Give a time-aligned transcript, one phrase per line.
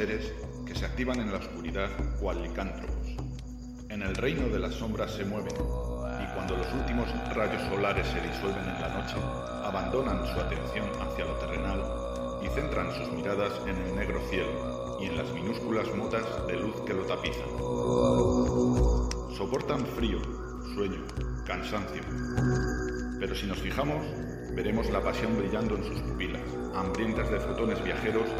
[0.00, 0.32] seres
[0.66, 3.06] que se activan en la oscuridad cual licántropos.
[3.90, 8.18] En el reino de las sombras se mueven, y cuando los últimos rayos solares se
[8.22, 9.16] disuelven en la noche,
[9.62, 11.84] abandonan su atención hacia lo terrenal
[12.42, 16.80] y centran sus miradas en el negro cielo y en las minúsculas motas de luz
[16.86, 17.50] que lo tapizan.
[19.36, 20.18] Soportan frío,
[20.74, 21.04] sueño,
[21.46, 22.00] cansancio.
[23.18, 24.02] Pero si nos fijamos,
[24.54, 26.40] veremos la pasión brillando en sus pupilas,
[26.74, 28.30] hambrientas de fotones viajeros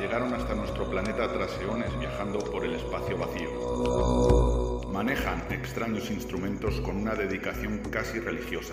[0.00, 4.80] llegaron hasta nuestro planeta tras eones viajando por el espacio vacío.
[4.90, 8.72] Manejan extraños instrumentos con una dedicación casi religiosa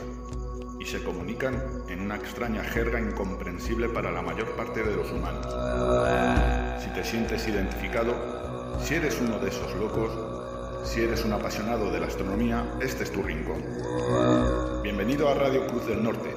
[0.79, 5.45] y se comunican en una extraña jerga incomprensible para la mayor parte de los humanos.
[6.81, 11.99] Si te sientes identificado, si eres uno de esos locos, si eres un apasionado de
[11.99, 13.61] la astronomía, este es tu rincón.
[14.81, 16.33] Bienvenido a Radio Cruz del Norte,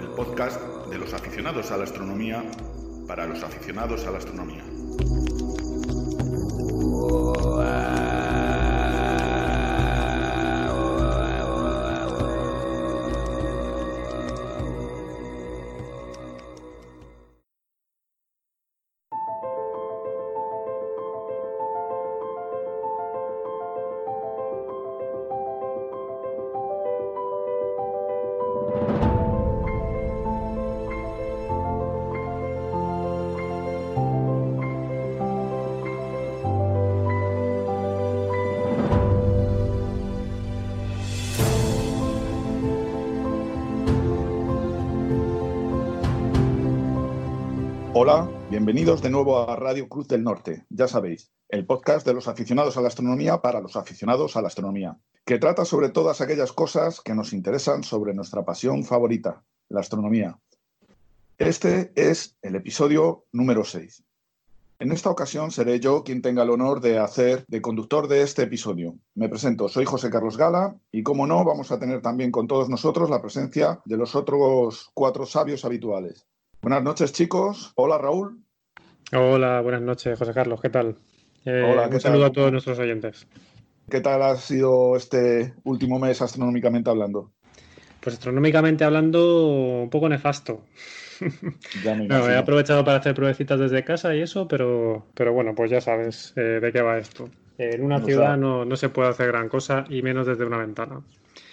[0.00, 2.42] el podcast de los aficionados a la astronomía
[3.06, 4.64] para los aficionados a la astronomía.
[48.72, 52.78] Bienvenidos de nuevo a Radio Cruz del Norte, ya sabéis, el podcast de los aficionados
[52.78, 57.02] a la astronomía para los aficionados a la astronomía, que trata sobre todas aquellas cosas
[57.02, 60.38] que nos interesan sobre nuestra pasión favorita, la astronomía.
[61.36, 64.04] Este es el episodio número 6.
[64.78, 68.44] En esta ocasión seré yo quien tenga el honor de hacer de conductor de este
[68.44, 68.94] episodio.
[69.14, 72.70] Me presento, soy José Carlos Gala y como no, vamos a tener también con todos
[72.70, 76.26] nosotros la presencia de los otros cuatro sabios habituales.
[76.62, 77.72] Buenas noches, chicos.
[77.76, 78.42] Hola, Raúl.
[79.10, 80.60] Hola, buenas noches, José Carlos.
[80.60, 80.96] ¿Qué tal?
[81.44, 82.30] Eh, Hola, ¿qué un saludo tal?
[82.30, 83.26] a todos nuestros oyentes.
[83.90, 87.32] ¿Qué tal ha sido este último mes astronómicamente hablando?
[88.00, 89.48] Pues astronómicamente hablando,
[89.82, 90.62] un poco nefasto.
[91.84, 95.54] Ya me No, he aprovechado para hacer pruebecitas desde casa y eso, pero, pero bueno,
[95.54, 97.28] pues ya sabes eh, de qué va esto.
[97.58, 100.56] En una sea- ciudad no, no se puede hacer gran cosa y menos desde una
[100.58, 101.00] ventana.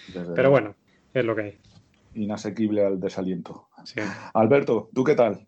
[0.07, 0.75] Desde Pero bueno,
[1.13, 1.57] es lo que hay.
[2.15, 3.67] Inasequible al desaliento.
[3.83, 3.99] Sí.
[4.33, 5.47] Alberto, ¿tú qué tal?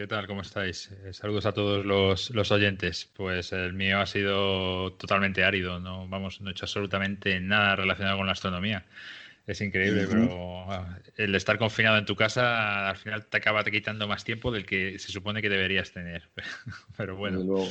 [0.00, 0.26] ¿Qué tal?
[0.26, 0.90] ¿Cómo estáis?
[1.04, 3.10] Eh, saludos a todos los, los oyentes.
[3.14, 5.78] Pues el mío ha sido totalmente árido.
[5.78, 8.86] No, vamos, no he hecho absolutamente nada relacionado con la astronomía.
[9.46, 14.08] Es increíble, pero ah, el estar confinado en tu casa al final te acaba quitando
[14.08, 16.30] más tiempo del que se supone que deberías tener.
[16.96, 17.68] Pero bueno, luego.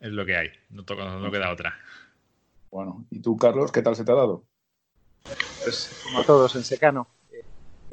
[0.00, 0.50] es lo que hay.
[0.70, 0.86] No,
[1.30, 1.78] queda otra.
[2.70, 4.46] Bueno, ¿y tú, Carlos, qué tal se te ha dado?
[5.62, 7.06] pues como todos en secano,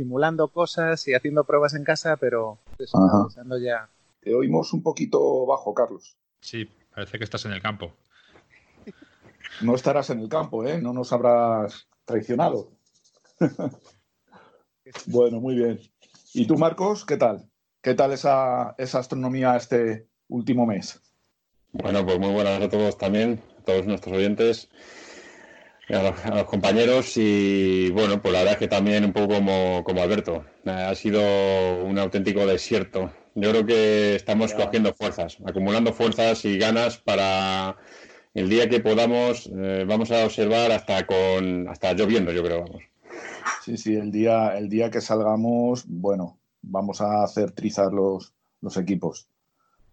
[0.01, 3.87] simulando cosas y haciendo pruebas en casa, pero pensando ya.
[4.19, 6.17] Te oímos un poquito bajo, Carlos.
[6.39, 7.93] Sí, parece que estás en el campo.
[9.61, 10.81] No estarás en el campo, ¿eh?
[10.81, 12.71] No nos habrás traicionado.
[15.05, 15.79] bueno, muy bien.
[16.33, 17.47] ¿Y tú, Marcos, qué tal?
[17.81, 20.99] ¿Qué tal esa, esa astronomía este último mes?
[21.73, 24.67] Bueno, pues muy buenas a todos también, a todos nuestros oyentes,
[25.93, 29.35] a los, a los compañeros y bueno, pues la verdad es que también un poco
[29.35, 31.21] como, como Alberto, eh, ha sido
[31.83, 33.11] un auténtico desierto.
[33.35, 37.77] Yo creo que estamos cogiendo fuerzas, acumulando fuerzas y ganas para
[38.33, 42.83] el día que podamos, eh, vamos a observar hasta con hasta lloviendo, yo creo, vamos.
[43.63, 48.77] Sí, sí, el día, el día que salgamos, bueno, vamos a hacer trizas los, los
[48.77, 49.27] equipos.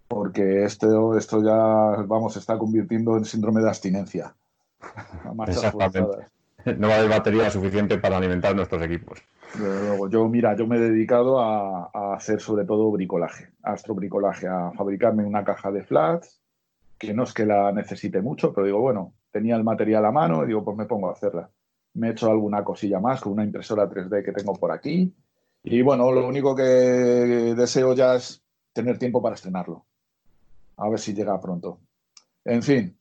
[0.08, 4.34] Porque esto, esto ya, vamos, se está convirtiendo en síndrome de abstinencia.
[5.24, 6.00] A marchas Exactamente.
[6.00, 6.30] forzadas.
[6.78, 9.20] No va a haber batería suficiente para alimentar nuestros equipos.
[9.54, 14.48] Desde luego, yo, mira, yo me he dedicado a, a hacer sobre todo bricolaje, astrobricolaje,
[14.48, 16.42] a fabricarme una caja de flats,
[16.98, 20.42] que no es que la necesite mucho, pero digo, bueno, tenía el material a mano
[20.42, 21.48] y digo, pues me pongo a hacerla.
[21.94, 25.14] Me he hecho alguna cosilla más con una impresora 3D que tengo por aquí.
[25.62, 28.42] Y bueno, lo único que deseo ya es
[28.72, 29.86] tener tiempo para estrenarlo.
[30.76, 31.78] A ver si llega pronto.
[32.44, 32.97] En fin,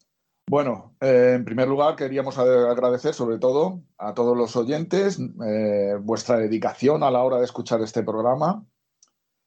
[0.50, 6.38] bueno, eh, en primer lugar queríamos agradecer sobre todo a todos los oyentes eh, vuestra
[6.38, 8.66] dedicación a la hora de escuchar este programa,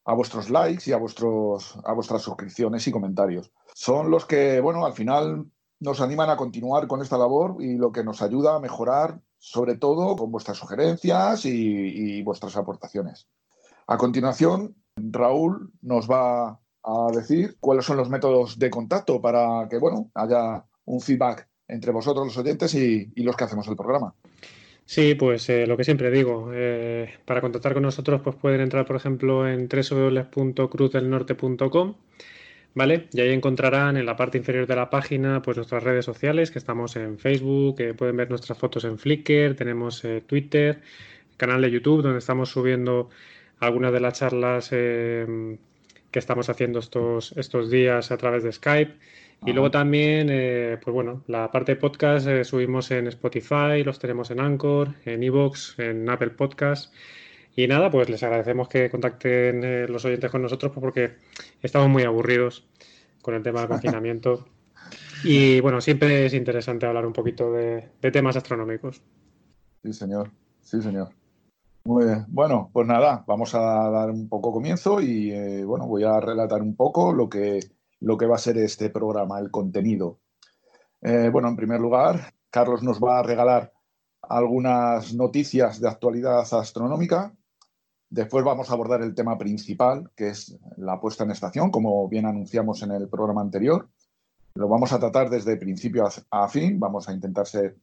[0.05, 3.51] a vuestros likes y a, vuestros, a vuestras suscripciones y comentarios.
[3.75, 5.47] Son los que, bueno, al final
[5.79, 9.77] nos animan a continuar con esta labor y lo que nos ayuda a mejorar, sobre
[9.77, 13.27] todo con vuestras sugerencias y vuestras aportaciones.
[13.87, 19.79] A continuación, Raúl nos va a decir cuáles son los métodos de contacto para que,
[19.79, 24.13] bueno, haya un feedback entre vosotros los oyentes y, los que hacemos el programa.
[24.85, 28.87] Sí, pues eh, lo que siempre digo, eh, para contactar con nosotros pues pueden entrar,
[28.87, 31.95] por ejemplo, en www.cruzdelnorte.com,
[32.75, 33.09] ¿vale?
[33.13, 36.59] Y ahí encontrarán en la parte inferior de la página pues nuestras redes sociales, que
[36.59, 40.81] estamos en Facebook, que pueden ver nuestras fotos en Flickr, tenemos eh, Twitter,
[41.37, 43.11] canal de YouTube donde estamos subiendo
[43.61, 48.97] algunas de las charlas que estamos haciendo estos, estos días a través de Skype.
[49.47, 53.99] Y luego también, eh, pues bueno, la parte de podcast eh, subimos en Spotify, los
[53.99, 56.93] tenemos en Anchor, en Evox, en Apple Podcast.
[57.57, 61.17] Y nada, pues les agradecemos que contacten eh, los oyentes con nosotros pues porque
[61.63, 62.69] estamos muy aburridos
[63.23, 64.47] con el tema del confinamiento.
[65.25, 69.03] Y bueno, siempre es interesante hablar un poquito de, de temas astronómicos.
[69.83, 70.31] Sí, señor.
[70.61, 71.09] Sí, señor.
[71.85, 72.27] Muy bien.
[72.29, 76.77] Bueno, pues nada, vamos a dar un poco comienzo y bueno, voy a relatar un
[76.77, 77.61] poco lo que
[78.01, 80.19] lo que va a ser este programa, el contenido.
[81.03, 83.73] Eh, bueno, en primer lugar, Carlos nos va a regalar
[84.23, 87.35] algunas noticias de actualidad astronómica.
[88.09, 92.27] Después vamos a abordar el tema principal, que es la puesta en estación, como bien
[92.27, 93.89] anunciamos en el programa anterior.
[94.55, 96.81] Lo vamos a tratar desde principio a fin.
[96.81, 97.77] Vamos a intentar ser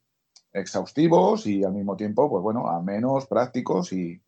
[0.51, 4.21] exhaustivos y al mismo tiempo, pues bueno, a menos prácticos y,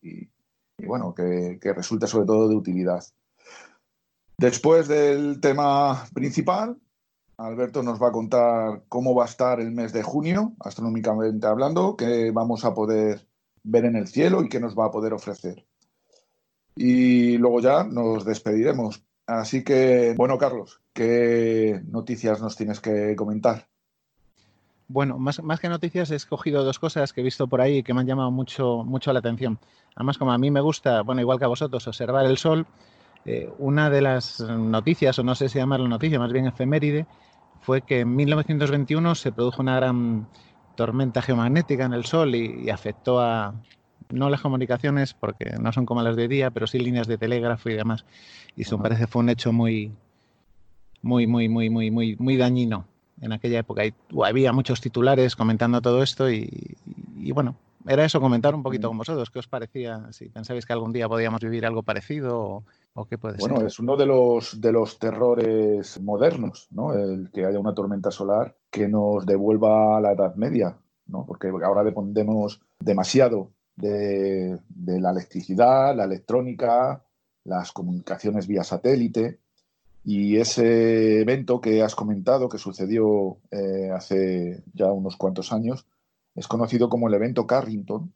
[0.86, 3.04] bueno, que, que resulte sobre todo de utilidad.
[4.40, 6.78] Después del tema principal,
[7.36, 11.98] Alberto nos va a contar cómo va a estar el mes de junio, astronómicamente hablando,
[11.98, 13.28] qué vamos a poder
[13.64, 15.66] ver en el cielo y qué nos va a poder ofrecer.
[16.74, 19.04] Y luego ya nos despediremos.
[19.28, 23.68] Así que, bueno, Carlos, ¿qué noticias nos tienes que comentar?
[24.88, 27.94] Bueno, más, más, que noticias he escogido dos cosas que he visto por ahí que
[27.94, 29.60] me han llamado mucho, mucho la atención.
[29.96, 32.66] Además, como a mí me gusta, bueno, igual que a vosotros, observar el sol,
[33.26, 37.06] eh, una de las noticias, o no sé si llamarlo noticia, más bien efeméride,
[37.62, 40.28] fue que en 1921 se produjo una gran
[40.76, 43.54] tormenta geomagnética en el Sol y, afectó a,
[44.10, 47.70] no las comunicaciones, porque no son como las de día, pero sí líneas de telégrafo
[47.70, 48.06] y demás.
[48.56, 49.92] Y eso me parece fue un hecho muy,
[51.02, 52.88] muy, muy, muy, muy, muy, muy dañino
[53.22, 53.86] en aquella época.
[53.86, 53.94] Y
[54.24, 56.78] había muchos titulares comentando todo esto y,
[57.18, 59.30] y, bueno, era eso, comentar un poquito con vosotros.
[59.30, 60.12] ¿Qué os parecía?
[60.12, 62.64] Si pensabais que algún día podíamos vivir algo parecido o,
[63.40, 66.94] bueno, es uno de los, de los terrores modernos, ¿no?
[66.94, 71.26] El que haya una tormenta solar que nos devuelva a la Edad Media, ¿no?
[71.26, 77.04] Porque ahora dependemos demasiado de, la electricidad, la electrónica,
[77.46, 79.40] las comunicaciones vía satélite.
[80.04, 85.86] Y ese evento que has comentado, que sucedió eh, hace ya unos cuantos años,
[86.36, 88.12] es conocido como el evento Carrington,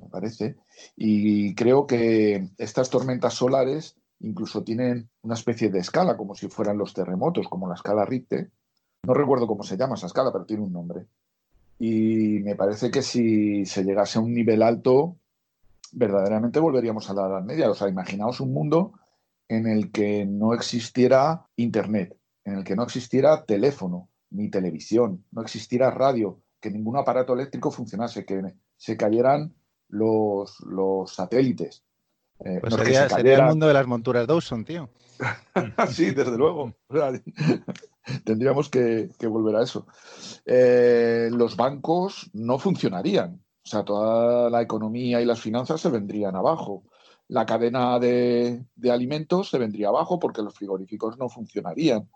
[0.00, 0.56] me parece.
[0.96, 6.78] Y creo que estas tormentas solares incluso tienen una especie de escala, como si fueran
[6.78, 8.50] los terremotos, como la escala Richter.
[9.04, 11.06] No recuerdo cómo se llama esa escala, pero tiene un nombre.
[11.78, 15.16] Y me parece que si se llegase a un nivel alto,
[15.92, 17.70] verdaderamente volveríamos a la Edad Media.
[17.70, 18.92] O sea, imaginaos un mundo
[19.48, 25.42] en el que no existiera Internet, en el que no existiera teléfono ni televisión, no
[25.42, 29.54] existiera radio, que ningún aparato eléctrico funcionase, que se cayeran
[29.88, 31.84] los, los satélites,
[32.40, 34.88] eh, pues sería, el mundo de las monturas Dawson, tío.
[35.90, 36.74] sí, desde luego.
[38.24, 39.86] Tendríamos que, volver a eso.
[40.44, 43.40] Eh, los bancos no funcionarían.
[43.64, 46.82] O sea, toda la economía y las finanzas se vendrían abajo.
[47.28, 52.10] La cadena de, alimentos se vendría abajo porque los frigoríficos no funcionarían.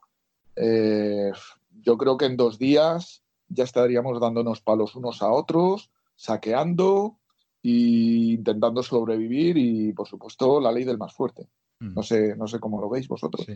[0.56, 1.32] Eh,
[1.80, 7.17] yo creo que en dos días ya estaríamos dándonos palos unos a otros, saqueando,
[7.62, 11.48] y intentando sobrevivir y, por supuesto, la ley del más fuerte.
[11.80, 11.94] Mm.
[11.94, 13.46] No sé, no sé cómo lo veis vosotros.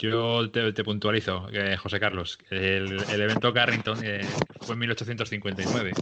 [0.00, 2.38] Yo te, puntualizo, eh, José Carlos.
[2.48, 4.22] El, evento Carrington eh,
[4.60, 5.92] fue en 1859.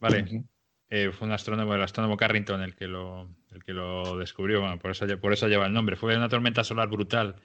[0.00, 0.44] Vale.
[0.90, 4.78] Eh, fue un astrónomo, el astrónomo Carrington, el que lo, el que lo descubrió.
[4.78, 5.96] por, eso, por eso lleva el nombre.
[5.96, 7.36] Fue una tormenta solar brutal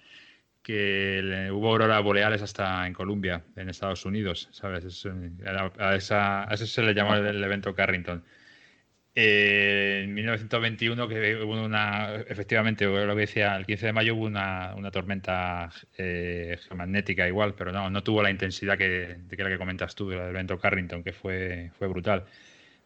[0.61, 4.49] que hubo auroras boreales hasta en Colombia, en Estados Unidos.
[4.51, 5.05] ¿Sabes?
[5.79, 8.21] a, esa, a, eso se le llamó el evento Carrington.
[9.19, 14.27] Eh, en 1921 que hubo una, efectivamente, lo que decía, el 15 de mayo hubo
[14.27, 19.49] una, tormenta eh, geomagnética igual, pero no, no tuvo la intensidad que, de que la
[19.49, 22.25] que comentas tú, del evento Carrington, que fue, fue brutal.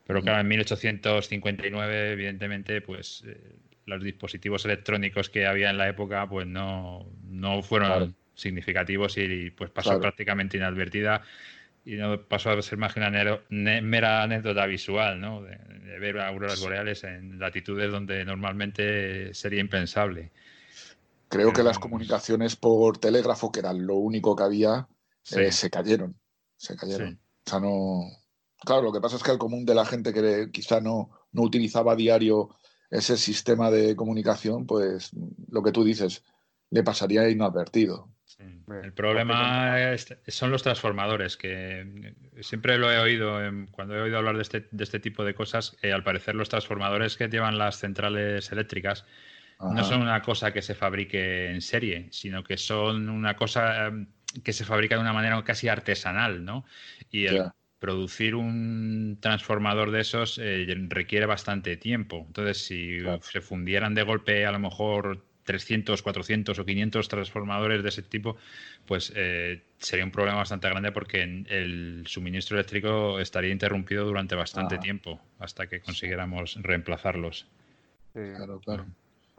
[0.07, 6.29] Pero claro, en 1859, evidentemente, pues eh, los dispositivos electrónicos que había en la época,
[6.29, 11.23] pues no, no fueron significativos y pues pasó prácticamente inadvertida
[11.83, 15.41] y no pasó a ser más que una mera anécdota visual, ¿no?
[15.41, 15.57] De,
[16.00, 20.31] ver auroras boreales en latitudes donde normalmente sería impensable.
[21.27, 24.88] Creo que las comunicaciones por telégrafo, que eran lo único que había,
[25.35, 26.19] eh, se cayeron.
[26.57, 27.19] Se cayeron.
[27.45, 28.01] O sea, no.
[28.65, 31.43] Claro, lo que pasa es que al común de la gente que quizá no, no
[31.43, 32.50] utilizaba a diario
[32.89, 35.11] ese sistema de comunicación, pues
[35.50, 36.23] lo que tú dices,
[36.69, 38.09] le pasaría inadvertido.
[38.83, 39.95] El problema
[40.27, 43.39] son los transformadores, que siempre lo he oído,
[43.71, 46.50] cuando he oído hablar de este, de este tipo de cosas, eh, al parecer los
[46.50, 49.05] transformadores que llevan las centrales eléctricas
[49.69, 54.07] no son una cosa que se fabrique en serie, sino que son una cosa em,
[54.43, 56.65] que se fabrica de una manera casi artesanal, ¿no?
[57.12, 62.24] Y el producir un transformador de esos eh, requiere bastante tiempo.
[62.27, 67.89] Entonces, si se fundieran de golpe a lo mejor 300, 400 o 500 transformadores de
[67.89, 68.38] ese tipo,
[68.86, 74.77] pues eh, sería un problema bastante grande porque el suministro eléctrico estaría interrumpido durante bastante
[74.77, 77.48] tiempo hasta que consiguiéramos reemplazarlos.
[78.13, 78.86] Sí, claro, claro.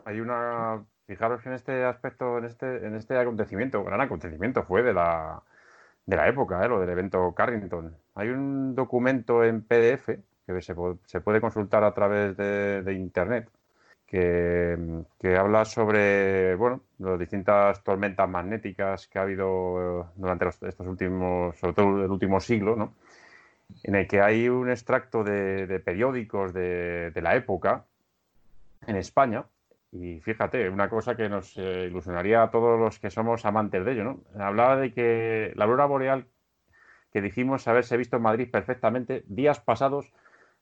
[0.04, 0.84] Hay una.
[1.06, 5.42] Fijaros que en este aspecto, en este, en este acontecimiento, gran acontecimiento fue de la,
[6.06, 6.68] de la época, ¿eh?
[6.68, 7.94] lo del evento Carrington.
[8.14, 10.06] Hay un documento en PDF
[10.46, 13.48] que se, se puede consultar a través de internet
[14.12, 21.72] que, habla sobre bueno, las distintas tormentas magnéticas que ha habido durante estos últimos, sobre
[21.72, 22.94] todo el último siglo, ¿no?
[23.84, 27.86] en el que hay un extracto de, periódicos de, la época
[28.86, 29.46] en España.
[29.92, 33.92] Y fíjate, una cosa que nos eh, ilusionaría a todos los que somos amantes de
[33.92, 34.20] ello, ¿no?
[34.38, 36.26] Hablaba de que la aurora boreal
[37.12, 40.12] que dijimos haberse visto en Madrid perfectamente, días pasados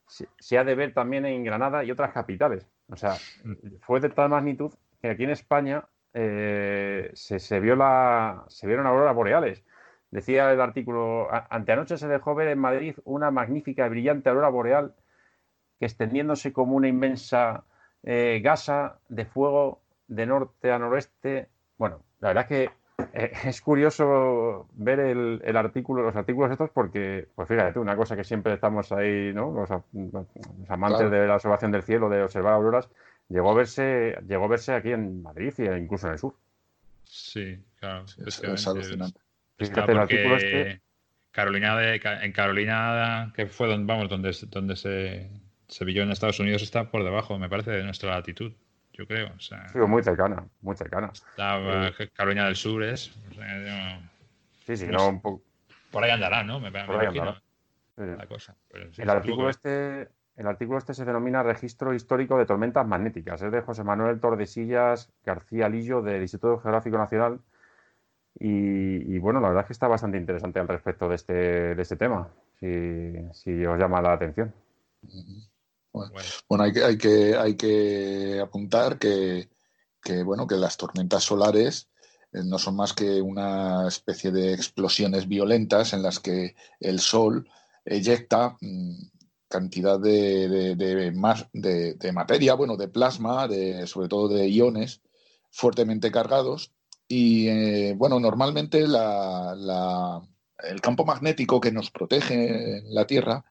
[0.07, 2.67] se ha de ver también en Granada y otras capitales.
[2.91, 3.15] O sea,
[3.81, 9.15] fue de tal magnitud que aquí en España eh, se, vio la, se vieron auroras
[9.15, 9.65] boreales.
[10.11, 14.95] Decía el artículo, anteanoche se dejó ver en Madrid una magnífica y brillante aurora boreal
[15.79, 17.65] que extendiéndose como una inmensa
[18.03, 21.49] eh, gasa de fuego de norte a noroeste.
[21.79, 22.80] Bueno, la verdad es que
[23.13, 28.25] eh, es curioso ver el, artículo, los artículos estos, porque, pues fíjate una cosa que
[28.25, 29.53] siempre estamos ahí, ¿no?
[29.53, 29.71] Los,
[30.69, 32.89] amantes de la observación del cielo, de observar auroras,
[33.29, 36.35] llegó a verse, llegó a verse aquí en Madrid e incluso en el sur.
[37.05, 38.05] Sí, claro.
[38.27, 39.21] Es, es alucinante.
[39.59, 40.81] el artículo este...
[41.33, 45.31] Carolina de, en Carolina, que fue donde, vamos, donde, donde se,
[45.69, 48.53] se vio en Estados Unidos, está por debajo, me parece, de nuestra latitud
[49.01, 49.33] yo creo.
[49.35, 51.11] O sea, muy cercana, muy cercana.
[51.37, 53.13] La Carolina del Sur es.
[54.67, 55.43] sí, sí, no, un poco.
[55.91, 56.61] Por ahí andará, ¿no?
[56.61, 57.43] Me, por ahí andará.
[57.97, 58.55] La cosa.
[58.97, 63.43] el, artículo este, el artículo este se denomina Registro Histórico de Tormentas Magnéticas.
[63.43, 67.41] Es de José Manuel Tordesillas García Lillo del Instituto Geográfico Nacional.
[68.39, 71.97] Y, bueno, la verdad es que está bastante interesante al respecto de este, de este
[71.97, 72.29] tema,
[72.59, 74.55] si, si os llama la atención.
[75.93, 79.49] Bueno, hay, que, hay, que, hay que apuntar que,
[80.25, 81.89] bueno, que las tormentas solares
[82.33, 87.49] eh, no son más que una especie de explosiones violentas en las que el Sol
[87.85, 88.95] eyecta mm,
[89.49, 95.01] cantidad de, de, materia, bueno, de plasma, de, sobre todo de iones
[95.51, 96.73] fuertemente cargados.
[97.09, 100.23] Y eh, bueno, normalmente la,
[100.63, 103.45] el campo magnético que nos protege en la Tierra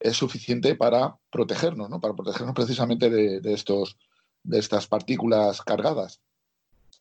[0.00, 2.00] es suficiente para protegernos, ¿no?
[2.00, 3.98] para protegernos precisamente de, estos,
[4.42, 6.20] de estas partículas cargadas.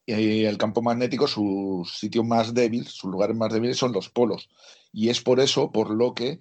[0.05, 4.49] Y el campo magnético, su sitio más débil, sus lugares más débiles son los polos.
[4.91, 6.39] Y es por eso por lo que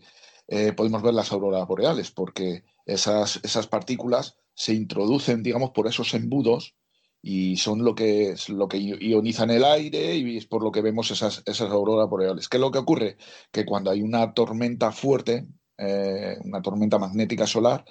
[0.48, 6.12] eh, podemos ver las auroras boreales, porque esas, esas partículas se introducen, digamos, por esos
[6.14, 6.74] embudos
[7.22, 11.10] y son lo que, lo que ionizan el aire y es por lo que vemos
[11.10, 12.50] esas, esas auroras boreales.
[12.50, 13.16] ¿Qué es lo que ocurre?
[13.50, 15.46] Que cuando hay una tormenta fuerte,
[15.78, 17.84] eh, una tormenta magnética solar,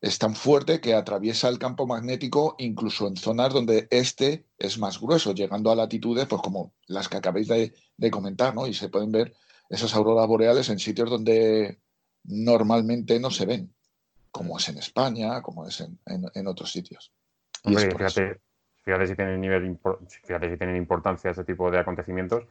[0.00, 5.00] es tan fuerte que atraviesa el campo magnético incluso en zonas donde este es más
[5.00, 8.66] grueso, llegando a latitudes pues como las que acabáis de, comentar, ¿no?
[8.66, 9.34] Y se pueden ver
[9.70, 11.80] esas auroras boreales en sitios donde
[12.24, 13.74] normalmente no se ven,
[14.30, 17.12] como es en España, como es en, otros sitios.
[17.64, 18.40] fíjate,
[18.82, 19.78] fíjate, si tienen nivel,
[20.22, 22.44] fíjate si tienen importancia ese tipo de acontecimientos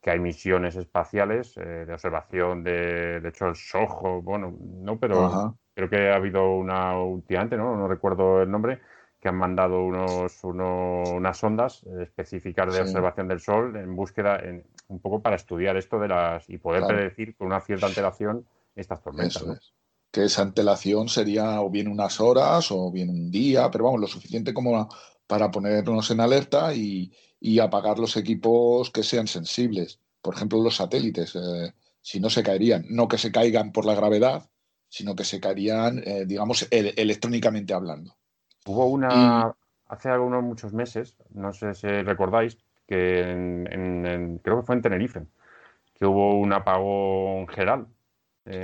[0.00, 5.56] que hay misiones espaciales eh, de observación de, de hecho, el SOHO, bueno, no, pero
[5.74, 7.76] creo que ha habido una últimamente, ¿no?
[7.76, 8.80] No recuerdo el nombre,
[9.20, 15.00] que han mandado unos, unas ondas específicas de observación del Sol en búsqueda, en, un
[15.00, 19.72] poco para estudiar esto de las y poder predecir con una cierta antelación estas tormentas.
[20.10, 24.06] Que esa antelación sería o bien unas horas o bien un día, pero vamos, lo
[24.06, 24.88] suficiente como
[25.26, 30.00] para ponernos en alerta y, y apagar los equipos que sean sensibles.
[30.22, 33.94] Por ejemplo, los satélites, eh, si no se caerían, no que se caigan por la
[33.94, 34.48] gravedad,
[34.88, 38.16] sino que se caerían, eh, digamos, electrónicamente hablando.
[38.66, 39.54] Hubo una,
[39.86, 45.26] hace algunos muchos meses, no sé si recordáis, que en, creo que fue en Tenerife,
[45.94, 47.86] que hubo un apagón general.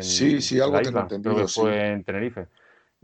[0.00, 1.34] sí, sí, algo tengo entendido.
[1.34, 2.48] Creo que fue en Tenerife.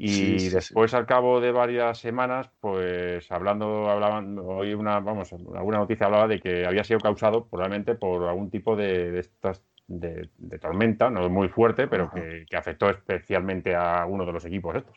[0.02, 6.06] Y después, al cabo de varias semanas, pues hablando, hablaban, hoy una, vamos, alguna noticia
[6.06, 11.28] hablaba de que había sido causado probablemente por algún tipo de, estas de, tormenta, no
[11.28, 14.96] muy fuerte, pero que, afectó especialmente a uno de los equipos estos.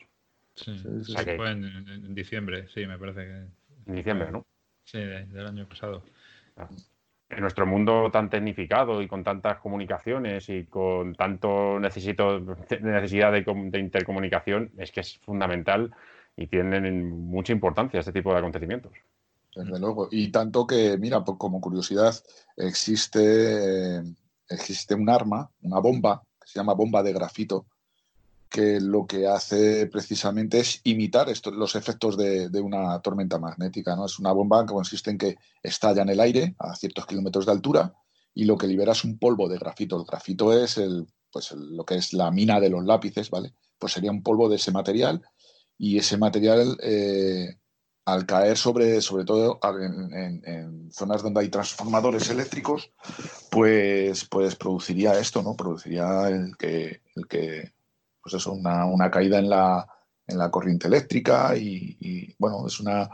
[0.54, 0.72] Sí,
[1.36, 3.90] fue en, diciembre, sí, me parece que.
[3.90, 4.46] En diciembre, ¿no?
[4.84, 6.02] Sí, del año pasado.
[6.56, 6.68] Ah
[7.34, 12.40] en nuestro mundo tan tecnificado y con tantas comunicaciones y con tanto necesito,
[12.80, 15.94] necesidad de, intercomunicación, es que es fundamental
[16.36, 18.92] y tienen mucha importancia este tipo de acontecimientos.
[19.54, 20.08] Desde luego.
[20.10, 22.14] Y tanto que, mira, como curiosidad,
[22.56, 24.02] existe,
[24.48, 27.66] existe un arma, una bomba, que se llama bomba de grafito,
[28.54, 33.96] que lo que hace precisamente es imitar los efectos de, una tormenta magnética.
[33.96, 34.06] ¿no?
[34.06, 37.50] Es una bomba que consiste en que estalla en el aire a ciertos kilómetros de
[37.50, 37.92] altura
[38.32, 39.96] y lo que libera es un polvo de grafito.
[39.96, 43.54] El grafito es el, pues lo que es la mina de los lápices, ¿vale?
[43.76, 45.20] Pues sería un polvo de ese material
[45.76, 47.58] y ese material eh,
[48.04, 52.92] al caer sobre, sobre todo en, zonas donde hay transformadores eléctricos,
[53.50, 55.56] pues, pues produciría esto, ¿no?
[55.56, 57.02] Produciría el que
[58.24, 59.86] pues eso, una, caída en la,
[60.26, 63.10] en la corriente eléctrica y, bueno, es, una,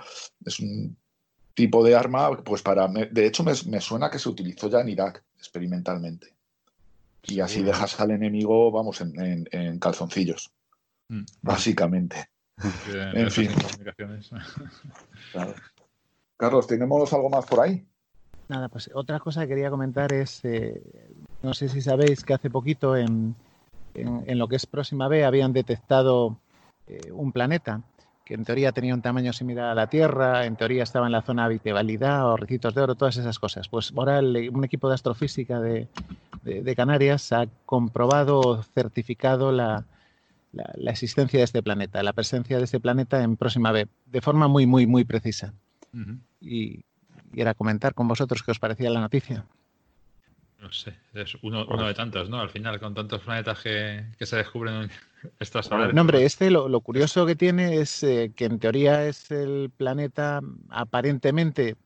[0.47, 0.97] es un
[1.53, 5.25] tipo de arma, pues para, de hecho me, suena que se utilizó ya en Irak
[5.37, 6.37] experimentalmente.
[7.25, 10.53] Y así dejas al enemigo, vamos, en, calzoncillos,
[11.09, 11.25] mm.
[11.43, 12.31] básicamente.
[12.87, 13.51] en fin.
[16.37, 17.85] Carlos, ¿tenemos algo más por ahí?
[18.49, 20.81] Nada, pues otra cosa que quería comentar es, eh,
[21.43, 23.35] no sé si sabéis que hace poquito en,
[23.95, 26.39] en, lo que es Próxima B habían detectado
[26.87, 27.83] eh, un planeta
[28.31, 31.23] que en teoría tenía un tamaño similar a la Tierra, en teoría estaba en la
[31.23, 33.69] zona de habitabilidad o recitos de oro, todas esas cosas.
[33.69, 35.89] Pues ahora un equipo de astrofísica de,
[36.77, 39.85] Canarias ha comprobado, certificado la,
[40.87, 44.65] existencia de este planeta, la presencia de este planeta en Próxima B, de forma muy,
[44.65, 45.53] muy, muy precisa.
[46.41, 46.85] y,
[47.33, 49.45] y, era comentar con vosotros qué os parecía la noticia.
[50.61, 52.39] No sé, es uno, de tantos, ¿no?
[52.39, 54.91] Al final, con tantos planetas que, se descubren en
[55.39, 55.95] estas horas.
[55.95, 60.41] No, hombre, este lo, curioso que tiene es eh, que en teoría es el planeta
[60.69, 61.77] aparentemente,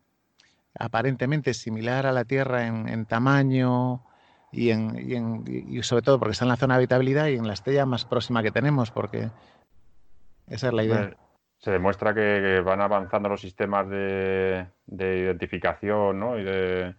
[0.77, 4.05] aparentemente similar a la Tierra en, tamaño
[4.51, 7.55] y, en, y, sobre todo porque está en la zona de habitabilidad y en la
[7.55, 9.31] estrella más próxima que tenemos, porque
[10.49, 11.17] esa es la idea.
[11.59, 16.39] Se demuestra que, van avanzando los sistemas de, de identificación ¿no?
[16.39, 16.95] y de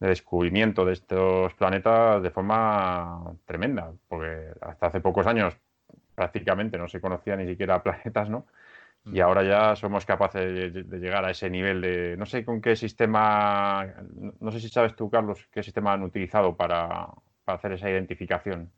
[0.00, 5.56] de descubrimiento de estos planetas de forma tremenda, porque hasta hace pocos años
[6.14, 8.46] prácticamente no se conocía ni siquiera planetas, ¿no?
[9.04, 9.22] Y mm.
[9.22, 12.16] ahora ya somos capaces de, llegar a ese nivel de...
[12.16, 13.86] No sé con qué sistema...
[14.40, 17.08] No sé si sabes tú, Carlos, qué sistema han utilizado para,
[17.44, 18.72] para hacer esa identificación.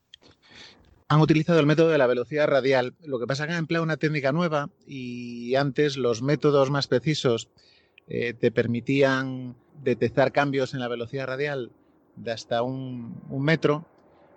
[1.09, 2.95] Han utilizado el método de la velocidad radial.
[3.01, 6.87] Lo que pasa es que han empleado una técnica nueva y antes los métodos más
[6.87, 7.49] precisos
[8.09, 11.71] eh, te permitían detectar cambios en la velocidad radial
[12.17, 13.85] de hasta un, metro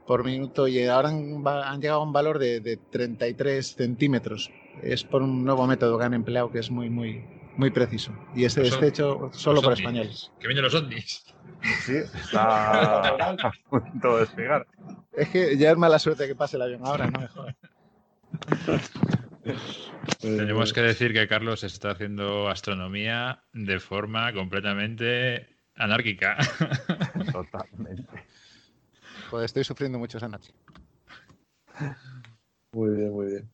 [0.06, 4.52] por minuto y ahora han, llegado a un valor de, 33 centímetros.
[4.82, 7.24] Es por un nuevo método que han empleado que es muy, muy,
[7.56, 8.12] muy preciso.
[8.36, 10.32] Y este está hecho solo por españoles.
[10.40, 11.24] Que vienen los ovnis.
[11.86, 14.68] Sí, está a punto de despegar.
[15.14, 17.56] Es que ya es mala suerte que pase el avión ahora, no mejor.
[20.20, 26.38] Tenemos que decir que Carlos está haciendo astronomía de forma completamente anárquica.
[27.32, 28.26] Totalmente.
[29.30, 30.54] Pues estoy sufriendo mucho esa noche.
[32.74, 33.50] Muy bien, muy bien.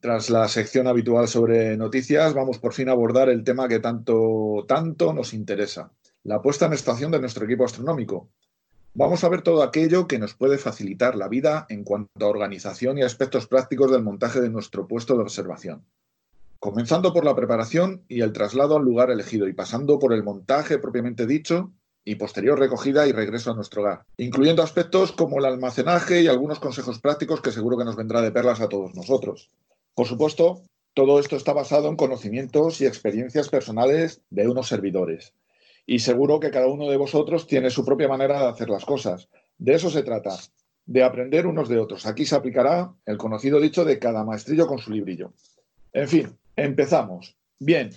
[0.00, 4.64] Tras la sección habitual sobre noticias, vamos por fin a abordar el tema que tanto,
[4.68, 5.90] tanto nos interesa,
[6.22, 8.30] la puesta en estación de nuestro equipo astronómico.
[8.98, 12.96] Vamos a ver todo aquello que nos puede facilitar la vida en cuanto a organización
[12.96, 15.84] y aspectos prácticos del montaje de nuestro puesto de observación.
[16.60, 20.78] Comenzando por la preparación y el traslado al lugar elegido y pasando por el montaje
[20.78, 21.74] propiamente dicho
[22.06, 26.58] y posterior recogida y regreso a nuestro hogar, incluyendo aspectos como el almacenaje y algunos
[26.58, 29.50] consejos prácticos que seguro que nos vendrá de perlas a todos nosotros.
[29.94, 30.62] Por supuesto,
[30.94, 35.34] todo esto está basado en conocimientos y experiencias personales de unos servidores,
[35.86, 39.28] y seguro que cada uno de vosotros tiene su propia manera de hacer las cosas.
[39.56, 40.36] De eso se trata,
[40.84, 42.06] de aprender unos de otros.
[42.06, 45.32] Aquí se aplicará el conocido dicho de cada maestrillo con su librillo.
[45.92, 47.36] En fin, empezamos.
[47.58, 47.90] Bien,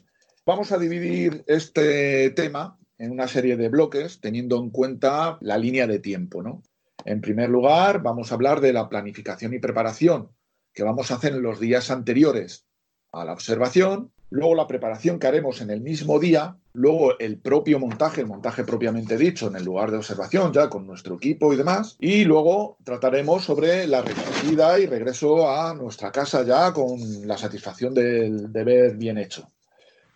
[0.46, 5.88] vamos a dividir este tema en una serie de bloques teniendo en cuenta la línea
[5.88, 6.62] de tiempo, ¿no?
[7.06, 10.30] En primer lugar, vamos a hablar de la planificación y preparación
[10.74, 12.66] que vamos a hacer en los días anteriores
[13.12, 17.80] a la observación luego la preparación que haremos en el mismo día, luego el propio
[17.80, 21.58] montaje, el montaje propiamente dicho en el lugar de observación, ya con nuestro equipo y
[21.58, 27.38] demás, y luego trataremos sobre la recogida y regreso a nuestra casa ya con la
[27.38, 29.50] satisfacción del deber bien hecho.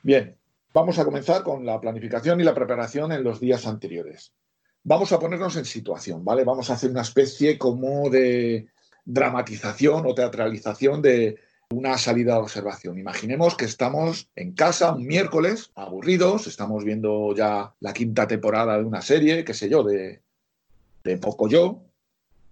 [0.03, 0.35] Bien,
[0.73, 4.33] vamos a comenzar con la planificación y la preparación en los días anteriores.
[4.83, 6.43] Vamos a ponernos en situación, ¿vale?
[6.43, 8.67] Vamos a hacer una especie como de
[9.05, 11.39] dramatización o teatralización de
[11.71, 12.97] una salida de observación.
[12.97, 18.83] Imaginemos que estamos en casa un miércoles, aburridos, estamos viendo ya la quinta temporada de
[18.83, 20.21] una serie, qué sé yo, de,
[21.03, 21.83] de poco yo,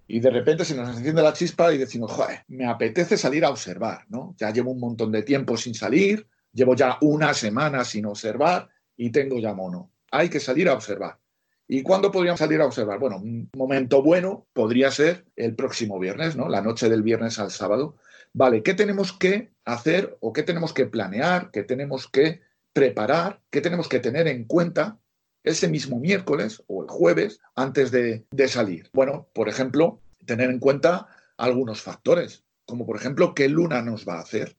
[0.08, 3.50] y de repente se nos enciende la chispa y decimos, joder, me apetece salir a
[3.50, 4.36] observar, ¿no?
[4.38, 9.12] Ya llevo un montón de tiempo sin salir, llevo ya una semana sin observar y
[9.12, 9.90] tengo ya mono.
[10.12, 11.18] Hay que salir a observar.
[11.66, 13.00] ¿Y cuándo podríamos salir a observar?
[13.00, 16.50] Bueno, un momento bueno podría ser el próximo viernes, ¿no?
[16.50, 17.96] La noche del viernes al sábado.
[18.34, 22.42] Vale, ¿qué tenemos que hacer o qué tenemos que planear, qué tenemos que
[22.74, 25.00] preparar, qué tenemos que tener en cuenta
[25.44, 28.90] ese mismo miércoles o el jueves antes de, salir?
[28.94, 34.16] Bueno, por ejemplo, tener en cuenta algunos factores, como por ejemplo qué luna nos va
[34.16, 34.56] a hacer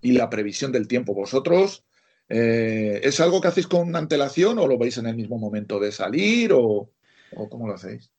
[0.00, 1.14] y la previsión del tiempo.
[1.14, 1.84] ¿Vosotros
[2.30, 5.92] eh, es algo que hacéis con antelación o lo veis en el mismo momento de
[5.92, 6.90] salir o,
[7.36, 8.13] o cómo lo hacéis?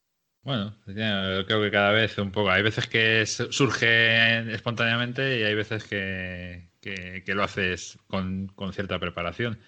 [0.45, 2.51] Bueno, creo que cada vez un poco.
[2.51, 6.69] Hay veces que surge espontáneamente y hay veces que,
[7.25, 9.60] lo haces con, cierta preparación.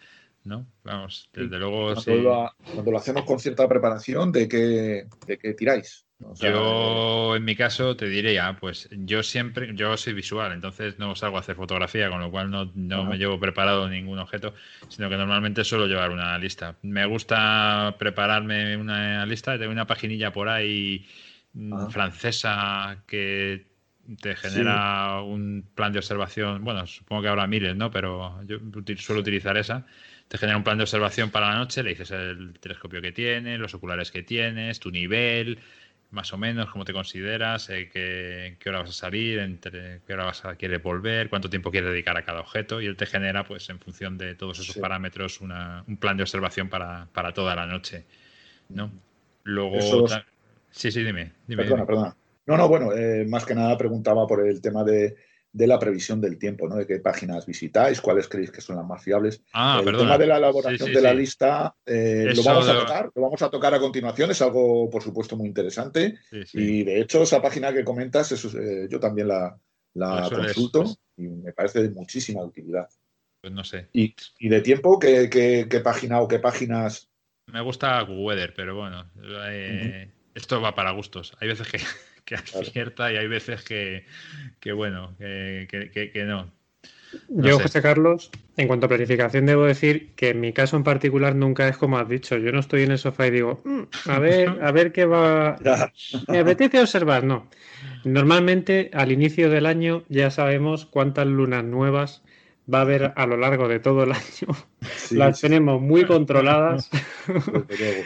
[0.47, 0.65] ¿No?
[0.83, 1.93] Vamos, desde luego.
[1.93, 6.07] Cuando, lo, hacemos con cierta preparación, ¿de qué, de qué tiráis?
[6.39, 11.38] yo, en mi caso, te diría, pues yo siempre, yo soy visual, entonces no salgo
[11.38, 12.65] a hacer fotografía, con lo cual no,
[13.05, 14.55] me llevo preparado ningún objeto,
[14.88, 16.75] sino que normalmente suelo llevar una lista.
[16.81, 21.05] Me gusta prepararme una lista, tengo una paginilla por ahí
[21.53, 23.67] mm, francesa que
[24.21, 27.91] te genera un plan de observación, bueno, supongo que habrá miles, ¿no?
[27.91, 28.57] Pero yo
[28.97, 29.86] suelo utilizar esa
[30.27, 33.59] te genera un plan de observación para la noche, le dices el telescopio que tienes,
[33.59, 35.59] los oculares que tienes, tu nivel,
[36.11, 40.25] más o menos, cómo te consideras, eh, qué, hora vas a salir, entre qué hora
[40.25, 43.43] vas a querer volver, cuánto tiempo quieres dedicar a cada objeto y él te genera,
[43.45, 48.05] pues en función de todos esos parámetros, un plan de observación para, toda la noche,
[48.69, 48.91] ¿no?
[49.43, 50.07] Luego...
[50.69, 51.31] Sí, sí, dime.
[51.47, 52.15] perdona, perdona.
[52.45, 55.15] No, no, bueno, eh, más que nada preguntaba por el tema de
[55.51, 56.75] de la previsión del tiempo, ¿no?
[56.75, 59.41] De qué páginas visitáis, cuáles creéis que son las más fiables.
[59.53, 63.21] Ah, el tema de la elaboración de la lista eh, lo vamos a tocar, lo
[63.21, 66.19] vamos a tocar a continuación, es algo, por supuesto, muy interesante.
[66.53, 69.57] Y de hecho, esa página que comentas, eso, eh, yo también la,
[70.29, 72.88] consulto pues y me parece de muchísima utilidad.
[73.41, 73.88] Pues no sé.
[73.93, 77.10] ¿Y, de tiempo ¿qué, qué, página o qué páginas?
[77.47, 79.10] Me gusta Weather, pero bueno,
[79.49, 81.36] eh, esto va para gustos.
[81.39, 81.79] Hay veces que
[82.27, 84.03] que acierta y hay veces que,
[84.73, 86.51] bueno, que, no.
[87.29, 91.35] Yo, José Carlos, en cuanto a planificación, debo decir que en mi caso en particular
[91.35, 92.37] nunca es como has dicho.
[92.37, 95.57] Yo no estoy en el sofá y digo, mm, a ver, a ver qué va.
[96.27, 97.47] Me apetece observar, no.
[98.03, 102.23] Normalmente al inicio del año ya sabemos cuántas lunas nuevas
[102.71, 104.47] va a haber a lo largo de todo el año.
[105.11, 106.89] Las tenemos muy controladas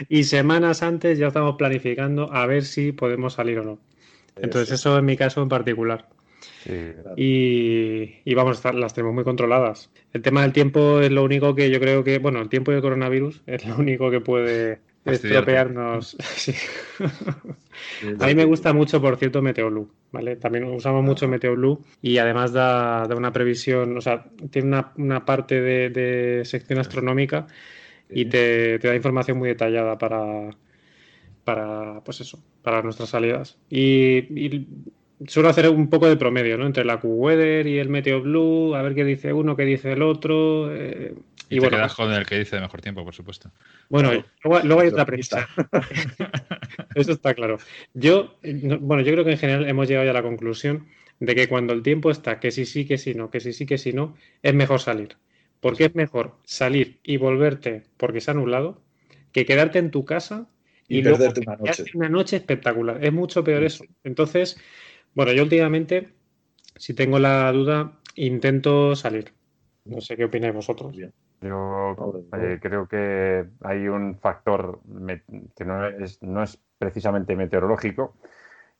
[0.08, 3.78] y semanas antes ya estamos planificando a ver si podemos salir o no.
[4.36, 6.08] Entonces, eso en mi caso en particular.
[7.16, 9.90] y, vamos, las tenemos muy controladas.
[10.12, 12.82] El tema del tiempo es lo único que yo creo que, bueno, el tiempo del
[12.82, 16.16] coronavirus es lo único que puede estropearnos.
[18.20, 20.36] a mí me gusta mucho, por cierto, Meteoblue, ¿vale?
[20.36, 26.44] También usamos mucho Meteoblue y además da, una previsión, o sea, tiene una, parte de,
[26.44, 27.46] sección astronómica
[28.08, 30.50] y te da información muy detallada para,
[31.44, 33.58] para, pues eso, para nuestras salidas.
[33.70, 34.66] Y,
[35.26, 36.66] suelo hacer un poco de promedio, ¿no?
[36.66, 40.02] Entre la Q-Weather y el Meteo Blue, a ver qué dice uno, qué dice el
[40.02, 40.74] otro.
[40.74, 41.14] Eh,
[41.48, 43.50] y, te quedas con el que dice de mejor tiempo, por supuesto.
[43.88, 44.10] Bueno,
[44.42, 45.48] luego, hay otra premisa.
[46.94, 47.58] Eso está claro.
[47.92, 48.36] Yo,
[48.80, 50.86] bueno, yo creo que en general hemos llegado ya a la conclusión
[51.20, 53.66] de que cuando el tiempo está que sí, sí, que sí, no, que sí, sí,
[53.66, 55.16] que sí, no, es mejor salir.
[55.60, 58.82] Porque es mejor salir y volverte porque se ha anulado
[59.30, 60.48] que quedarte en tu casa
[60.98, 61.84] y, perderte una noche.
[61.94, 63.04] Una noche espectacular.
[63.04, 63.84] Es mucho peor eso.
[64.04, 64.58] Entonces,
[65.14, 66.08] bueno, yo últimamente,
[66.76, 69.32] si tengo la duda, intento salir.
[69.84, 70.94] No sé qué opináis vosotros.
[71.40, 71.96] Yo
[72.36, 74.80] eh, creo que hay un factor
[75.56, 78.14] que no es, no es precisamente meteorológico,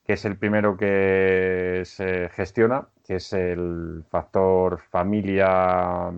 [0.06, 6.12] que es el primero que se gestiona, que es el factor familia,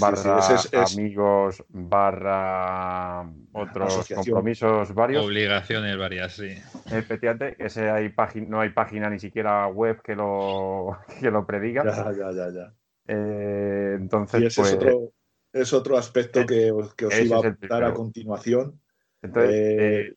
[0.00, 0.40] barra
[0.72, 5.24] amigos, barra otros compromisos varios.
[5.24, 6.54] Obligaciones varias, sí.
[6.90, 8.12] Efectivamente, ese hay
[8.46, 11.84] no hay página ni siquiera web que lo, que lo prediga.
[11.84, 12.74] Ya, ya, ya,
[13.06, 15.12] Eh, entonces, y ese es, pues, otro,
[15.52, 18.80] es otro aspecto eh, que, os iba a dar a continuación.
[19.20, 20.14] Entonces,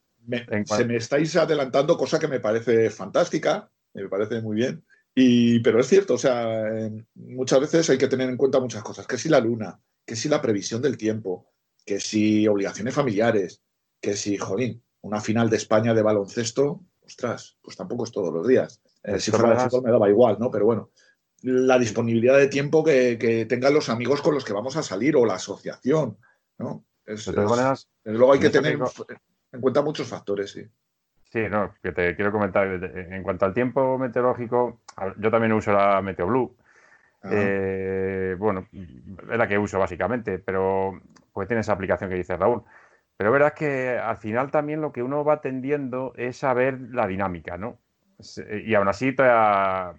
[0.65, 4.83] se me estáis adelantando, cosa que me parece fantástica, me parece muy bien.
[5.19, 6.63] Y, pero es cierto, o sea,
[7.15, 9.07] muchas veces hay que tener en cuenta muchas cosas.
[9.07, 11.49] Que si la luna, que si la previsión del tiempo,
[11.83, 13.63] que si obligaciones familiares,
[13.99, 18.47] que si, jolín, una final de España de baloncesto, ostras, pues tampoco es todos los
[18.47, 18.79] días.
[19.03, 20.51] Eh, si fuera de fútbol me daba igual, ¿no?
[20.51, 20.91] Pero bueno,
[21.41, 25.25] la disponibilidad de tiempo que, tengan los amigos con los que vamos a salir o
[25.25, 26.19] la asociación,
[26.59, 26.85] ¿no?
[27.07, 28.77] Es, luego hay que tener
[29.51, 30.61] en cuenta muchos factores, sí.
[31.29, 32.67] Sí, no, que te quiero comentar.
[32.67, 34.79] En cuanto al tiempo meteorológico,
[35.17, 36.55] yo también uso la MeteoBlue.
[37.29, 41.01] Eh, bueno, es la que uso básicamente, pero
[41.33, 42.63] pues tiene esa aplicación que dice Raúl.
[43.17, 47.07] Pero verdad que al final también lo que uno va tendiendo es a ver la
[47.07, 47.77] dinámica, ¿no?
[48.63, 49.93] Y aún así, a,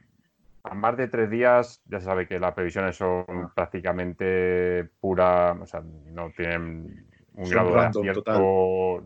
[0.72, 5.82] más de tres días, ya se sabe que las previsiones son prácticamente pura, o sea,
[6.06, 9.04] no tienen un grado de acierto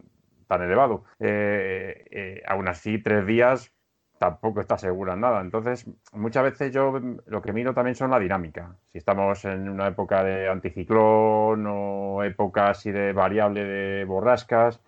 [0.52, 1.04] tan elevado.
[1.18, 3.72] Eh, eh, aún así, tres días
[4.18, 5.40] tampoco está segura en nada.
[5.40, 8.76] Entonces, muchas veces yo lo que miro también son la dinámica.
[8.92, 14.80] Si estamos en una época de anticiclón o época así de variable de borrascas.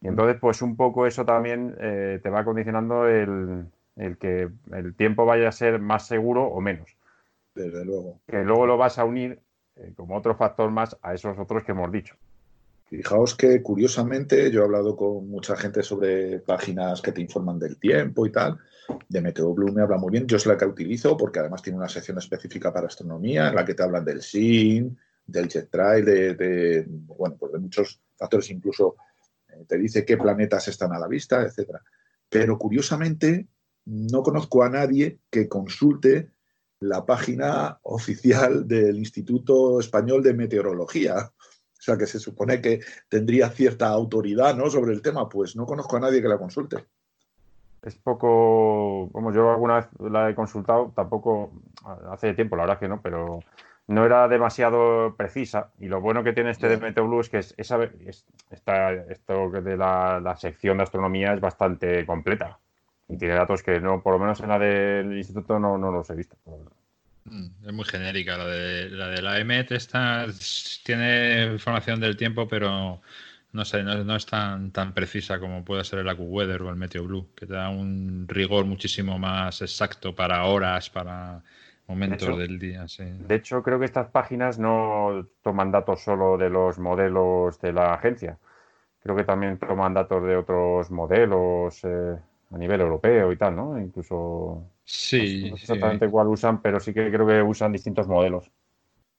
[0.00, 3.68] Y entonces, pues un poco eso también eh, te va condicionando el,
[4.18, 6.96] que el tiempo vaya a ser más seguro o menos.
[7.54, 8.18] Desde luego.
[8.26, 9.40] Que luego lo vas a unir
[9.96, 12.16] como otro factor más a esos otros que hemos dicho.
[12.88, 17.78] Fijaos que curiosamente yo he hablado con mucha gente sobre páginas que te informan del
[17.78, 18.58] tiempo y tal.
[19.08, 20.26] De Meteo Blue me habla muy bien.
[20.28, 23.64] Yo es la que utilizo porque además tiene una sección específica para astronomía en la
[23.64, 24.96] que te hablan del SIN,
[25.26, 28.50] del jet trail, de, bueno, pues de muchos factores.
[28.50, 28.94] Incluso
[29.48, 31.82] eh, te dice qué planetas están a la vista, etcétera.
[32.28, 33.48] Pero curiosamente
[33.86, 36.30] no conozco a nadie que consulte
[36.80, 41.32] la página oficial del Instituto Español de Meteorología
[41.78, 44.70] o sea, que se supone que tendría cierta autoridad ¿no?
[44.70, 46.84] sobre el tema, pues no conozco a nadie que la consulte.
[47.82, 51.52] Es poco, como yo alguna vez la he consultado, tampoco
[52.10, 53.40] hace tiempo, la verdad que no, pero
[53.88, 55.70] no era demasiado precisa.
[55.78, 57.78] Y lo bueno que tiene este de Meteo es que es, esa,
[58.50, 62.58] está, esto de la, la, sección de astronomía es bastante completa.
[63.08, 66.10] Y tiene datos que no, por lo menos en la del instituto no, no los
[66.10, 66.36] he visto.
[67.66, 68.36] Es muy genérica.
[68.36, 70.26] La de la, de la EMET está,
[70.84, 73.00] tiene información del tiempo, pero
[73.52, 77.28] no sé, no, es tan, tan precisa como puede ser el AccuWeather o el MeteoBlue,
[77.34, 81.42] que te da un rigor muchísimo más exacto para horas, para
[81.86, 82.84] momentos del día.
[82.98, 87.94] De hecho, creo que estas páginas no toman datos solo de los modelos de la
[87.94, 88.38] agencia.
[89.02, 92.18] Creo que también toman datos de otros modelos eh,
[92.50, 93.80] a nivel europeo y tal, ¿no?
[93.80, 95.50] Incluso Sí.
[95.50, 98.50] No sé exactamente cuál usan, pero sí que creo que usan distintos modelos.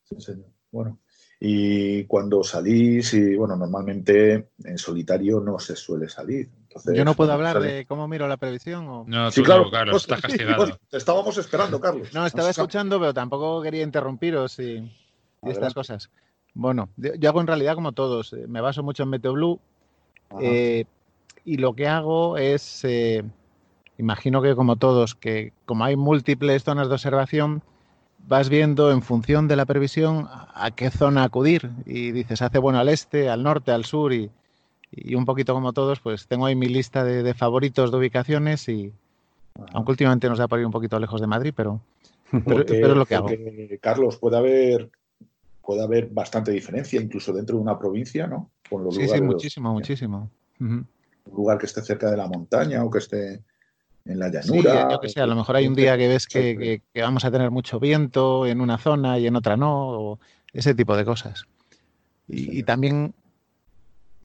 [0.05, 0.47] Sí, señor.
[0.71, 0.99] Bueno,
[1.39, 6.49] y cuando salís, y bueno, normalmente en solitario no se suele salir.
[6.93, 8.87] Yo no puedo hablar de cómo miro la previsión.
[8.87, 9.05] O...
[9.07, 10.79] No, sí, claro, Carlos, estás castigado.
[10.89, 12.13] te estábamos esperando, Carlos.
[12.13, 14.89] No, estaba escuchando, pero tampoco quería interrumpiros y,
[15.43, 16.09] estas cosas.
[16.53, 18.33] Bueno, yo hago en realidad como todos.
[18.33, 19.59] Eh, me baso mucho en MeteoBlue
[20.41, 20.85] eh,
[21.45, 23.23] y lo que hago es eh,
[23.97, 27.61] imagino que como todos, que como hay múltiples zonas de observación,
[28.27, 32.79] vas viendo en función de la previsión a qué zona acudir y dices, hace bueno
[32.79, 34.29] al este, al norte, al sur y,
[35.13, 38.93] un poquito como todos, pues tengo ahí mi lista de, favoritos de ubicaciones y
[39.73, 41.81] aunque últimamente nos da por ir un poquito lejos de Madrid, pero,
[42.45, 43.27] pero, es lo que hago.
[43.81, 44.89] Carlos, puede haber
[45.61, 48.51] puede haber bastante diferencia incluso dentro de una provincia, ¿no?
[48.91, 50.31] sí, sí, muchísimo, muchísimo.
[50.61, 50.87] Un
[51.25, 53.43] lugar que esté cerca de la montaña o que esté
[54.07, 54.89] en la llanura.
[54.91, 57.51] yo que sé, a lo mejor hay un día que ves que, vamos a tener
[57.51, 60.19] mucho viento en una zona y en otra no, o
[60.53, 61.45] ese tipo de cosas.
[62.29, 63.13] Y, también,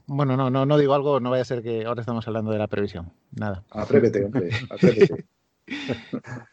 [0.07, 2.59] bueno, no, no, no digo algo, no vaya a ser que ahora estamos hablando de
[2.59, 3.13] la previsión.
[3.31, 3.63] Nada.
[3.71, 4.51] Atrévete, hombre,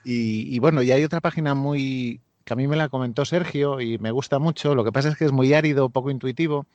[0.05, 3.79] y, y bueno, y hay otra página muy que a mí me la comentó Sergio
[3.79, 4.73] y me gusta mucho.
[4.73, 6.65] Lo que pasa es que es muy árido, poco intuitivo,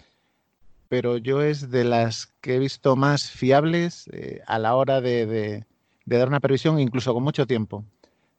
[0.88, 5.26] pero yo es de las que he visto más fiables eh, a la hora de,
[5.26, 5.64] de
[6.06, 7.84] dar una previsión incluso con mucho tiempo.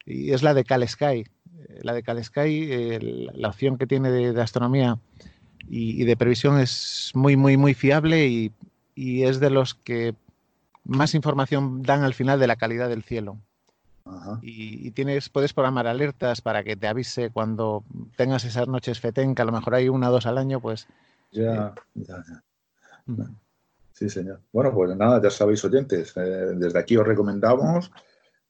[0.06, 1.26] Y es la de Cal Sky.
[1.82, 3.00] La de Cal Sky,
[3.34, 5.00] la opción que tiene de, astronomía
[5.68, 8.54] y, de previsión es muy, muy, muy fiable y,
[8.96, 10.16] es de los que
[10.86, 13.38] más información dan al final de la calidad del cielo.
[14.42, 17.84] Y, tienes, puedes programar alertas para que te avise cuando
[18.16, 20.88] tengas esas noches FETEN, que a lo mejor hay una o dos al año, pues...
[21.32, 22.24] Ya, eh, ya,
[23.08, 23.30] ya.
[23.96, 24.42] Sí, señor.
[24.52, 26.20] Bueno, pues nada, ya sabéis, oyentes, eh,
[26.56, 27.90] desde aquí os recomendamos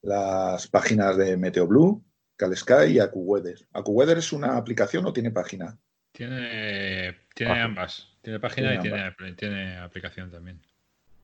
[0.01, 2.03] las páginas de MeteoBlue,
[2.36, 3.67] Calsky y AcuWeather.
[3.71, 5.77] ¿AcuWeather es una aplicación o tiene página?
[6.12, 8.08] Tiene, tiene ambas.
[8.23, 10.60] Tiene página y tiene, tiene, aplicación también.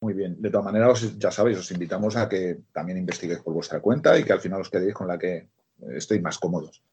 [0.01, 0.39] Muy bien.
[0.39, 4.23] De todas maneras, ya sabéis, os invitamos a que también investiguéis por vuestra cuenta y
[4.23, 5.47] que al final os quedéis con la que
[5.95, 6.83] estéis más cómodos.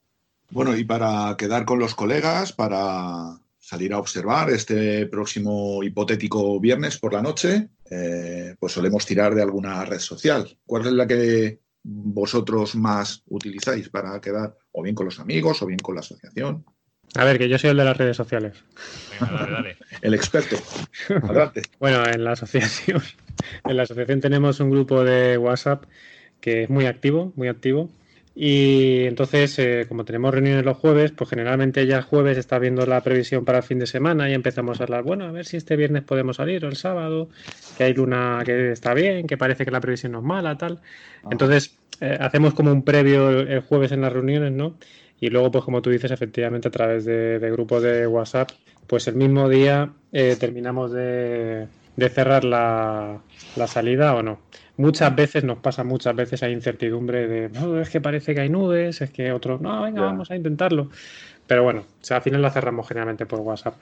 [0.51, 3.39] Bueno, y para quedar con los colegas, para
[3.69, 9.43] salir a observar este próximo hipotético viernes por la noche, eh, pues solemos tirar de
[9.43, 10.57] alguna red social.
[10.65, 15.67] ¿Cuál es la que vosotros más utilizáis para quedar o bien con los amigos o
[15.67, 16.65] bien con la asociación?
[17.15, 18.57] A ver, que yo soy el de las redes sociales.
[20.01, 20.57] el experto.
[21.25, 21.61] Adelante.
[21.79, 23.03] bueno, en la asociación,
[23.67, 25.85] en la asociación tenemos un grupo de WhatsApp
[26.41, 27.91] que es muy activo, muy activo.
[28.41, 32.87] Y entonces, eh, como tenemos reuniones los jueves, pues generalmente ya el jueves está viendo
[32.87, 35.57] la previsión para el fin de semana y empezamos a hablar, bueno, a ver si
[35.57, 37.29] este viernes podemos salir o el sábado,
[37.77, 40.79] que hay luna que está bien, que parece que la previsión no es mala, tal.
[41.29, 44.77] Entonces, eh, hacemos como un previo el jueves en las reuniones, ¿no?
[45.19, 48.51] Y luego, pues como tú dices, efectivamente a través de, grupos de WhatsApp,
[48.87, 53.19] pues el mismo día eh, terminamos de, cerrar la,
[53.67, 54.39] salida o no.
[54.79, 58.49] Muchas veces nos pasa, muchas veces hay incertidumbre de, no, es que parece que hay
[58.49, 60.89] nubes, es que otros, no, venga, vamos a intentarlo.
[61.49, 63.75] Pero bueno, al final la cerramos generalmente por WhatsApp.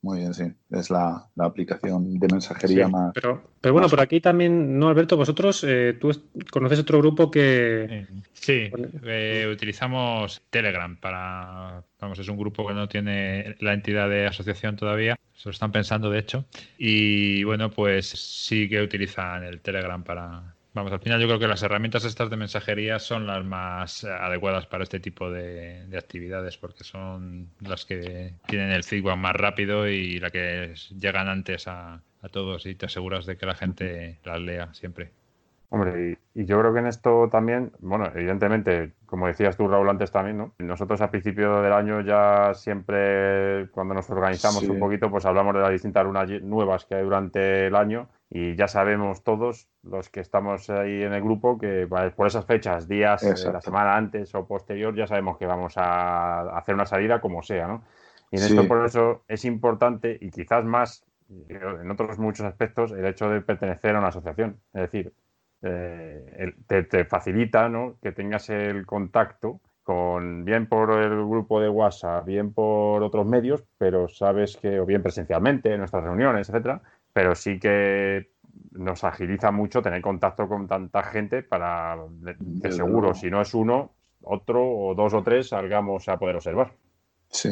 [0.00, 0.44] Muy bien, sí.
[0.70, 3.12] Es la, aplicación de mensajería más.
[3.14, 5.16] Pero, pero bueno, por aquí también, ¿no, Alberto?
[5.16, 6.12] Vosotros, eh, tú
[6.50, 8.06] conoces otro grupo que.
[8.32, 8.70] Sí,
[9.04, 11.82] eh, utilizamos Telegram para.
[12.00, 15.18] Vamos, es un grupo que no tiene la entidad de asociación todavía.
[15.34, 16.44] Se lo están pensando, de hecho.
[16.78, 21.48] Y bueno, pues sí que utilizan el Telegram para, Vamos, al final yo creo que
[21.48, 26.84] las herramientas estas de mensajería son las más adecuadas para este tipo de, actividades porque
[26.84, 32.28] son las que tienen el feedback más rápido y la que llegan antes a, a
[32.28, 35.10] todos y te aseguras de que la gente las lea siempre.
[35.70, 40.12] Hombre, y, yo creo que en esto también, bueno, evidentemente, como decías tú, Raúl, antes
[40.12, 40.54] también, ¿no?
[40.58, 45.60] Nosotros a principio del año ya siempre, cuando nos organizamos un poquito, pues hablamos de
[45.60, 50.20] las distintas lunas nuevas que hay durante el año y ya sabemos todos los que
[50.20, 54.46] estamos ahí en el grupo que por esas fechas, días, de la semana antes o
[54.46, 57.84] posterior, ya sabemos que vamos a hacer una salida como sea, ¿no?
[58.30, 61.04] Y en esto por eso es importante y quizás más,
[61.48, 64.60] en otros muchos aspectos, el hecho de pertenecer a una asociación.
[64.74, 65.14] Es decir,
[65.62, 67.70] eh, te, facilita
[68.02, 73.64] que tengas el contacto con bien por el grupo de WhatsApp, bien por otros medios,
[73.78, 78.32] pero sabes que, o bien presencialmente en nuestras reuniones, etcétera, pero sí que
[78.72, 81.96] nos agiliza mucho tener contacto con tanta gente para
[82.62, 86.74] que seguro, si no es uno, otro o dos o tres salgamos a poder observar.
[87.30, 87.50] Sí,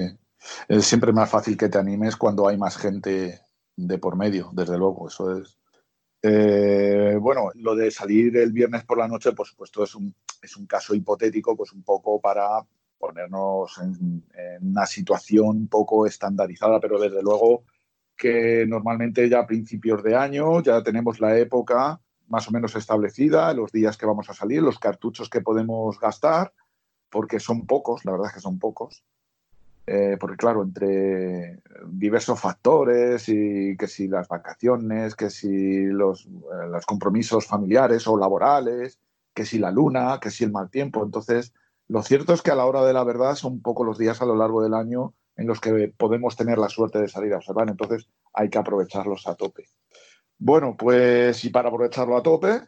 [0.69, 3.41] es siempre más fácil que te animes cuando hay más gente
[3.77, 5.59] de por medio, desde luego, eso es.
[6.23, 10.57] Eh, bueno, lo de salir el viernes por la noche, por supuesto, es un, es
[10.57, 12.65] un caso hipotético, pues un poco para
[12.99, 14.25] ponernos en,
[14.63, 17.65] una situación un poco estandarizada, pero desde luego
[18.17, 23.53] que normalmente ya a principios de año ya tenemos la época más o menos establecida,
[23.55, 26.53] los días que vamos a salir, los cartuchos que podemos gastar,
[27.11, 29.05] porque son pocos, la verdad es que son pocos.
[29.89, 36.69] Eh, porque claro, entre diversos factores y que si las vacaciones, que si los, eh,
[36.69, 38.99] los, compromisos familiares o laborales,
[39.33, 41.05] que si la luna, que si el mal tiempo.
[41.05, 41.55] Entonces,
[41.87, 44.27] lo cierto es que a la hora de la verdad son pocos los días a
[44.27, 47.69] lo largo del año en los que podemos tener la suerte de salir a observar.
[47.69, 49.65] Entonces, hay que aprovecharlos a tope.
[50.39, 52.61] Bueno, pues y para aprovecharlo a tope,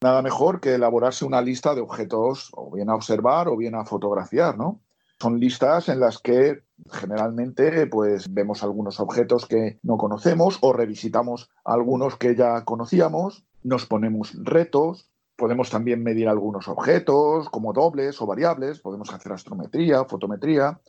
[0.00, 3.84] nada mejor que elaborarse una lista de objetos o bien a observar o bien a
[3.84, 4.82] fotografiar, ¿no?
[5.20, 11.48] Son listas en las que generalmente pues vemos algunos objetos que no conocemos o revisitamos
[11.64, 18.26] algunos que ya conocíamos, nos ponemos retos, podemos también medir algunos objetos como dobles o
[18.26, 20.80] variables, podemos hacer astrometría, fotometría,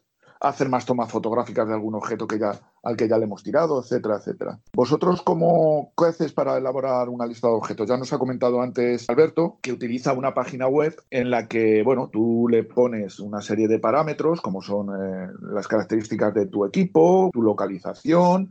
[0.43, 3.81] hacer más tomas fotográficas de algún objeto que ya, al que ya le hemos tirado,
[3.81, 4.59] etcétera, etcétera.
[4.73, 7.87] ¿Vosotros cómo haces para elaborar una lista de objetos?
[7.87, 12.09] Ya nos ha comentado antes Alberto que utiliza una página web en la que, bueno,
[12.11, 17.29] tú le pones una serie de parámetros como son eh, las características de tu equipo,
[17.31, 18.49] tu localización,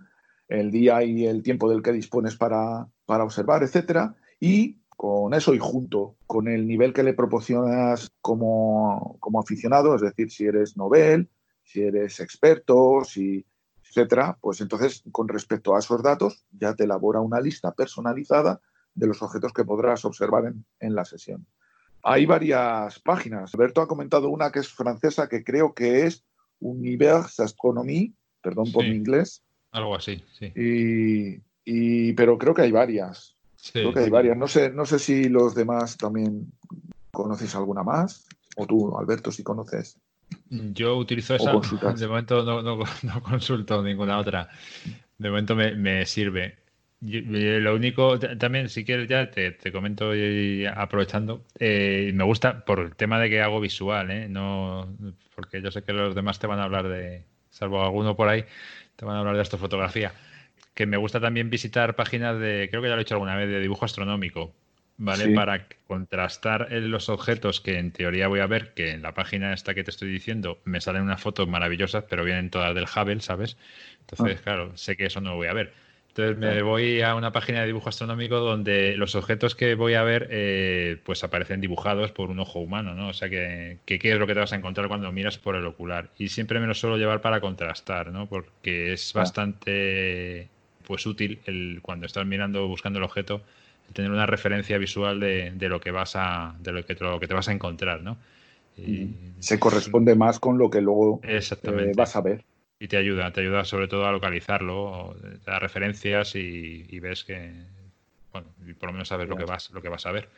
[0.48, 5.52] el día y el tiempo del que dispones para, para observar, etcétera, y con eso
[5.52, 10.76] y junto con el nivel que le proporcionas como, como aficionado, es decir, si eres
[10.76, 11.28] novel,
[11.72, 13.44] si eres experto, si,
[13.82, 18.60] etcétera, pues entonces con respecto a esos datos ya te elabora una lista personalizada
[18.94, 21.46] de los objetos que podrás observar en, la sesión.
[22.02, 23.54] Hay varias páginas.
[23.54, 26.24] Alberto ha comentado una que es francesa que creo que es
[26.60, 28.12] Univers Astronomie,
[28.42, 29.42] perdón por mi inglés.
[29.70, 30.52] Algo así, sí.
[31.64, 33.36] Y, pero creo que hay varias.
[33.72, 34.36] creo que hay varias.
[34.36, 36.52] No sé, no sé si los demás también
[37.12, 38.26] conocéis alguna más.
[38.56, 39.98] O tú, Alberto, si conoces.
[40.52, 41.52] Yo utilizo esa.
[41.96, 44.50] De momento no, consulto ninguna otra.
[45.16, 46.58] De momento me, sirve.
[47.00, 51.46] lo único, también, si quieres, ya te, comento y aprovechando.
[51.58, 54.28] Eh, me gusta por el tema de que hago visual, ¿eh?
[54.28, 54.94] No,
[55.34, 58.44] porque yo sé que los demás te van a hablar de, salvo alguno por ahí,
[58.96, 60.12] te van a hablar de astrofotografía.
[60.74, 63.48] Que me gusta también visitar páginas de, creo que ya lo he hecho alguna vez,
[63.48, 64.54] de dibujo astronómico.
[65.02, 65.34] ¿Vale?
[65.34, 69.74] Para contrastar los objetos que en teoría voy a ver, que en la página esta
[69.74, 73.56] que te estoy diciendo me salen unas fotos maravillosas, pero vienen todas del Hubble, ¿sabes?
[74.00, 74.42] Entonces, ah.
[74.44, 75.72] claro, sé que eso no lo voy a ver.
[76.08, 80.02] Entonces me voy a una página de dibujo astronómico donde los objetos que voy a
[80.02, 83.08] ver eh, pues aparecen dibujados por un ojo humano, ¿no?
[83.08, 85.64] O sea que, qué es lo que te vas a encontrar cuando miras por el
[85.64, 86.10] ocular.
[86.18, 88.28] Y siempre me lo suelo llevar para contrastar, ¿no?
[88.28, 89.20] Porque es ah.
[89.20, 90.48] bastante
[90.86, 93.42] pues útil el, cuando estás mirando, buscando el objeto,
[93.92, 97.34] tener una referencia visual de, lo que vas a de lo que, lo que te
[97.34, 98.16] vas a encontrar, ¿no?
[99.38, 101.40] Se corresponde más con lo que luego eh,
[101.96, 102.44] vas a ver.
[102.78, 105.14] Y te ayuda, te ayuda sobre todo a localizarlo,
[105.44, 107.52] te da referencias y, ves que,
[108.32, 110.28] bueno, y por lo menos sabes lo que vas, lo que vas a ver.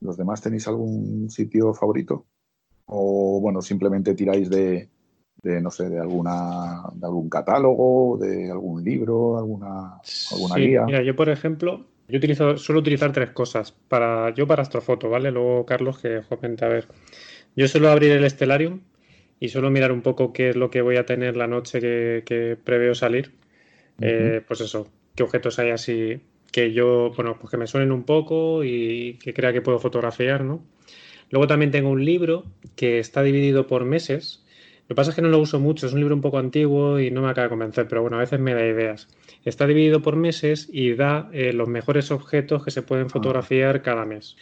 [0.00, 2.26] ¿Los demás tenéis algún sitio favorito?
[2.86, 4.88] O bueno, simplemente tiráis de,
[5.42, 10.00] de no sé, de alguna de algún catálogo, de algún libro, alguna,
[10.30, 10.84] alguna guía.
[10.84, 13.72] Mira, yo por ejemplo, yo utilizo, suelo utilizar tres cosas.
[13.72, 15.30] Para, yo para astrofoto, ¿vale?
[15.30, 16.86] Luego Carlos que comente a ver.
[17.56, 18.80] Yo suelo abrir el Stellarium
[19.40, 22.56] y suelo mirar un poco qué es lo que voy a tener la noche que,
[22.62, 23.32] preveo salir.
[24.00, 26.20] Eh, pues eso, qué objetos hay así
[26.52, 30.42] que yo, bueno, pues que me suenen un poco y que crea que puedo fotografiar,
[30.42, 30.64] ¿no?
[31.30, 32.44] Luego también tengo un libro
[32.76, 34.44] que está dividido por meses.
[34.86, 37.00] Lo que pasa es que no lo uso mucho, es un libro un poco antiguo
[37.00, 39.08] y no me acaba de convencer, pero bueno, a veces me da ideas.
[39.44, 43.10] Está dividido por meses y da eh, los mejores objetos que se pueden ah.
[43.10, 44.36] fotografiar cada mes.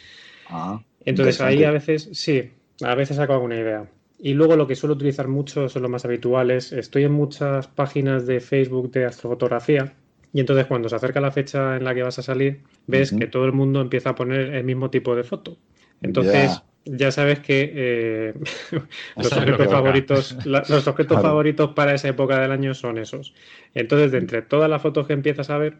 [0.47, 2.51] Ah, Entonces ahí a veces, sí,
[2.83, 3.89] a veces saco alguna idea.
[4.19, 6.71] Y luego lo que suelo utilizar mucho son los más habituales.
[6.71, 9.93] Estoy en muchas páginas de Facebook de astrofotografía
[10.31, 13.25] y entonces cuando se acerca la fecha en la que vas a salir, ves que
[13.25, 15.57] todo el mundo empieza a poner el mismo tipo de foto.
[16.01, 18.33] Entonces, ya sabes que eh,
[19.19, 23.33] los objetos favoritos, los objetos favoritos para esa época del año son esos.
[23.73, 25.77] Entonces, de entre todas las fotos que empiezas a ver,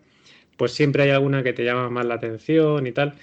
[0.58, 3.16] pues siempre hay alguna que te llama más la atención y tal.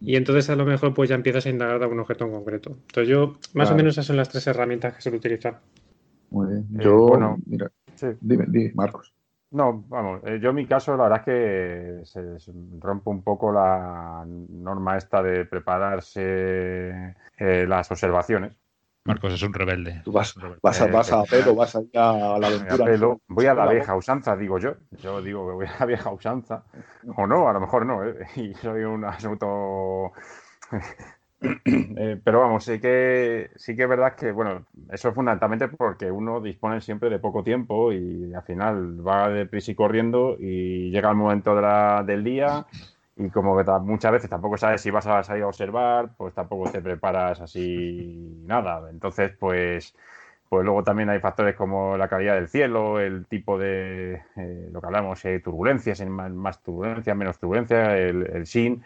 [0.00, 2.70] Y entonces a lo mejor pues ya empiezas a indagar de algún objeto en concreto.
[2.88, 5.60] Entonces yo, más o menos esas son las tres herramientas que suelo utilizar.
[6.30, 6.68] Muy bien.
[6.78, 7.70] Eh, yo, bueno, mira,
[8.20, 9.15] dime, dime, Marcos.
[9.50, 13.52] No, vamos, eh, yo en mi caso la verdad es que se, rompe un poco
[13.52, 18.52] la norma esta de prepararse eh, las observaciones.
[19.04, 20.02] Marcos es un rebelde.
[20.04, 23.16] Tú vas, vas, a, vas a pelo, vas a ir a la aventura.
[23.28, 24.74] Voy a la vieja usanza, digo yo.
[25.00, 26.64] Yo digo que voy a la vieja usanza.
[27.16, 28.04] O no, a lo mejor no.
[28.04, 28.26] ¿eh?
[28.36, 30.12] Y soy un asunto
[31.98, 36.10] Eh, pero vamos, sí que, sí que es verdad que, bueno, eso es fundamentalmente porque
[36.10, 41.08] uno dispone siempre de poco tiempo y al final va deprisa y corriendo y llega
[41.10, 41.54] el momento
[42.04, 42.66] del día
[43.16, 46.82] y como muchas veces tampoco sabes si vas a salir a observar, pues tampoco te
[46.82, 48.90] preparas así nada.
[48.90, 49.94] Entonces, pues,
[50.50, 54.80] pues luego también hay factores como la calidad del cielo, el tipo de, eh, lo
[54.80, 58.82] que hablamos, hay turbulencias, más, turbulencia, menos turbulencia, el, el SIN.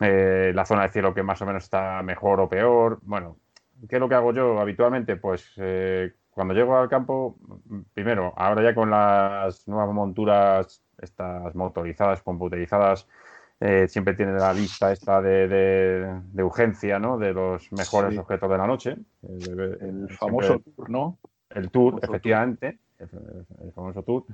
[0.00, 2.98] Eh, la zona de cielo que más o menos está mejor o peor.
[3.02, 3.38] Bueno,
[3.88, 5.16] ¿qué es lo que hago yo habitualmente?
[5.16, 7.36] Pues eh, cuando llego al campo,
[7.92, 13.06] primero, ahora ya con las nuevas monturas, estas motorizadas, computerizadas,
[13.60, 17.18] eh, siempre tiene la lista esta de, urgencia, ¿no?
[17.18, 18.96] De los mejores objetos de la noche.
[19.22, 21.18] El, famoso tour, ¿no?
[21.50, 22.80] El tour, efectivamente.
[22.98, 24.24] el, famoso tour.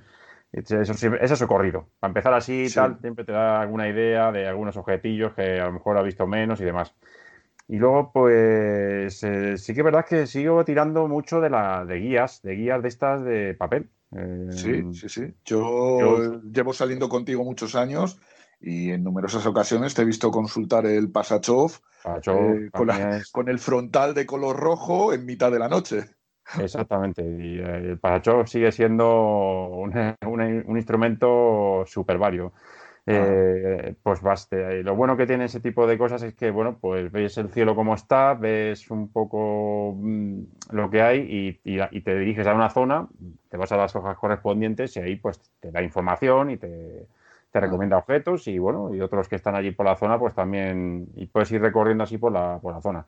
[0.53, 1.89] Eso, es socorrido.
[2.01, 5.73] Para empezar así, tal, siempre te da alguna idea de algunos objetillos que a lo
[5.73, 6.95] mejor ha visto menos y demás.
[7.69, 12.01] Y luego, pues eh, sí que es verdad que sigo tirando mucho de, la, de
[12.01, 13.89] guías, de guías de estas de papel.
[14.51, 15.35] sí, eh, sí, sí.
[15.45, 18.19] Yo, llevo saliendo contigo muchos años
[18.61, 21.75] y en numerosas ocasiones te he visto consultar el Pasachov,
[22.27, 22.71] eh,
[23.31, 26.07] con el frontal de color rojo en mitad de la noche.
[26.59, 29.93] Exactamente, y eh, el parachoc sigue siendo un,
[30.27, 32.53] un, instrumento súper vario.
[33.07, 33.13] Ah.
[33.13, 34.83] Eh, pues baste.
[34.83, 37.75] lo bueno que tiene ese tipo de cosas es que, bueno, pues ves el cielo
[37.75, 40.43] como está, ves un poco mm,
[40.73, 43.09] lo que hay y, y, te diriges a una zona,
[43.49, 47.07] te vas a las hojas correspondientes y ahí pues te da información y te,
[47.51, 47.61] te ah.
[47.61, 51.27] recomienda objetos y, bueno, y otros que están allí por la zona, pues también, y
[51.27, 53.07] puedes ir recorriendo así por la, por la zona.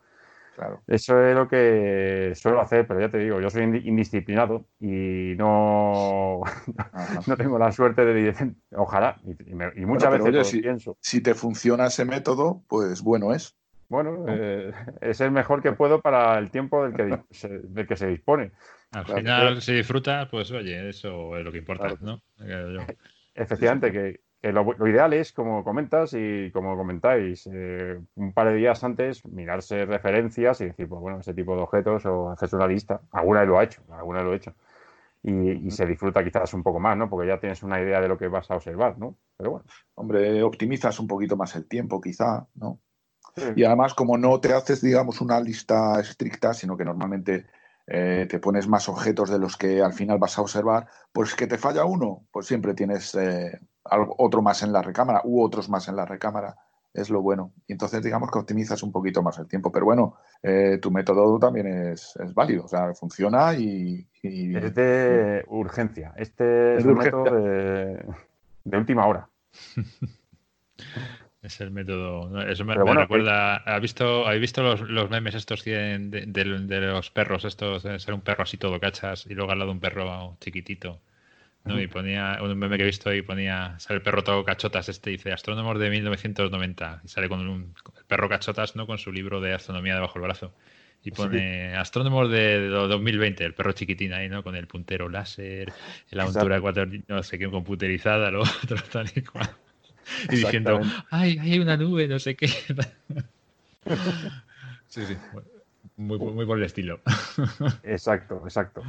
[0.87, 6.43] Eso es lo que suelo hacer, pero ya te digo, yo soy indisciplinado y no,
[7.27, 10.97] no tengo la suerte de ojalá, y, muchas veces si, pienso.
[11.01, 13.57] Si te funciona ese método, pues bueno es.
[13.89, 17.97] bueno, eh, es el mejor que puedo para el tiempo del que se, del que
[17.97, 18.53] se dispone.
[18.91, 22.21] Al final, si disfruta, pues oye, eso es lo que importa, ¿no?
[23.35, 28.82] Efectivamente, que, lo, ideal es, como comentas y como comentáis, eh, un par de días
[28.82, 33.01] antes mirarse referencias y decir, pues bueno, ese tipo de objetos o hacerse una lista.
[33.12, 34.53] Alguna lo ha hecho, alguna lo ha hecho.
[35.22, 37.09] Y, se disfruta quizás un poco más, ¿no?
[37.09, 39.16] Porque ya tienes una idea de lo que vas a observar, ¿no?
[39.36, 39.66] Pero bueno.
[39.95, 42.80] Hombre, optimizas un poquito más el tiempo, quizá, ¿no?
[43.55, 47.47] Y además, como no te haces, digamos, una lista estricta, sino que normalmente
[47.86, 51.47] eh, te pones más objetos de los que al final vas a observar, pues que
[51.47, 55.89] te falla uno, pues siempre tienes eh, otro más en la recámara u otros más
[55.89, 56.57] en la recámara.
[56.95, 57.53] Es lo bueno.
[57.66, 59.72] Y entonces, digamos que optimizas un poquito más el tiempo.
[59.72, 66.12] Pero bueno, eh, tu método también es, válido, o sea, funciona y, Es de urgencia.
[66.16, 68.05] Este es, un método de,
[68.64, 69.28] de última hora.
[71.43, 72.41] Es el método.
[72.43, 73.57] Eso me, recuerda.
[73.57, 77.45] ¿Has visto, ¿Habéis visto los, los memes estos de, de, los perros?
[77.45, 81.01] Estos ser un perro así todo cachas y luego al lado un perro chiquitito.
[81.65, 81.81] ¿No?
[81.81, 83.79] Y ponía un meme que he visto y ponía.
[83.79, 84.89] Sale el perro todo cachotas.
[84.89, 87.03] Este dice Astrónomos de 1990.
[87.05, 88.87] Y sale con un, el perro cachotas, ¿no?
[88.87, 90.53] Con su libro de astronomía debajo del brazo.
[91.05, 94.45] Y pone Astrónomos de, 2020, el perro chiquitín ahí, ¿no?
[94.45, 95.73] Con el puntero láser,
[96.11, 99.51] la montura cuatro no sé qué, computerizada, lo otro tal y cual.
[100.31, 102.47] y diciendo, ay, hay una nube, no sé qué.
[104.87, 105.17] sí, sí,
[105.97, 107.01] muy, muy por el estilo.
[107.83, 108.83] exacto, exacto.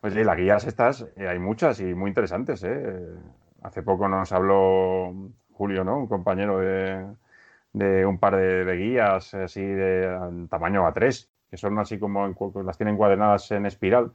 [0.00, 2.62] Pues sí, las guías estas, eh, hay muchas y muy interesantes.
[2.64, 3.16] ¿eh?
[3.62, 5.12] Hace poco nos habló
[5.52, 5.98] Julio, ¿no?
[5.98, 7.06] Un compañero de,
[7.72, 12.28] de un par de, guías así de tamaño A3, que son así como
[12.64, 14.12] las tienen encuadernadas en espiral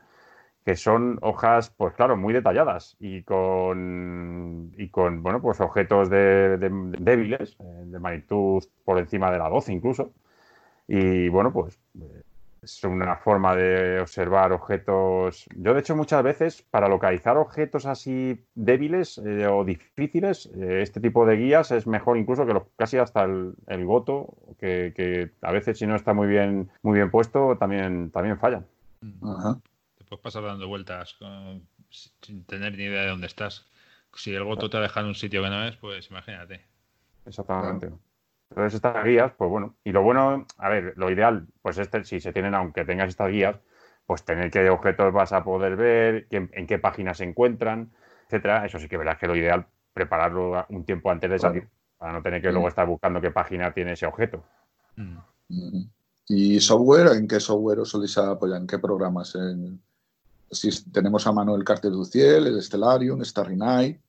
[0.66, 6.58] que son hojas, pues claro, muy detalladas y con, y con bueno, pues objetos de,
[7.00, 10.14] débiles, eh, de magnitud por encima de la 12 incluso.
[10.88, 12.24] Y bueno, pues eh,
[12.64, 15.46] es una forma de observar objetos.
[15.56, 21.26] Yo, de hecho, muchas veces, para localizar objetos así débiles eh, o difíciles, este tipo
[21.26, 25.96] de guías es mejor incluso que casi hasta el, goto, que, a veces si no
[25.96, 28.66] está muy bien, muy bien puesto, también, también fallan.
[29.22, 29.60] Ajá
[30.18, 31.18] pasar dando vueltas
[32.22, 33.66] sin tener ni idea de dónde estás.
[34.16, 36.66] Si el goto te ha dejado en un sitio que no es, pues imagínate.
[37.26, 37.92] Exactamente.
[38.54, 42.20] Entonces estas guías, pues bueno, y lo bueno, a ver, lo ideal, pues este, si
[42.20, 43.56] se tienen, aunque tengas estas guías,
[44.06, 47.90] pues tener qué objetos vas a poder ver, en qué páginas se encuentran,
[48.28, 48.64] etcétera.
[48.64, 52.22] Eso sí que verás que lo ideal prepararlo un tiempo antes de salir, para no
[52.22, 54.44] tener que luego estar buscando qué página tiene ese objeto.
[54.98, 55.18] Mm.
[56.28, 57.08] ¿Y software?
[57.18, 58.62] ¿En qué software os soléis apoyar?
[58.62, 59.34] ¿En qué programas?
[59.34, 59.82] ¿En,
[60.52, 64.00] si tenemos a mano el Carter du Ciel, el Stellarium, Starry Night,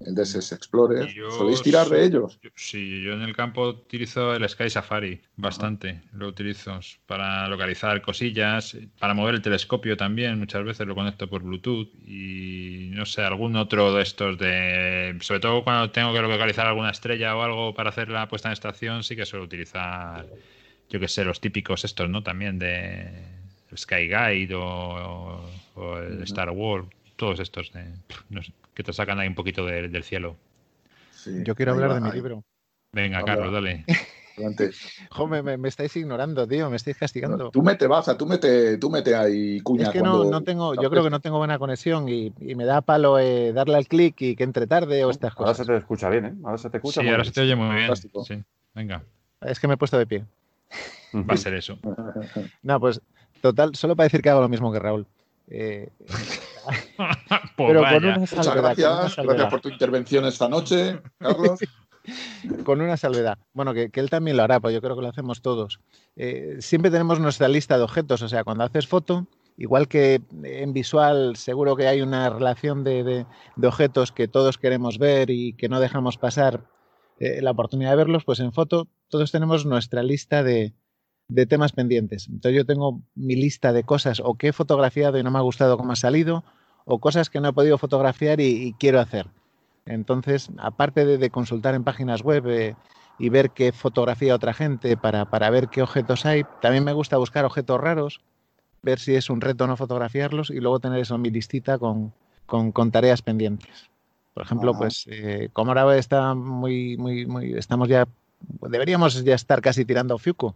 [0.00, 1.08] el DSS Explorer.
[1.30, 2.38] ¿Soléis tirar de ellos?
[2.54, 6.02] sí, yo en el campo utilizo el Sky Safari bastante.
[6.12, 10.38] Lo utilizo para localizar cosillas, para mover el telescopio también.
[10.38, 15.16] Muchas veces lo conecto por Bluetooth y no sé, algún otro de estos de.
[15.20, 18.52] Sobre todo cuando tengo que localizar alguna estrella o algo para hacer la puesta en
[18.52, 20.26] estación, sí que suelo utilizar,
[20.90, 22.22] yo que sé, los típicos estos, ¿no?
[22.22, 23.34] También de
[23.76, 25.40] Sky Guide o,
[25.76, 26.86] el Star Wars,
[27.16, 27.72] todos estos
[28.74, 30.36] que te sacan ahí un poquito del cielo.
[31.44, 32.44] Yo quiero hablar de mi libro.
[32.92, 33.84] Venga, Carlos, dale.
[35.10, 37.52] Joder, me, estáis ignorando, tío, me estáis castigando.
[37.52, 39.84] tú mete baza, tú mete, tú mete ahí cuña.
[39.84, 43.20] Es que no, tengo, yo creo que no tengo buena conexión y, me da palo
[43.20, 45.60] eh, darle al clic y que entre tarde o estas cosas.
[45.60, 46.34] Ahora se te escucha bien, ¿eh?
[46.42, 47.00] Ahora se te escucha.
[47.00, 47.94] Sí, ahora se te oye muy bien.
[47.96, 48.42] Sí,
[48.74, 49.04] venga.
[49.40, 50.24] Es que me he puesto de pie.
[51.14, 51.78] Va a ser eso.
[52.62, 53.00] No, pues
[53.44, 55.06] Total, solo para decir que hago lo mismo que Raúl.
[55.48, 55.90] Eh,
[56.96, 61.60] pues pero con una salvedad, gracias, gracias por tu intervención esta noche, Carlos.
[62.64, 63.38] con una salvedad.
[63.52, 65.80] Bueno, que, él también lo hará, pues yo creo que lo hacemos todos.
[66.16, 69.26] Eh, siempre tenemos nuestra lista de objetos, o sea, cuando haces foto,
[69.56, 73.26] igual que en visual seguro que hay una relación de,
[73.62, 76.64] objetos que todos queremos ver y que no dejamos pasar
[77.20, 80.74] eh, la oportunidad de verlos, pues en foto todos tenemos nuestra lista de,
[81.28, 82.28] de temas pendientes.
[82.28, 85.42] Entonces yo tengo mi lista de cosas o que he fotografiado y no me ha
[85.42, 86.44] gustado cómo ha salido,
[86.84, 89.26] o cosas que no he podido fotografiar y, quiero hacer.
[89.86, 92.76] Entonces, aparte de, consultar en páginas web eh,
[93.18, 97.16] y ver qué fotografía otra gente para, para, ver qué objetos hay, también me gusta
[97.16, 98.20] buscar objetos raros,
[98.82, 102.12] ver si es un reto no fotografiarlos y luego tener eso en mi listita con,
[102.46, 103.90] con, tareas pendientes.
[104.34, 108.06] Por ejemplo, pues eh, como ahora está muy, muy, muy, estamos ya,
[108.68, 110.54] deberíamos ya estar casi tirando Fuku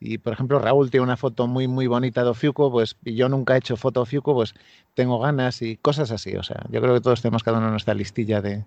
[0.00, 3.28] y por ejemplo, Raúl tiene una foto muy, muy bonita de Ofiuco, pues y yo
[3.28, 4.54] nunca he hecho foto de Ofiuco, pues
[4.94, 6.36] tengo ganas y cosas así.
[6.36, 8.64] O sea, yo creo que todos tenemos cada uno nuestra listilla de,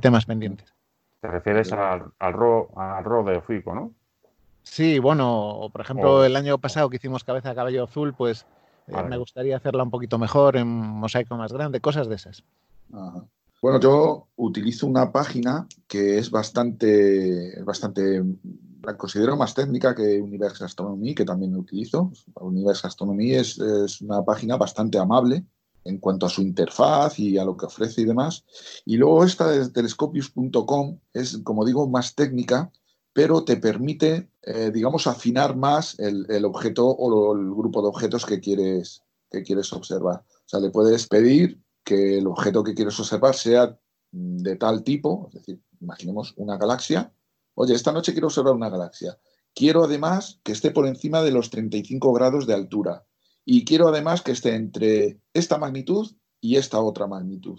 [0.00, 0.72] temas pendientes.
[1.20, 3.92] Te refieres al, al, ro, al ro de Ofiuco, ¿no?
[4.62, 8.46] Sí, bueno, por ejemplo, el año pasado que hicimos cabeza de caballo azul, pues
[8.86, 12.44] eh, me gustaría hacerla un poquito mejor en mosaico más grande, cosas de esas.
[13.60, 18.22] Bueno, yo utilizo una página que es bastante, bastante,
[18.82, 22.12] la considero más técnica que Universe Astronomy, que también utilizo.
[22.34, 23.58] Universe Astronomy es,
[24.00, 25.44] una página bastante amable
[25.84, 28.44] en cuanto a su interfaz y a lo que ofrece y demás.
[28.84, 32.70] Y luego esta de telescopius.com es, como digo, más técnica,
[33.12, 38.24] pero te permite, eh, digamos, afinar más el, el, objeto o el grupo de objetos
[38.24, 39.02] que quieres,
[39.32, 40.22] que quieres observar.
[40.28, 43.80] O sea, le puedes pedir que el objeto que quieres observar sea
[44.12, 47.14] de tal tipo, es decir, imaginemos una galaxia.
[47.54, 49.18] Oye, esta noche quiero observar una galaxia.
[49.54, 53.06] Quiero además que esté por encima de los 35 grados de altura.
[53.42, 57.58] Y quiero además que esté entre esta magnitud y esta otra magnitud.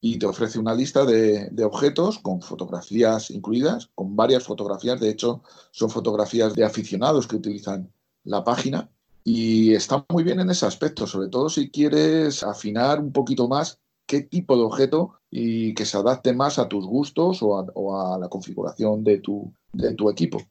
[0.00, 4.98] Y te ofrece una lista de, de, objetos con fotografías incluidas, con varias fotografías.
[4.98, 7.92] De hecho, son fotografías de aficionados que utilizan
[8.24, 8.90] la página.
[9.32, 13.78] Y está muy bien en ese aspecto, sobre todo si quieres afinar un poquito más
[14.04, 17.96] qué tipo de objeto y que se adapte más a tus gustos o a, o
[17.96, 20.42] a la configuración de tu, de tu, equipo.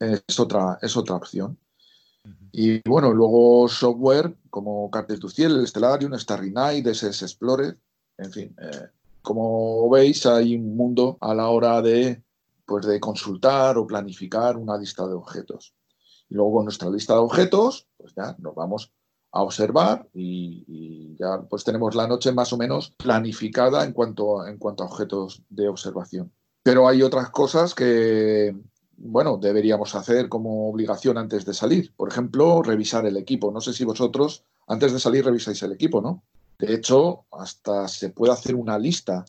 [0.00, 1.56] Es otra, es otra opción.
[2.50, 7.78] Y bueno, luego software como Cartel tu Ciel, el Stellarium, Starry Night, SS Explorer,
[8.18, 8.56] en fin.
[8.60, 8.88] Eh,
[9.22, 12.20] como veis, hay un mundo a la hora de,
[12.66, 15.72] pues, de consultar o planificar una lista de objetos.
[16.32, 18.92] Y luego con nuestra lista de objetos, pues ya nos vamos
[19.32, 24.58] a observar y, ya pues tenemos la noche más o menos planificada en cuanto, en
[24.58, 26.32] cuanto a objetos de observación.
[26.62, 28.54] Pero hay otras cosas que,
[28.96, 31.92] bueno, deberíamos hacer como obligación antes de salir.
[31.96, 33.50] Por ejemplo, revisar el equipo.
[33.50, 36.22] No sé si vosotros antes de salir revisáis el equipo, ¿no?
[36.58, 39.24] De hecho, hasta se puede hacer una lista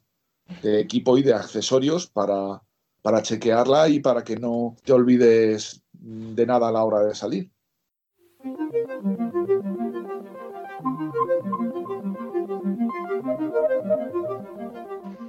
[0.62, 2.62] de equipo y de accesorios para,
[3.02, 7.52] para chequearla y para que no te olvides de nada a la hora de salir.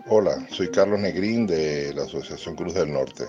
[0.08, 3.26] Hola, soy Carlos Negrín de la Asociación Cruz del Norte.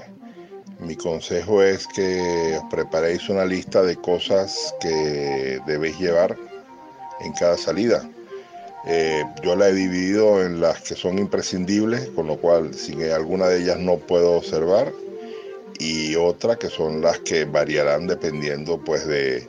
[0.80, 6.36] Mi consejo es que os preparéis una lista de cosas que debéis llevar
[7.22, 8.10] en cada salida.
[8.88, 13.50] Eh, yo la he dividido en las que son imprescindibles, con lo cual sin alguna
[13.50, 14.92] de ellas no puedo observar,
[15.78, 19.48] y otra que son las que variarán dependiendo pues de,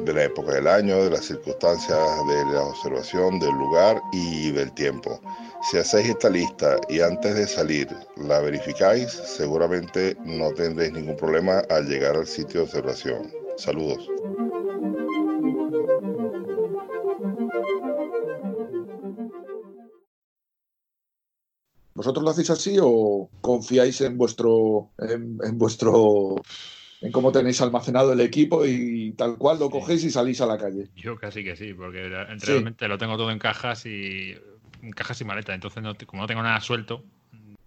[0.00, 4.72] de la época del año, de las circunstancias de la observación, del lugar y del
[4.72, 5.20] tiempo.
[5.70, 11.62] Si hacéis esta lista y antes de salir la verificáis, seguramente no tendréis ningún problema
[11.70, 13.32] al llegar al sitio de observación.
[13.56, 14.08] Saludos.
[21.94, 26.36] ¿Vosotros lo hacéis así o confiáis en vuestro, en, en vuestro,
[27.02, 30.56] en cómo tenéis almacenado el equipo y tal cual lo cogéis y salís a la
[30.56, 30.88] calle?
[30.96, 32.88] Yo casi que sí, porque realmente sí.
[32.88, 34.34] lo tengo todo en cajas y
[34.82, 37.04] en cajas y maleta, entonces no, como no tengo nada suelto,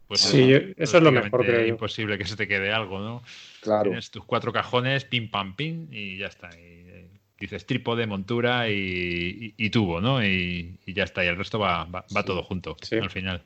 [0.08, 1.46] pues sí, eso, eso es lo mejor.
[1.50, 3.24] Es imposible que se te quede algo, ¿no?
[3.62, 3.84] Claro.
[3.84, 6.50] Tienes tus cuatro cajones, pim pam pim y ya está.
[6.58, 6.86] Y,
[7.40, 10.24] dices trípode, montura y, y, y tubo, ¿no?
[10.24, 11.26] Y, y, ya está.
[11.26, 12.26] Y el resto va, va, va sí.
[12.26, 12.96] todo junto sí.
[12.96, 13.42] al final.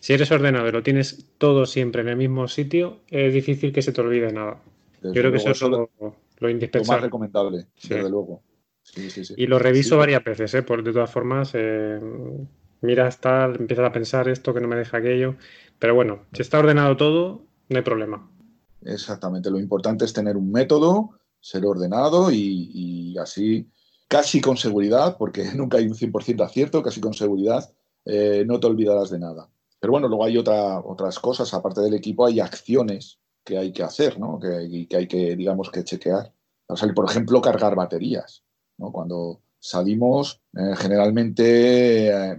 [0.00, 3.82] Si eres ordenado y lo tienes todo siempre en el mismo sitio, es difícil que
[3.82, 4.58] se te olvide nada.
[5.02, 5.90] Desde Yo creo que eso es lo,
[6.38, 6.96] lo, indispensable.
[6.96, 7.88] Lo más recomendable, sí.
[7.88, 8.42] desde luego.
[8.82, 10.62] Sí, y lo reviso varias veces, ¿eh?
[10.62, 12.00] Por, de todas formas, eh,
[12.80, 15.36] miras tal, empiezas a pensar esto que no me deja aquello.
[15.78, 18.30] Pero bueno, si está ordenado todo, no hay problema.
[18.84, 23.68] Exactamente, lo importante es tener un método, ser ordenado y, y así,
[24.12, 27.72] casi con seguridad, porque nunca hay un 100% acierto, casi con seguridad,
[28.04, 29.48] eh, no te olvidarás de nada.
[29.80, 33.82] Pero bueno, luego hay otra, otras cosas, aparte del equipo, hay acciones que hay que
[33.82, 34.38] hacer, ¿no?
[34.38, 36.32] Que, que hay que, digamos, que chequear.
[36.66, 38.44] O sea, por ejemplo, cargar baterías.
[38.76, 42.36] Cuando salimos, eh, generalmente, eh,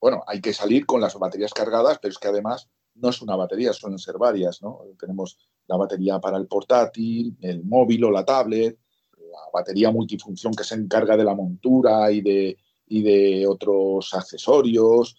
[0.00, 3.36] bueno, hay que salir con las baterías cargadas, pero es que además no es una
[3.36, 4.80] batería, suelen ser varias, ¿no?
[4.98, 8.78] Tenemos la batería para el portátil, el móvil o la tablet,
[9.16, 15.16] la batería multifunción que se encarga de la montura y de otros accesorios,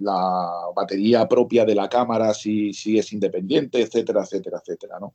[0.00, 5.14] la batería propia de la cámara si, si es independiente, etcétera, etcétera, etcétera, ¿no?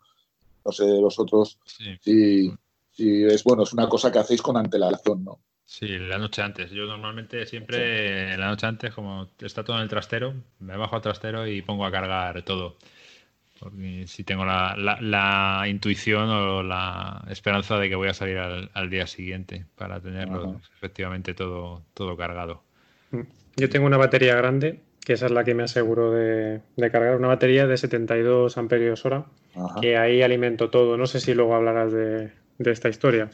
[0.63, 1.97] No sé vosotros sí.
[2.01, 2.51] si,
[2.91, 5.39] si, es bueno, es una cosa que hacéis con antelación, ¿no?
[5.65, 6.71] Sí, la noche antes.
[6.71, 8.37] Yo normalmente siempre sí.
[8.37, 11.85] la noche antes, como está todo en el trastero, me bajo al trastero y pongo
[11.85, 12.77] a cargar todo.
[13.59, 18.37] Porque si tengo la, la, la intuición o la esperanza de que voy a salir
[18.37, 20.59] al, al día siguiente para tenerlo Ajá.
[20.77, 22.64] efectivamente todo, todo cargado.
[23.57, 26.61] Yo tengo una batería grande que esa es la que me aseguro de,
[26.91, 29.27] cargar, una batería de 72 amperios hora,
[29.79, 30.97] que ahí alimento todo.
[30.97, 33.29] No sé si luego hablarás de, esta historia.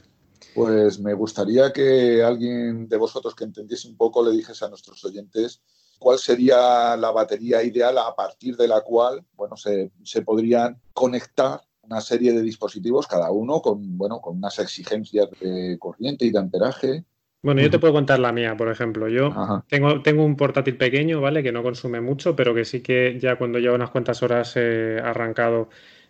[0.53, 5.03] Pues me gustaría que alguien de vosotros que entendiese un poco le dijese a nuestros
[5.05, 5.61] oyentes
[5.97, 11.61] cuál sería la batería ideal a partir de la cual bueno, se, se podrían conectar
[11.84, 16.39] una serie de dispositivos, cada uno con, bueno, con unas exigencias de corriente y de
[16.39, 17.05] amperaje
[17.41, 19.07] bueno, yo te puedo contar la mía, por ejemplo.
[19.07, 21.41] Yo tengo, tengo un portátil pequeño, ¿vale?
[21.41, 25.01] Que no consume mucho, pero que sí que ya cuando llevo unas cuantas horas eh,
[25.03, 25.69] arrancado,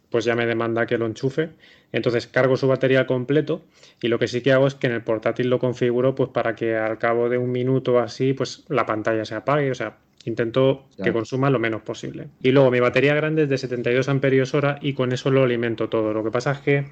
[0.10, 1.50] pues ya me demanda que lo enchufe.
[1.94, 3.64] Entonces cargo su batería completo
[4.02, 6.56] y lo que sí que hago es que en el portátil lo configuro pues para
[6.56, 9.72] que al cabo de un minuto así, pues la pantalla se apague.
[9.72, 12.28] O sea, intento que consuma lo menos posible.
[12.42, 15.90] Y luego mi batería grande es de 72 amperios hora y con eso lo alimento
[15.90, 16.14] todo.
[16.14, 16.86] Lo que pasa es que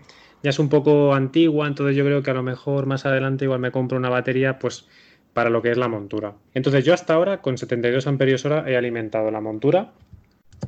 [0.43, 3.59] ya es un poco antigua, entonces yo creo que a lo mejor más adelante igual
[3.59, 4.87] me compro una batería pues
[5.33, 6.33] para lo que es la montura.
[6.53, 9.91] Entonces yo hasta ahora con 72 amperios hora he alimentado la montura,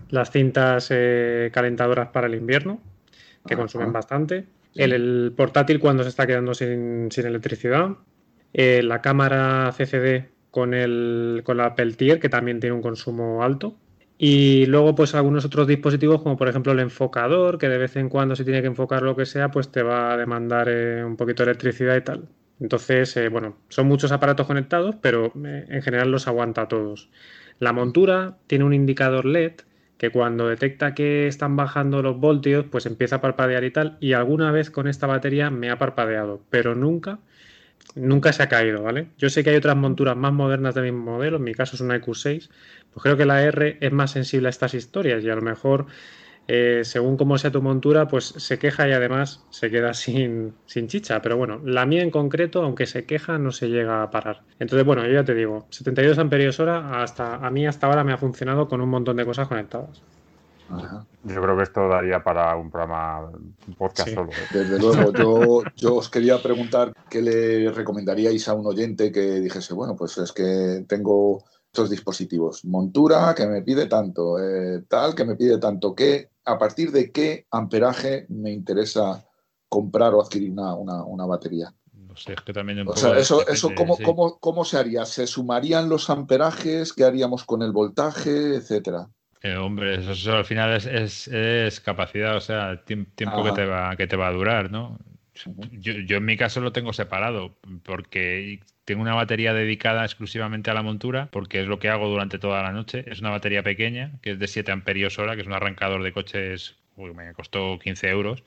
[0.09, 2.81] las cintas eh, calentadoras para el invierno,
[3.45, 4.45] que consumen bastante,
[4.75, 7.89] el, portátil cuando se está quedando sin, electricidad,
[8.53, 13.75] eh, la cámara CCD con, el, con la Peltier, que también tiene un consumo alto,
[14.23, 18.07] y luego, pues algunos otros dispositivos, como por ejemplo el enfocador, que de vez en
[18.07, 21.17] cuando se tiene que enfocar lo que sea, pues te va a demandar eh, un
[21.17, 22.29] poquito de electricidad y tal.
[22.59, 27.09] Entonces, eh, bueno, son muchos aparatos conectados, pero eh, en general los aguanta todos.
[27.57, 29.53] La montura tiene un indicador LED
[29.97, 33.97] que cuando detecta que están bajando los voltios, pues empieza a parpadear y tal.
[34.01, 37.17] Y alguna vez con esta batería me ha parpadeado, pero nunca,
[37.95, 39.07] nunca se ha caído, ¿vale?
[39.17, 41.81] Yo sé que hay otras monturas más modernas del mismo modelo, en mi caso es
[41.81, 42.49] una EQ6,
[42.93, 45.87] pues creo que la R es más sensible a estas historias y a lo mejor,
[46.47, 50.87] eh, según cómo sea tu montura, pues se queja y además se queda sin, sin,
[50.87, 51.21] chicha.
[51.21, 54.43] Pero bueno, la mía en concreto, aunque se queja, no se llega a parar.
[54.59, 58.13] Entonces, bueno, yo ya te digo, 72 amperios hora, hasta, a mí hasta ahora me
[58.13, 60.03] ha funcionado con un montón de cosas conectadas.
[61.23, 64.31] Yo creo que esto daría para un programa, un podcast solo.
[64.31, 64.47] ¿eh?
[64.51, 69.73] Desde luego, yo, yo, os quería preguntar qué le recomendaríais a un oyente que dijese,
[69.73, 72.65] bueno, pues es que tengo estos dispositivos.
[72.65, 77.11] Montura que me pide tanto, eh, tal que me pide tanto, que a partir de
[77.11, 79.25] qué amperaje me interesa
[79.69, 81.73] comprar o adquirir una, batería.
[81.93, 85.05] No sé, es que también o sea, eso, eso ¿cómo, cómo, se haría?
[85.05, 86.91] ¿Se sumarían los amperajes?
[86.91, 88.55] ¿Qué haríamos con el voltaje?
[88.55, 89.07] Etcétera.
[89.43, 94.05] Eh, hombre, eso, al final es, es, capacidad, o sea, tiempo que te, va, que
[94.05, 94.99] te va a durar, ¿no?
[95.71, 100.75] Yo, yo, en mi caso lo tengo separado porque tengo una batería dedicada exclusivamente a
[100.75, 103.03] la montura porque es lo que hago durante toda la noche.
[103.07, 106.13] Es una batería pequeña que es de 7 amperios hora, que es un arrancador de
[106.13, 108.43] coches, me costó 15 euros.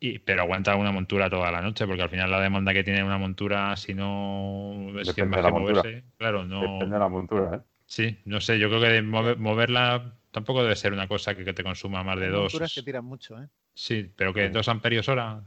[0.00, 3.02] Y, pero aguanta una montura toda la noche, porque al final la demanda que tiene
[3.02, 6.60] una montura, si no es que moverse, claro, no.
[6.60, 7.75] Depende de la montura, ¿eh?
[7.86, 12.02] Sí, no sé, yo creo que moverla tampoco debe ser una cosa que, te consuma
[12.02, 12.52] más de dos.
[12.52, 13.48] monturas que tiran mucho, ¿eh?
[13.72, 15.42] Sí, pero que dos amperios hora.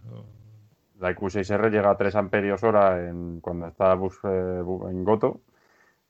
[1.00, 5.42] La IQ6R llega a 3 amperios hora en, cuando está eh, en Goto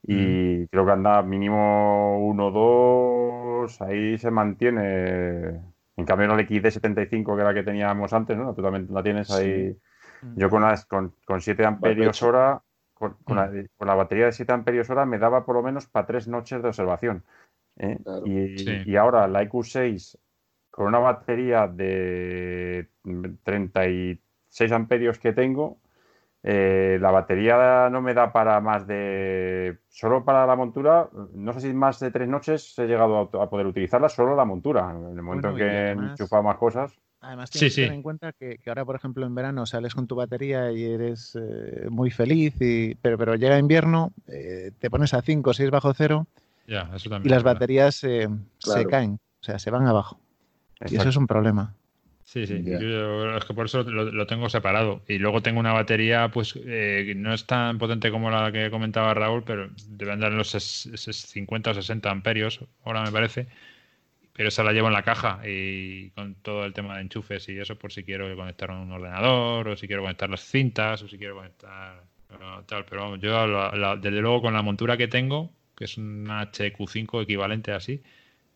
[0.03, 5.61] y creo que anda mínimo 1 2, ahí se mantiene.
[5.97, 8.53] En cambio, en el XD75, que era la que teníamos antes, ¿no?
[8.53, 9.77] Tú también la tienes ahí.
[10.35, 12.61] Yo con, las, con, 7 amperios hora,
[12.99, 16.61] con, la, batería de 7 amperios hora, me daba por lo menos para 3 noches
[16.61, 17.23] de observación.
[17.77, 17.97] ¿eh?
[18.25, 20.17] Y, y, ahora la IQ6
[20.69, 22.89] con una batería de
[23.43, 24.19] 33
[24.49, 25.77] 6 amperios que tengo,
[26.41, 29.79] eh, la batería no me da para más de.
[29.89, 33.67] Solo para la montura, no sé si más de tres noches he llegado a, poder
[33.67, 34.89] utilizarla, solo la montura.
[34.91, 36.97] En el momento en que he enchufado más cosas.
[37.21, 40.15] Además, tienes que tener en cuenta que, ahora, por ejemplo, en verano sales con tu
[40.15, 45.21] batería y eres eh, muy feliz, y, pero, pero llega invierno, eh, te pones a
[45.21, 46.27] 5 o 6 bajo cero
[47.23, 48.29] y las baterías se
[48.89, 50.19] caen, o sea, se van abajo.
[50.87, 51.73] Y eso es un problema.
[52.23, 52.63] Sí, sí.
[52.63, 55.01] Yo, es que por eso lo, tengo separado.
[55.07, 58.69] Y luego tengo una batería, pues, eh, que no es tan potente como la que
[58.69, 63.47] comentaba Raúl, pero debe andar en los 50 o 60 amperios, ahora me parece.
[64.39, 67.59] Pero esa la llevo en la caja y con todo el tema de enchufes y
[67.59, 71.17] eso, por si quiero conectar un ordenador, o si quiero conectar las cintas, o si
[71.17, 72.05] quiero conectar
[72.65, 72.85] tal.
[72.85, 77.73] Pero vamos, yo desde luego con la montura que tengo, que es una HQ5 equivalente
[77.73, 78.01] así,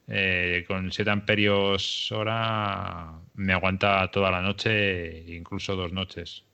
[0.07, 6.45] eh, con 7 amperios hora me aguanta toda la noche, incluso dos noches.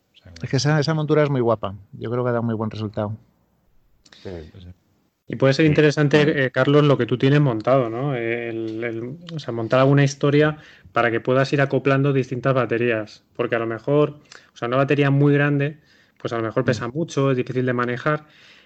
[0.41, 1.75] es que esa, montura es muy guapa.
[1.91, 3.15] Yo creo que da un muy buen resultado.
[5.31, 8.09] Y puede ser interesante, eh, Carlos, lo que tú tienes montado, ¿no?
[8.09, 10.57] o sea, montar alguna historia
[10.91, 13.23] para que puedas ir acoplando distintas baterías.
[13.35, 14.17] Porque a lo mejor,
[14.53, 15.77] o sea, una batería muy grande,
[16.17, 18.25] pues a lo mejor pesa mucho, es difícil de manejar.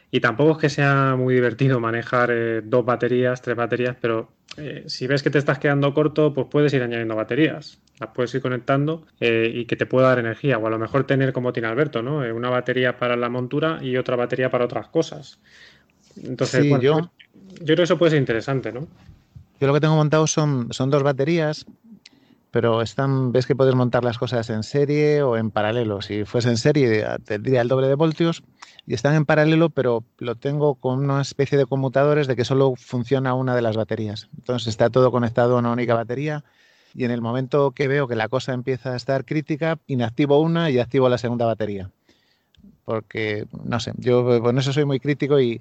[0.10, 4.84] Y tampoco es que sea muy divertido manejar eh, dos baterías, tres baterías, pero eh,
[4.86, 7.82] si ves que te estás quedando corto, pues puedes ir añadiendo baterías.
[8.00, 10.60] Las puedes ir conectando eh, y que te pueda dar energía.
[10.60, 12.20] O a lo mejor tener, como tiene Alberto, ¿no?
[12.20, 15.40] una batería para la montura y otra batería para otras cosas.
[16.22, 17.10] Entonces, yo, yo
[17.64, 18.88] creo que eso puede ser interesante, ¿no?
[19.60, 21.66] Yo lo que tengo montado son, son dos baterías
[22.54, 26.04] pero están, ves que puedes montar las cosas en serie o en paralelo.
[26.04, 28.44] Si fuese en serie, tendría el doble de voltios
[28.86, 32.76] y están en paralelo, pero lo tengo con una especie de conmutadores de que solo
[32.78, 34.30] funciona una de las baterías.
[34.38, 36.44] Entonces está todo conectado a una única batería
[36.94, 40.70] y en el momento que veo que la cosa empieza a estar crítica, inactivo una
[40.70, 41.90] y activo la segunda batería.
[42.86, 45.60] Porque, no sé, yo con eso soy muy crítico y,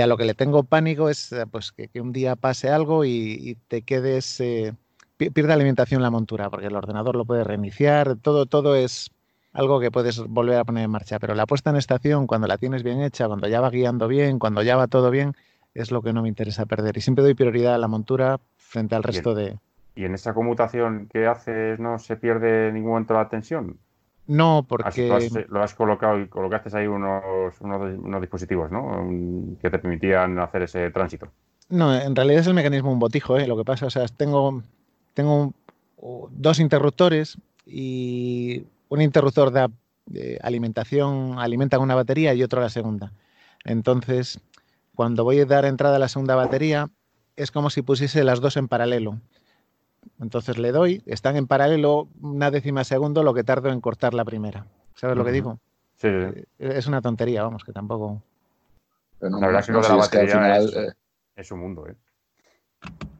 [0.00, 3.82] a lo que le tengo pánico es pues, que, un día pase algo y, te
[3.82, 4.40] quedes...
[4.40, 4.72] Eh,
[5.16, 9.10] pierde alimentación la montura, porque el ordenador lo puede reiniciar, todo, todo es
[9.52, 11.18] algo que puedes volver a poner en marcha.
[11.18, 14.38] Pero la puesta en estación, cuando la tienes bien hecha, cuando ya va guiando bien,
[14.38, 15.34] cuando ya va todo bien,
[15.72, 16.96] es lo que no me interesa perder.
[16.96, 19.56] Y siempre doy prioridad a la montura frente al resto de.
[19.94, 23.78] ¿Y en esa conmutación que haces no se pierde ningún momento la tensión?
[24.26, 25.46] No, porque.
[25.48, 29.06] lo has colocado y colocaste ahí unos, unos, dispositivos, ¿no?
[29.60, 31.28] Que te permitían hacer ese tránsito.
[31.68, 33.46] No, en realidad es el mecanismo un botijo, ¿eh?
[33.46, 34.62] Lo que pasa, o sea, tengo
[35.14, 35.54] tengo
[36.30, 39.50] dos interruptores y un interruptor
[40.06, 43.12] de alimentación alimenta una batería y otro la segunda.
[43.64, 44.40] Entonces,
[44.94, 46.90] cuando voy a dar entrada a la segunda batería,
[47.36, 49.18] es como si pusiese las dos en paralelo.
[50.20, 54.24] Entonces le doy, están en paralelo una décima segundo lo que tardo en cortar la
[54.24, 54.66] primera.
[54.94, 55.58] ¿Sabes lo que digo?
[55.96, 58.22] Sí, eh, Es una tontería, vamos, que tampoco.
[59.20, 60.92] la verdad es que lo de la batería eh,
[61.36, 61.96] es, un mundo, ¿eh?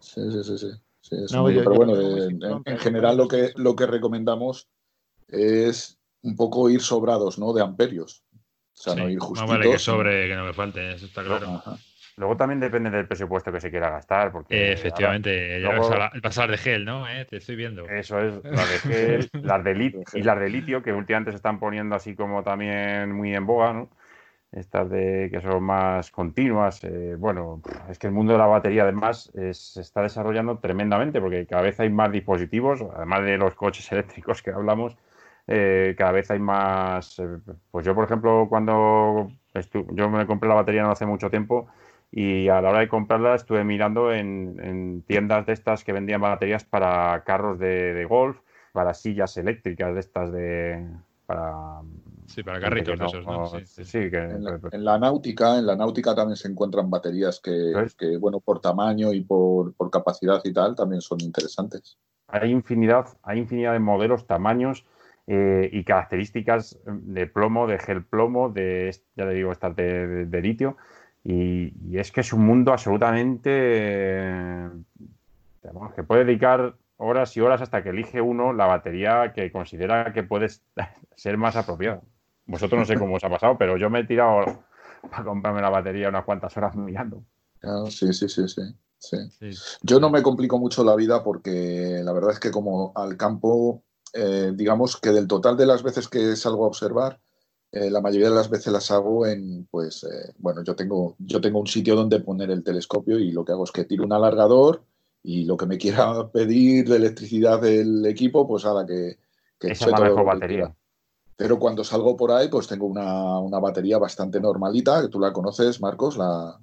[0.00, 0.70] Sí, sí, sí, sí
[1.10, 4.68] pero bueno, en, general lo que, lo que recomendamos
[5.28, 7.52] es un poco ir sobrados, ¿no?
[7.52, 8.24] De amperios.
[8.32, 9.48] O sea, no ir justitos.
[9.48, 11.62] No vale que sobre, que no me falte, eso está claro.
[12.16, 14.30] Luego también depende del presupuesto que se quiera gastar.
[14.30, 17.08] Porque Efectivamente, ya el pasar de gel, ¿no?
[17.08, 17.88] Eh, te estoy viendo.
[17.88, 21.36] Eso es, las de gel, las de litio, y las de litio, que últimamente se
[21.36, 23.90] están poniendo así como también muy en boga, ¿no?
[24.54, 26.82] estas de que son más continuas.
[26.84, 27.60] Eh, bueno,
[27.90, 31.80] es que el mundo de la batería además se está desarrollando tremendamente porque cada vez
[31.80, 34.96] hay más dispositivos, además de los coches eléctricos que hablamos,
[35.46, 37.18] eh, cada vez hay más.
[37.18, 37.38] Eh,
[37.70, 39.28] pues yo, por ejemplo, cuando
[39.92, 41.68] yo me compré la batería no hace mucho tiempo
[42.16, 46.64] y a la hora de comprarla estuve mirando en, tiendas de estas que vendían baterías
[46.64, 48.38] para carros de golf,
[48.72, 50.86] para sillas eléctricas de estas de
[51.26, 51.80] para
[52.26, 52.98] Sí, para carritos
[54.72, 59.20] en, la, náutica, en la náutica también se encuentran baterías que, bueno, por tamaño y
[59.20, 61.98] por, capacidad y tal, también son interesantes.
[62.28, 64.86] Hay infinidad, hay infinidad de modelos, tamaños
[65.26, 70.76] eh, y características de plomo, de gel plomo, de, ya te digo, estas de, litio.
[71.24, 74.68] Y, es que es un mundo absolutamente eh,
[75.96, 80.22] que puede dedicar horas y horas hasta que elige uno la batería que considera que
[80.22, 80.48] puede
[81.16, 82.02] ser más apropiada.
[82.46, 84.64] Vosotros no sé cómo os ha pasado, pero yo me he tirado
[85.10, 87.24] para comprarme la batería unas cuantas horas mirando.
[87.88, 88.46] sí, sí, sí,
[88.98, 89.50] sí,
[89.82, 93.82] Yo no me complico mucho la vida porque la verdad es que como al campo,
[94.12, 97.20] eh, digamos que del total de las veces que salgo a observar,
[97.74, 101.40] eh, la mayoría de las veces las hago en, pues, eh, bueno, yo tengo, yo
[101.40, 104.12] tengo un sitio donde poner el telescopio y lo que hago es que tiro un
[104.12, 104.84] alargador
[105.24, 109.18] y lo que me quiera pedir de electricidad del equipo, pues haga que...
[109.58, 110.72] que Esa es la mejor batería.
[111.34, 115.80] Pero cuando salgo por ahí, pues tengo una, batería bastante normalita, que tú la conoces,
[115.80, 116.56] Marcos, la,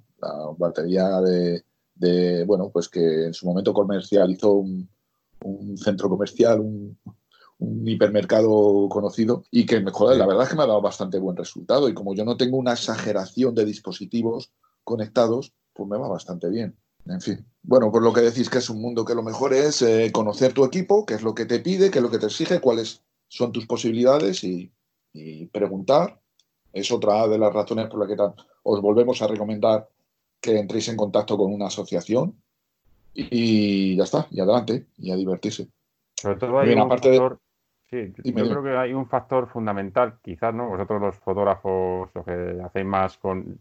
[0.56, 4.88] batería de, bueno, pues que en su momento comercializó un,
[5.44, 6.96] un centro comercial, un,
[7.84, 11.88] hipermercado conocido y que, joder, la verdad es que me ha dado bastante buen resultado
[11.88, 14.52] y como yo no tengo una exageración de dispositivos
[14.84, 16.76] conectados, pues me va bastante bien.
[17.06, 19.82] En fin, bueno, por lo que decís que es un mundo que lo mejor es
[19.82, 22.26] eh, conocer tu equipo, qué es lo que te pide, qué es lo que te
[22.26, 24.70] exige, cuáles son tus posibilidades y,
[25.52, 26.20] preguntar.
[26.72, 29.88] Es otra de las razones por las que os volvemos a recomendar
[30.40, 32.34] que entréis en contacto con una asociación
[33.12, 35.68] y, ya está, y adelante, y a divertirse.
[36.16, 37.40] Sobre todo hay un factor,
[37.92, 40.68] sí, yo creo que hay un factor fundamental, quizás, ¿no?
[40.68, 43.58] Vosotros los fotógrafos, los que hacéis más con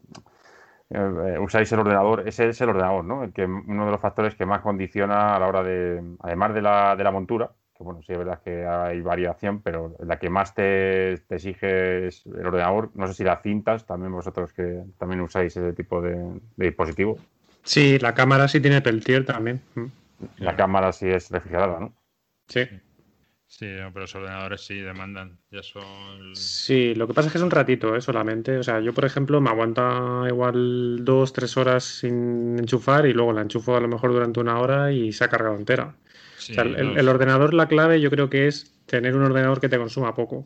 [0.90, 3.24] eh, usáis el ordenador, ese es el ordenador, ¿no?
[3.24, 6.62] El que uno de los factores que más condiciona a la hora de, además de
[6.62, 7.52] la, de la montura,
[7.84, 12.46] bueno, sí es verdad que hay variación, pero la que más te, exige es el
[12.46, 12.92] ordenador.
[12.96, 17.18] No sé si las cintas, también vosotros que también usáis ese tipo de, dispositivo.
[17.64, 19.62] Sí, la cámara sí tiene Peltier también.
[19.76, 19.86] Mm.
[20.38, 21.94] La cámara sí es refrigerada, ¿no?
[22.48, 22.62] Sí.
[23.52, 25.38] Sí, pero los ordenadores sí demandan.
[25.52, 26.34] Ya son.
[26.34, 28.02] Sí, lo que pasa es que es un ratito, ¿eh?
[28.02, 28.58] solamente.
[28.58, 33.34] O sea, yo, por ejemplo, me aguanta igual dos, tres horas sin enchufar y luego
[33.34, 35.98] la enchufo a lo mejor durante una hora y se ha cargado entera.
[36.38, 39.24] Sí, O sea, el, los- el ordenador, la clave, yo creo que es tener un
[39.24, 40.46] ordenador que te consuma poco.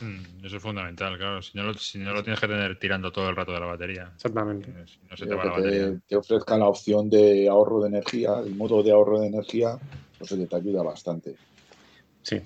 [0.00, 1.42] Mm, Eso es fundamental, claro.
[1.42, 3.66] Si no, lo, si no lo tienes que tener tirando todo el rato de la
[3.66, 4.12] batería.
[4.14, 4.70] Exactamente.
[4.70, 5.86] Eh, Si no se te va que la batería.
[5.86, 9.80] te, te ofrezca la opción de ahorro de energía, el modo de ahorro de energía,
[10.18, 11.38] pues oye, te ayuda bastante.
[12.24, 12.40] Sí.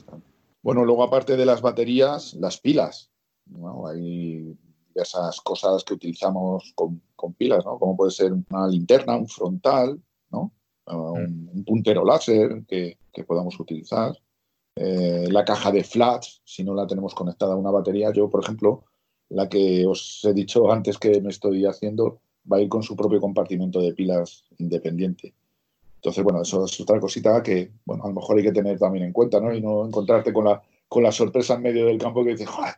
[0.62, 3.10] Bueno, luego aparte de las baterías, las pilas.
[3.46, 3.86] ¿no?
[3.86, 4.54] Hay
[4.88, 7.78] diversas cosas que utilizamos con, con pilas, ¿no?
[7.78, 10.52] Como puede ser una linterna, un frontal, ¿no?
[10.86, 14.12] Uh, un, un puntero láser que, que podamos utilizar.
[14.80, 18.12] Eh, la caja de flats, si no la tenemos conectada a una batería.
[18.12, 18.84] Yo, por ejemplo,
[19.28, 22.20] la que os he dicho antes que me estoy haciendo,
[22.50, 25.34] va a ir con su propio compartimento de pilas independiente.
[26.08, 29.04] Entonces, bueno, eso es otra cosita que, bueno, a lo mejor hay que tener también
[29.04, 29.52] en cuenta, ¿no?
[29.52, 32.74] Y no encontrarte con la, con la sorpresa en medio del campo que dices, "Joder,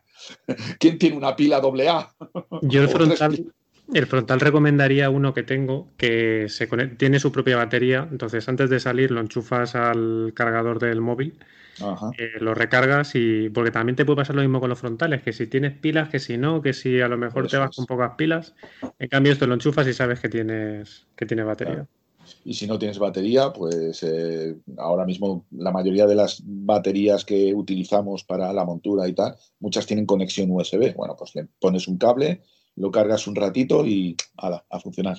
[0.79, 2.13] ¿quién tiene una pila doble A?
[2.63, 3.53] Yo el frontal,
[3.93, 6.67] el frontal recomendaría uno que tengo que se
[6.97, 8.05] tiene su propia batería.
[8.11, 11.39] Entonces, antes de salir, lo enchufas al cargador del móvil,
[11.81, 12.11] Ajá.
[12.17, 13.49] eh, lo recargas y.
[13.49, 16.19] Porque también te puede pasar lo mismo con los frontales, que si tienes pilas, que
[16.19, 17.77] si no, que si a lo mejor te vas es.
[17.77, 18.55] con pocas pilas.
[18.99, 21.75] En cambio, esto lo enchufas y sabes que tienes, que tiene batería.
[21.75, 22.00] Claro.
[22.43, 27.53] Y si no tienes batería, pues eh, ahora mismo la mayoría de las baterías que
[27.53, 30.95] utilizamos para la montura y tal, muchas tienen conexión USB.
[30.95, 32.41] Bueno, pues le pones un cable,
[32.75, 35.17] lo cargas un ratito y ala, a funcionar,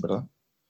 [0.00, 0.24] ¿verdad?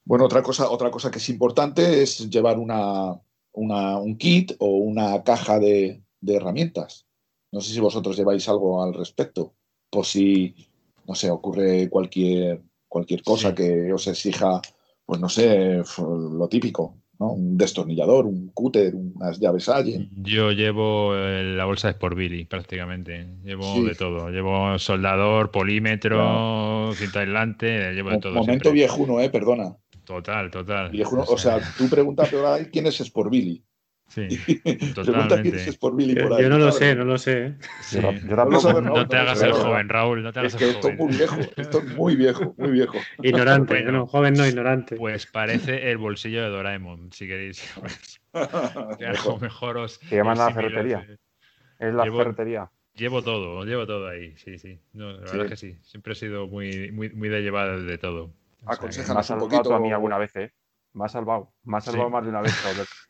[0.05, 3.19] Bueno, otra cosa, otra cosa que es importante es llevar una,
[3.53, 7.05] una- un kit o una caja de, de herramientas.
[7.51, 9.53] No sé si vosotros lleváis algo al respecto,
[9.89, 10.55] por si,
[11.07, 13.55] no sé, ocurre cualquier, cualquier cosa Sí.
[13.55, 14.61] que os exija
[15.09, 17.31] pues no sé, lo típico, ¿no?
[17.31, 20.07] Un destornillador, un cúter, unas llaves Allen.
[20.17, 23.25] Yo llevo eh, la bolsa de Sport Billy prácticamente.
[23.43, 23.85] Llevo Sí.
[23.85, 24.29] de todo.
[24.29, 28.33] Llevo soldador, polímetro, cinta aislante, llevo de todo.
[28.35, 28.71] Momento siempre.
[28.73, 29.31] viejuno, ¿eh?
[29.31, 29.75] Perdona.
[30.03, 30.91] Total, total.
[30.91, 33.63] Viejuno, o sea, tú preguntas ahí quién es Sport Billy.
[34.09, 34.27] Sí,
[34.95, 36.43] Pregunta Billy Yo, por ahí.
[36.43, 36.75] yo no lo ¿sabes?
[36.89, 37.55] sé, no lo sé.
[37.81, 38.01] Sí.
[38.01, 40.89] Yo, No Raúl, te hagas el joven, Raúl, no te hagas Es que el esto
[40.89, 41.07] es joven.
[41.07, 42.97] muy viejo, esto es muy viejo, muy viejo.
[43.23, 43.91] Ignorante, Bueno.
[43.91, 44.95] no, joven no, ignorante.
[44.97, 47.73] Pues parece el bolsillo de Doraemon, si queréis.
[48.97, 49.99] Que a lo mejor os.
[49.99, 51.05] Te llaman la ferretería.
[51.79, 52.69] Es la Llevo- ferretería.
[52.95, 54.77] Llevo todo, llevo todo ahí, sí, sí.
[54.93, 55.37] No, la Sí.
[55.37, 55.77] verdad es que sí.
[55.83, 58.33] Siempre he sido muy, muy, muy de llevar de todo.
[58.65, 60.51] O sea un salvado poquito- tú a mí alguna vez, ¿eh?
[60.93, 61.53] Me has salvado.
[61.63, 61.91] Me Sí.
[61.91, 62.51] salvado más de una vez.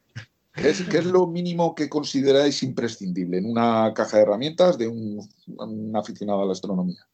[0.61, 4.87] ¿Qué es, qué es lo mínimo que consideráis imprescindible en una caja de herramientas de
[4.87, 5.19] un,
[5.57, 7.07] un aficionado a la astronomía?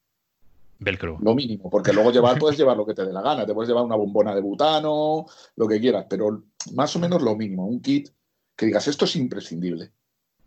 [0.79, 1.17] Velcro.
[1.21, 3.69] Lo mínimo, porque luego llevar, puedes llevar lo que te dé la gana, te puedes
[3.69, 5.25] llevar una bombona de butano,
[5.55, 6.43] lo que quieras, pero
[6.73, 8.09] más o menos lo mínimo, un kit
[8.55, 9.91] que digas, esto es imprescindible.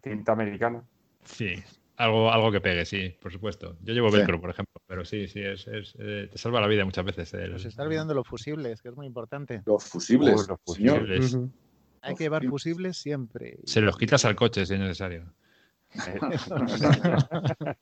[0.02, 0.84] Cinta americana.
[1.24, 1.54] Sí,
[1.96, 3.76] algo, algo que pegue, sí, por supuesto.
[3.82, 4.16] Yo llevo Sí.
[4.18, 7.34] velcro, por ejemplo, pero sí, sí, es, es, eh, te salva la vida muchas veces.
[7.34, 9.62] el- Nos está olvidando los fusibles, que es muy importante.
[9.66, 11.00] Los fusibles, Uy, los señor.
[11.00, 11.36] fusibles.
[12.08, 13.58] Hay que llevar fusibles siempre.
[13.64, 15.32] Se los quitas al coche si es necesario.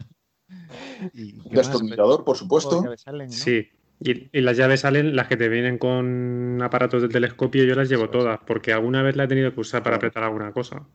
[1.12, 1.32] Y.
[1.50, 2.82] Destornillador, por supuesto.
[2.84, 3.32] Llaves salen, ¿no?
[3.32, 3.68] Sí,
[4.00, 7.88] y, y las llaves salen, las que te vienen con aparatos del telescopio, yo las
[7.88, 10.86] llevo todas, porque alguna vez la he tenido que usar para apretar alguna cosa.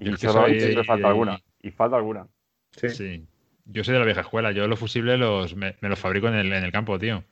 [0.00, 1.40] Y que soy- siempre falta alguna.
[1.62, 2.26] Y falta alguna.
[2.72, 2.88] Sí.
[2.90, 3.26] Sí.
[3.66, 4.50] Yo soy de la vieja escuela.
[4.52, 7.24] Yo los fusibles los, me, me los fabrico en el, en el campo, tío.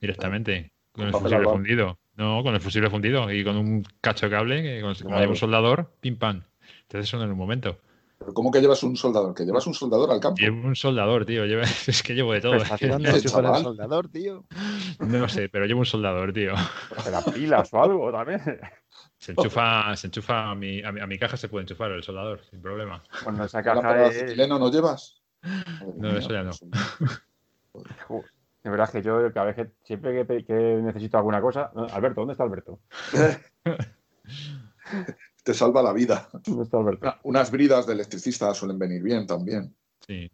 [0.00, 0.72] Directamente.
[0.92, 1.98] Con el fusible fundido.
[2.16, 3.30] No, con el fusible fundido.
[3.32, 6.42] Y con un cacho de cable, que con, como un soldador, pim pam.
[6.82, 7.78] Entonces eso en un momento.
[8.18, 9.34] Pero ¿Cómo que llevas un soldador?
[9.34, 10.38] Que llevas un soldador al campo.
[10.42, 11.46] Llevo un soldador, tío.
[11.46, 12.58] llevo- es que llevo de todo.
[12.58, 13.22] Pues, ¿Dónde Eh, el
[13.62, 14.44] soldador, tío?
[14.98, 16.52] No sé, pero llevo un soldador, tío.
[17.02, 18.40] ¿Te las pilas o algo también?
[19.16, 22.02] Se enchufa, se enchufa a mi, a mi, a mi caja, se puede enchufar el
[22.02, 23.02] soldador, sin problema.
[23.24, 25.22] Bueno, esa ¿Lámpara caja de no llevas?
[25.42, 26.50] No, mía, eso ya no.
[28.62, 31.70] De verdad que yo cada vez que siempre que, necesito alguna cosa.
[31.92, 32.80] Alberto, ¿dónde está Alberto?
[35.42, 36.28] Te salva la vida.
[36.44, 37.00] ¿Dónde está Alberto?
[37.02, 39.74] Una- unas bridas de electricista suelen venir bien también.
[40.06, 40.30] Sí.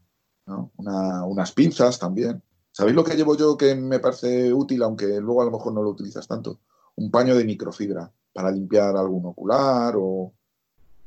[0.46, 0.72] ¿no?
[0.76, 2.42] Una- unas pinzas también.
[2.72, 5.82] ¿Sabéis lo que llevo yo que me parece útil, aunque luego a lo mejor no
[5.82, 6.60] lo utilizas tanto?
[6.96, 10.34] Un paño de microfibra para limpiar algún ocular o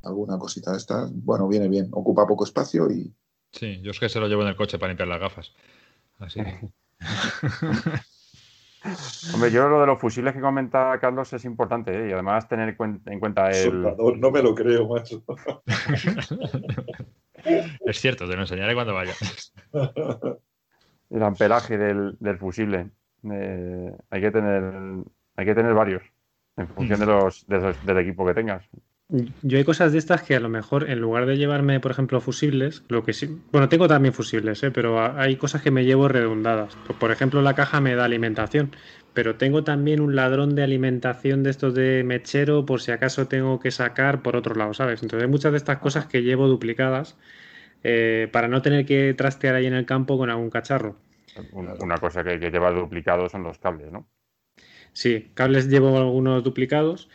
[0.04, 1.12] alguna cosita de estas.
[1.14, 1.90] Bueno, viene bien.
[1.92, 3.14] Ocupa poco espacio y
[3.52, 5.52] Sí, yo es que se lo llevo en el coche para limpiar las gafas.
[6.20, 6.40] Así.
[9.34, 12.10] Hombre, yo lo de los fusibles que comenta Carlos es importante, ¿eh?
[12.10, 15.24] Y además tener cuen- en cuenta el, soldador, no me lo creo, macho.
[17.86, 19.14] es cierto, te lo enseñaré cuando vaya.
[21.10, 22.89] el amperaje del, del fusible.
[23.30, 24.74] Eh, hay que tener
[25.36, 26.02] hay que tener varios
[26.56, 28.66] en función de los, de los- del equipo que tengas.
[29.41, 32.22] Yo hay cosas de estas que a lo mejor en lugar de llevarme, por ejemplo,
[32.22, 34.70] fusibles, lo que sí, bueno, tengo también fusibles, ¿eh?
[34.70, 36.76] pero hay cosas que me llevo redundadas.
[36.99, 38.70] Por ejemplo, la caja me da alimentación,
[39.16, 43.60] pero tengo también un ladrón de alimentación de estos de mechero por si acaso tengo
[43.60, 45.01] que sacar por otro lado, ¿sabes?
[45.01, 47.18] Entonces hay muchas de estas cosas que llevo duplicadas
[47.84, 50.97] eh, para no tener que trastear ahí en el campo con algún cacharro.
[51.53, 54.07] Una, cosa que, que lleva duplicados son los cables, ¿no?
[54.93, 57.10] Sí, cables llevo algunos duplicados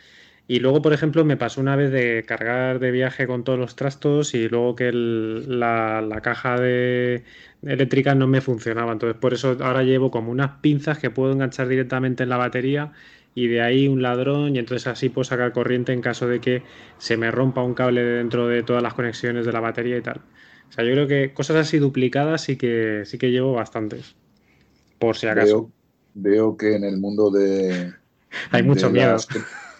[0.47, 3.75] y luego, por ejemplo, me pasó una vez de cargar de viaje con todos los
[3.75, 7.23] trastos y luego que la, caja de
[7.63, 8.91] eléctrica no me funcionaba.
[8.91, 12.91] Entonces, por eso ahora llevo como unas pinzas que puedo enganchar directamente en la batería
[13.33, 16.61] y de ahí un ladrón y entonces así puedo sacar corriente en caso de que
[16.99, 20.21] se me rompa un cable dentro de todas las conexiones de la batería y tal.
[20.69, 24.15] O sea, yo creo que cosas así duplicadas sí que sí que llevo bastantes.
[24.99, 25.71] Por si acaso.
[26.13, 27.91] Veo, que en el mundo de...
[28.51, 29.17] Hay mucho miedo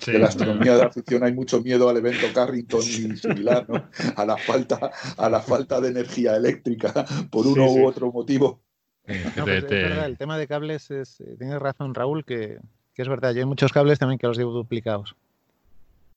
[0.06, 2.84] de la astronomía de afición hay mucho miedo al evento Carrington y
[3.18, 3.88] similar, ¿no?
[4.16, 8.60] A la falta, a la falta de energía eléctrica por uno u otro motivo.
[9.06, 12.58] Pues el tema de cables es, eh, tienes razón Raúl, que,
[12.96, 15.16] es verdad, yo hay muchos cables también que los llevo duplicados.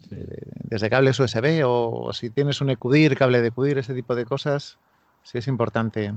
[0.09, 4.79] Desde cables USB o si tienes un EQDIR, cable de EQDIR, ese tipo de cosas,
[5.23, 6.15] sí es importante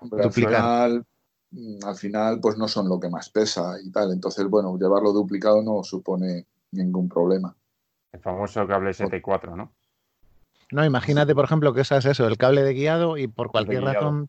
[0.00, 0.24] duplicar.
[0.24, 1.06] Al final,
[1.50, 4.12] mm, al final, pues no son lo que más pesa y tal.
[4.12, 7.56] Entonces, bueno, llevarlo duplicado no supone ningún problema.
[8.12, 9.72] El famoso cable ST4, ¿no?
[10.70, 14.28] No, imagínate, por ejemplo, que usas eso, el cable de guiado y por cualquier razón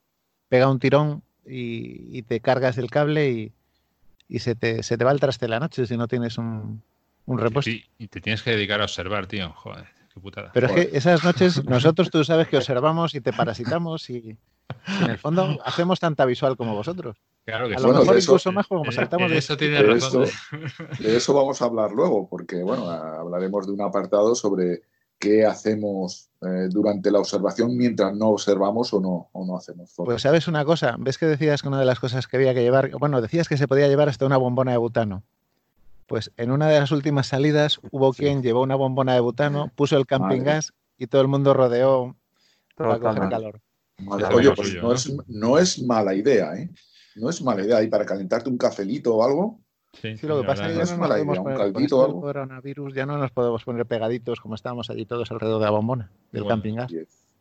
[0.50, 3.54] pega un tirón y, te cargas el cable
[4.28, 6.82] y, se, te, se, te, va el traste la noche si no tienes un,
[7.26, 7.72] un repuesto.
[7.72, 9.52] Sí, y te tienes que dedicar a observar, tío.
[9.54, 10.52] Joder, qué putada.
[10.54, 14.38] Pero es que esas noches nosotros tú sabes que observamos y te parasitamos y
[15.02, 17.18] en el fondo hacemos tanta visual como vosotros.
[17.46, 20.26] Claro que a lo mejor incluso más como saltamos de, eso tiene razón.
[21.00, 24.82] de eso vamos a hablar luego, porque bueno, hablaremos de un apartado sobre
[25.20, 30.14] qué hacemos eh, durante la observación mientras no observamos o no, o no hacemos fotos.
[30.14, 32.64] Pues sabes una cosa, ves que decías que una de las cosas que había que
[32.64, 35.22] llevar, bueno, decías que se podía llevar hasta una bombona de butano.
[36.08, 39.98] Pues en una de las últimas salidas hubo quien llevó una bombona de butano, puso
[39.98, 42.16] el camping gas y todo el mundo rodeó
[42.76, 43.62] para coger calor.
[44.34, 46.70] Oye, pues no es, no es mala idea, ¿eh?
[47.16, 47.82] No es mala idea.
[47.82, 49.60] Y para calentarte un cafelito o algo.
[49.94, 51.42] Sí, lo que pasa es que no es mala idea.
[51.42, 52.22] Un caldito o algo.
[52.22, 56.12] coronavirus ya no nos podemos poner pegaditos como estábamos allí todos alrededor de la bombona
[56.32, 56.92] del camping gas.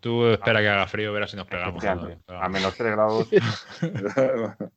[0.00, 1.82] Tú espera que haga frío, verás si nos pegamos.
[1.84, 3.28] A menos 3 grados.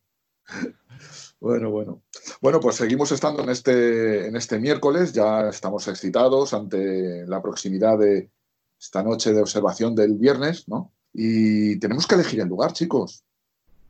[1.40, 2.02] Bueno, bueno.
[2.42, 5.14] Bueno, pues seguimos estando en este, en este miércoles.
[5.14, 8.32] Ya estamos excitados ante la proximidad de
[8.80, 10.94] esta noche de observación del viernes, ¿no?
[11.14, 13.24] Y tenemos que elegir el lugar, chicos.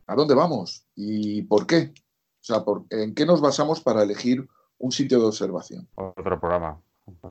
[0.08, 0.86] ¿A dónde vamos?
[0.96, 1.92] ¿Y por qué?
[2.40, 4.48] O sea, ¿en qué nos basamos para elegir
[4.78, 5.86] un sitio de observación?
[5.94, 6.80] Otro programa,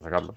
[0.08, 0.36] Carlos.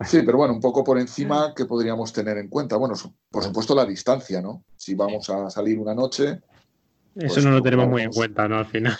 [0.00, 2.76] Sí, pero bueno, un poco por encima, ¿qué podríamos tener en cuenta?
[2.76, 2.94] Bueno,
[3.30, 4.64] por supuesto la distancia, ¿no?
[4.76, 6.40] Si vamos a salir una noche...
[7.16, 8.58] Eso pues no lo tenemos muy en cuenta, ¿no?
[8.58, 8.98] Al final.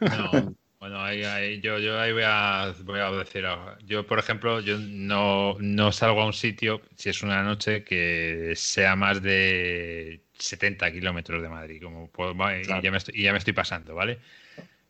[0.00, 3.44] No, bueno, ahí, yo, yo ahí voy a, voy a decir
[3.86, 8.54] Yo, por ejemplo, yo no, no salgo a un sitio, si es una noche, que
[8.56, 12.10] sea más de 70 kilómetros de Madrid, como
[12.50, 14.18] y, ya me estoy, ya me estoy pasando, ¿vale?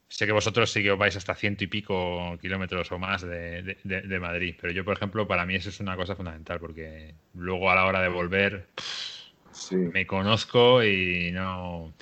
[0.09, 4.19] Sé que vosotros sí que os vais hasta ciento y pico kilómetros o más de,
[4.21, 7.75] Madrid, pero yo, por ejemplo, para mí eso es una cosa fundamental, porque luego a
[7.75, 8.67] la hora de volver
[9.71, 11.93] me conozco y no,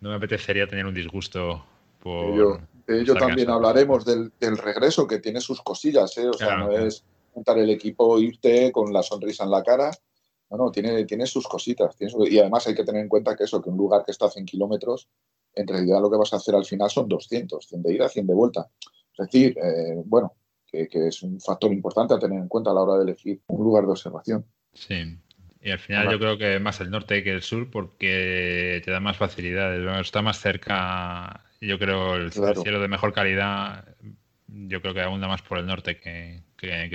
[0.00, 1.64] no me apetecería tener un disgusto
[2.00, 2.60] por...
[2.86, 6.28] De ello, también hablaremos del, regreso, que tiene sus cosillas, ¿eh?
[6.28, 7.04] O sea, no es
[7.34, 9.90] juntar el equipo, irte con la sonrisa en la cara,
[10.50, 11.96] no, no, tiene, tiene sus cositas.
[11.98, 14.30] y además hay que tener en cuenta que eso, que un lugar que está a
[14.30, 15.08] 100 kilómetros,
[15.54, 18.26] en realidad lo que vas a hacer al final son 200, 100 de ida, 100
[18.26, 18.70] de vuelta.
[19.12, 20.34] Es decir, eh, bueno,
[20.66, 23.64] que, es un factor importante a tener en cuenta a la hora de elegir un
[23.64, 24.46] lugar de observación.
[24.72, 25.18] Sí.
[25.60, 29.00] Y al final yo creo que más el norte que el sur porque te da
[29.00, 29.84] más facilidades.
[30.00, 33.84] Está más cerca, yo creo, el cielo de mejor calidad
[34.48, 36.42] yo creo que abunda más por el norte que,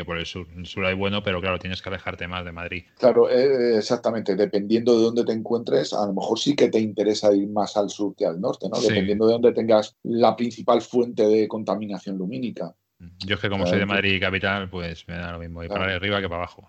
[0.05, 0.47] por el sur.
[0.55, 2.83] El sur hay bueno, pero claro, tienes que alejarte más de Madrid.
[2.97, 4.35] Claro, eh, exactamente.
[4.35, 7.89] Dependiendo de dónde te encuentres, a lo mejor sí que te interesa ir más al
[7.89, 8.79] sur que al norte, ¿no?
[8.79, 12.75] Dependiendo de dónde tengas la principal fuente de contaminación lumínica.
[13.25, 15.93] Yo es que como soy de Madrid capital, pues me da lo mismo ir para
[15.93, 16.67] arriba que para abajo.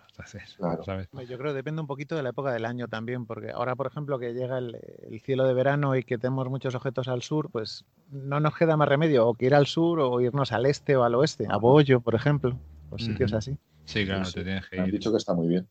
[1.29, 3.87] Yo creo que depende un poquito de la época del año también, porque ahora, por
[3.87, 4.77] ejemplo, que llega el,
[5.25, 8.89] cielo de verano y que tenemos muchos objetos al sur, pues no nos queda más
[8.89, 12.01] remedio o que ir al sur o irnos al este o al oeste, a Bollo,
[12.01, 12.59] por ejemplo,
[12.95, 13.57] o sitios así.
[13.85, 14.83] Sí, claro, te tienes que ir.
[14.83, 15.69] Han dicho que está muy bien.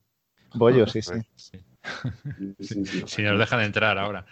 [0.54, 1.02] Bollo, sí,
[1.36, 1.58] sí.
[3.08, 4.26] Si nos dejan entrar ahora.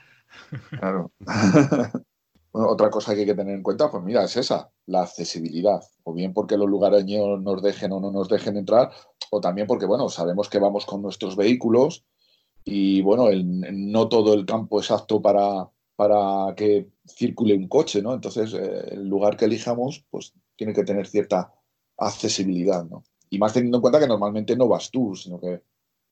[0.70, 1.12] Claro.
[2.54, 5.82] Bueno, otra cosa que hay que tener en cuenta, pues mira, es esa, la accesibilidad.
[6.04, 8.92] O bien porque los lugareños nos dejen o no nos dejen entrar,
[9.30, 12.04] o también porque, bueno, sabemos que vamos con nuestros vehículos
[12.66, 18.14] y, bueno, no todo el campo es apto para, para que circule un coche, ¿no?
[18.14, 21.54] Entonces, eh, el lugar que elijamos, pues tiene que tener cierta
[22.08, 23.04] accesibilidad, ¿no?
[23.30, 25.62] Y más teniendo en cuenta que normalmente no vas tú, sino que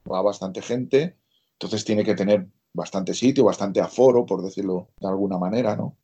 [0.10, 1.18] va bastante gente,
[1.54, 5.96] entonces tiene que tener bastante sitio, bastante aforo, por decirlo de alguna manera, ¿no?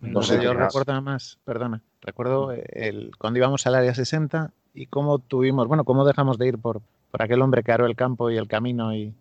[0.00, 4.86] No sé, yo recuerdo nada más, perdona, recuerdo el, cuando íbamos al área 60 y
[4.86, 8.30] cómo tuvimos, bueno, cómo dejamos de ir por, por aquel hombre que aró el campo
[8.30, 9.14] y el camino y,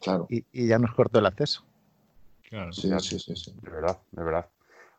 [0.00, 0.26] claro.
[0.30, 1.62] y, ya nos cortó el acceso.
[2.48, 3.54] Claro, sí, sí, sí, sí.
[3.60, 4.46] De verdad, de verdad.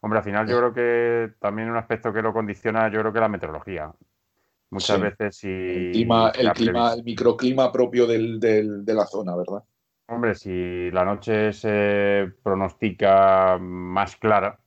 [0.01, 3.19] Hombre, al final yo creo que también un aspecto que lo condiciona, yo creo que
[3.19, 3.91] la meteorología.
[4.71, 5.47] Muchas veces si...
[5.47, 9.63] El clima, el, clima, el microclima propio del, del, de la zona, ¿verdad?
[10.07, 14.57] Hombre, si la noche se pronostica más clara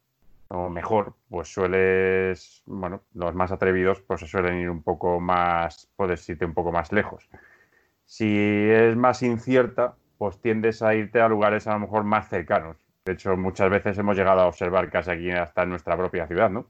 [0.49, 5.89] o mejor, pues sueles, bueno, los más atrevidos pues se suelen ir un poco más,
[5.97, 7.29] puedes irte un poco más lejos.
[8.05, 8.37] Si
[8.71, 12.77] es más incierta, pues tiendes a irte a lugares a lo mejor más cercanos.
[13.05, 16.51] De hecho, muchas veces hemos llegado a observar casi aquí hasta en nuestra propia ciudad,
[16.51, 16.69] ¿no?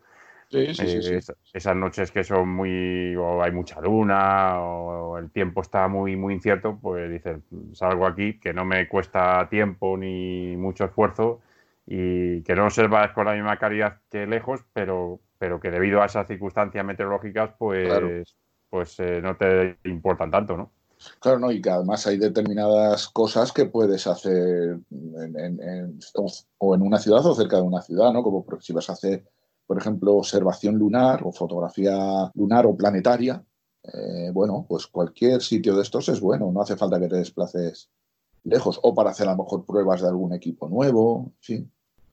[0.79, 1.21] Eh,
[1.53, 6.35] esas noches que son muy, o hay mucha luna, o el tiempo está muy, muy
[6.35, 7.39] incierto, pues dices,
[7.75, 11.43] salgo aquí, que no me cuesta tiempo ni mucho esfuerzo
[11.87, 16.07] y que no observas con la misma calidad que lejos, pero, pero que debido a
[16.07, 18.37] esas circunstancias meteorológicas, pues,
[18.71, 20.73] pues eh, no te importan tanto, ¿no?
[21.21, 25.99] Claro, no, y que además hay determinadas cosas que puedes hacer en,
[26.59, 28.23] o en una ciudad o cerca de una ciudad, ¿no?
[28.23, 29.25] Como si vas a hacer
[29.73, 33.43] por ejemplo, observación lunar o fotografía lunar o planetaria,
[33.85, 37.91] eh, bueno, pues cualquier sitio de estos es bueno, no hace falta que te desplaces
[38.45, 41.33] lejos o para hacer a lo mejor pruebas de algún equipo nuevo.
[41.41, 41.67] Sí,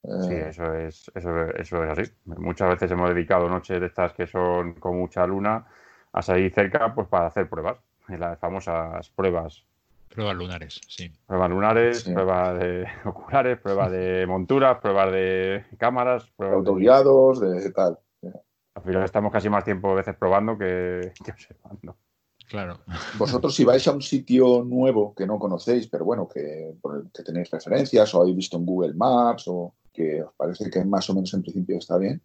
[0.03, 2.11] eh, eso es, eso, eso es así.
[2.23, 5.67] Muchas veces hemos dedicado noches de estas que son con mucha luna
[6.13, 7.77] a salir cerca pues para hacer pruebas,
[8.17, 9.63] las famosas pruebas
[10.09, 11.11] Pruebas lunares, sí.
[11.27, 17.99] Pruebas lunares, pruebas de oculares, pruebas de monturas, pruebas de cámaras, pruebas autoguiados, de, tal.
[18.73, 21.95] Al final estamos casi más tiempo a veces probando que, observando.
[22.47, 22.79] Claro.
[23.19, 26.73] Vosotros si vais a un sitio nuevo que no conocéis, pero bueno, que,
[27.13, 31.07] que tenéis referencias o habéis visto en Google Maps o que os parece que más
[31.11, 32.19] o menos en principio está bien,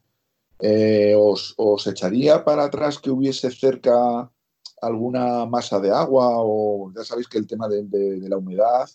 [0.60, 4.30] eh, os, os echaría para atrás que hubiese cerca
[4.86, 7.84] alguna masa de agua o ya sabéis que el tema de,
[8.28, 8.88] la humedad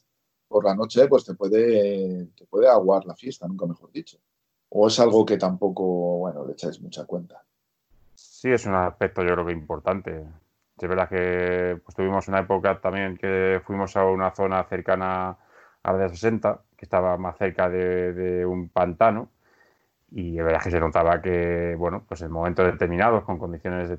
[0.48, 4.18] por la noche pues te puede, te puede aguar la fiesta, nunca mejor dicho.
[4.70, 5.84] O es algo que tampoco,
[6.20, 7.44] bueno, le echáis mucha cuenta.
[8.14, 10.26] Sí, es un aspecto yo creo que importante.
[10.78, 15.38] Es verdad que pues, tuvimos una época también que fuimos a una zona cercana
[15.84, 19.30] a la de 60, que estaba más cerca de un pantano,
[20.11, 23.90] y de verdad que se notaba que, bueno, pues en momentos determinados, con condiciones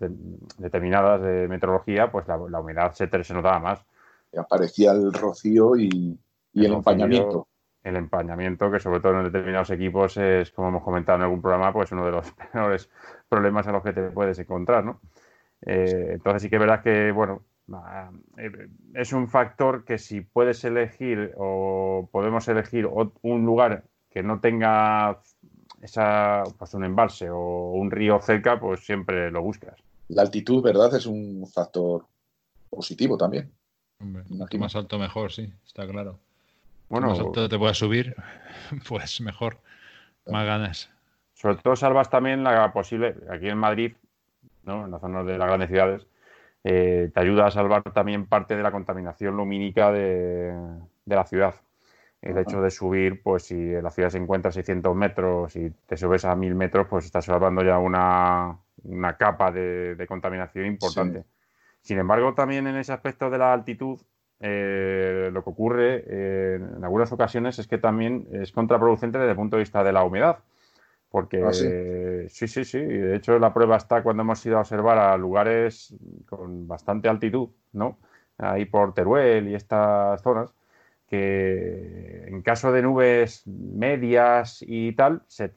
[0.58, 3.84] determinadas de meteorología, pues la, humedad se, se, notaba más.
[4.32, 6.18] Y aparecía el rocío y,
[6.54, 7.46] el, empañamiento.
[7.82, 11.72] El empañamiento, que sobre todo en determinados equipos es, como hemos comentado en algún programa,
[11.72, 12.90] pues uno de los peores
[13.28, 15.00] problemas a los que te puedes encontrar, ¿no?
[15.62, 17.42] Eh, entonces sí que es verdad que, bueno,
[18.36, 18.50] eh,
[18.94, 22.88] es un factor que si puedes elegir o podemos elegir
[23.22, 25.20] un lugar que no tenga
[25.80, 29.76] esa, pues un embalse o un río cerca, pues siempre lo buscas.
[30.08, 30.94] La altitud, ¿verdad?
[30.94, 32.06] Es un factor
[32.68, 33.50] positivo también.
[34.58, 36.18] más alto mejor, sí, está claro.
[36.88, 38.14] Bueno, más alto te puedes subir,
[38.88, 39.58] pues mejor,
[40.26, 40.90] más ganas.
[41.34, 43.94] Sobre todo salvas también la posible, aquí en Madrid,
[44.64, 44.84] ¿no?
[44.84, 46.06] en la zona de las grandes ciudades,
[46.64, 50.52] eh, te ayuda a salvar también parte de la contaminación lumínica de,
[51.06, 51.54] de la ciudad.
[52.22, 55.96] El hecho de subir, pues si la ciudad se encuentra a 600 metros y te
[55.96, 58.58] subes a 1000 metros, pues estás salvando ya una,
[59.18, 61.24] capa de, contaminación importante.
[61.80, 63.98] Sin embargo, también en ese aspecto de la altitud,
[64.38, 69.36] eh, lo que ocurre eh, en algunas ocasiones es que también es contraproducente desde el
[69.36, 70.40] punto de vista de la humedad.
[71.08, 71.66] Porque ¿Ah, sí?
[72.28, 72.78] sí, sí, sí.
[72.80, 75.94] De hecho, la prueba está cuando hemos ido a observar a lugares
[76.28, 77.98] con bastante altitud, ¿no?
[78.38, 80.54] Ahí por Teruel y estas zonas
[81.10, 85.50] que en caso de nubes medias y tal, se,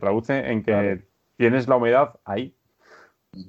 [0.00, 1.06] traduce en que
[1.36, 2.56] tienes la humedad ahí.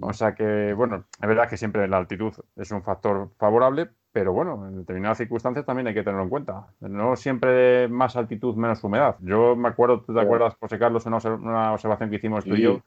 [0.02, 4.34] O sea que, bueno, es verdad que siempre la altitud es un factor favorable, pero
[4.34, 6.68] bueno, en determinadas circunstancias también hay que tenerlo en cuenta.
[6.81, 9.15] No siempre más altitud, menos humedad.
[9.22, 12.64] Yo me acuerdo, ¿tú te acuerdas, José Carlos, una, una observación que hicimos tú y
[12.64, 12.81] yo?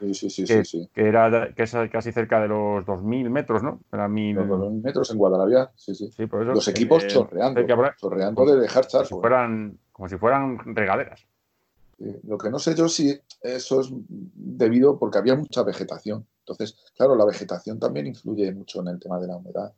[0.00, 3.80] Sí, sí, que, sí, que, era que es casi cerca de los 2.000 metros, ¿no?
[3.92, 4.34] Era mil...
[4.36, 6.10] Los 2.000 metros en Guadalajara, sí, sí.
[6.10, 7.62] sí por eso, los equipos chorreando,
[7.96, 9.08] chorreando de dejar charco.
[9.08, 11.26] Como si, fueran, como si fueran regaderas.
[12.24, 16.26] Lo que no sé yo si eso es debido porque había mucha vegetación.
[16.40, 19.72] Entonces, claro, la vegetación también influye mucho en el tema de la humedad.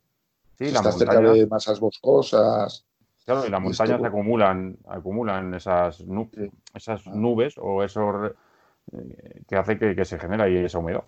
[0.57, 2.85] Sí, Si la estás montaña, cerca de masas boscosas.
[3.23, 6.49] claro, y las montañas esto- acumulan, acumulan esas, nu- Sí.
[6.73, 7.11] esas Ah.
[7.13, 8.35] nubes o esos eh,
[9.47, 11.03] que hace que, se genera ahí esa humedad.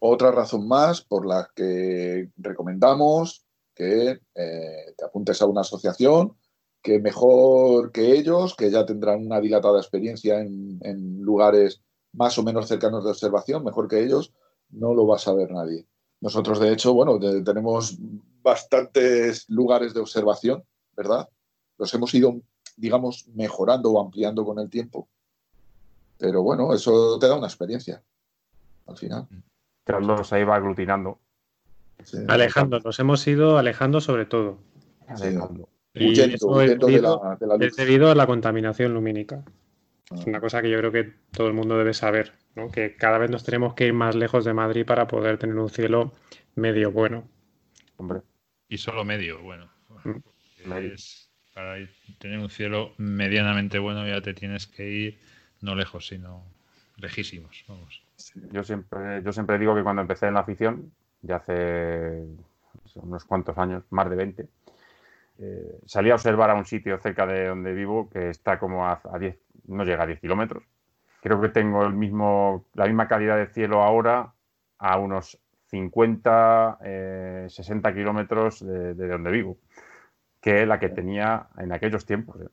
[0.00, 3.44] Otra razón más por la que recomendamos
[3.74, 6.36] que eh, te apuntes a una asociación
[6.82, 11.82] que mejor que ellos, que ya tendrán una dilatada experiencia en, en lugares
[12.12, 14.32] más o menos cercanos de observación, mejor que ellos,
[14.70, 15.86] no lo va a saber nadie.
[16.20, 17.96] Nosotros, de hecho, bueno, tenemos
[18.42, 20.64] bastantes lugares de observación,
[20.96, 21.28] ¿verdad?
[21.76, 22.40] Los hemos ido,
[22.76, 25.08] digamos, mejorando o ampliando con el tiempo.
[26.18, 28.02] Pero bueno, eso te da una experiencia
[28.86, 29.26] al final.
[29.84, 31.18] Carlos ahí va aglutinando.
[32.04, 32.18] Sí.
[32.28, 34.58] Alejando, nos hemos ido alejando sobre todo.
[35.16, 35.24] Sí.
[35.24, 35.68] alejando.
[35.94, 39.42] Y Huyendo, eso es de debido, la, de la es debido a la contaminación lumínica.
[40.10, 40.24] Es Ah.
[40.26, 42.70] una cosa que yo creo que todo el mundo debe saber, ¿no?
[42.70, 45.68] Que cada vez nos tenemos que ir más lejos de Madrid para poder tener un
[45.70, 46.12] cielo
[46.54, 47.28] medio bueno.
[47.96, 48.20] Hombre,
[48.68, 49.68] Y solo medio, bueno.
[50.04, 50.72] Mm.
[50.92, 51.76] Es- para
[52.18, 55.18] tener un cielo medianamente bueno ya te tienes que ir
[55.60, 56.42] no lejos, sino
[56.96, 57.64] lejísimos.
[57.68, 58.02] Vamos.
[58.52, 62.24] Yo siempre, yo siempre digo que cuando empecé en la afición, ya hace
[62.96, 64.48] unos cuantos años, más de 20,
[65.38, 69.00] eh, salí a observar a un sitio cerca de donde vivo que está como a,
[69.12, 70.64] a 10, no llega a 10 kilómetros.
[71.22, 74.32] Creo que tengo el mismo, la misma calidad de cielo ahora
[74.78, 79.58] a unos 50, eh, 60 kilómetros de, de donde vivo,
[80.40, 82.40] que la que tenía en aquellos tiempos.
[82.40, 82.48] ¿eh?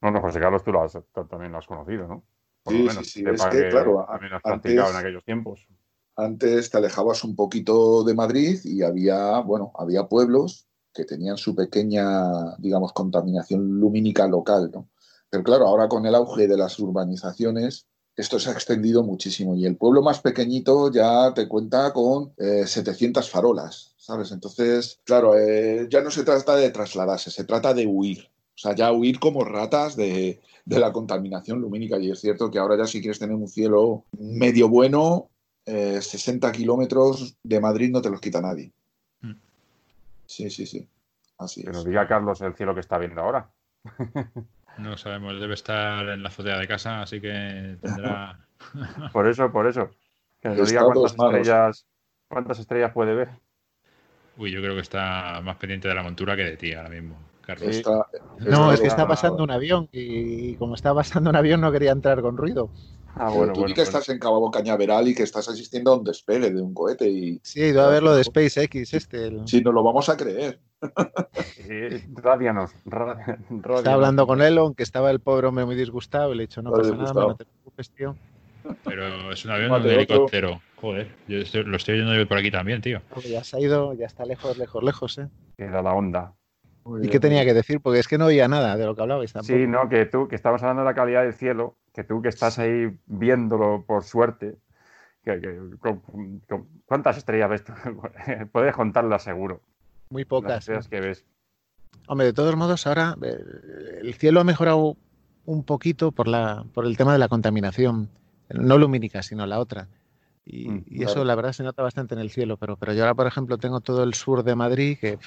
[0.00, 2.22] No, no, José Carlos, tú, lo has- tú también lo has conocido, ¿no?
[2.66, 3.20] Por Sí, lo menos, sí, sí.
[3.20, 4.06] sepa Es que, claro,
[4.42, 5.68] también en aquellos tiempos.
[6.16, 11.54] Antes te alejabas un poquito de Madrid y había, bueno, había pueblos que tenían su
[11.54, 14.88] pequeña, digamos, contaminación lumínica local, ¿no?
[15.30, 17.86] Pero claro, ahora con el auge de las urbanizaciones,
[18.16, 22.66] esto se ha extendido muchísimo y el pueblo más pequeñito ya te cuenta con eh,
[22.66, 24.32] 700 farolas, ¿sabes?
[24.32, 28.28] Entonces, claro, eh, ya no se trata de trasladarse, se trata de huir.
[28.56, 31.98] O sea, ya huir como ratas de, de la contaminación lumínica.
[31.98, 35.28] Y es cierto que ahora ya si quieres tener un cielo medio bueno,
[35.66, 38.72] eh, 60 kilómetros de Madrid no te los quita nadie.
[39.20, 39.34] Mm.
[40.26, 40.88] Sí, sí, sí.
[41.38, 41.76] Así Que es.
[41.76, 43.50] nos diga Carlos el cielo que está viendo ahora.
[44.78, 48.46] No sabemos, debe estar en la azotea de casa, así que tendrá.
[49.12, 49.90] Por eso, por eso.
[50.40, 51.86] Que nos diga cuántas estrellas,
[52.28, 53.30] cuántas estrellas puede ver.
[54.36, 57.16] Uy, yo creo que está más pendiente de la montura que de ti ahora mismo,
[57.46, 57.70] Carlos.
[57.72, 57.78] Sí.
[57.78, 58.06] Está-
[58.40, 61.70] No, es que está- pasando un avión y, y como está pasando un avión no
[61.70, 62.70] quería entrar con ruido.
[63.18, 63.74] Ah, bueno, tú bueno.
[63.74, 63.82] que bueno.
[63.82, 67.40] estás en Cabo Cañaveral y que estás asistiendo a un despegue de un cohete y
[67.42, 69.28] Sí, he ido a ver lo de SpaceX, este.
[69.28, 70.60] el- si nos lo vamos a creer.
[71.54, 73.38] Sí, rádianos, ra-
[73.76, 76.60] Estaba hablando con él, aunque estaba el pobre hombre muy disgustado, y le he dicho,
[76.62, 78.16] no pasa nada, no te preocupes, tío.
[78.84, 80.60] Pero es un avión o un helicóptero.
[80.80, 83.00] Joder, yo estoy- lo estoy oyendo por aquí también, tío.
[83.24, 85.28] Ya se ha ido, ya está lejos, lejos, lejos, ¿eh?
[85.56, 86.34] Era la onda.
[87.02, 87.80] ¿Y qué tenía que decir?
[87.80, 89.54] Porque es que no oía nada de lo que hablabais tampoco.
[89.58, 92.28] Sí, no, que tú, que estamos hablando de la calidad del cielo, que tú que
[92.28, 94.56] estás ahí viéndolo por suerte,
[95.24, 96.00] que, que- con-
[96.48, 97.72] con- ¿cuántas estrellas ves tú?
[98.52, 99.60] Puedes contarlas seguro.
[100.10, 100.58] Muy Las pocas.
[100.60, 101.24] estrellas que ves.
[102.08, 103.36] Hombre, de todos modos, ahora eh,
[104.02, 104.96] el cielo ha mejorado
[105.44, 108.08] un poquito por, la, por el tema de la contaminación,
[108.50, 109.88] no lumínica, sino la otra.
[110.44, 112.56] Y, Mm, y eso, la verdad, se nota bastante en el cielo.
[112.56, 115.18] Pero, pero yo ahora, por ejemplo, tengo todo el sur de Madrid, que,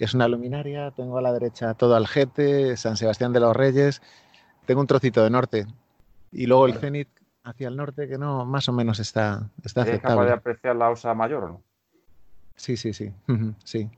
[0.00, 4.00] que es una luminaria, tengo a la derecha todo Algete, San Sebastián de los Reyes,
[4.64, 5.66] tengo un trocito de norte.
[6.32, 7.06] Y luego el cenit
[7.44, 10.88] hacia el norte, que no, más o menos está, está ¿Eres capaz de apreciar la
[10.88, 11.62] osa mayor o no?
[12.56, 13.12] Sí, sí, sí.
[13.62, 13.90] Sí.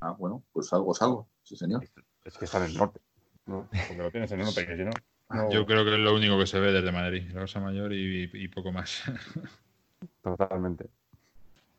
[0.00, 1.26] Ah, bueno, pues algo es algo.
[1.42, 1.88] Sí, señor.
[2.26, 3.00] Es que está en el norte.
[3.46, 3.66] ¿no?
[3.70, 4.90] Porque lo tienes en el norte, que si no.
[5.30, 7.94] no- Yo creo que es lo único que se ve desde Madrid, la Osa Mayor
[7.94, 9.04] y, y poco más.
[10.22, 10.90] Totalmente.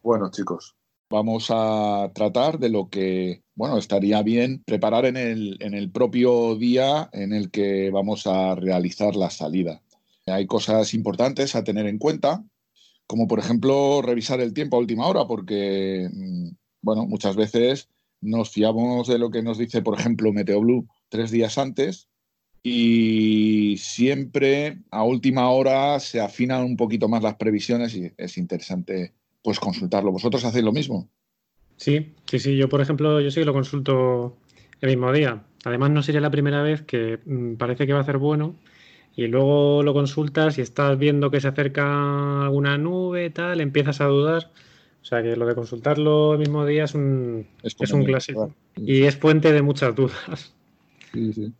[0.01, 0.75] Bueno, chicos,
[1.13, 6.55] vamos a tratar de lo que, bueno, estaría bien preparar en el, en el propio
[6.55, 9.83] día en el que vamos a realizar la salida.
[10.25, 12.43] Hay cosas importantes a tener en cuenta,
[13.05, 16.49] como por ejemplo revisar el tiempo a última hora, porque, mm,
[16.81, 21.59] bueno, muchas veces nos fiamos de lo que nos dice, por ejemplo, Meteoblue tres días
[21.59, 22.09] antes
[22.63, 29.13] y siempre a última hora se afinan un poquito más las previsiones y es interesante
[29.43, 30.11] pues consultarlo.
[30.11, 31.09] ¿Vosotros hacéis lo mismo?
[31.77, 32.55] Sí, sí, sí.
[32.55, 34.37] Yo, por ejemplo, yo sí que lo consulto
[34.81, 35.43] el mismo día.
[35.65, 38.55] Además, no sería la primera vez que mm, parece que va a ser bueno
[39.15, 44.05] y luego lo consultas y estás viendo que se acerca alguna nube, tal, empiezas a
[44.05, 44.51] dudar.
[45.01, 48.53] O sea que lo de consultarlo el mismo día es un, es un clásico.
[48.77, 50.53] Y es fuente de muchas dudas.
[51.13, 51.53] Sí, sí.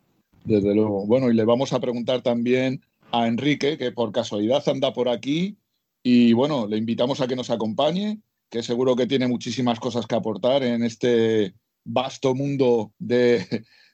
[0.45, 1.05] Desde luego.
[1.05, 2.81] Bueno, y le vamos a preguntar también
[3.11, 5.57] a Enrique, que por casualidad anda por aquí.
[6.03, 8.19] Y bueno, le invitamos a que nos acompañe,
[8.49, 11.53] que seguro que tiene muchísimas cosas que aportar en este
[11.85, 13.47] vasto mundo del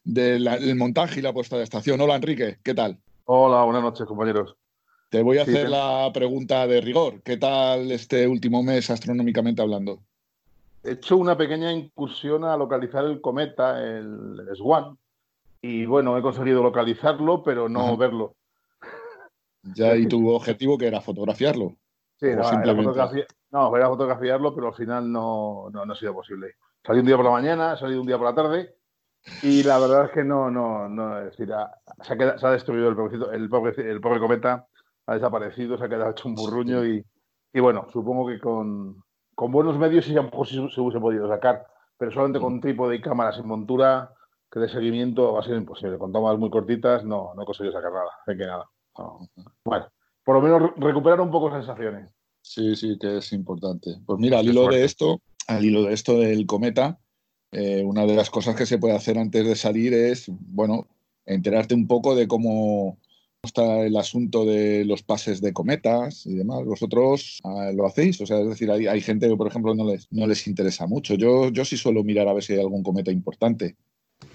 [0.03, 2.01] de, montaje y la puesta de estación.
[2.01, 2.97] Hola Enrique, ¿qué tal?
[3.25, 4.55] Hola, buenas noches compañeros.
[5.09, 7.21] Te voy a hacer la pregunta de rigor.
[7.21, 9.99] ¿Qué tal este último mes astronómicamente hablando?
[10.83, 14.97] He hecho una pequeña incursión a localizar el cometa, el, Swan,
[15.61, 18.35] y bueno, he conseguido localizarlo, pero no verlo.
[19.75, 21.75] Ya, ¿y tu objetivo que era fotografiarlo?
[22.19, 22.27] Sí,
[23.51, 26.55] no, era, fotografiarlo, pero al final no, no, ha sido posible.
[26.85, 28.75] Salí un día por la mañana, salí un día por la tarde,
[29.41, 31.53] y la verdad es que no, no, no, es decir,
[32.01, 32.13] se,
[32.45, 34.67] ha destruido el, el, pobre, el pobre cometa,
[35.05, 37.05] ha desaparecido, se ha quedado hecho un burruño y,
[37.53, 39.01] y bueno, supongo que con,
[39.33, 41.65] con buenos medios sí, se, se hubiese podido sacar,
[41.97, 44.13] pero solamente con trípode y cámaras sin montura
[44.51, 45.97] que de seguimiento va a ser imposible.
[45.97, 48.65] Con tomas muy cortitas no, no he conseguido sacar nada, de que nada.
[49.63, 49.87] Bueno,
[50.29, 52.07] por lo menos recuperar un poco sensaciones.
[52.43, 53.95] Sí, sí, que es importante.
[54.05, 56.99] Pues mira, al hilo de esto, al hilo de esto del cometa,
[57.51, 60.85] eh, una de las cosas que se puede hacer antes de salir es, bueno,
[61.25, 62.99] enterarte un poco de cómo
[63.41, 66.63] está el asunto de los pases de cometas y demás.
[66.63, 68.21] ¿Vosotros ah, lo hacéis?
[68.21, 71.15] O sea, es decir, hay, gente que, por ejemplo, no les, no les interesa mucho.
[71.15, 73.77] Yo, yo sí suelo mirar a ver si hay algún cometa importante.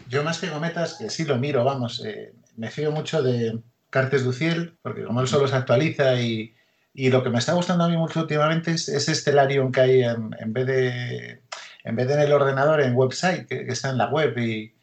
[0.08, 3.60] Yo más que cometas, que sí lo miro, vamos, eh, me fío mucho de
[3.94, 6.52] Cartes du Ciel, porque como él solo se actualiza y,
[6.92, 10.02] y, lo que me está gustando a mí mucho últimamente es ese Stellarium que hay
[10.02, 11.42] en, en, vez de
[11.84, 14.74] en vez de en el ordenador, en website, que, está en la web y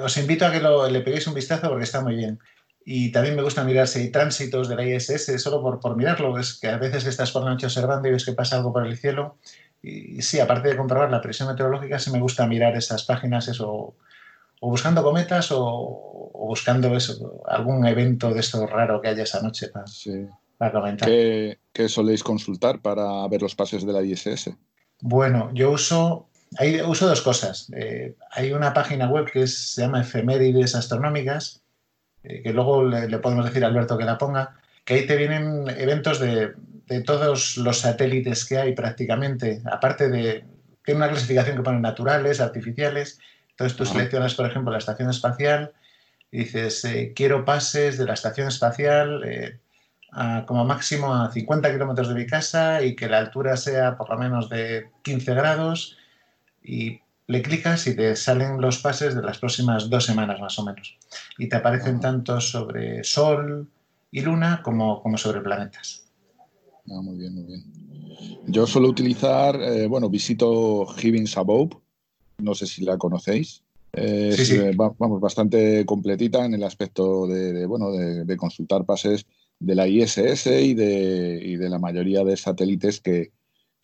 [0.00, 2.38] os invito a que lo, le peguéis un vistazo porque está muy bien.
[2.86, 6.38] Y también me gusta mirar si hay tránsitos de la ISS, solo por, por mirarlo,
[6.38, 8.86] es que a veces estás por la noche observando y ves que pasa algo por
[8.86, 9.36] el cielo.
[9.82, 13.94] Y, sí, aparte de comprobar la presión meteorológica, sí me gusta mirar esas páginas, eso,
[14.60, 19.68] o buscando cometas o, buscando eso, algún evento de esto raro que haya esa noche
[20.58, 21.08] para, comentar.
[21.08, 24.50] ¿Qué, ¿Qué, soléis consultar para ver los pases de la ISS?
[25.00, 26.28] Bueno, yo uso,
[26.58, 27.70] hay, uso dos cosas.
[27.76, 31.62] Eh, hay una página web que se llama Efemérides Astronómicas,
[32.22, 35.68] eh, que luego le, podemos decir a Alberto que la ponga, que ahí te vienen
[35.76, 36.54] eventos de,
[37.04, 40.44] todos los satélites que hay prácticamente, aparte de,
[40.84, 43.18] tiene una clasificación que ponen naturales, artificiales,
[43.54, 45.72] entonces tú seleccionas, por ejemplo, la estación espacial
[46.32, 49.60] y dices, eh, quiero pases de la estación espacial eh,
[50.46, 54.18] como máximo a 50 kilómetros de mi casa y que la altura sea por lo
[54.18, 55.96] menos de 15 grados
[56.64, 60.64] y le clicas y te salen los pases de las próximas dos semanas más o
[60.64, 60.98] menos.
[61.38, 63.68] Y te aparecen tanto sobre Sol
[64.10, 66.10] y Luna como, como sobre planetas.
[66.90, 67.64] Ah, muy bien, muy bien.
[68.46, 71.83] Yo suelo utilizar, eh, bueno, visito Higgins Above,
[72.38, 73.62] no sé si la conocéis.
[73.94, 74.58] sí, sí.
[74.74, 79.26] vamos, bastante completita en el aspecto de, bueno, de, consultar pases
[79.60, 83.32] de la ISS y de, y de la mayoría de satélites que,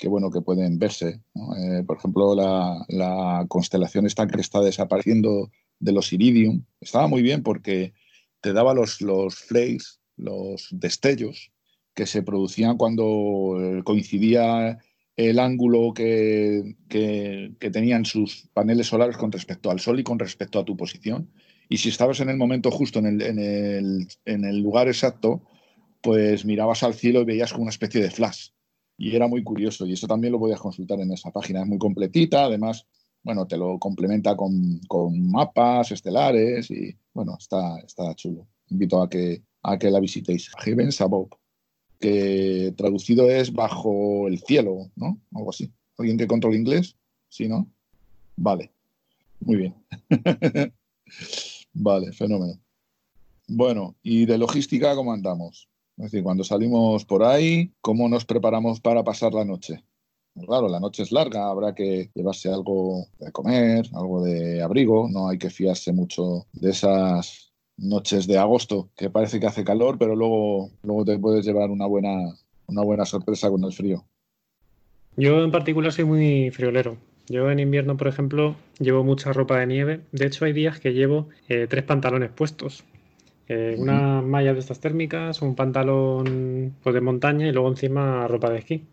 [0.01, 1.21] que bueno, que pueden verse.
[1.59, 7.43] Eh, por ejemplo, la, constelación esta que está desapareciendo de los Iridium estaba muy bien
[7.43, 7.93] porque
[8.41, 11.53] te daba los, los flakes, los destellos
[11.95, 14.79] que se producían cuando eh, coincidía
[15.29, 20.59] el ángulo que, que, tenían sus paneles solares con respecto al Sol y con respecto
[20.59, 21.31] a tu posición.
[21.69, 25.43] Y si estabas en el momento justo, en el, en el, en el lugar exacto,
[26.01, 28.49] pues mirabas al cielo y veías como una especie de flash
[29.01, 29.87] y era muy curioso.
[29.87, 31.63] Y eso también lo podías consultar en esa página.
[31.63, 32.87] Es muy completita, además,
[33.23, 34.81] bueno, te lo complementa con,
[35.31, 38.47] mapas estelares y, bueno, está, está chulo.
[38.69, 40.51] Invito a que, a que la visitéis.
[40.59, 41.31] Heavens Above,
[42.01, 45.21] que traducido es bajo el cielo, ¿no?
[45.35, 45.71] Algo así.
[45.99, 46.97] ¿Alguien que controle inglés?
[47.29, 47.71] ¿Sí, no?
[48.37, 48.73] Vale.
[49.41, 49.75] Muy bien.
[51.73, 52.59] vale, fenómeno.
[53.47, 55.69] Bueno, ¿y de logística cómo andamos?
[55.97, 59.85] Es decir, cuando salimos por ahí, ¿cómo nos preparamos para pasar la noche?
[60.47, 65.29] Claro, la noche es larga, habrá que llevarse algo de comer, algo de abrigo, no
[65.29, 67.50] hay que fiarse mucho de esas
[67.81, 71.87] noches de agosto, que parece que hace calor, pero luego, luego te puedes llevar una
[71.87, 72.35] buena,
[72.67, 74.05] una buena sorpresa con el frío.
[75.17, 76.97] Yo en particular soy muy friolero.
[77.29, 80.01] Yo en invierno, por ejemplo, llevo mucha ropa de nieve.
[80.13, 82.85] De hecho, hay días que llevo eh, tres pantalones puestos
[83.49, 88.49] eh, una malla de estas térmicas, un pantalón pues, de montaña y luego encima ropa
[88.51, 88.85] de esquí.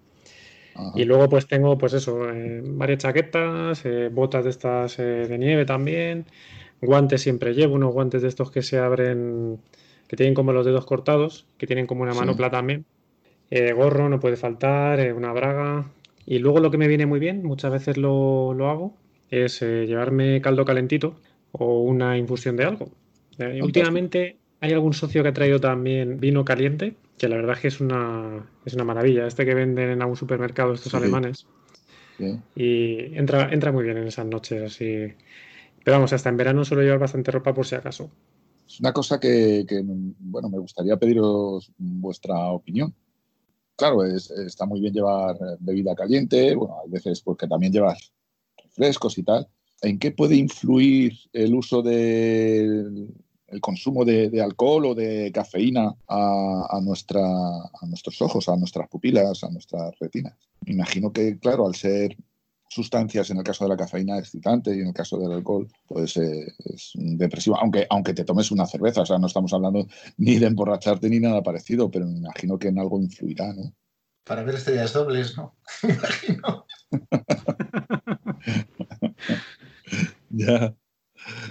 [0.95, 6.25] Y luego pues tengo pues eso, eh, varias chaquetas, botas de estas de nieve también,
[6.81, 9.59] guantes siempre llevo, unos guantes de estos que se abren,
[10.07, 12.85] que tienen como los dedos cortados, que tienen como una manopla también.
[13.75, 15.85] gorro no puede faltar, una braga.
[16.25, 18.93] Y luego lo que me viene muy bien, muchas veces lo, lo hago,
[19.29, 21.15] es llevarme caldo calentito
[21.51, 22.89] o una infusión de algo.
[23.61, 27.67] últimamente hay algún socio que ha traído también vino caliente, que la verdad es que
[27.67, 29.27] es una, es una maravilla.
[29.27, 31.45] Este que venden en algún supermercado estos alemanes.
[32.55, 35.13] Y entra, entra muy bien en esas noches así.
[35.87, 38.11] Pero vamos, hasta en verano suelo llevar bastante ropa por si acaso.
[38.67, 39.65] Es una cosa que,
[40.19, 42.93] bueno, me gustaría pediros vuestra opinión.
[43.77, 48.11] Claro, está muy bien llevar bebida caliente, bueno, hay veces porque también llevas
[48.61, 49.47] refrescos y tal.
[49.81, 53.07] ¿En qué puede influir el uso del
[53.47, 59.49] el consumo de, alcohol o de cafeína a, a nuestros ojos, a nuestras pupilas, a
[59.49, 60.35] nuestras retinas?
[60.65, 62.17] Imagino que, claro, al ser
[62.69, 66.17] sustancias, en el caso de la cafeína, excitante y en el caso del alcohol, pues
[66.17, 69.87] eh, es depresivo, aunque, aunque te tomes una cerveza, o sea, no estamos hablando
[70.17, 73.73] ni de emborracharte ni nada parecido, pero me imagino que en algo influirá, ¿no?
[74.23, 75.55] Para ver estrellas dobles, ¿no?
[75.83, 76.65] Me imagino.
[80.29, 80.75] ya.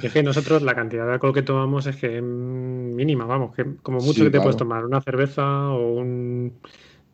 [0.03, 3.77] es que nosotros la cantidad de alcohol que tomamos es que es mínima, vamos, que
[3.77, 6.61] como mucho que te puedes tomar una cerveza o un,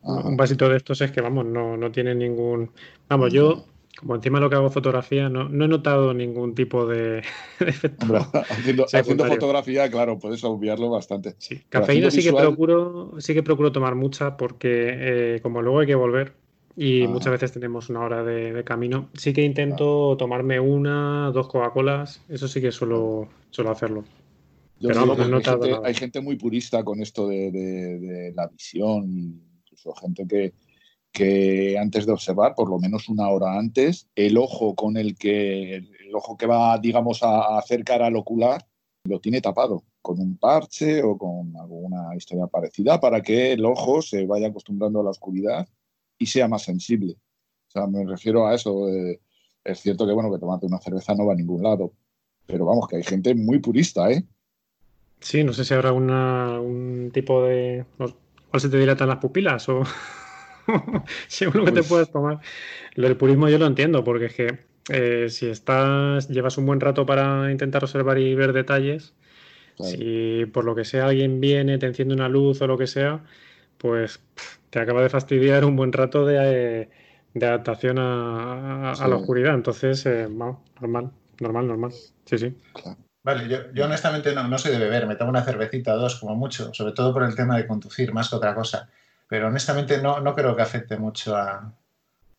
[0.01, 2.71] un vasito de estos es que, vamos, no, no tiene ningún...
[3.07, 3.65] Vamos, yo
[4.03, 7.19] como encima lo que hago fotografía, no, he notado ningún tipo de,
[7.61, 8.05] efecto.
[8.49, 8.85] haciendo,
[9.25, 11.35] fotografía, claro, puedes obviarlo bastante.
[11.37, 14.89] Sí, cafeína sí que procuro, sí que procuro tomar mucha porque
[15.35, 16.33] eh, como luego hay que volver
[16.75, 22.21] y muchas veces tenemos una hora de, camino, sí que intento tomarme una, dos Coca-Colas,
[22.27, 24.03] eso sí que suelo, suelo hacerlo.
[24.81, 29.05] Pero no hay, gente, hay, gente, muy purista con esto de, de la visión,
[29.61, 30.53] incluso gente que,
[31.13, 35.75] que antes de observar, por lo menos una hora antes, el ojo con el que
[35.75, 38.65] el ojo que va, digamos, a acercar al ocular
[39.05, 44.01] lo tiene tapado con un parche o con alguna historia parecida para que el ojo
[44.01, 45.67] se vaya acostumbrando a la oscuridad
[46.17, 47.13] y sea más sensible.
[47.67, 48.89] O sea, me refiero a eso.
[48.89, 49.21] Eh,
[49.63, 51.93] es cierto que, bueno, que tomarte una cerveza no va a ningún lado,
[52.47, 54.25] pero vamos, que hay gente muy purista, ¿eh?
[55.19, 57.85] Sí, no sé si habrá un tipo de...
[57.97, 59.83] ¿Cuál se te dilatan las pupilas o...?
[61.27, 62.39] según lo que te pues puedas tomar.
[62.95, 64.59] Lo del purismo yo lo entiendo, porque es que
[64.89, 69.13] eh, si estás, llevas un buen rato para intentar observar y ver detalles,
[69.79, 73.23] si por lo que sea alguien viene, te enciende una luz o lo que sea,
[73.77, 74.21] pues
[74.69, 76.89] te acaba de fastidiar un buen rato de,
[77.35, 79.55] adaptación a, la oscuridad.
[79.55, 81.91] Entonces, eh, normal, normal, normal.
[82.25, 82.55] Sí, sí.
[83.23, 86.19] Vale, yo, yo honestamente no, no, soy de beber, me tomo una cervecita o dos
[86.19, 88.89] como mucho, sobre todo por el tema de conducir, más que otra cosa
[89.33, 91.73] pero honestamente no, no creo que afecte mucho a,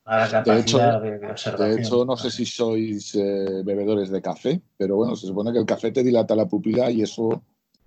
[0.07, 1.75] la capacidad de, observación.
[1.75, 5.59] De hecho, no sé si sois eh, bebedores de café, pero bueno, se supone que
[5.59, 7.43] el café te dilata la pupila y eso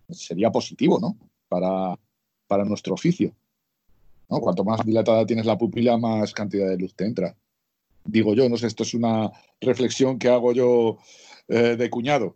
[0.10, 1.16] sería positivo, ¿no?
[1.48, 1.98] Para,
[2.48, 3.32] para nuestro oficio.
[4.30, 4.42] ¿no?
[4.42, 7.34] Cuanto más dilatada tienes la pupila, más cantidad de luz te entra.
[8.04, 9.32] Digo yo, no sé, esto es una
[9.62, 10.98] reflexión que hago yo
[11.48, 12.36] eh, de cuñado.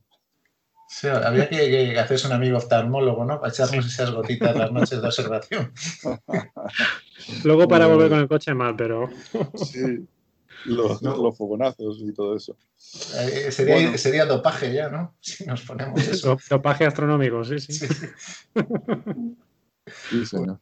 [0.92, 3.40] Sí, había que, hacerse un amigo oftalmólogo, ¿no?
[3.40, 5.72] Para echarnos esas gotitas las noches de observación.
[7.46, 9.10] Luego para volver con el coche mal, pero.
[9.56, 10.06] Sí,
[10.66, 11.00] los,
[11.38, 12.58] fogonazos y todo eso.
[13.22, 15.16] Eh, sería, sería, dopaje ya, ¿no?
[15.22, 16.38] Si nos ponemos eso.
[16.50, 17.88] Dopaje astronómico, sí, sí.
[20.10, 20.60] Sí, señor.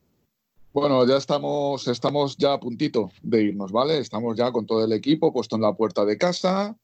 [0.72, 3.98] Bueno, ya estamos, estamos ya a puntito de irnos, ¿vale?
[3.98, 6.78] Estamos ya con todo el equipo puesto en la puerta de casa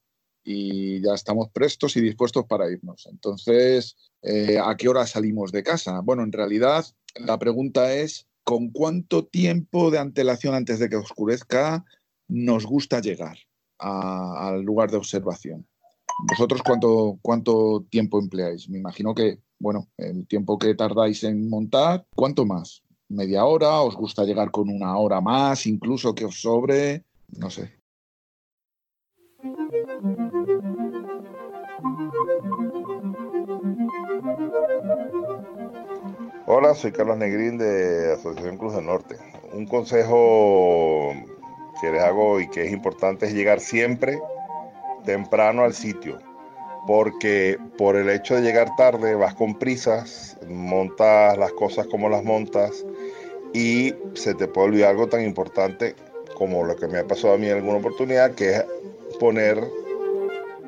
[0.45, 3.07] y ya estamos prestos y dispuestos para irnos.
[3.11, 5.99] Entonces, eh, ¿a qué hora salimos de casa?
[6.01, 6.85] Bueno, en realidad
[7.15, 11.83] la pregunta es, ¿con cuánto tiempo de antelación antes de que oscurezca
[12.27, 13.37] nos gusta llegar
[13.79, 15.67] al lugar de observación?
[16.29, 18.69] ¿Vosotros cuánto, cuánto tiempo empleáis?
[18.69, 22.83] Me imagino que, bueno, el tiempo que tardáis en montar, ¿cuánto más?
[23.09, 23.81] ¿Media hora?
[23.81, 27.03] ¿Os gusta llegar con una hora más, incluso que os sobre?
[27.37, 27.73] No sé.
[36.57, 39.17] Hola, soy Carlos Negrín de Asociación Cruz del Norte.
[39.51, 41.11] Un consejo
[41.81, 44.17] que les hago y que es importante es llegar siempre
[45.03, 46.17] temprano al sitio,
[46.87, 52.23] porque por el hecho de llegar tarde vas con prisas, montas las cosas como las
[52.23, 52.85] montas
[53.53, 55.93] y se te puede olvidar algo tan importante
[56.35, 58.65] como lo que me ha pasado a mí en alguna oportunidad, que es
[59.19, 59.61] poner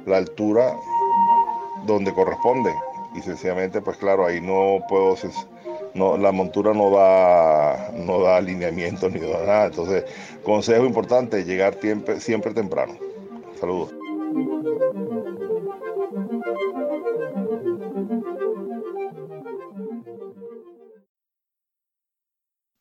[0.06, 0.76] la altura
[1.86, 2.74] donde corresponde.
[3.16, 5.16] Y sencillamente, pues claro, ahí no puedo,
[5.94, 9.66] no, la montura no da, no da alineamiento ni da nada.
[9.68, 10.06] Entonces,
[10.44, 12.98] consejo importante, llegar siempre, siempre temprano.
[13.60, 13.94] Saludos.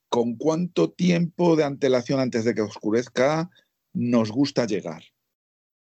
[0.08, 3.50] ¿Con cuánto tiempo de antelación antes de que oscurezca
[3.92, 5.02] nos gusta llegar?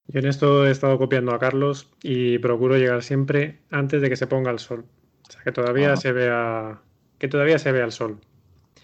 [0.08, 4.16] Yo en esto he estado copiando a Carlos y procuro llegar siempre antes de que
[4.16, 4.86] se ponga el sol.
[5.28, 6.82] O sea, que todavía se vea
[7.18, 8.20] que todavía se vea el sol.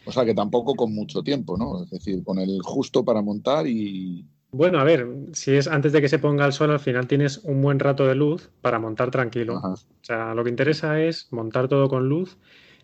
[0.06, 1.84] O sea, que tampoco con mucho tiempo, ¿no?
[1.84, 4.26] Es decir, con el justo para montar y...
[4.53, 7.38] Bueno, a ver, si es antes de que se ponga el sol, al final tienes
[7.44, 9.62] un buen rato de luz para montar tranquilo.
[9.64, 12.38] O sea, lo que interesa es montar todo con luz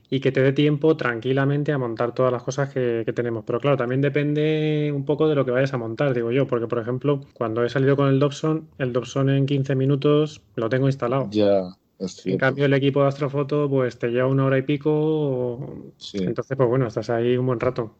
[0.09, 3.43] y que te dé tiempo tranquilamente a montar todas las cosas que, tenemos.
[3.45, 6.67] Pero claro, también depende un poco de lo que vayas a montar, digo yo, porque
[6.67, 10.87] por ejemplo, cuando he salido con el Dobson, el Dobson en 15 minutos lo tengo
[10.87, 11.27] instalado.
[11.31, 11.75] Ya.
[12.25, 15.93] En cambio, el equipo de Astrofoto, pues te lleva una hora y pico.
[16.13, 17.95] Entonces, pues bueno, estás ahí un buen rato.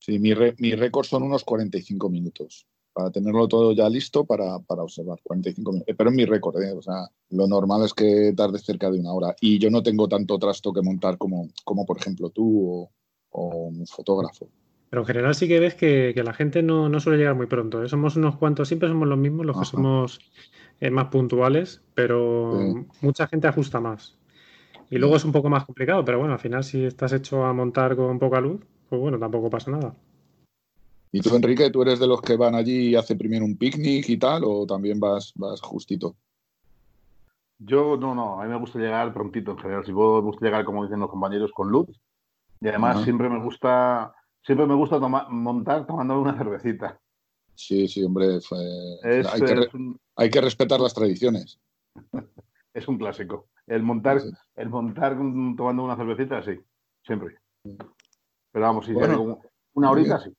[0.00, 2.66] Sí, mi, mi récord son unos 45 minutos
[2.96, 5.18] para tenerlo todo ya listo para, observar.
[5.22, 5.94] 45 minutos.
[5.98, 6.72] Pero es mi récord, ¿eh?
[6.72, 9.36] o sea, lo normal es que tarde cerca de una hora.
[9.38, 12.88] Y yo no tengo tanto trasto que montar como, como por ejemplo, tú
[13.28, 14.48] o, un fotógrafo.
[14.88, 17.84] Pero en general sí que ves que, la gente no, suele llegar muy pronto.
[17.84, 17.88] ¿eh?
[17.90, 20.18] Somos unos cuantos, siempre somos los mismos, los que somos
[20.80, 24.16] eh, más puntuales, pero mucha gente ajusta más.
[24.90, 27.52] Y luego es un poco más complicado, pero bueno, al final si estás hecho a
[27.52, 29.94] montar con poca luz, pues bueno, tampoco pasa nada.
[31.12, 34.08] ¿Y tú, Enrique, tú eres de los que van allí y hace primero un picnic
[34.08, 36.14] y tal, o también vas, vas justito?
[37.58, 39.84] Yo no, no, a mí me gusta llegar prontito en general.
[39.86, 41.88] Si puedo, me gusta llegar, como dicen los compañeros, con luz.
[42.60, 47.00] Y además siempre me gusta, siempre me gusta montar tomando una cervecita.
[47.54, 48.38] Sí, sí, hombre.
[49.02, 49.68] hay, que
[50.16, 51.58] respetar las tradiciones.
[52.74, 53.48] es un clásico.
[53.66, 54.20] El montar,
[54.54, 55.16] el montar
[55.56, 56.60] tomando una cervecita, sí,
[57.04, 57.36] siempre.
[57.62, 60.32] Pero vamos, si una horita, sí.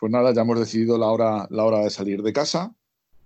[0.00, 2.74] Pues nada, ya hemos decidido la hora, la hora de salir de casa.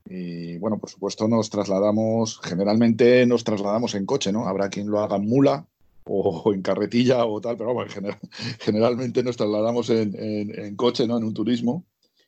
[0.06, 4.46] Y bueno, por supuesto nos trasladamos, generalmente nos trasladamos en coche, ¿no?
[4.46, 5.66] Habrá quien lo haga en mula
[6.04, 7.90] o en carretilla o tal, pero bueno,
[8.60, 11.16] generalmente nos trasladamos en, coche, ¿no?
[11.16, 11.84] En un turismo.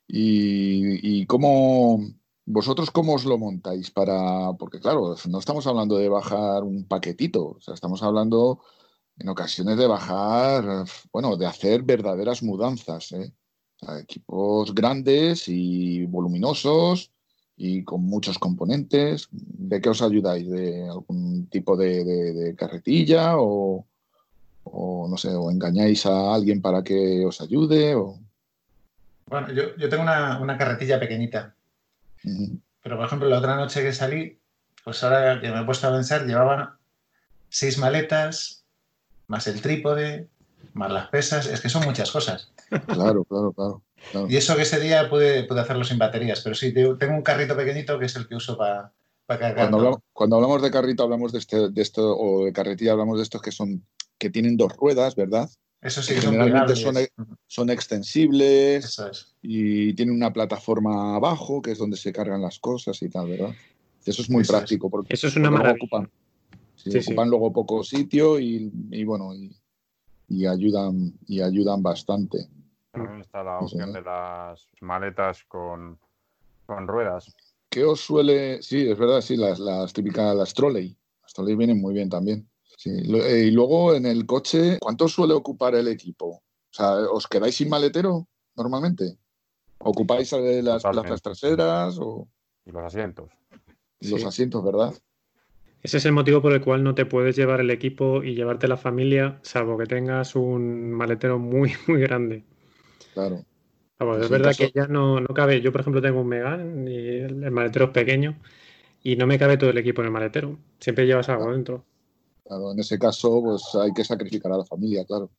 [0.07, 1.99] Y, cómo,
[2.45, 7.57] vosotros cómo os lo montáis para, porque claro, no estamos hablando de bajar un paquetito,
[7.57, 8.61] o sea, estamos hablando
[9.17, 13.33] en ocasiones de bajar, bueno, de hacer verdaderas mudanzas, ¿eh?
[13.99, 17.11] equipos grandes y voluminosos
[17.55, 19.27] y con muchos componentes.
[19.31, 20.49] ¿De qué os ayudáis?
[20.49, 23.85] ¿De algún tipo de, carretilla o,
[24.63, 27.95] no sé, o engañáis a alguien para que os ayude?
[27.95, 28.19] O...
[29.27, 31.53] Bueno, yo, tengo una, carretilla pequeñita.
[32.81, 34.39] Pero, por ejemplo, la otra noche que salí,
[34.83, 36.77] pues ahora que me he puesto a pensar, llevaba
[37.49, 38.63] seis maletas,
[39.27, 40.27] más el trípode,
[40.73, 42.51] más las pesas, es que son muchas cosas.
[42.87, 43.81] Claro, claro, claro.
[44.29, 47.55] Y eso que ese día pude, pude, hacerlo sin baterías, pero sí, tengo un carrito
[47.55, 48.93] pequeñito que es el que uso para,
[49.27, 49.55] cargar.
[49.55, 53.17] Cuando hablamos, cuando hablamos, de carrito hablamos de, este, de esto, o de carretilla hablamos
[53.17, 53.83] de estos que son,
[54.17, 55.49] que tienen dos ruedas, ¿verdad?
[55.81, 56.95] Eso sí, generalmente son,
[57.45, 58.99] son, extensibles
[59.41, 63.53] y tienen una plataforma abajo, que es donde se cargan las cosas y tal, ¿verdad?
[64.03, 64.89] Eso es muy práctico.
[64.89, 65.85] Porque, eso es una maravilla.
[65.85, 66.11] Ocupan,
[66.99, 69.55] ocupan luego poco sitio y, y bueno, y,
[70.29, 72.47] y ayudan, y ayudan bastante.
[72.91, 75.99] También está la opción de las maletas con,
[76.65, 77.35] con ruedas.
[77.69, 78.61] ¿Qué os suele...?
[78.63, 80.97] Sí, es verdad, sí, las, las típicas, las trolley.
[81.21, 82.47] Las trolley vienen muy bien también.
[82.85, 86.27] Eh, y luego en el coche, ¿cuánto suele ocupar el equipo?
[86.27, 89.17] O sea, ¿os quedáis sin maletero normalmente?
[89.79, 92.27] ¿Ocupáis eh, las plazas traseras o...?
[92.65, 93.31] Y los asientos.
[94.01, 94.93] los asientos, ¿verdad?
[95.81, 98.67] Ese es el motivo por el cual no te puedes llevar el equipo y llevarte
[98.67, 102.43] la familia, salvo que tengas un maletero muy, muy grande.
[103.13, 103.45] Claro.
[104.21, 105.61] es verdad que ya no, cabe.
[105.61, 108.37] Yo, por ejemplo, tengo un Megan y el, maletero es pequeño
[109.01, 110.57] y no me cabe todo el equipo en el maletero.
[110.79, 111.85] Siempre llevas algo dentro.
[112.47, 115.29] Claro, en ese caso, pues hay que sacrificar a la familia, claro.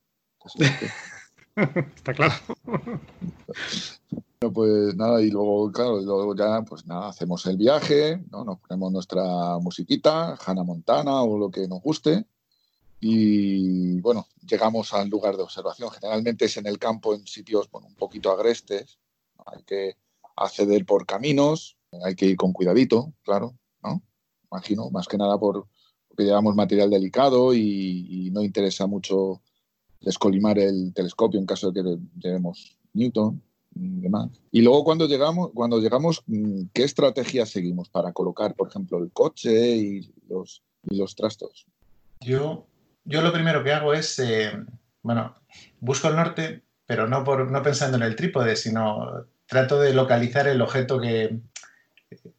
[1.95, 2.33] Está claro.
[4.53, 8.43] pues nada, y luego, claro, luego ya, pues nada, hacemos el viaje, ¿no?
[8.43, 12.25] Nos ponemos nuestra musiquita, Hannah Montana o lo que nos guste.
[12.99, 15.89] Y bueno, llegamos al lugar de observación.
[15.89, 18.99] Generalmente es en el campo, en sitios bueno, un poquito agrestes.
[19.45, 19.97] Hay que
[20.35, 24.03] acceder por caminos, hay que ir con cuidadito, claro, ¿no?
[24.51, 25.67] Imagino, más que nada por,
[26.09, 29.41] porque llevamos material delicado y, no interesa mucho
[30.01, 33.41] descolimar el telescopio en caso de que llevemos Newton
[33.75, 34.29] y demás.
[34.51, 39.11] Y luego cuando llegamos, cuando llegamos, mm, ¿qué estrategia seguimos para colocar, por ejemplo, el
[39.11, 41.65] coche y los, y los trastos?
[42.21, 42.67] Yo,
[43.05, 44.51] yo lo primero que hago es, eh,
[45.01, 45.35] bueno,
[45.79, 50.47] busco el norte, pero no, por, no pensando en el trípode, sino trato de localizar
[50.47, 51.39] el objeto que,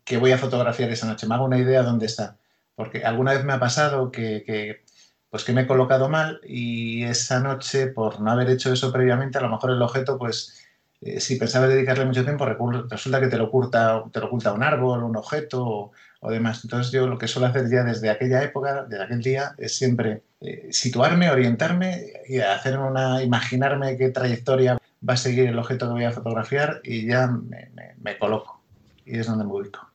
[0.05, 1.27] que voy a fotografiar esa noche.
[1.27, 2.40] Me hago una idea de dónde está.
[2.81, 4.83] Porque alguna vez me ha pasado que,
[5.29, 9.37] pues que me he colocado mal y esa noche, por no haber hecho eso previamente,
[9.37, 10.67] a lo mejor el objeto, pues
[11.03, 12.47] eh, si pensaba dedicarle mucho tiempo,
[12.89, 16.65] resulta que te lo, oculta, te lo oculta un árbol, un objeto o demás.
[16.65, 20.23] Entonces yo lo que suelo hacer ya desde aquella época, desde aquel día, es siempre
[20.41, 25.93] eh, situarme, orientarme y hacer una, imaginarme qué trayectoria va a seguir el objeto que
[25.93, 28.63] voy a fotografiar y ya me, coloco.
[29.05, 29.87] Y es donde me ubico.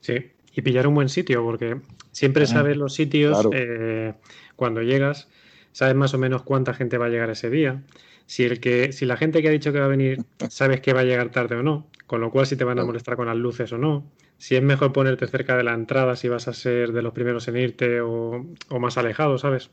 [0.00, 1.78] Sí, y pillar un buen sitio, porque
[2.12, 4.14] siempre sabes los sitios eh,
[4.56, 5.28] cuando llegas,
[5.72, 7.82] sabes más o menos cuánta gente va a llegar ese día.
[8.26, 10.92] Si, el que, si la gente que ha dicho que va a venir sabes que
[10.92, 13.26] va a llegar tarde o no, con lo cual si te van a molestar con
[13.26, 16.52] las luces o no, si es mejor ponerte cerca de la entrada si vas a
[16.52, 18.46] ser de los primeros en irte o,
[18.78, 19.70] más alejado, ¿sabes?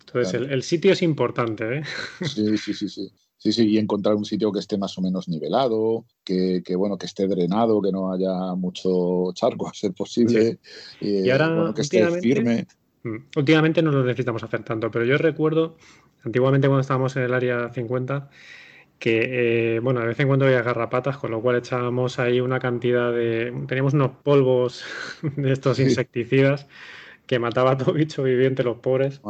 [0.00, 1.82] Entonces el, sitio es importante, ¿eh?
[2.22, 3.12] Sí, sí, sí, sí.
[3.42, 7.06] Sí, sí, y encontrar un sitio que esté más o menos nivelado, que, bueno, que
[7.06, 10.60] esté drenado, que no haya mucho charco a ser posible,
[11.00, 12.68] y, ahora, que esté firme.
[13.02, 15.76] Mm, últimamente no lo necesitamos hacer tanto, pero yo recuerdo,
[16.24, 18.30] antiguamente cuando estábamos en el área 50,
[19.00, 22.60] que, eh, bueno, de vez en cuando había garrapatas, con lo cual echábamos ahí una
[22.60, 23.52] cantidad de...
[23.66, 24.84] Teníamos unos polvos
[25.36, 26.68] de estos insecticidas
[27.26, 29.20] que mataba a todo bicho viviente, los pobres.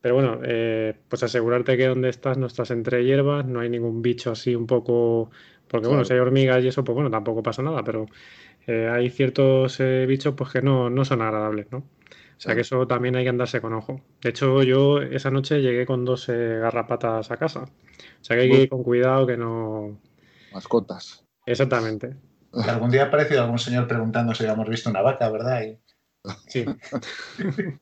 [0.00, 4.02] Pero bueno, eh, pues asegurarte que donde estás no estás entre hierbas, no hay ningún
[4.02, 5.30] bicho así un poco...
[5.66, 8.06] Porque bueno, si hay hormigas y eso, pues bueno, tampoco pasa nada, pero
[8.66, 11.78] eh, hay ciertos bichos pues que no, no son agradables, ¿no?
[11.78, 14.00] O sea que eso también hay que andarse con ojo.
[14.22, 17.64] De hecho, yo esa noche llegué con dos garrapatas a casa.
[17.64, 19.98] O sea que hay que ir con cuidado que no.
[20.52, 21.24] Mascotas.
[21.44, 22.14] Exactamente.
[22.52, 25.62] Algún día ha aparecido algún señor preguntando si habíamos visto una vaca, ¿verdad?
[26.46, 26.64] Sí.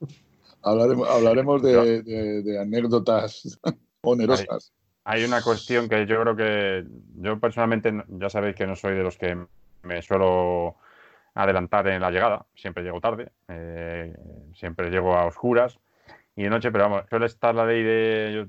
[0.62, 3.58] hablaremos, de, anécdotas
[4.02, 4.72] onerosas.
[5.04, 6.84] Hay, una cuestión que yo creo que
[7.16, 9.36] yo personalmente, ya sabéis que no soy de los que
[9.82, 10.76] me suelo
[11.34, 14.12] adelantar en la llegada, siempre llego tarde, eh,
[14.54, 15.78] siempre llego a oscuras
[16.34, 18.48] y de noche, pero vamos, suele estar la ley de,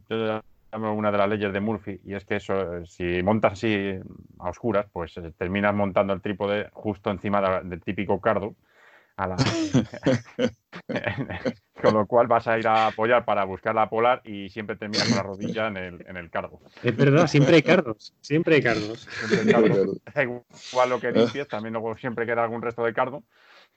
[0.74, 4.00] una de las leyes de Murphy, y es que eso, si montas así
[4.40, 8.56] a oscuras, pues eh, terminas montando el trípode justo encima del típico cardo.
[11.81, 15.07] con lo cual vas a ir a apoyar para buscar la polar y siempre terminas
[15.07, 16.60] con la rodilla en el, en el cardo.
[16.84, 19.07] Es verdad, siempre hay cardos, siempre hay cardos.
[20.72, 23.23] igual lo que limpies, también luego siempre queda algún resto de cardo.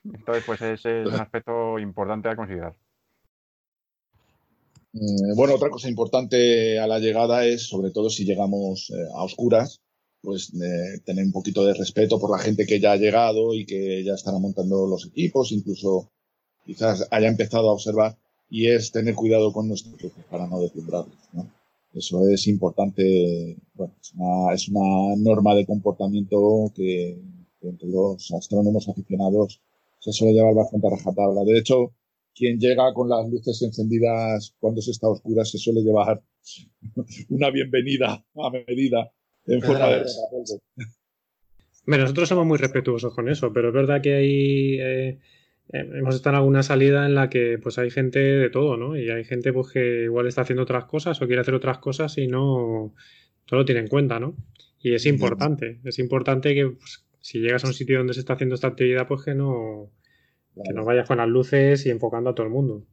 [0.05, 2.75] Entonces, pues ese es un aspecto importante a considerar.
[4.95, 9.23] Eh, bueno, otra cosa importante a la llegada es, sobre todo si llegamos eh, a
[9.23, 9.81] oscuras,
[10.23, 10.53] pues
[11.05, 14.15] tener un poquito de respeto por la gente que ya ha llegado y que ya
[14.15, 16.11] estará montando los equipos, incluso
[16.65, 18.17] quizás haya empezado a observar,
[18.51, 21.17] y es tener cuidado con nuestros para no deslumbrarlos.
[21.93, 23.95] Eso es importante, bueno,
[24.53, 27.19] es una, norma de comportamiento que,
[27.63, 29.61] entre los astrónomos aficionados
[29.99, 31.45] se suele llevar bastante a rajatabla.
[31.45, 31.93] De hecho,
[32.35, 36.23] quien llega con las luces encendidas cuando se está oscura se suele llevar
[37.29, 39.13] una bienvenida a medida
[39.47, 40.05] en forma de
[41.87, 45.19] bueno, nosotros somos muy respetuosos con eso, pero es verdad que hay eh,
[45.73, 48.97] eh, hemos estado en alguna salida en la que pues hay gente de todo, ¿no?
[48.97, 52.19] Y hay gente pues que igual está haciendo otras cosas o quiere hacer otras cosas
[52.19, 52.95] y no,
[53.51, 54.37] no lo tiene en cuenta, ¿no?
[54.81, 58.33] Y es importante, es importante que pues, si llegas a un sitio donde se está
[58.33, 59.91] haciendo esta actividad, pues que no,
[60.65, 62.85] que no vayas con las luces y enfocando a todo el mundo.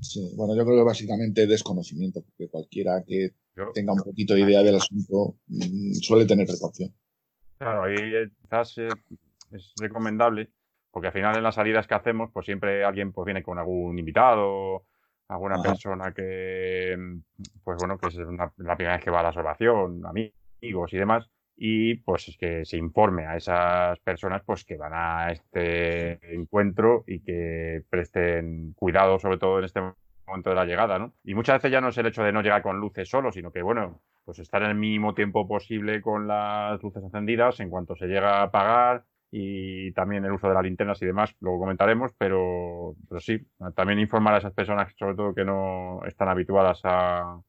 [0.00, 3.34] Sí, bueno, yo creo que básicamente desconocimiento, porque cualquiera que
[3.72, 6.92] tenga un poquito de idea del asunto mm, suele tener precaución.
[7.58, 7.96] Claro, ahí
[8.42, 8.88] quizás eh,
[9.52, 10.50] es recomendable,
[10.90, 13.98] porque al final en las salidas que hacemos, pues siempre alguien pues viene con algún
[13.98, 14.84] invitado,
[15.28, 16.96] alguna persona que,
[17.62, 21.30] pues bueno, que es la primera vez que va a la observación, amigos y demás,
[21.56, 27.20] y pues que se informe a esas personas pues que van a este encuentro y
[27.20, 29.80] que presten cuidado sobre todo en este
[30.26, 31.14] momento de la llegada, ¿no?
[31.22, 33.52] Y muchas veces ya no es el hecho de no llegar con luces solo, sino
[33.52, 37.94] que bueno, pues estar en el mínimo tiempo posible con las luces encendidas en cuanto
[37.94, 42.12] se llega a apagar y también el uso de las linternas y demás, luego comentaremos,
[42.16, 43.38] pero, pero sí,
[43.74, 47.40] también informar a esas personas sobre todo que no están habituadas a,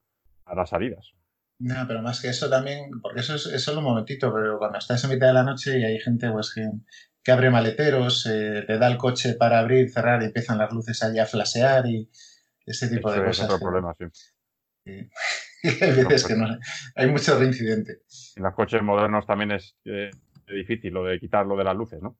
[0.45, 1.13] a las salidas.
[1.59, 5.03] No, pero más que eso también, porque eso es, solo un momentito, pero cuando estás
[5.03, 8.87] en mitad de la noche y hay gente pues, que, abre maleteros, eh, le da
[8.87, 12.09] el coche para abrir, cerrar y empiezan las luces allí a flasear y
[12.65, 13.45] ese tipo de cosas.
[13.45, 14.05] Es otro problema, sí.
[15.81, 16.45] hay veces que no,
[16.95, 18.01] hay mucho reincidente.
[18.35, 20.11] En los coches modernos también es eh,
[20.47, 22.17] difícil lo de quitarlo de las luces, ¿no?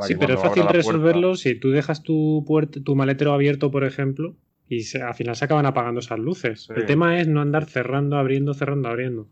[0.00, 4.34] sí, pero es fácil resolverlo si tú dejas tu, puerta, tu maletero abierto, por ejemplo,
[4.68, 6.68] y al final se acaban apagando esas luces.
[6.74, 9.28] El tema es no andar cerrando, abriendo, cerrando, abriendo.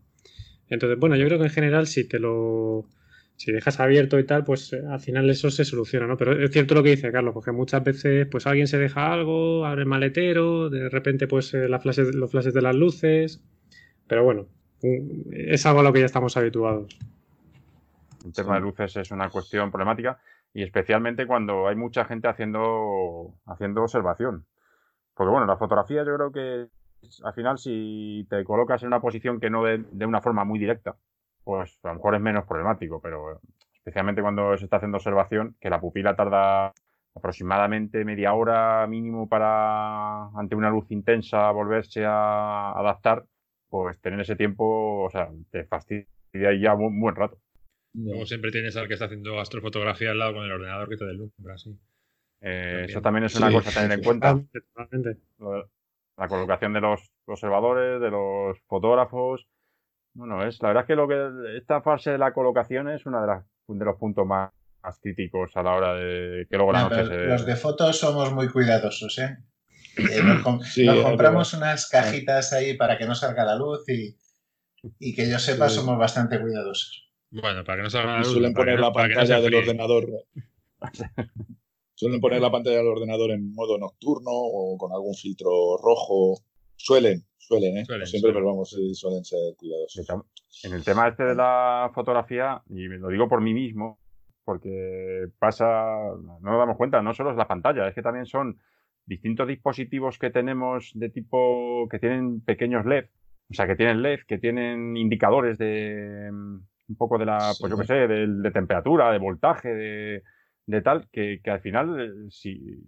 [0.69, 2.87] Entonces, bueno, yo creo que en general si te lo
[3.37, 6.17] si dejas abierto y tal, pues eh, al final eso se soluciona, ¿no?
[6.17, 9.65] Pero es cierto lo que dice Carlos, porque muchas veces pues alguien se deja algo,
[9.65, 13.43] abre el maletero, de repente pues eh, los flashes de las luces,
[14.07, 14.47] pero bueno,
[15.31, 16.97] es algo a lo que ya estamos habituados.
[18.25, 20.19] El tema de luces es una cuestión problemática
[20.53, 24.45] y especialmente cuando hay mucha gente haciendo, haciendo observación.
[25.15, 26.67] Porque bueno, la fotografía yo creo que
[27.23, 30.95] al final si te colocas en una posición que no de, una forma muy directa,
[31.43, 33.39] pues a lo mejor es menos problemático, pero
[33.73, 36.73] especialmente cuando se está haciendo observación, que la pupila tarda
[37.15, 43.23] aproximadamente media hora mínimo para, ante una luz intensa, volverse a adaptar,
[43.69, 46.07] pues tener ese tiempo, o sea, te fastidia
[46.59, 47.37] ya un buen rato.
[47.93, 51.05] Como siempre tienes al que está haciendo astrofotografía al lado con el ordenador que te
[51.05, 51.79] deslumbra, sí.
[52.41, 54.39] Eh, eso también es una cosa a tener en cuenta.
[56.17, 59.47] La colocación de los observadores, de los fotógrafos.
[60.13, 63.21] Bueno, es la verdad es que lo que esta fase de la colocación es una
[63.21, 64.51] de las de los puntos más,
[65.01, 67.25] críticos a la hora de que luego la noche se...
[67.25, 69.37] Los de fotos somos muy cuidadosos, ¿eh?
[69.97, 70.43] eh nos,
[71.03, 74.15] compramos unas cajitas ahí para que no salga la luz y,
[74.99, 77.11] y que yo sepa somos bastante cuidadosos.
[77.31, 78.31] Bueno, para que no salga la luz.
[78.31, 80.07] Suelen poner la pantalla del ordenador.
[81.95, 86.41] suelen poner la pantalla del ordenador en modo nocturno o con algún filtro rojo.
[86.75, 87.85] Suelen, suelen, ¿eh?
[88.05, 90.05] siempre, pero vamos, suelen ser cuidadosos.
[90.63, 93.99] En el tema este de la fotografía, y lo digo por mí mismo,
[94.43, 98.59] porque pasa, no nos damos cuenta, no solo es la pantalla, es que también son
[99.05, 103.05] distintos dispositivos que tenemos de tipo que tienen pequeños LED,
[103.49, 107.71] o sea, que tienen LED, que tienen indicadores de mm, un poco de la, pues
[107.71, 110.23] yo qué sé, de, temperatura, de voltaje, de,
[110.67, 112.83] de tal, que, que, al final, eh, si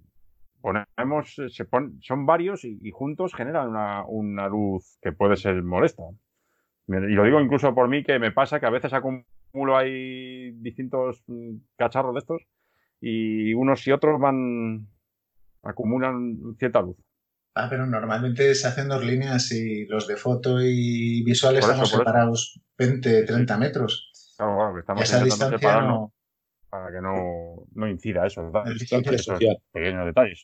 [0.62, 6.04] ponemos, se pon, son varios y, juntos generan una, una, luz que puede ser molesta.
[6.88, 11.24] Y lo digo incluso por mí, que me pasa que a veces acumulo ahí distintos
[11.28, 12.41] mm, cacharros de estos
[13.02, 14.88] y unos y otros van,
[15.64, 16.98] acumulan cierta luz.
[17.56, 22.62] Ah, pero normalmente se hacen dos líneas y los de foto y visual estamos separados
[22.78, 24.12] 20, 30 metros.
[24.38, 26.14] Claro, claro, que estamos Esa distancia no...
[26.70, 29.40] para que no, no incida eso, esos
[29.72, 30.44] pequeños detalles.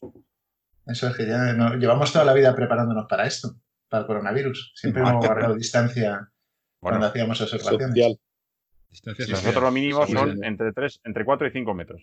[0.86, 3.56] Eso es que ya llevamos toda la vida preparándonos para esto,
[3.90, 4.74] para el coronavirus.
[4.76, 6.30] Siempre hemos guardado distancia
[6.80, 8.20] cuando hacíamos observaciones.
[9.28, 12.02] Nosotros lo mínimo son entre 3, entre 4 y 5 metros.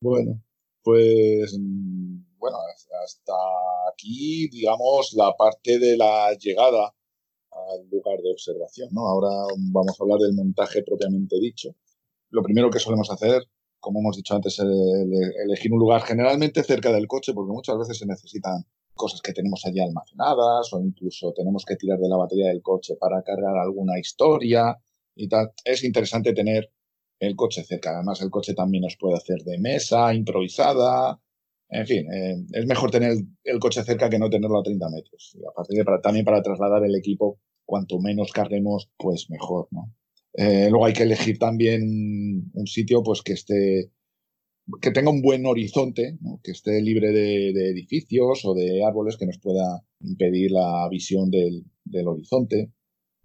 [0.00, 0.42] Bueno,
[0.82, 1.56] pues
[2.36, 2.56] bueno,
[3.04, 3.32] hasta
[3.92, 6.92] aquí, digamos, la parte de la llegada
[7.52, 9.06] al lugar de observación, ¿no?
[9.06, 9.28] Ahora
[9.72, 11.70] vamos a hablar del montaje propiamente dicho.
[12.30, 13.44] Lo primero que solemos hacer,
[13.82, 14.66] como hemos dicho antes, es
[15.44, 18.64] elegir un lugar generalmente cerca del coche, porque muchas veces se necesitan
[18.94, 22.94] cosas que tenemos allí almacenadas o incluso tenemos que tirar de la batería del coche
[22.98, 24.78] para cargar alguna historia
[25.16, 25.50] y tal.
[25.64, 26.70] Es interesante tener
[27.18, 27.90] el coche cerca.
[27.94, 31.20] Además, el coche también nos puede hacer de mesa, improvisada.
[31.68, 35.32] En fin, eh, es mejor tener el coche cerca que no tenerlo a 30 metros.
[35.34, 39.92] Y aparte de para, también para trasladar el equipo, cuanto menos carguemos, pues mejor, ¿no?
[40.34, 43.90] Eh, luego hay que elegir también un sitio pues que esté
[44.80, 49.38] que tenga un buen horizonte, que esté libre de, edificios o de árboles que nos
[49.38, 51.64] pueda impedir la visión del,
[52.06, 52.70] horizonte.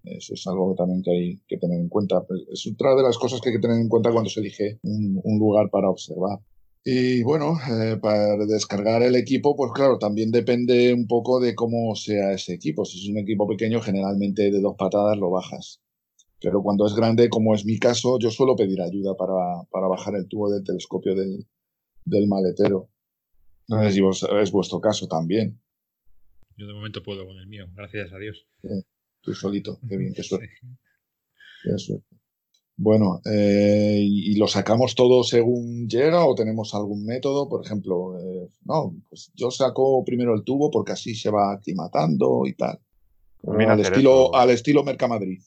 [0.03, 2.25] Eso es algo también que hay que tener en cuenta.
[2.25, 4.79] Pues, es otra de las cosas que hay que tener en cuenta cuando se elige
[4.83, 6.39] un, lugar para observar.
[6.83, 11.95] Y bueno, eh, para descargar el equipo, pues claro, también depende un poco de cómo
[11.95, 12.85] sea ese equipo.
[12.85, 15.81] Si es un equipo pequeño, generalmente de dos patadas lo bajas.
[16.39, 20.15] Pero cuando es grande, como es mi caso, yo suelo pedir ayuda para, para bajar
[20.15, 21.47] el tubo del telescopio del,
[22.05, 22.89] del maletero.
[23.67, 24.01] No sé si
[24.39, 25.59] es vuestro caso también.
[26.55, 28.47] Yo de momento puedo con el mío, gracias a Dios.
[29.21, 30.49] tú solito, qué bien, qué suerte.
[31.63, 32.05] Qué suerte.
[32.79, 37.49] Bueno, eh, ¿y lo sacamos todo según llega o tenemos algún método?
[37.49, 42.43] Por ejemplo, eh, no, pues yo saco primero el tubo porque así se va aclimatando
[42.45, 42.79] y tal.
[43.47, 45.41] al estilo, al estilo Mercamadrid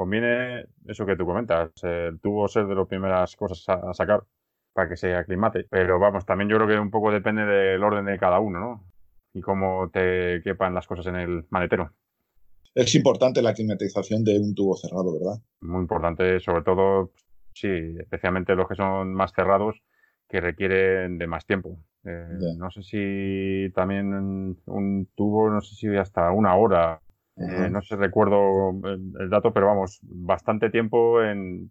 [0.00, 4.22] conviene eso que tú comentas, el tubo ser de las primeras cosas a, sacar
[4.72, 5.66] para que se aclimate.
[5.68, 8.84] Pero vamos, también yo creo que un poco depende del orden de cada uno, ¿no?
[9.34, 11.92] Y cómo te quepan las cosas en el maletero.
[12.74, 15.42] Es importante la climatización de un tubo cerrado, ¿verdad?
[15.60, 17.12] Muy importante, sobre todo,
[17.52, 17.68] sí,
[17.98, 19.82] especialmente los que son más cerrados,
[20.26, 21.78] que requieren de más tiempo.
[22.04, 27.02] Eh, no sé si también un tubo, no sé si hasta una hora
[27.40, 31.70] eh, no sé, recuerdo el, dato, pero vamos, bastante tiempo en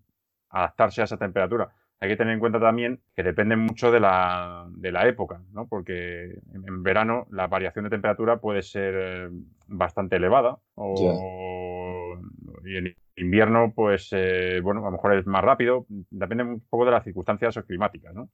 [0.49, 1.69] adaptarse a esa temperatura.
[1.99, 5.67] Hay que tener en cuenta también que depende mucho de la, de la época, ¿no?
[5.67, 9.29] Porque en, verano la variación de temperatura puede ser eh,
[9.67, 12.17] bastante elevada o,
[12.63, 15.85] y en invierno, pues, eh, bueno, a lo mejor es más rápido.
[16.09, 18.29] Depende un poco de las circunstancias climáticas, ¿no?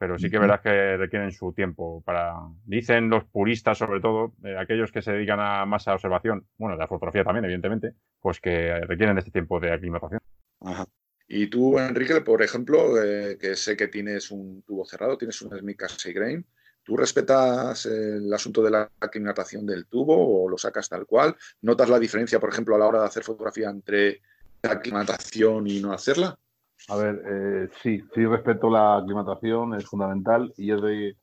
[0.00, 4.32] Pero sí que es verdad que requieren su tiempo para, dicen los puristas sobre todo,
[4.42, 7.92] eh, aquellos que se dedican a más a observación, bueno, de la fotografía también, evidentemente,
[8.18, 10.22] pues que requieren este tiempo de aclimatación.
[10.62, 10.86] Ajá.
[11.28, 15.54] Y tú, Enrique, por ejemplo, eh, que sé que tienes un tubo cerrado, tienes un
[15.58, 16.46] Smith 6 Grain,
[16.82, 21.36] ¿tú respetas el asunto de la aclimatación del tubo o lo sacas tal cual?
[21.60, 24.22] ¿Notas la diferencia, por ejemplo, a la hora de hacer fotografía entre
[24.62, 26.38] la aclimatación y no hacerla?
[26.88, 31.16] A ver, eh, sí, sí respeto la aclimatación, es fundamental y es de,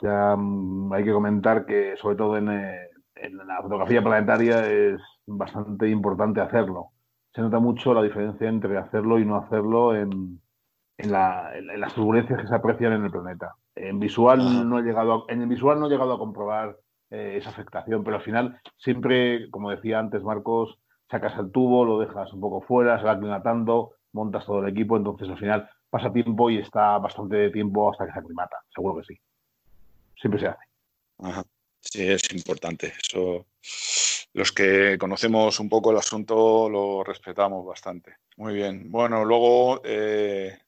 [0.00, 5.88] ya hay que comentar que sobre todo en, eh, en la fotografía planetaria es bastante
[5.88, 6.90] importante hacerlo
[7.34, 10.40] se nota mucho la diferencia entre hacerlo y no hacerlo en,
[10.98, 13.54] en, las turbulencias que se aprecian en el planeta.
[13.74, 16.76] En visual no he llegado a, en el visual no he llegado a comprobar
[17.10, 20.78] eh, esa afectación, pero al final siempre, como decía antes Marcos,
[21.10, 24.96] sacas el tubo, lo dejas un poco fuera, se va aclimatando, montas todo el equipo,
[24.96, 29.14] entonces al final pasa tiempo y está bastante tiempo hasta que se aclimata, seguro que
[29.14, 29.20] sí.
[30.20, 30.64] Siempre se hace.
[31.80, 32.92] Sí, es importante.
[33.02, 33.46] Eso
[34.34, 38.16] los que conocemos un poco el asunto lo respetamos bastante.
[38.36, 38.90] Muy bien.
[38.90, 40.58] Bueno, luego eh,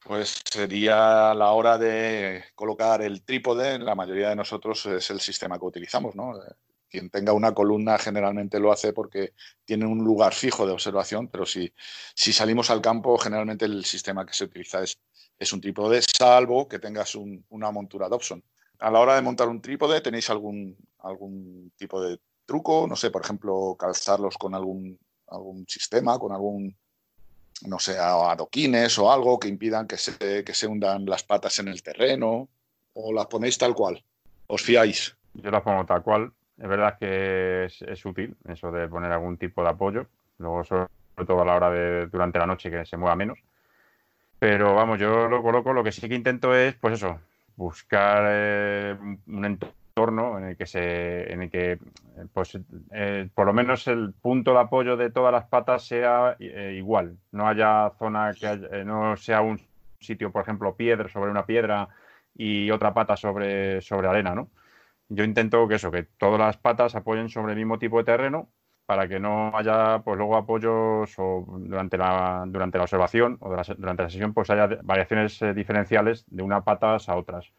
[0.00, 3.78] pues sería la hora de colocar el trípode.
[3.78, 6.34] La mayoría de nosotros es el sistema que utilizamos, ¿no?
[6.96, 9.34] Quien tenga una columna generalmente lo hace porque
[9.66, 11.70] tiene un lugar fijo de observación, pero si,
[12.14, 14.98] salimos al campo, generalmente el sistema que se utiliza es,
[15.38, 18.42] es un trípode, salvo que tengas una montura Dobson.
[18.78, 23.10] A la hora de montar un trípode, ¿tenéis algún, algún tipo de truco, no sé,
[23.10, 26.74] por ejemplo, calzarlos con algún, algún sistema, con algún,
[27.66, 31.68] no sé, adoquines o algo que impidan que se, que se hundan las patas en
[31.68, 32.48] el terreno,
[32.94, 34.02] o las ponéis tal cual,
[34.46, 35.14] os fiáis.
[35.34, 39.62] Yo las pongo tal cual, es verdad que es, útil eso de poner algún tipo
[39.62, 40.06] de apoyo,
[40.38, 40.88] luego sobre
[41.26, 43.38] todo a la hora de durante la noche que se mueva menos.
[44.38, 47.18] Pero vamos, yo lo coloco, lo que sí que intento es, pues eso,
[47.56, 48.96] buscar eh,
[49.26, 51.78] un entorno en el que se en el que
[52.34, 52.58] pues
[52.92, 57.16] eh, por lo menos el punto de apoyo de todas las patas sea eh, igual
[57.32, 59.58] no haya zona que eh, no sea un
[59.98, 61.88] sitio por ejemplo piedra sobre una piedra
[62.36, 64.50] y otra pata sobre sobre arena no
[65.08, 68.48] yo intento que eso que todas las patas apoyen sobre el mismo tipo de terreno
[68.86, 74.02] para que no haya pues luego apoyos o durante la durante la observación o durante
[74.02, 77.52] la sesión pues haya variaciones diferenciales de unas patas a otras.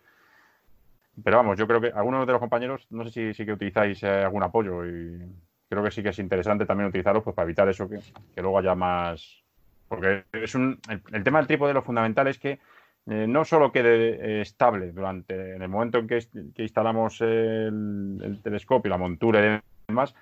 [1.23, 4.01] Pero vamos, yo creo que algunos de los compañeros, no sé si, sí que utilizáis
[4.03, 5.19] eh, algún apoyo y
[5.67, 7.99] creo que sí que es interesante también utilizarlos pues, para evitar eso, que,
[8.35, 9.43] luego haya más...
[9.87, 10.79] Porque es un,
[11.11, 12.59] el, tema del trípode lo fundamental es que
[13.09, 16.19] eh, no solo quede eh, estable durante en el momento en que,
[16.57, 20.13] instalamos el, telescopio, la montura y demás,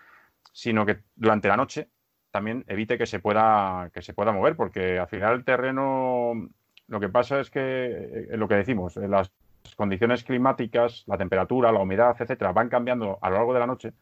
[0.54, 1.90] sino que durante la noche
[2.30, 6.34] también evite que se pueda que se pueda mover, porque al final el terreno
[6.88, 9.32] lo que pasa es que lo que decimos, las
[9.76, 13.94] condiciones climáticas, la temperatura, la humedad, etcétera, van cambiando a lo largo de la noche.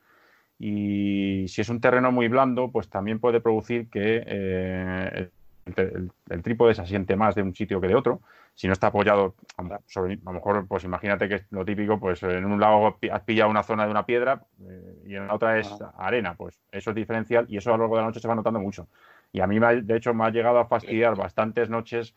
[0.59, 5.31] Y si es un terreno muy blando, pues también puede producir que
[5.65, 8.21] eh, el, trípode se asiente más de un sitio que de otro.
[8.55, 12.45] Si no está apoyado, a lo mejor, pues imagínate que es lo típico, pues en
[12.45, 15.73] un lado has pillado una zona de una piedra eh, y en la otra es
[15.97, 16.35] arena.
[16.35, 18.59] Pues eso es diferencial y eso a lo largo de la noche se va notando
[18.59, 18.87] mucho.
[19.31, 22.13] Y a mí, de hecho, me ha llegado a fastidiar bastantes noches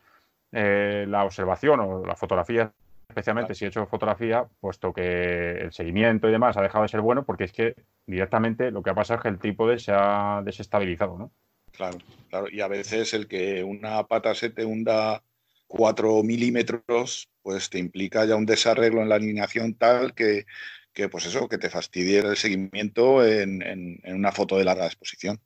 [0.51, 2.71] eh, la observación o la fotografía
[3.09, 7.01] especialmente si he hecho fotografía, puesto que el seguimiento y demás ha dejado de ser
[7.01, 7.75] bueno, porque es que
[8.05, 11.31] directamente lo que ha pasado es que el trípode se ha desestabilizado, ¿no?
[11.77, 11.99] Claro,
[12.29, 12.47] claro.
[12.51, 15.23] Y a veces el que una pata se te hunda
[15.67, 20.45] 4 milímetros, pues te implica ya un desarreglo en la alineación tal que,
[20.91, 25.39] que pues eso, que te fastidie el seguimiento en, una foto de larga exposición.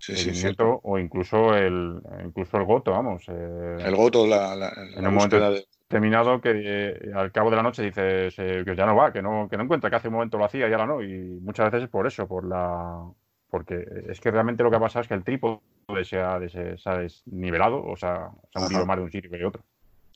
[0.00, 3.24] Sí, sí, o incluso el, incluso el goto, vamos.
[3.28, 7.62] Eh, el goto, la, en un momento de terminado que eh, al cabo de la
[7.62, 10.14] noche dices eh, que ya no va, que no, que no encuentra, que hace un
[10.14, 11.02] momento lo hacía y ahora no.
[11.02, 13.02] Y muchas veces es por eso, por la
[13.50, 15.60] porque es que realmente lo que ha pasado es que el trípode
[16.04, 19.64] se ha, desnivelado, o sea, se ha movido más de un sitio que de otro.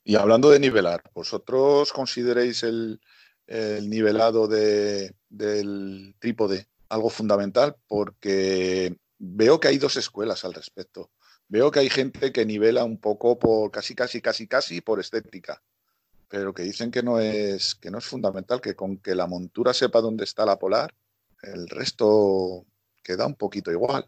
[0.04, 3.00] Y hablando de nivelar, ¿vosotros consideréis el,
[3.88, 7.76] nivelado de, del trípode algo fundamental?
[7.86, 11.10] Porque veo que hay dos escuelas al respecto.
[11.48, 15.62] Veo que hay gente que nivela un poco por casi, casi, casi, casi por estética,
[16.28, 19.72] pero que dicen que no es, que no es fundamental, que con que la montura
[19.72, 20.94] sepa dónde está la polar,
[21.42, 22.64] el resto
[23.02, 24.06] queda un poquito igual.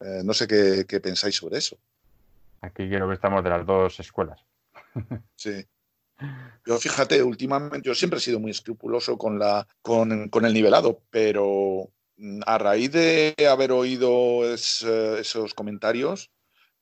[0.00, 1.76] Eh, no sé qué, pensáis sobre eso.
[2.60, 4.40] Aquí quiero que estamos de las dos escuelas.
[5.36, 5.66] Sí.
[6.64, 11.00] Yo fíjate, últimamente yo siempre he sido muy escrupuloso con, la, con, con el nivelado,
[11.10, 11.90] pero
[12.46, 16.30] a raíz de haber oído esos comentarios,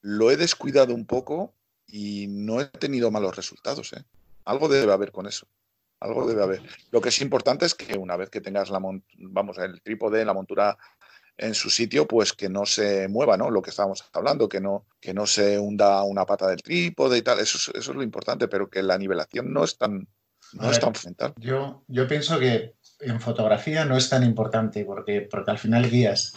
[0.02, 1.54] lo he descuidado un poco
[1.86, 3.92] y no he tenido malos resultados.
[3.92, 4.04] ¿eh?
[4.44, 5.46] Algo debe haber con eso.
[6.00, 6.62] Algo debe haber.
[6.90, 8.80] Lo que es importante es que una vez que tengas la
[9.18, 10.78] vamos, el trípode, la montura
[11.40, 13.50] en su sitio, pues que no se mueva, ¿no?
[13.50, 17.22] Lo que estábamos hablando, que no, que no se hunda una pata del trípode y
[17.22, 20.06] tal, eso, es, eso es lo importante, pero que la nivelación no es tan,
[20.52, 21.32] no es tan fundamental.
[21.38, 26.34] Yo, yo pienso que en fotografía no es tan importante, porque, porque al final guías,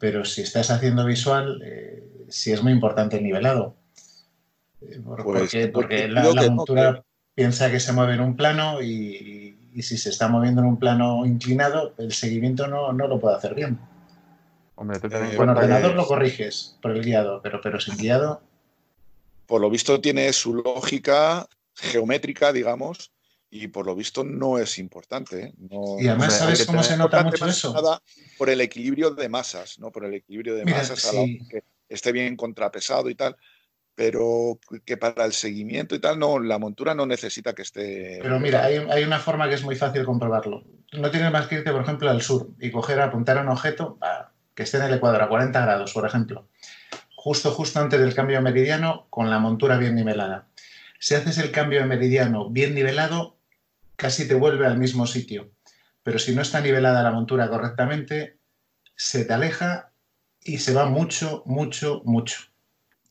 [0.00, 3.76] pero si estás haciendo visual, eh, sí es muy importante el nivelado.
[4.80, 7.04] Eh, pues, porque, porque la, montura
[7.36, 10.78] piensa que se mueve en un plano y, y, si se está moviendo en un
[10.78, 13.78] plano inclinado, el seguimiento no, no lo puede hacer bien.
[14.80, 18.40] Hombre, eh, con ordenador lo corriges por el guiado, pero, pero sin guiado.
[19.44, 23.12] Por lo visto tiene su lógica geométrica, digamos,
[23.50, 25.48] y por lo visto no es importante.
[25.48, 25.54] ¿eh?
[25.98, 27.74] y además, ¿sabes cómo se nota mucho eso?
[28.38, 29.92] por el equilibrio de masas, ¿no?
[29.92, 31.10] Por el equilibrio de masas, a
[31.50, 33.36] que esté bien contrapesado y tal.
[33.94, 38.18] Pero que para el seguimiento y tal, no, la montura no necesita que esté.
[38.22, 40.64] Pero mira, hay, hay una forma que es muy fácil comprobarlo.
[40.94, 43.98] No tienes más que irte, por ejemplo, al sur y coger, apuntar a un objeto,
[44.60, 46.46] que esté en el ecuador a 40 grados, por ejemplo,
[47.14, 50.48] justo, justo antes del cambio de meridiano, con la montura bien nivelada.
[50.98, 53.38] Si haces el cambio de meridiano bien nivelado,
[53.96, 55.48] casi te vuelve al mismo sitio.
[56.02, 58.36] Pero si no está nivelada la montura correctamente,
[58.94, 59.92] se te aleja
[60.44, 62.42] y se va mucho, mucho, mucho.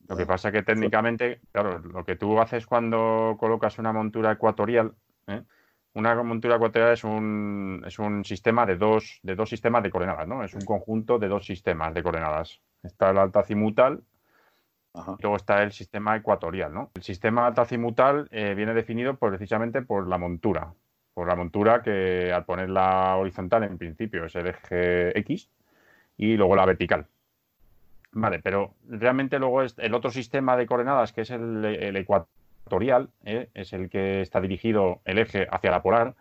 [0.07, 4.93] Lo que pasa que técnicamente, claro, lo que tú haces cuando colocas una montura ecuatorial,
[5.25, 5.41] ¿eh?
[5.93, 10.27] Una montura ecuatorial es un, es un sistema de dos, de dos sistemas de coordenadas,
[10.27, 10.43] ¿no?
[10.43, 12.61] Es un conjunto de dos sistemas de coordenadas.
[12.83, 14.03] Está el altacimutal
[14.93, 16.91] y luego está el sistema ecuatorial, ¿no?
[16.93, 20.73] El sistema altacimutal eh, viene definido precisamente por la montura.
[21.13, 25.49] Por la montura que al ponerla horizontal en principio es el eje X
[26.17, 27.07] y luego la vertical.
[28.11, 32.38] Vale, pero realmente luego es el otro sistema de coordenadas que es el, el ecuatorial
[33.25, 33.49] ¿eh?
[33.53, 36.15] es el que está dirigido el eje hacia la polar,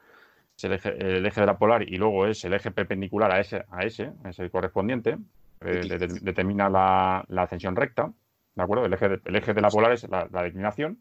[0.57, 3.85] es el eje, de la polar y luego es el eje perpendicular a ese, a
[3.85, 5.19] ese es el correspondiente,
[5.61, 8.13] eh, determina la, ascensión recta,
[8.55, 8.87] ¿de acuerdo?
[8.87, 11.01] El eje de, el eje de la polar es la, declinación,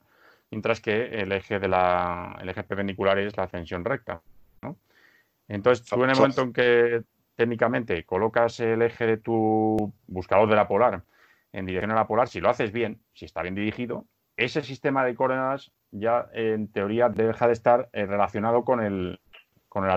[0.51, 4.21] mientras que el eje, de la, el eje perpendicular es la ascensión recta,
[5.47, 7.03] Entonces, tú en el momento en que
[7.35, 11.03] técnicamente colocas el eje de tu buscador de la polar
[11.53, 14.05] en dirección a la polar, si lo haces bien, si está bien dirigido,
[14.37, 19.19] ese sistema de coordenadas ya en teoría deja de estar eh, relacionado con el,
[19.67, 19.91] con el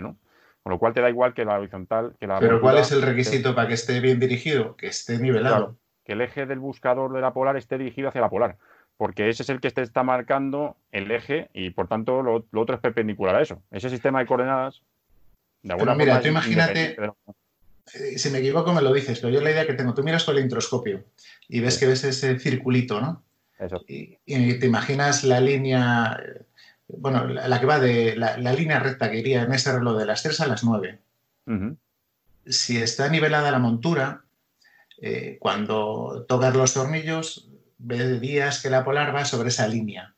[0.00, 0.16] ¿no?
[0.62, 2.38] Con lo cual te da igual que la horizontal, que la...
[2.38, 4.76] Pero ¿cuál es el requisito para que esté bien dirigido?
[4.76, 5.76] Que esté nivelado.
[6.04, 8.58] que el eje del buscador de la polar esté dirigido hacia la polar,
[8.98, 12.74] porque ese es el que te está marcando el eje y por tanto lo, otro
[12.74, 13.62] es perpendicular a eso.
[13.70, 14.82] Ese sistema de coordenadas,
[15.62, 16.96] de alguna pero mira, tú imagínate,
[17.94, 20.24] eh, si me equivoco me lo dices, pero yo la idea que tengo, tú miras
[20.24, 21.04] con el introscopio
[21.48, 23.22] y ves que ves ese circulito, ¿no?
[23.86, 24.18] Y,
[24.58, 26.18] te imaginas la línea,
[26.88, 30.22] bueno, la, que va de la, línea recta que iría en ese reloj de las
[30.22, 30.98] 3 a las 9.
[32.46, 34.24] Si está nivelada la montura,
[35.00, 40.14] eh, cuando tocas los tornillos, verías que la polar va sobre esa línea.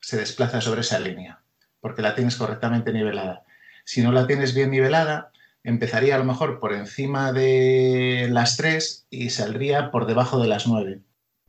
[0.00, 1.40] Se desplaza sobre esa línea,
[1.80, 3.44] porque la tienes correctamente nivelada.
[3.84, 5.30] Si no la tienes bien nivelada,
[5.64, 10.66] empezaría a lo mejor por encima de las 3 y saldría por debajo de las
[10.66, 11.00] 9.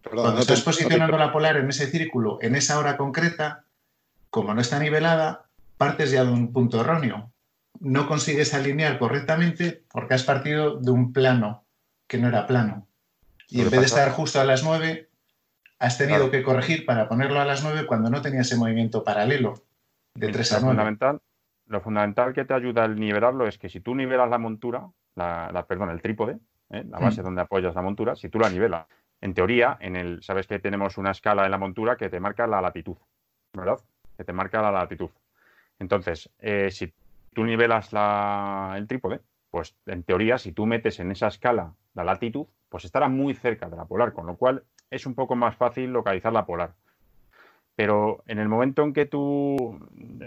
[0.10, 3.66] Cuando estás posicionando la polar en ese círculo, en esa hora concreta,
[4.30, 5.46] como no está nivelada,
[5.78, 7.32] partes ya de un punto erróneo.
[7.80, 11.64] No consigues alinear correctamente porque has partido de un plano
[12.08, 12.88] que no era plano.
[13.50, 15.10] Y en vez de estar justo a las 9,
[15.80, 19.64] has tenido que corregir para ponerlo a las 9 cuando no tenía ese movimiento paralelo
[20.16, 20.72] de 3 a 9.
[20.72, 21.22] Fundamental,
[21.68, 25.66] lo fundamental que te ayuda al nivelarlo es que si tú nivelas la montura, la,
[25.68, 26.38] perdón, el trípode,
[26.70, 26.84] ¿eh?
[26.90, 27.26] la base mm.
[27.26, 28.86] donde apoyas la montura, si tú la nivelas
[29.24, 32.45] en teoría, en el, sabes que tenemos una escala en la montura que te marca
[32.45, 32.98] la latitud,
[33.54, 33.80] ¿verdad?
[34.18, 35.10] Que te marca la latitud.
[35.80, 36.94] Entonces, eh, si
[37.34, 37.90] tú nivelas
[38.76, 43.08] el trípode, pues en teoría, si tú metes en esa escala la latitud, pues estará
[43.08, 46.45] muy cerca de la polar, con lo cual es un poco más fácil localizar la
[46.45, 46.74] polar.
[47.78, 49.80] Pero en el momento en que tú,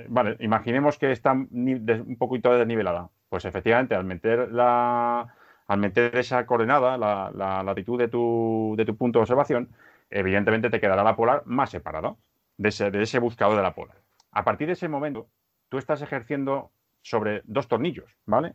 [0.09, 5.35] vale, imaginemos que está un poquito desnivelada, pues efectivamente al meter la,
[5.69, 9.69] al meter esa coordenada, la, latitud de tu, punto de observación,
[10.11, 12.15] evidentemente te quedará la polar más separada
[12.57, 13.97] de ese, de buscador de la polar.
[14.33, 15.27] A partir de ese momento,
[15.69, 16.71] tú estás ejerciendo
[17.03, 18.55] sobre dos tornillos, ¿vale?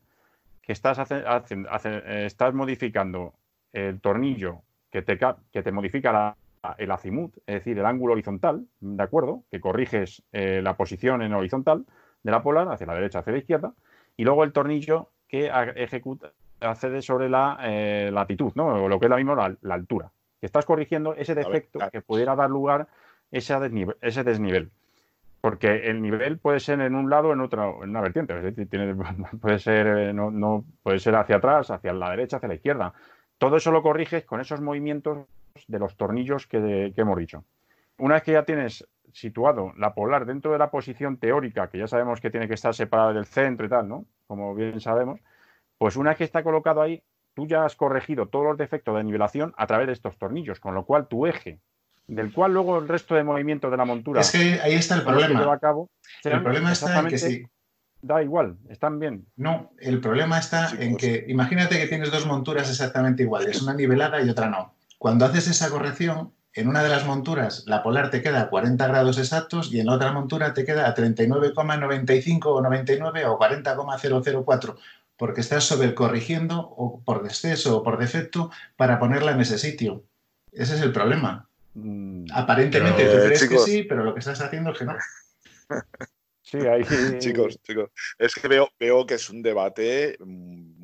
[0.61, 3.33] Que estás, estás modificando
[3.73, 6.35] el tornillo que te, que te modifica
[6.77, 9.43] el azimut, es decir, el ángulo horizontal, ¿de acuerdo?
[9.49, 11.85] Que corriges eh, la posición en horizontal
[12.23, 13.73] de la polar, hacia la derecha, hacia la izquierda,
[14.15, 18.83] y luego el tornillo que ejecuta, accede sobre la eh, latitud, ¿no?
[18.83, 20.11] O lo que es la misma la, altura.
[20.39, 22.87] Que estás corrigiendo ese defecto que pudiera dar lugar a
[23.31, 24.71] ese desnivel.
[25.41, 28.35] Porque el nivel puede ser en un lado o en otro, en una vertiente.
[29.41, 32.93] puede ser, eh, no, puede ser hacia atrás, hacia la derecha, hacia la izquierda.
[33.37, 35.25] Todo eso lo corriges con esos movimientos
[35.67, 37.43] de los tornillos que, hemos dicho.
[37.97, 41.87] Una vez que ya tienes situado la polar dentro de la posición teórica, que ya
[41.87, 44.05] sabemos que tiene que estar separada del centro y tal, ¿no?
[44.27, 45.19] Como bien sabemos,
[45.81, 47.01] pues una vez que está colocado ahí,
[47.33, 50.75] tú ya has corregido todos los defectos de nivelación a través de estos tornillos, con
[50.75, 51.59] lo cual tu eje
[52.05, 54.21] del cual luego el resto de movimientos de la montura.
[54.21, 55.59] Es que ahí está el problema.
[56.23, 57.47] el problema está en que sí.
[57.99, 59.25] Da igual, están bien.
[59.35, 64.21] No, el problema está en que, imagínate que tienes dos monturas exactamente iguales, una nivelada
[64.21, 64.75] y otra no.
[64.99, 68.85] Cuando haces esa corrección, en una de las monturas la polar te queda a 40
[68.87, 74.77] grados exactos y en la otra montura te queda a 39,95 o 99 o 40,004
[75.21, 80.03] porque estás sobrecorrigiendo o por exceso o por defecto para ponerla en ese sitio.
[80.51, 81.47] Ese es el problema.
[81.75, 84.95] Mm, Aparentemente tú crees que sí, pero lo que estás haciendo es que no.
[86.41, 86.81] Sí, ahí...
[87.19, 90.17] chicos, chicos, es que veo, veo que es un debate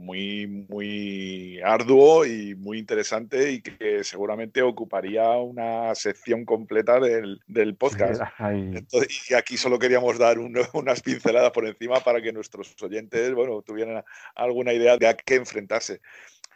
[0.07, 8.21] muy, muy arduo y muy interesante y que seguramente ocuparía una sección completa del, podcast.
[9.29, 10.37] y aquí solo queríamos dar
[10.73, 14.03] unas pinceladas por encima para que nuestros oyentes, bueno, tuvieran
[14.33, 15.99] alguna idea de a qué enfrentarse.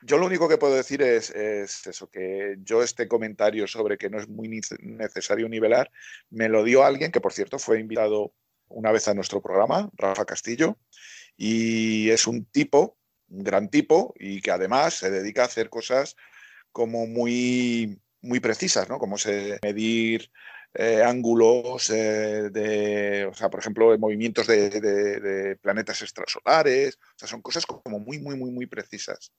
[0.02, 4.18] Yo lo único que puedo decir es, eso, que yo este comentario sobre que no
[4.18, 5.91] es muy necesario nivelar,
[6.30, 8.34] me lo dio alguien que, por cierto, fue invitado
[8.69, 10.78] una vez a nuestro programa, Rafa Castillo,
[11.36, 12.98] y es un tipo,
[13.32, 16.16] un gran tipo, y que además se dedica a hacer cosas
[16.72, 18.99] como muy, muy precisas, ¿no?
[18.99, 20.32] Como se medir
[20.74, 27.28] eh, ángulos eh, de, o sea, por ejemplo, movimientos de, de, planetas extrasolares, o sea,
[27.28, 29.32] son cosas como muy, muy, muy, muy precisas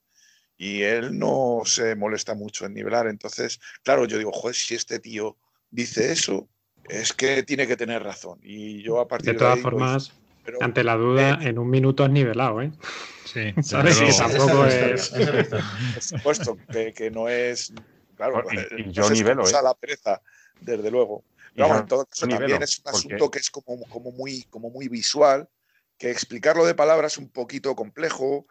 [0.56, 3.09] y él no se molesta mucho en nivelar.
[3.09, 5.36] Entonces, claro, yo digo, joder, si este tío
[5.70, 6.48] dice eso,
[6.89, 8.39] es que tiene que tener razón.
[8.43, 10.12] Y yo a partir de, todas formas,
[10.60, 12.73] ante la duda, en un minuto has nivelado, ¿eh?
[13.24, 13.98] Sí, ¿sabes?
[13.98, 15.10] que tampoco es.
[15.10, 16.59] Por supuesto,
[16.94, 17.73] que, no es.
[18.16, 18.44] Claro,
[18.77, 19.55] y, yo nivelo, ¿eh?
[19.55, 20.20] a la pereza,
[20.60, 21.24] desde luego.
[21.55, 24.89] Pero en todo caso, también es un asunto que es como, como, muy, como muy
[24.89, 25.48] visual,
[25.98, 28.47] que explicarlo de palabras es un poquito complejo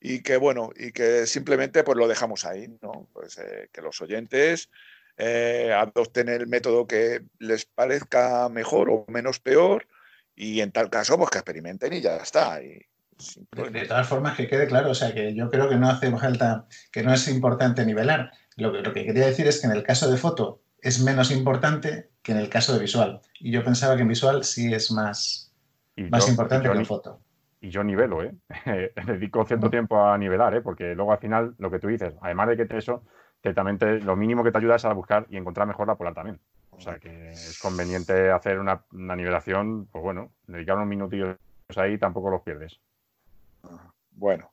[0.00, 3.08] y que bueno, y que simplemente pues lo dejamos ahí, ¿no?
[3.14, 4.68] Pues eh, que los oyentes
[5.16, 9.86] eh, adopten el método que les parezca mejor o menos peor
[10.34, 12.62] y en tal caso pues que experimenten y ya está.
[12.62, 12.80] Y,
[13.52, 16.66] de todas formas que quede claro, o sea que yo creo que no hace falta,
[16.90, 18.32] que no es importante nivelar.
[18.56, 21.30] Lo que, lo que quería decir es que en el caso de foto es menos
[21.30, 23.20] importante que en el caso de visual.
[23.38, 25.52] Y yo pensaba que en visual sí es más,
[25.96, 27.20] más importante que en foto
[27.64, 28.34] y yo nivelo, ¿eh?
[29.06, 30.60] Dedico cierto tiempo a nivelar, ¿eh?
[30.60, 33.02] Porque luego al final lo que tú dices, además de que te eso,
[33.42, 36.12] que también lo mínimo que te ayuda es a buscar y encontrar mejor la polar
[36.12, 36.40] también.
[36.76, 41.36] O sea que es conveniente hacer una, nivelación, pues bueno, dedicar unos minutillos
[41.76, 42.80] ahí tampoco los pierdes.
[44.10, 44.50] Bueno,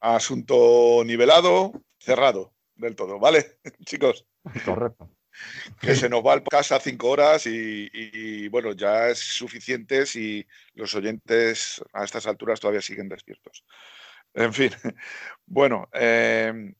[0.00, 4.26] asunto nivelado, cerrado del todo, ¿vale, chicos?
[4.64, 5.08] Correcto
[5.80, 10.94] que se nos va al casa cinco horas y, bueno, ya es suficiente si los
[10.94, 13.64] oyentes a estas alturas todavía siguen despiertos.
[14.34, 14.70] En fin,
[15.46, 16.74] bueno, em,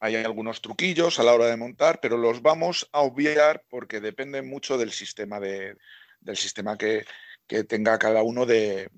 [0.00, 4.48] hay algunos truquillos a la hora de montar, pero los vamos a obviar porque dependen
[4.48, 5.76] mucho del sistema, de,
[6.20, 7.04] del sistema que,
[7.66, 8.90] tenga cada uno de,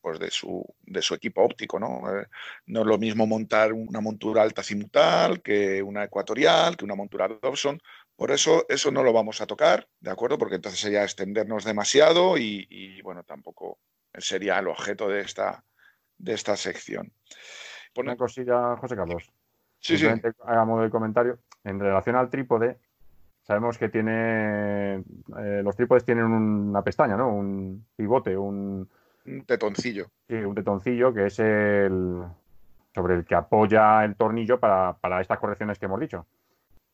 [0.00, 2.02] pues de su, de su equipo óptico, ¿no?
[2.10, 2.26] Eh,
[2.66, 7.28] no es lo mismo montar una montura alta cimutal que una ecuatorial, que una montura
[7.28, 7.80] Dobson.
[8.16, 10.38] Por eso, eso no lo vamos a tocar, ¿de acuerdo?
[10.38, 13.78] Porque entonces sería extendernos demasiado y, bueno, tampoco
[14.18, 15.64] sería el objeto de esta,
[16.18, 17.12] de esta sección.
[17.96, 19.32] Una cosilla, José Carlos.
[19.84, 20.06] Sí, sí.
[20.44, 21.38] Hagamos el comentario.
[21.62, 22.78] En relación al trípode,
[23.42, 25.04] sabemos que tiene.
[25.38, 27.28] Eh, los trípodes tienen una pestaña, ¿no?
[27.28, 28.88] Un pivote, un
[29.26, 30.06] un tetoncillo.
[30.28, 32.22] Sí, un tetoncillo que es el
[32.94, 36.26] sobre el que apoya el tornillo para, estas correcciones que hemos dicho.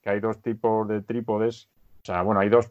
[0.03, 1.69] Que hay dos tipos de trípodes,
[2.03, 2.71] o sea, bueno, hay dos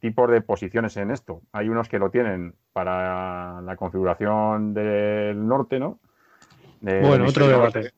[0.00, 1.42] tipos de posiciones en esto.
[1.52, 6.00] Hay unos que lo tienen para la configuración del norte, ¿no?
[6.80, 7.92] bueno, otro debate.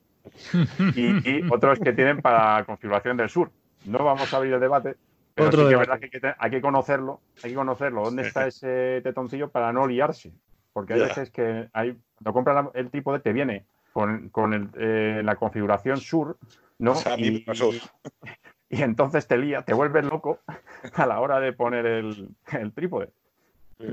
[0.94, 3.50] Y, otros que tienen para configuración del sur.
[3.84, 4.96] No vamos a abrir el debate,
[5.34, 9.00] pero sí que es verdad que hay que conocerlo, hay que conocerlo, dónde está ese
[9.02, 10.32] tetoncillo para no liarse.
[10.72, 15.36] Porque hay veces que hay, cuando compras el tipo de te viene con, eh, la
[15.36, 16.36] configuración sur,
[16.78, 16.94] ¿no?
[17.16, 17.44] y,
[18.70, 20.40] y, entonces te lía, te vuelves loco
[20.94, 22.36] a la hora de poner el,
[22.74, 23.10] trípode.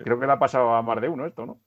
[0.04, 1.60] Creo que le ha pasado a más de uno esto, ¿no?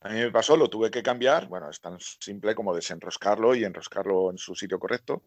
[0.00, 1.48] A mí me pasó, lo tuve que cambiar.
[1.48, 5.22] Bueno, es tan simple como desenroscarlo y enroscarlo en su sitio correcto.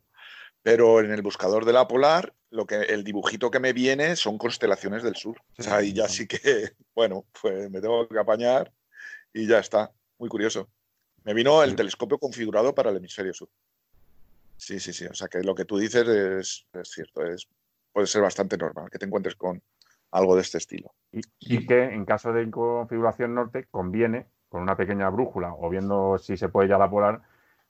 [0.64, 4.38] pero en el buscador de la Polar, lo que, el dibujito que me viene son
[4.38, 5.38] constelaciones del sur.
[5.58, 6.38] O sea, ahí ya sí que,
[6.96, 8.72] bueno, pues me tengo que apañar
[9.34, 9.92] y ya está.
[10.20, 10.70] Muy curioso.
[11.24, 13.50] Me vino el telescopio configurado para el hemisferio sur.
[14.58, 15.06] Sí, sí, sí.
[15.06, 17.26] O sea que lo que tú dices es, cierto.
[17.26, 17.48] Es,
[17.92, 19.62] puede ser bastante normal que te encuentres con
[20.12, 20.94] algo de este estilo.
[21.40, 26.36] Y, que en caso de configuración norte conviene con una pequeña brújula o viendo si
[26.36, 27.22] se puede ya la polar,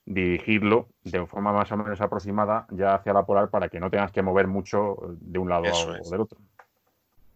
[0.03, 4.11] dirigirlo de forma más o menos aproximada ya hacia la polar para que no tengas
[4.11, 6.39] que mover mucho de un lado o del otro.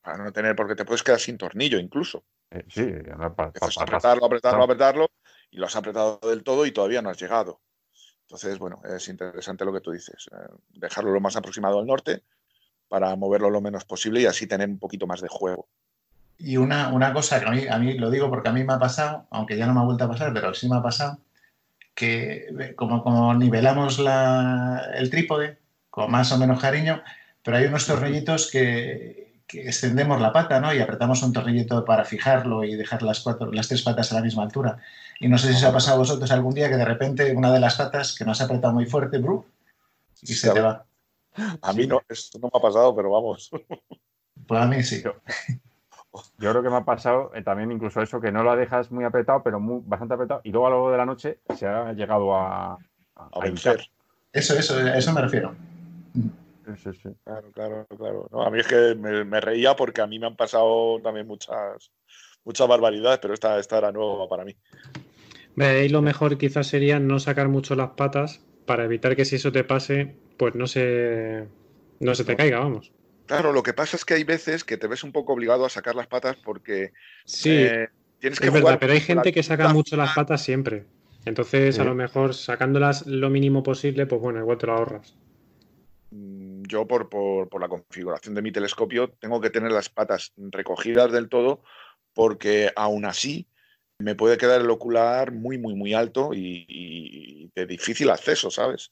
[0.01, 2.23] Para no tener, porque te puedes quedar sin tornillo incluso.
[2.49, 2.85] Eh, sí,
[3.35, 3.51] para,
[3.81, 5.11] apretarlo, apretarlo, apretarlo
[5.51, 7.61] y lo has apretado del todo y todavía no has llegado.
[8.21, 10.27] Entonces, bueno, es interesante lo que tú dices.
[10.31, 12.23] Eh, dejarlo lo más aproximado al norte
[12.87, 15.67] para moverlo lo menos posible y así tener un poquito más de juego.
[16.37, 18.73] Y una, una cosa que a mí, a mí lo digo porque a mí me
[18.73, 21.19] ha pasado, aunque ya no me ha vuelto a pasar, pero sí me ha pasado,
[21.93, 23.99] que como, como nivelamos
[24.95, 25.59] el trípode
[25.89, 27.01] con más o menos cariño,
[27.41, 30.73] pero hay unos tornillitos que, extendemos la pata ¿no?
[30.73, 34.21] y apretamos un tornillito para fijarlo y dejar las, cuatro, las tres patas a la
[34.21, 34.79] misma altura.
[35.19, 37.53] Y no sé si se ha pasado a vosotros algún día que de repente una
[37.53, 39.45] de las patas que nos ha apretado muy fuerte, bru,
[40.21, 40.85] y se te va.
[41.61, 43.51] A mí no, esto no me ha pasado, pero vamos.
[44.47, 45.03] Pues a mí sí.
[46.37, 49.03] Yo creo que me ha pasado eh, también incluso eso, que no lo dejas muy
[49.03, 51.93] apretado, pero muy, bastante apretado, y luego a lo largo de la noche se ha
[51.93, 52.77] llegado a,
[53.15, 53.87] a, vencer.
[54.31, 55.55] Eso, eso, a eso me refiero.
[56.77, 57.09] Sí, sí.
[57.23, 58.27] Claro, claro, claro.
[58.45, 61.91] a mí es que me, reía porque a mí me han pasado también muchas,
[62.43, 64.55] muchas barbaridades, pero esta, esta era nueva para mí.
[65.55, 69.51] Veis, lo mejor quizás sería no sacar mucho las patas para evitar que si eso
[69.51, 71.47] te pase, pues no se,
[71.99, 72.91] no se te caiga, vamos.
[73.25, 75.69] Claro, lo que pasa es que hay veces que te ves un poco obligado a
[75.69, 76.93] sacar las patas porque
[77.25, 77.89] sí, eh,
[78.19, 80.85] tienes que es verdad, pero hay gente que saca mucho las patas siempre.
[81.25, 85.15] Entonces, a lo mejor sacándolas lo mínimo posible, pues bueno, igual te lo ahorras.
[86.11, 91.11] Mm, yo, por, por, la configuración de mi telescopio, tengo que tener las patas recogidas
[91.11, 91.63] del todo
[92.13, 93.47] porque aún así
[93.97, 98.91] me puede quedar el ocular muy, muy, muy alto y de difícil acceso, ¿sabes?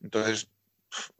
[0.00, 0.48] Entonces,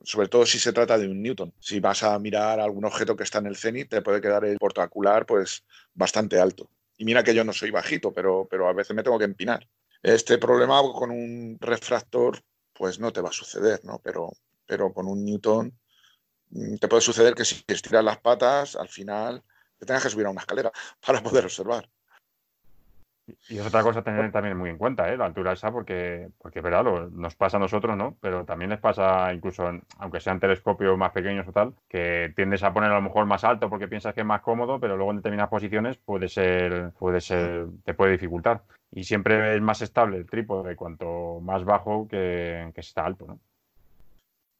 [0.03, 1.53] sobre todo si se trata de un Newton.
[1.59, 4.57] Si vas a mirar algún objeto que está en el cenit, te puede quedar el
[4.57, 6.69] portoacular pues bastante alto.
[6.97, 9.67] Y mira que yo no soy bajito, pero, pero a veces me tengo que empinar.
[10.01, 12.41] Este problema con un refractor
[12.73, 13.99] pues no te va a suceder, ¿no?
[14.03, 14.31] Pero,
[14.65, 15.77] pero con un Newton
[16.49, 19.43] mm, te puede suceder que si estiras las patas, al final
[19.77, 20.71] te tengas que subir a una escalera
[21.05, 21.89] para poder observar.
[23.49, 25.17] Y es otra cosa tener también muy en cuenta, ¿eh?
[25.17, 28.17] la altura esa, porque, porque verdad, nos pasa a nosotros, ¿no?
[28.21, 32.71] Pero también les pasa, incluso, aunque sean telescopios más pequeños o tal, que tiendes a
[32.71, 35.17] poner a lo mejor más alto porque piensas que es más cómodo, pero luego en
[35.17, 38.61] determinadas posiciones puede ser, puede ser, te puede dificultar.
[38.91, 43.39] Y siempre es más estable el trípode cuanto más bajo que, que está alto, ¿no?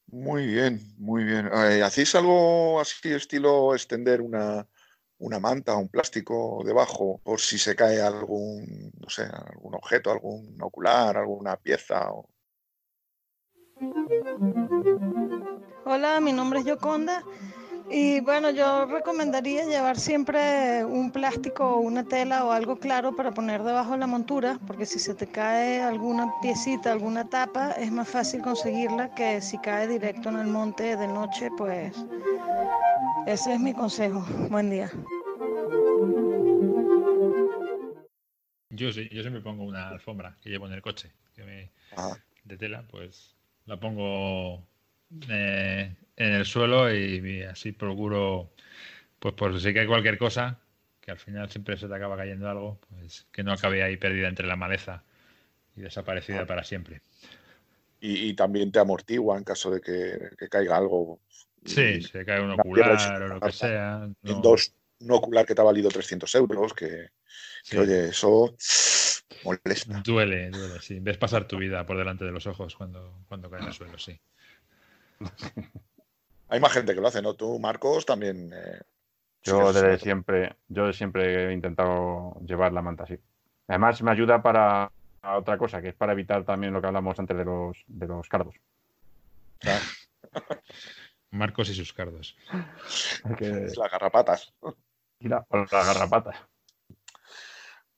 [0.08, 1.50] Muy bien, muy bien.
[1.52, 4.66] Eh, ¿Hacéis algo así estilo extender una,
[5.20, 10.58] una manta, un plástico debajo, por si se cae algún, no sé, algún objeto, algún
[10.62, 12.12] ocular, alguna pieza.
[15.86, 17.24] Hola, mi nombre es Yoconda.
[17.90, 23.32] Y bueno, yo recomendaría llevar siempre un plástico o una tela o algo claro para
[23.32, 27.92] poner debajo de la montura, porque si se te cae alguna piecita, alguna tapa, es
[27.92, 31.96] más fácil conseguirla que si cae directo en el monte de noche, pues
[33.28, 34.26] ese es mi consejo.
[34.50, 34.90] Buen día.
[38.72, 41.12] Yo sí, yo siempre pongo una alfombra que llevo en el coche
[41.96, 42.18] ah.
[42.44, 43.36] de tela, pues
[43.66, 44.68] la pongo
[45.30, 48.52] eh, en el suelo y, así procuro,
[49.20, 50.60] pues por si cae cualquier cosa,
[51.02, 54.28] que al final siempre se te acaba cayendo algo, pues que no acabe ahí perdida
[54.28, 55.04] entre la maleza
[55.76, 56.46] y desaparecida ah.
[56.46, 57.02] para siempre.
[58.00, 61.20] Y, también te amortigua en caso de que, caiga algo.
[61.66, 64.08] Sí, se cae un ocular o lo que sea.
[64.22, 67.10] Dos, un ocular que te ha valido 300 euros, que,
[67.76, 68.56] oye, eso
[69.44, 70.04] molesta.
[70.06, 71.00] Duele, duele, sí.
[71.00, 73.98] Ves pasar tu vida por delante de los ojos cuando, cuando cae en el suelo,
[73.98, 74.20] sí.
[76.56, 77.34] Hay más gente que lo hace, ¿no?
[77.34, 78.50] Tú, Marcos, también.
[78.54, 78.80] Eh,
[79.44, 83.20] yo desde siempre, yo siempre he intentado llevar la manta así.
[83.68, 84.90] Además, me ayuda para
[85.22, 88.30] otra cosa, que es para evitar también lo que hablamos antes de los, de los
[88.30, 88.56] cardos.
[91.32, 92.38] Marcos y sus cardos.
[93.76, 94.54] Las garrapatas.
[95.20, 96.38] Mira, las garrapatas.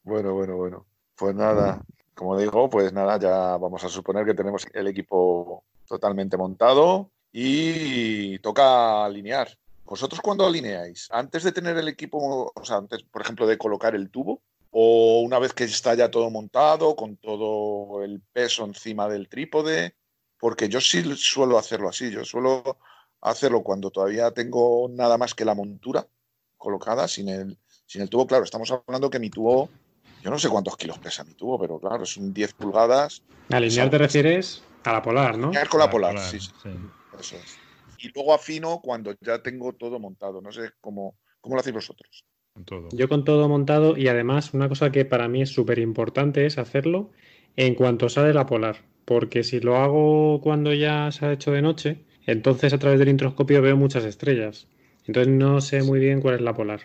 [0.01, 0.87] Bueno, bueno, bueno.
[1.15, 1.83] Pues nada,
[2.15, 8.39] como digo, pues nada, ya vamos a suponer que tenemos el equipo totalmente montado y
[8.39, 9.55] toca alinear.
[9.85, 11.07] ¿Vosotros cuándo alineáis?
[11.11, 14.41] ¿Antes de tener el equipo, o sea, antes, por ejemplo, de colocar el tubo?
[14.71, 19.95] ¿O una vez que está ya todo montado, con todo el peso encima del trípode?
[20.39, 22.11] porque yo sí suelo hacerlo así.
[22.11, 22.77] Yo suelo
[23.21, 26.05] hacerlo cuando todavía tengo nada más que la montura
[26.57, 28.27] colocada sin el, sin el tubo.
[28.27, 29.69] Claro, estamos hablando que mi tubo,
[30.23, 33.21] yo no sé cuántos kilos pesa mi tubo, pero claro, es un 10 pulgadas.
[33.51, 34.63] ¿A lineal te refieres?
[34.83, 35.51] A la polar, ¿no?
[35.69, 36.51] con la, polar, sí, sí,
[37.19, 37.57] Eso es.
[37.99, 40.41] Y luego afino cuando ya tengo todo montado.
[40.41, 42.23] No sé cómo, cómo lo hacéis vosotros.
[42.91, 46.57] Yo con todo montado y además una cosa que para mí es súper importante es
[46.57, 47.11] hacerlo
[47.55, 48.77] en cuanto sale la polar.
[49.05, 53.09] Porque si lo hago cuando ya se ha hecho de noche, entonces a través del
[53.09, 54.67] introscopio veo muchas estrellas.
[55.05, 56.81] Entonces no sé muy bien cuál es la polar.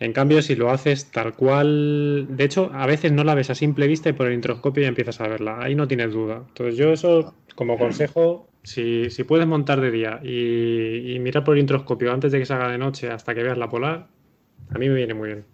[0.00, 3.54] En cambio, si lo haces tal cual, de hecho, a veces no la ves a
[3.54, 5.58] simple vista y por el introscopio ya empiezas a verla.
[5.60, 6.44] Ahí no tienes duda.
[6.48, 11.60] Entonces yo eso, como consejo, si, puedes montar de día y, y, mirar por el
[11.60, 14.08] introscopio antes de que salga de noche hasta que veas la polar,
[14.70, 15.44] a mí me viene muy bien.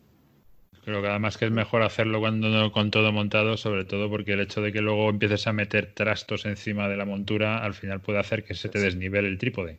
[0.85, 4.41] Creo que además que es mejor hacerlo cuando con todo montado, sobre todo porque el
[4.41, 8.19] hecho de que luego empieces a meter trastos encima de la montura, al final puede
[8.19, 9.79] hacer que se te desnivele el trípode.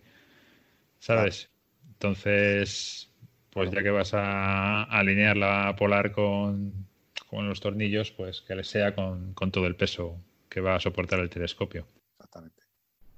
[0.99, 1.49] ¿Sabes?
[1.93, 3.11] Entonces,
[3.49, 6.85] pues ya que vas a alinear la polar con,
[7.31, 10.17] los tornillos, pues que le sea con, todo el peso
[10.49, 11.87] que va a soportar el telescopio.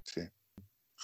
[0.03, 0.21] Sí.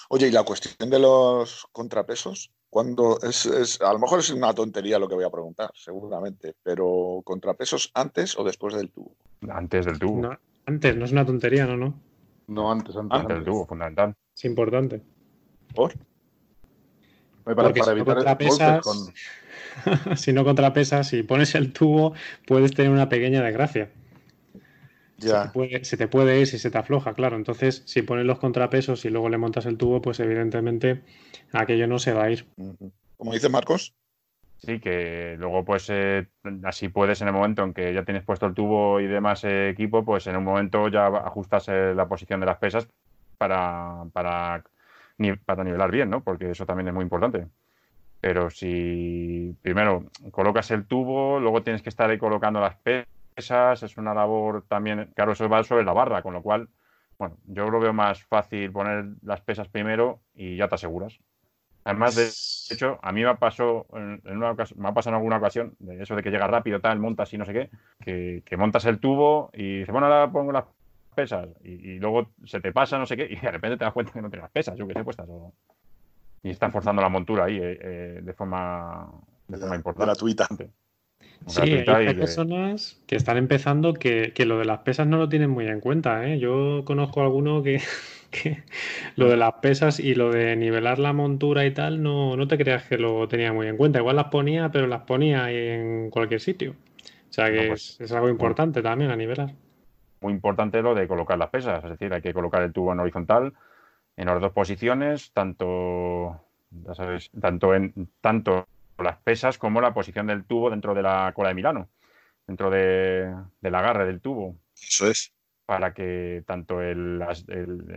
[0.10, 2.52] Oye, ¿y la cuestión de los contrapesos?
[2.70, 7.22] Cuando es, a lo mejor es una tontería lo que voy a preguntar, seguramente, pero
[7.24, 9.16] ¿contrapesos antes o después del tubo?
[9.50, 10.38] Antes del tubo.
[10.66, 11.78] antes, no es una tontería, ¿no?
[11.78, 11.94] No,
[12.48, 13.20] no antes, antes.
[13.20, 14.16] Antes del tubo, fundamental.
[14.36, 15.02] Es importante.
[15.74, 15.94] ¿Por?
[17.44, 20.18] Para, para evitar si no contrapesas, con...
[20.18, 22.14] si no contrapesas, si pones el tubo,
[22.46, 23.92] puedes tener una pequeña desgracia.
[25.20, 25.44] Ya.
[25.44, 27.36] Se, te puede, se te puede ir si se te afloja, claro.
[27.36, 31.04] Entonces, si pones los contrapesos y luego le montas el tubo, pues evidentemente
[31.52, 32.46] aquello no se va a ir.
[33.18, 33.94] Como dice Marcos.
[34.58, 36.28] Sí, que luego pues eh,
[36.64, 39.70] así puedes en el momento en que ya tienes puesto el tubo y demás eh,
[39.70, 42.88] equipo, pues en un momento ya ajustas eh, la posición de las pesas
[43.38, 44.64] para, para,
[45.46, 46.22] para nivelar bien, ¿no?
[46.22, 47.48] Porque eso también es muy importante.
[48.20, 53.08] Pero si primero colocas el tubo, luego tienes que estar ahí colocando las pesas,
[53.40, 56.70] es una labor también, claro, eso va sobre la barra, con lo cual,
[57.18, 61.20] bueno, yo lo veo más fácil poner las pesas primero y ya te aseguras.
[61.84, 65.76] Además, de hecho, a mí me pasó en, una me ha pasado en alguna ocasión,
[65.80, 69.00] de eso de que llega rápido, tal, montas y no sé qué, que, montas el
[69.00, 70.66] tubo y dices, bueno, ahora pongo las
[71.16, 74.12] pesas y, luego se te pasa, no sé qué, y de repente te das cuenta
[74.12, 75.28] que no tienes las pesas, yo que sé, puestas.
[76.44, 79.10] Y están forzando la montura ahí eh, eh, de forma,
[79.48, 80.06] de forma importante.
[80.06, 80.48] Gratuita.
[81.48, 85.50] Sí, hay, personas que están empezando que, que, lo de las pesas no lo tienen
[85.50, 86.28] muy en cuenta.
[86.28, 86.38] ¿eh?
[86.40, 87.82] Yo conozco a alguno que,
[88.32, 88.64] que
[89.16, 92.58] lo de las pesas y lo de nivelar la montura y tal, no, no te
[92.58, 94.00] creas que lo tenía muy en cuenta.
[94.00, 96.72] Igual las ponía, pero las ponía en cualquier sitio.
[97.30, 99.52] O sea que pues, es, algo importante también a nivelar.
[100.22, 103.00] Muy importante lo de colocar las pesas, es decir, hay que colocar el tubo en
[103.00, 103.54] horizontal
[104.18, 106.42] en las dos posiciones, tanto,
[106.72, 108.68] ya sabes, tanto en tanto
[109.04, 111.90] las pesas como la posición del tubo dentro de la cola de Milano,
[112.48, 114.56] dentro de, del agarre del tubo.
[114.76, 115.34] Eso es
[115.70, 117.24] para que tanto el,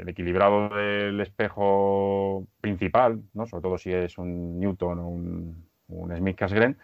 [0.07, 3.47] equilibrado del espejo principal, ¿no?
[3.47, 6.77] sobre todo si es un Newton o un, un Smith Cassegrain,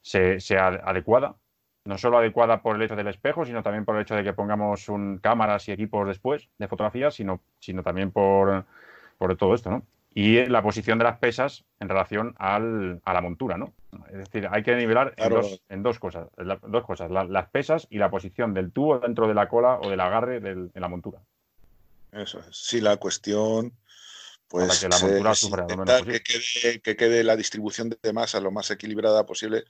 [0.00, 1.34] sea adecuada.
[1.84, 4.32] No solo adecuada por el hecho del espejo, sino también por el hecho de que
[4.32, 8.64] pongamos un, cámaras y equipos después de fotografía, sino, sino también por,
[9.16, 9.70] por todo esto.
[9.70, 9.82] ¿no?
[10.14, 13.74] Y la posición de las pesas en relación al, a la montura, ¿no?
[14.08, 16.28] Es decir, hay que nivelar en, dos, cosas,
[16.66, 20.00] dos cosas, las pesas y la posición del tubo dentro de la cola o del
[20.00, 21.20] agarre de la montura.
[22.12, 22.46] Eso es.
[22.50, 23.72] Sí, la cuestión,
[24.48, 29.26] pues, que la montura que, quede, que quede la distribución de masa lo más equilibrada
[29.26, 29.64] posible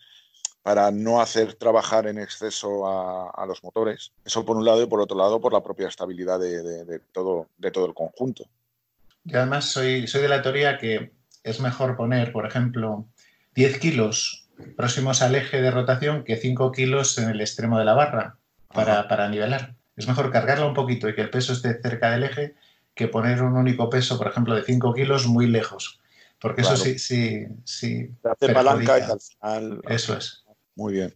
[0.63, 4.13] para no hacer trabajar en exceso a, los motores.
[4.25, 7.71] Eso por un lado y por otro lado por la propia estabilidad de, todo, de
[7.71, 8.45] todo el conjunto.
[9.29, 11.13] Yo además soy, soy de la teoría que
[11.45, 13.07] es mejor poner, por ejemplo,
[13.55, 17.93] 10 kilos próximos al eje de rotación que 5 kilos en el extremo de la
[17.93, 18.39] barra
[18.73, 19.75] para, nivelar.
[19.97, 22.55] Es mejor cargarla un poquito y que el peso esté cerca del eje
[22.95, 26.01] que poner un único peso, por ejemplo, de 5 kilos muy lejos.
[26.41, 28.11] Porque eso sí, sí, sí.
[28.25, 29.83] hace palanca y al final.
[29.89, 30.45] Eso es.
[30.75, 31.15] Muy bien.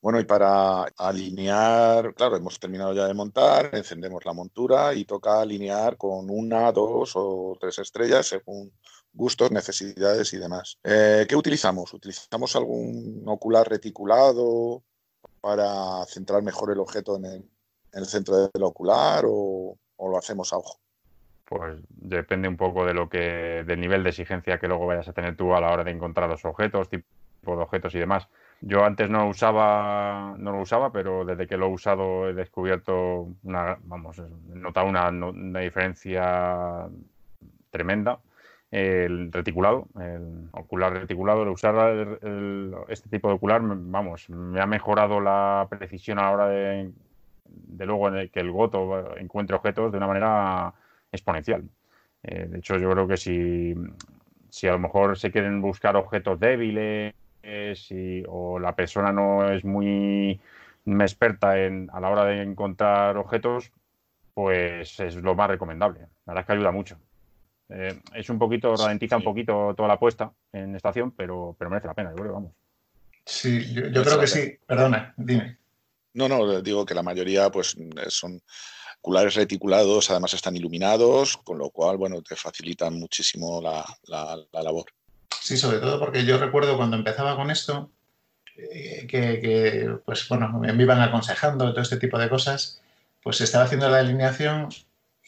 [0.00, 5.40] Bueno, y para alinear, claro, hemos terminado ya de montar, encendemos la montura y toca
[5.40, 8.72] alinear con una, dos o tres estrellas según
[9.12, 10.78] gustos, necesidades y demás.
[10.84, 11.92] Eh, ¿Qué utilizamos?
[11.92, 14.84] ¿Utilizamos algún ocular reticulado
[15.40, 17.24] para centrar mejor el objeto en
[17.92, 20.78] el, centro del ocular o, lo hacemos a ojo?
[21.44, 25.12] Pues depende un poco de lo que, del nivel de exigencia que luego vayas a
[25.12, 27.04] tener tú a la hora de encontrar los objetos, tipo
[27.42, 28.28] de objetos y demás
[28.60, 32.34] Yo antes no lo usaba, no lo usaba, pero desde que lo he usado he
[32.34, 36.88] descubierto una, vamos, he notado una, una diferencia
[37.70, 38.18] tremenda.
[38.70, 42.18] El reticulado, el ocular reticulado, el usar
[42.88, 46.92] este tipo de ocular, vamos, me ha mejorado la precisión a la hora de,
[47.78, 50.74] luego que el goto encuentre objetos de una manera
[51.10, 51.64] exponencial.
[52.22, 53.74] Eh, de hecho, yo creo que si,
[54.50, 57.14] si a lo mejor se quieren buscar objetos débiles
[58.28, 60.40] o la persona no es muy
[60.86, 63.72] experta en, a la hora de encontrar objetos,
[64.34, 66.00] pues es lo más recomendable.
[66.26, 66.98] La verdad es que ayuda mucho.
[67.70, 71.88] Eh, es un poquito, ralentiza un poquito toda la apuesta en estación, pero, pero merece
[71.88, 72.52] la pena, yo creo, vamos.
[73.24, 74.58] Sí, yo, creo que sí.
[74.66, 75.58] Perdona, dime.
[76.14, 77.76] No, no, digo que la mayoría pues
[78.08, 78.40] son
[79.00, 84.86] oculares reticulados, además están iluminados, con lo cual, bueno, te facilitan muchísimo la, la labor.
[85.40, 87.90] Sí, sobre todo porque yo recuerdo cuando empezaba con esto,
[88.56, 92.82] eh, que, pues bueno, me iban aconsejando todo este tipo de cosas,
[93.22, 94.68] pues estaba haciendo la alineación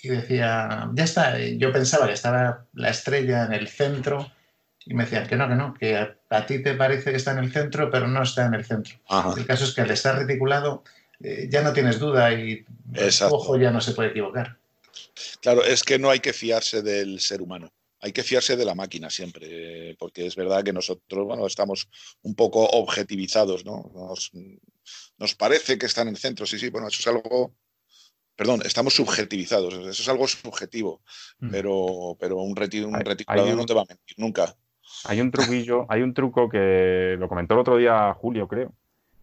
[0.03, 4.33] y decía, ya está, yo pensaba que estaba la estrella en el centro
[4.85, 7.39] y me decían que no, que no, que a, ti te parece que está en
[7.39, 8.97] el centro, pero no está en el centro.
[9.37, 10.83] El caso es que al estar reticulado
[11.23, 12.65] eh, ya no tienes duda y
[12.95, 14.57] el ojo ya no se puede equivocar.
[15.41, 17.71] Claro, es que no hay que fiarse del ser humano
[18.01, 21.89] hay que fiarse de la máquina siempre, porque es verdad que nosotros, bueno, estamos
[22.23, 23.93] un poco objetivizados, ¿no?
[25.19, 27.55] Nos, parece que está en el centro, sí, sí, bueno, eso es algo,
[28.35, 31.03] perdón, estamos subjetivizados, eso es algo subjetivo,
[31.41, 31.51] mm.
[31.51, 34.57] pero, pero un, un reticulado no te va a mentir nunca.
[35.05, 38.75] Hay un truquillo, hay un truco que lo comentó el otro día Julio, creo.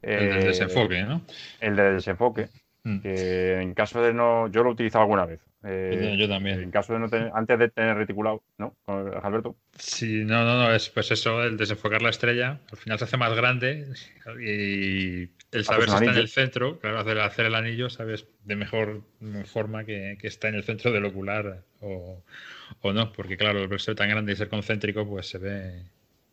[0.01, 1.23] El del desenfoque, ¿no?
[1.59, 2.49] El del desenfoque.
[2.87, 2.99] Mm.
[3.01, 4.47] Que en caso de no.
[4.47, 5.41] Yo lo he utilizado alguna vez.
[5.65, 6.61] Eh, yo también.
[6.61, 8.77] En caso de no tener, antes de tener reticulado, ¿no?
[8.87, 9.57] Alberto.
[9.77, 13.17] Sí, no, no, no, es pues eso, el desenfocar la estrella, al final se hace
[13.17, 13.87] más grande
[14.39, 18.55] y el saber si está en el centro, claro, hacer, hacer, el anillo, sabes de
[18.55, 19.01] mejor
[19.45, 22.23] forma que, que está en el centro del ocular o,
[22.81, 25.83] o, no, porque claro, el ser tan grande y ser concéntrico, pues se ve,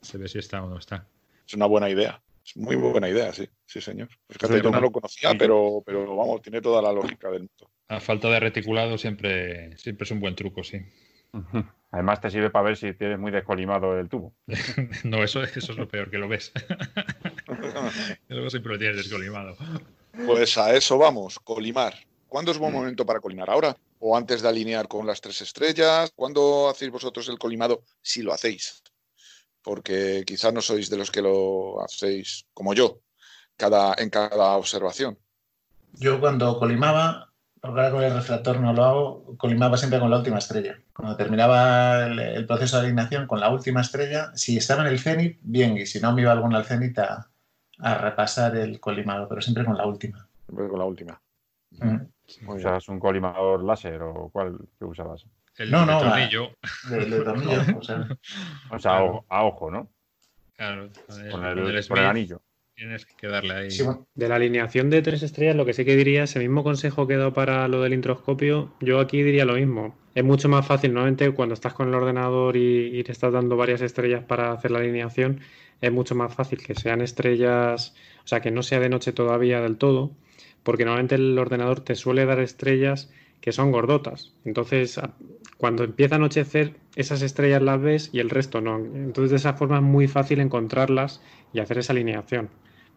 [0.03, 1.07] se ve si está o no está.
[1.45, 2.21] Es una buena idea.
[2.45, 4.09] Es muy buena idea, sí, sí, señor.
[4.29, 7.71] Fíjate, yo no lo conocía, pero, pero vamos, tiene toda la lógica del mundo.
[7.89, 10.79] A falta de reticulado siempre, siempre es un buen truco, sí.
[11.91, 14.35] Además te sirve para ver si tienes muy descolimado el tubo.
[15.05, 16.53] no, eso, eso es lo peor, que lo ves.
[18.29, 19.57] Luego siempre lo tienes descolimado.
[20.27, 21.95] Pues a eso vamos, colimar.
[22.29, 22.77] ¿Cuándo es buen mm.
[22.77, 23.51] momento para colimar?
[23.51, 23.77] ¿Ahora?
[23.99, 26.13] ¿O antes de alinear con las tres estrellas?
[26.15, 27.83] ¿Cuándo hacéis vosotros el colimado?
[28.03, 28.83] Si lo hacéis.
[29.65, 33.01] Porque quizás no sois de los que lo hacéis como yo,
[33.57, 35.19] cada, en cada observación.
[35.95, 37.35] Yo cuando colimaba
[37.65, 40.79] porque ahora con el refractor no lo hago, colimaba siempre con la última estrella.
[40.95, 45.39] Cuando terminaba el, proceso de alineación con la última estrella, si estaba en el cenit,
[45.41, 47.31] bien, y si no me iba alguna al cenit a,
[47.79, 50.29] repasar el colimado, pero siempre con la última.
[50.45, 51.23] Siempre con la última.
[51.71, 52.01] Mm.
[52.49, 55.25] ¿Usas un colimador láser o cuál que usabas?
[55.57, 56.51] El no, no, tornillo.
[56.91, 58.09] De, tornillo, o sea,
[58.71, 58.99] o sea
[59.29, 59.91] a, ojo, ¿no?
[60.57, 60.89] Claro,
[61.31, 62.43] con el anillo.
[62.75, 63.69] Tienes que darle ahí.
[64.15, 67.15] De la alineación de tres estrellas, lo que sí que diría, ese mismo consejo que
[67.15, 69.97] he dado para lo del introscopio, yo aquí diría lo mismo.
[70.17, 73.81] Es mucho más fácil, normalmente cuando estás con el ordenador y, te estás dando varias
[73.81, 75.41] estrellas para hacer la alineación,
[75.81, 77.95] es mucho más fácil que sean estrellas,
[78.25, 80.11] o sea, que no sea de noche todavía del todo,
[80.65, 83.13] porque normalmente el ordenador te suele dar estrellas
[83.45, 84.33] que son gordotas.
[84.47, 84.99] Entonces,
[85.59, 88.77] cuando empieza a anochecer, esas estrellas las ves y el resto no.
[88.79, 91.21] Entonces, de esa forma es muy fácil encontrarlas
[91.53, 92.49] y hacer esa alineación.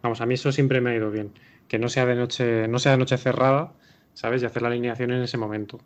[0.02, 1.32] Vamos, a mí eso siempre me ha ido bien.
[1.68, 3.74] Que no sea de noche, no sea de noche cerrada,
[4.14, 4.42] ¿sabes?
[4.42, 5.80] Y hacer la alineación en ese momento.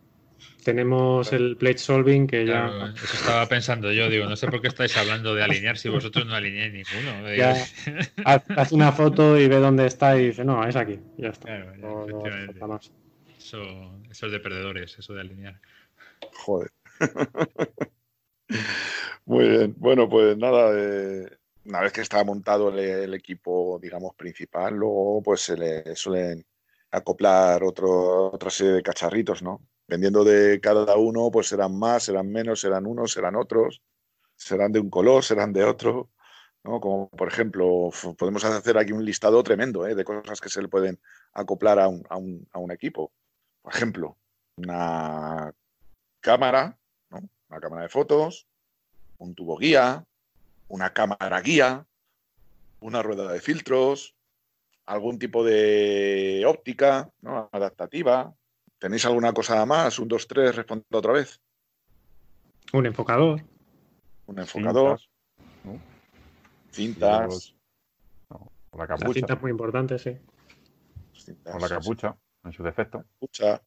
[0.63, 2.93] Tenemos el plate solving que ya.
[2.95, 6.25] eso estaba pensando yo, digo, no sé por qué estáis hablando de alinear si vosotros
[6.25, 7.35] no alineáis ninguno.
[7.35, 7.57] Ya,
[8.25, 11.01] haz, una foto y ve dónde está y dice, no, es aquí.
[11.19, 11.49] Ya está.
[13.45, 13.59] Eso,
[14.11, 15.61] eso es de perdedores, eso de alinear.
[16.45, 16.73] Joder.
[19.25, 19.75] Muy bien.
[19.79, 21.29] Bueno, pues nada, eh,
[21.65, 26.45] una vez que está montado el, equipo, digamos, principal, luego pues se le suelen
[26.91, 29.61] acoplar otro, otra serie de cacharritos, ¿no?
[29.87, 33.83] Dependiendo de cada uno, pues serán más, serán menos, serán unos, serán otros,
[34.37, 36.11] serán de un color, serán de otro,
[36.65, 36.81] ¿no?
[36.81, 39.95] Como por ejemplo, podemos hacer aquí un listado tremendo ¿eh?
[39.95, 41.01] de cosas que se le pueden
[41.33, 43.13] acoplar a un, a un, a un equipo.
[43.63, 44.17] Por ejemplo,
[44.57, 45.53] una
[46.21, 46.79] cámara,
[47.11, 47.29] ¿no?
[47.49, 48.47] Una cámara de fotos,
[49.19, 50.05] un tubo guía,
[50.69, 51.87] una cámara guía,
[52.81, 54.15] una rueda de filtros,
[54.87, 57.49] algún tipo de óptica ¿no?
[57.53, 58.35] adaptativa.
[58.79, 59.99] ¿Tenéis alguna cosa más?
[59.99, 61.41] Un, dos, tres, respondo otra vez.
[62.73, 63.43] Un enfocador.
[64.27, 65.01] Un enfocador.
[66.73, 67.55] Cintas.
[68.29, 69.09] O la capucha.
[69.09, 70.19] La cinta es muy importante, sí.
[71.45, 72.99] O la capucha, en su defecto.
[72.99, 73.63] Capucha.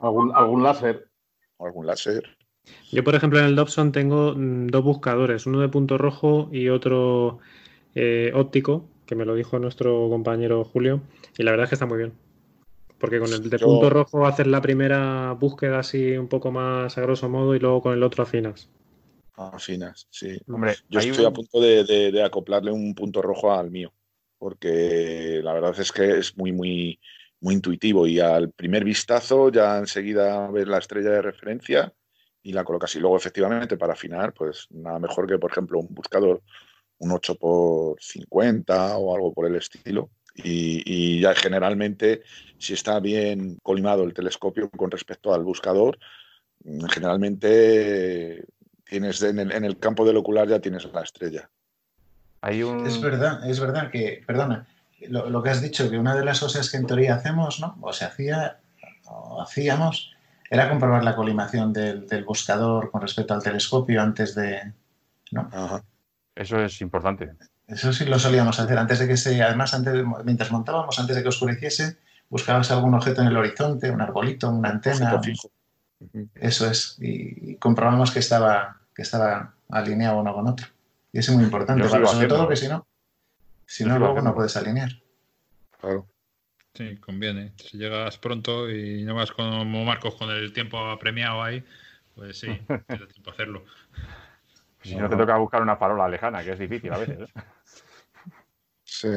[0.00, 1.08] Algún, algún láser.
[1.58, 2.36] algún láser.
[2.90, 6.68] Yo, por ejemplo, en el Dobson tengo mm, dos buscadores, uno de punto rojo y
[6.68, 7.38] otro
[7.94, 11.02] eh, óptico, que me lo dijo nuestro compañero Julio,
[11.36, 12.12] y la verdad es que está muy bien.
[12.98, 17.00] Porque con el de punto rojo haces la primera búsqueda así un poco más a
[17.00, 18.68] grosso modo y luego con el otro afinas.
[19.34, 20.38] Afinas, sí.
[20.46, 23.92] Hombre, yo estoy a punto de, acoplarle un punto rojo al mío,
[24.38, 27.00] porque la verdad es que es muy, muy,
[27.42, 31.92] muy intuitivo y al primer vistazo ya enseguida ves la estrella de referencia
[32.42, 32.94] y la colocas.
[32.94, 36.40] Y luego, efectivamente, para afinar, pues nada mejor que, por ejemplo, un buscador,
[36.98, 42.22] un 8 por 50 o algo por el estilo, y, ya generalmente,
[42.58, 45.98] si está bien colimado el telescopio con respecto al buscador,
[46.88, 48.46] generalmente
[48.84, 51.50] tienes en el, campo del ocular ya tienes la estrella.
[52.40, 52.86] Hay un...
[52.86, 54.66] Es verdad, es verdad que, perdona,
[55.08, 57.76] lo, que has dicho, que una de las cosas que en teoría hacemos, ¿no?
[57.80, 58.58] O se hacía,
[59.06, 60.12] o hacíamos,
[60.50, 64.72] era comprobar la colimación del, buscador con respecto al telescopio antes de.
[65.30, 65.48] ¿no?
[66.34, 67.32] Eso es importante.
[67.66, 71.22] Eso sí lo solíamos hacer antes de que se, además, antes, mientras montábamos, antes de
[71.22, 71.96] que oscureciese,
[72.28, 75.20] buscabas algún objeto en el horizonte, un arbolito, una antena.
[76.34, 76.96] Eso es.
[77.00, 80.66] Y, comprobamos que estaba, que estaba alineado uno con otro.
[81.12, 82.86] Y eso es muy importante, sobre todo que si no,
[83.72, 84.90] si no, luego no puedes alinear.
[85.80, 86.06] Claro.
[86.74, 87.54] Sí, conviene.
[87.56, 91.64] Si llegas pronto y no vas como Marcos con el tiempo apremiado ahí,
[92.14, 92.48] pues sí,
[92.86, 93.64] tienes tiempo a hacerlo.
[94.82, 97.20] Si no te toca buscar una farola lejana, que es difícil a veces.
[97.20, 97.42] ¿eh?
[98.84, 99.08] Sí.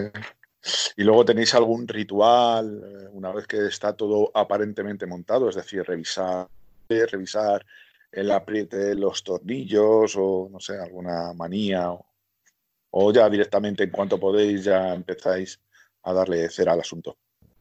[0.95, 5.83] Y luego tenéis algún ritual eh, una vez que está todo aparentemente montado, es decir,
[5.83, 6.47] revisar,
[6.87, 7.65] revisar
[8.09, 12.05] el apriete de los tornillos o no sé, alguna manía o,
[13.13, 15.59] ya directamente en cuanto podéis ya empezáis
[16.03, 17.17] a darle cera al asunto.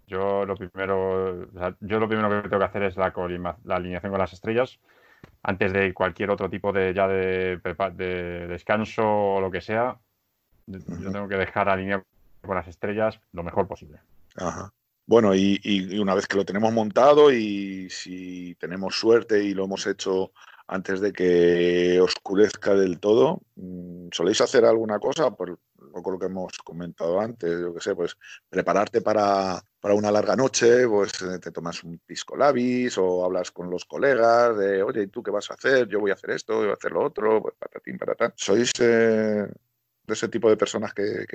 [0.07, 1.49] Yo lo primero,
[1.81, 3.13] yo lo primero que tengo que hacer es la,
[3.65, 4.79] la alineación con las estrellas
[5.43, 7.59] antes de cualquier otro tipo de ya de,
[8.49, 9.99] descanso o lo que sea,
[10.67, 12.05] yo tengo que dejar alineado
[12.43, 14.01] con las estrellas lo mejor posible.
[15.07, 19.87] Bueno, y, una vez que lo tenemos montado y si tenemos suerte y lo hemos
[19.87, 20.33] hecho
[20.67, 25.31] antes de que oscurezca del todo, mm, ¿soléis hacer alguna cosa?
[25.31, 25.59] Por,
[25.95, 28.17] lo que hemos comentado antes, yo que sé, pues
[28.49, 33.53] prepararte para, para una larga noche, pues eh, te tomas un pisco labis o hablas
[33.53, 35.87] con los colegas de, oye, ¿y tú qué vas a hacer?
[35.87, 38.33] Yo voy a hacer esto, voy a hacer lo otro, pues patatín, patatán.
[38.35, 39.47] ¿Sois eh,
[40.07, 41.27] de ese tipo de personas que,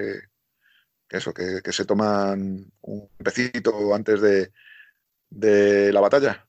[1.10, 4.52] eso, que, se toman un pecito antes de,
[5.30, 6.49] de la batalla?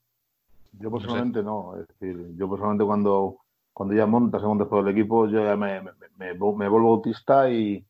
[0.73, 3.39] Yo personalmente no, es decir, yo personalmente cuando,
[3.73, 6.93] cuando ya montas, se monta todo el equipo, yo ya me, me, me, me vuelvo
[6.93, 7.85] autista y,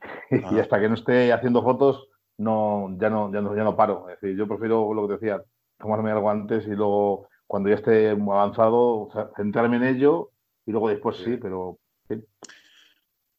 [0.30, 4.08] y hasta que no esté haciendo fotos, no, ya no, ya no, ya no paro.
[4.08, 5.44] Es decir, yo prefiero lo que te decía,
[5.78, 10.30] tomarme algo antes y luego, cuando ya esté avanzado, centrarme en ello
[10.64, 11.78] y luego después sí, pero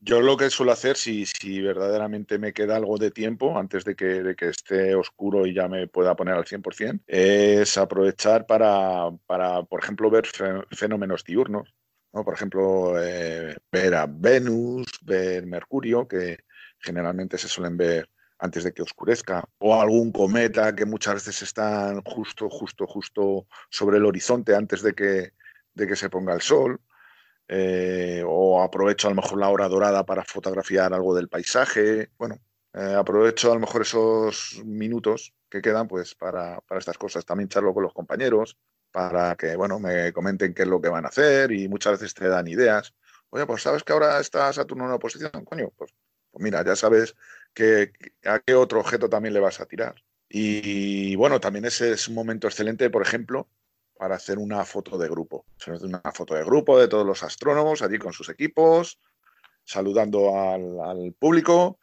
[0.06, 3.96] Yo lo que suelo hacer, si, si verdaderamente me queda algo de tiempo antes de
[3.96, 9.64] que, que esté oscuro y ya me pueda poner al 100%, es aprovechar para, para
[9.64, 10.28] por ejemplo, ver
[10.72, 11.74] fenómenos diurnos.
[12.12, 12.26] ¿no?
[12.26, 16.38] Por ejemplo, eh, ver a Venus, ver Mercurio, que,
[16.84, 18.10] generalmente se suelen ver
[18.40, 23.98] antes de que oscurezca, o algún cometa que muchas veces están justo, justo, justo sobre
[23.98, 25.32] el horizonte antes de que,
[25.74, 26.82] de que se ponga el sol,
[27.48, 32.40] eh, o aprovecho a lo mejor la hora dorada para fotografiar algo del paisaje, bueno,
[32.74, 37.50] eh, aprovecho a lo mejor esos minutos que quedan pues para, para, estas cosas, también
[37.50, 38.58] charlo con los compañeros
[38.92, 42.14] para que, bueno, me comenten qué es lo que van a hacer y muchas veces
[42.14, 42.94] te dan ideas.
[43.30, 45.94] Oye, pues sabes que ahora está Saturno en una posición, coño, pues
[46.34, 47.16] pues mira, ya sabes
[47.54, 47.94] que,
[48.26, 50.04] a qué otro objeto también le vas a tirar.
[50.28, 53.48] Y bueno, también ese es un momento excelente, por ejemplo,
[54.04, 55.46] para hacer una foto de grupo.
[55.82, 59.00] Una foto de grupo de todos los astrónomos allí con sus equipos,
[59.64, 61.80] saludando al, público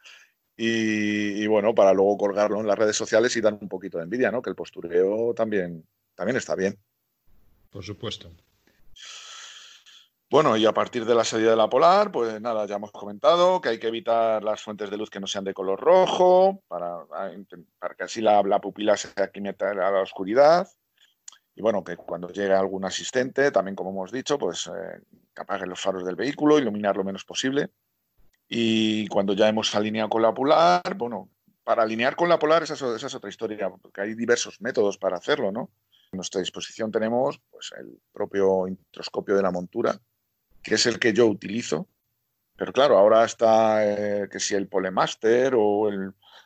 [0.55, 4.29] y, bueno, para luego colgarlo en las redes sociales y dar un poquito de envidia,
[4.29, 4.43] ¿no?
[4.43, 5.83] Que el postureo también,
[6.13, 6.77] también está bien.
[7.71, 8.29] Por supuesto.
[10.29, 13.61] Bueno, y a partir de la salida de la polar, pues nada, ya hemos comentado
[13.61, 17.03] que hay que evitar las fuentes de luz que no sean de color rojo, para,
[17.79, 20.67] para que así la, pupila se aquimete a la oscuridad.
[21.55, 25.01] Y bueno, que cuando llegue algún asistente, también como hemos dicho, pues eh,
[25.35, 27.69] apague los faros del vehículo, iluminar lo menos posible.
[28.47, 31.29] Y cuando ya hemos alineado con la polar, bueno,
[31.63, 35.17] para alinear con la polar esa, esa es otra historia, porque hay diversos métodos para
[35.17, 35.69] hacerlo, ¿no?
[36.11, 39.99] A nuestra disposición tenemos pues, el propio introscopio de la montura,
[40.61, 41.87] que es el que yo utilizo,
[42.57, 45.89] Pero claro, ahora está eh, que si el Polemaster o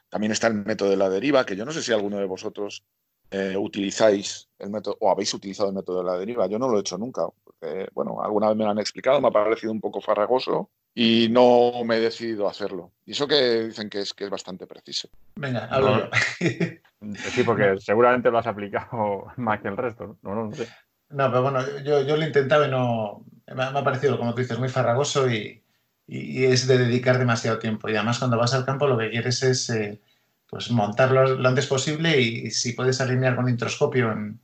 [0.10, 2.86] también está el método de la deriva, que yo no sé si alguno de vosotros
[3.32, 6.48] eh, utilizáis el método o habéis utilizado el método de la deriva.
[6.48, 9.28] Yo no lo he hecho nunca, porque, bueno, alguna vez me lo han explicado, me
[9.28, 12.94] ha parecido un poco farragoso y no me he decidido hacerlo.
[13.06, 15.10] Y eso que dicen que es, que es bastante preciso.
[15.36, 16.10] Venga, háblalo.
[16.40, 20.36] sí, porque seguramente lo has aplicado más que el resto, ¿no?
[20.36, 20.68] No, sé.
[21.10, 23.26] no pero bueno, yo, yo, lo he intentado y no.
[23.54, 25.62] Me ha, parecido, como tú dices, muy farragoso y,
[26.08, 27.90] y, es de dedicar demasiado tiempo.
[27.90, 29.70] Y además, cuando vas al campo, lo que quieres es.
[29.70, 30.02] Eh,
[30.50, 34.40] pues montarlo lo antes posible y, si puedes alinear con introscopio en,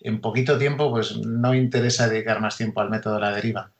[0.00, 3.70] en, poquito tiempo, pues no interesa dedicar más tiempo al método de la deriva.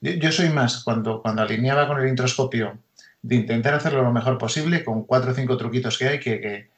[0.00, 2.78] Yo, soy más, cuando, cuando alineaba con el introscopio,
[3.22, 6.70] de intentar hacerlo lo mejor posible con cuatro o cinco truquitos que hay que,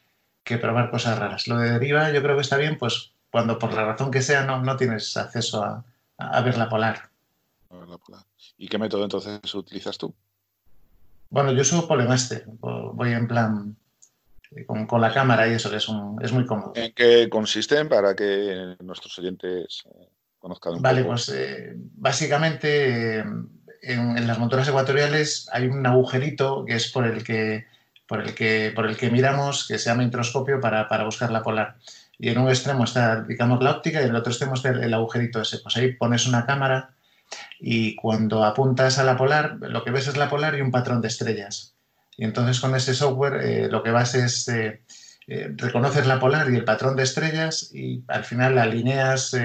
[0.44, 1.49] que, probar cosas raras.
[1.49, 4.44] Lo de deriva yo creo que está bien, pues cuando por la razón que sea
[4.44, 5.85] no, no tienes acceso a,
[6.18, 7.10] a, ver la polar.
[8.57, 10.15] ¿Y qué método entonces utilizas tú?
[11.28, 13.76] Bueno, yo uso Polemaster, voy en plan
[14.65, 15.86] con, la cámara y eso, que es,
[16.23, 16.73] es muy cómodo.
[16.75, 23.25] ¿En qué consisten para que nuestros oyentes eh, conozcan un vale, pues eh, básicamente
[23.83, 27.67] en, las monturas ecuatoriales hay un agujerito que es por el que,
[28.07, 31.76] por el que, por el que miramos, que se llama introscopio para, buscar la polar.
[32.18, 34.94] Y en un extremo está, digamos, la óptica y en el otro extremo está el,
[34.94, 35.59] agujerito ese.
[35.59, 36.94] Pues ahí pones una cámara
[37.60, 41.01] y cuando apuntas a la polar, lo que ves es la polar y un patrón
[41.01, 41.75] de estrellas.
[42.17, 44.83] Y entonces con ese software eh, lo que vas es, eh,
[45.27, 49.36] eh, reconoces la polar y el patrón de estrellas y al final la alineas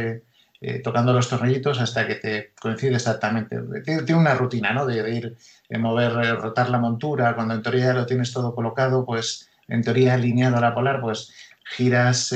[0.84, 3.58] tocando los tornillitos hasta que te coincide exactamente.
[3.84, 4.86] Tiene, una rutina, ¿no?
[4.86, 5.36] De, ir,
[5.68, 10.14] de mover, rotar la montura, cuando en teoría lo tienes todo colocado, pues en teoría
[10.14, 11.34] alineado a la polar, pues
[11.64, 12.32] giras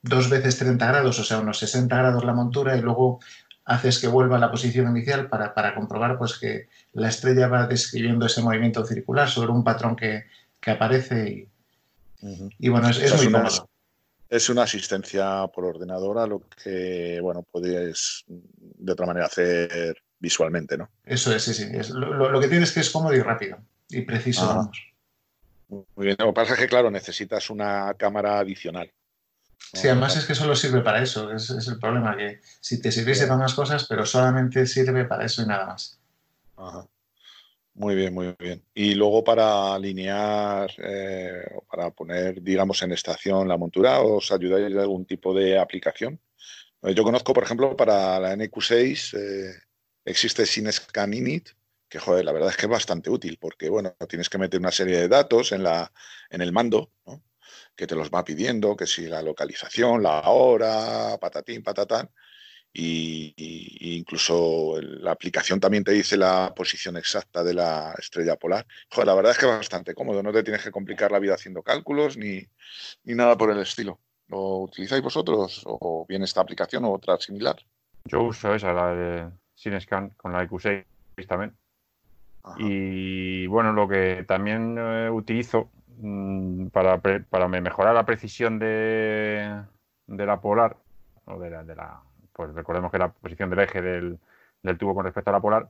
[0.00, 3.18] dos veces 30 grados, o sea, unos 60 grados la montura y luego
[3.68, 7.66] haces que vuelva a la posición inicial para, para comprobar pues, que la estrella va
[7.66, 10.24] describiendo ese movimiento circular sobre un patrón que,
[10.60, 11.48] que aparece
[12.58, 13.48] y, bueno, es, muy una,
[14.28, 20.76] Es una asistencia por ordenador a lo que, bueno, puedes de otra manera hacer visualmente,
[20.76, 20.90] ¿no?
[21.04, 21.68] Eso es, sí, sí.
[21.92, 24.54] lo, lo, que tienes que es cómodo y rápido y preciso, ah.
[24.56, 24.88] vamos.
[25.68, 26.16] Muy bien.
[26.18, 28.90] Lo que pasa es que, claro, necesitas una cámara adicional.
[29.58, 32.90] Sí, además es que solo sirve para eso, es, es el problema, que si te
[32.90, 36.00] sirviese para más cosas, pero solamente sirve para eso y nada más.
[37.74, 38.64] Muy bien, muy bien.
[38.74, 44.80] Y luego para alinear, eh, para poner, digamos, en estación la montura, ¿os ayudáis de
[44.80, 46.20] algún tipo de aplicación?
[46.82, 49.54] Eh, yo conozco, por ejemplo, para la NQ6 eh,
[50.04, 51.50] existe SynScan Init,
[51.88, 54.72] que, joder, la verdad es que es bastante útil, porque, bueno, tienes que meter una
[54.72, 55.92] serie de datos en, la,
[56.30, 56.90] en el mando,
[57.78, 62.10] que te los va pidiendo, que si la localización, la hora, patatín, patatán,
[62.72, 63.32] y,
[63.96, 68.66] incluso la aplicación también te dice la posición exacta de la estrella polar.
[68.90, 71.34] Joder, la verdad es que es bastante cómodo, no te tienes que complicar la vida
[71.34, 72.42] haciendo cálculos ni,
[73.04, 74.00] nada por el estilo.
[74.26, 77.56] ¿Lo utilizáis vosotros o bien esta aplicación o otra similar?
[78.06, 80.84] Yo uso esa, la de SineScan con la EQ6
[81.28, 81.56] también.
[82.58, 85.70] Y bueno, lo que también eh, utilizo
[86.72, 89.62] para, para mejorar la precisión de,
[90.06, 90.76] de la polar
[91.24, 92.02] o de la
[92.38, 94.18] pues recordemos que la posición del eje del,
[94.78, 95.68] tubo con respecto a la polar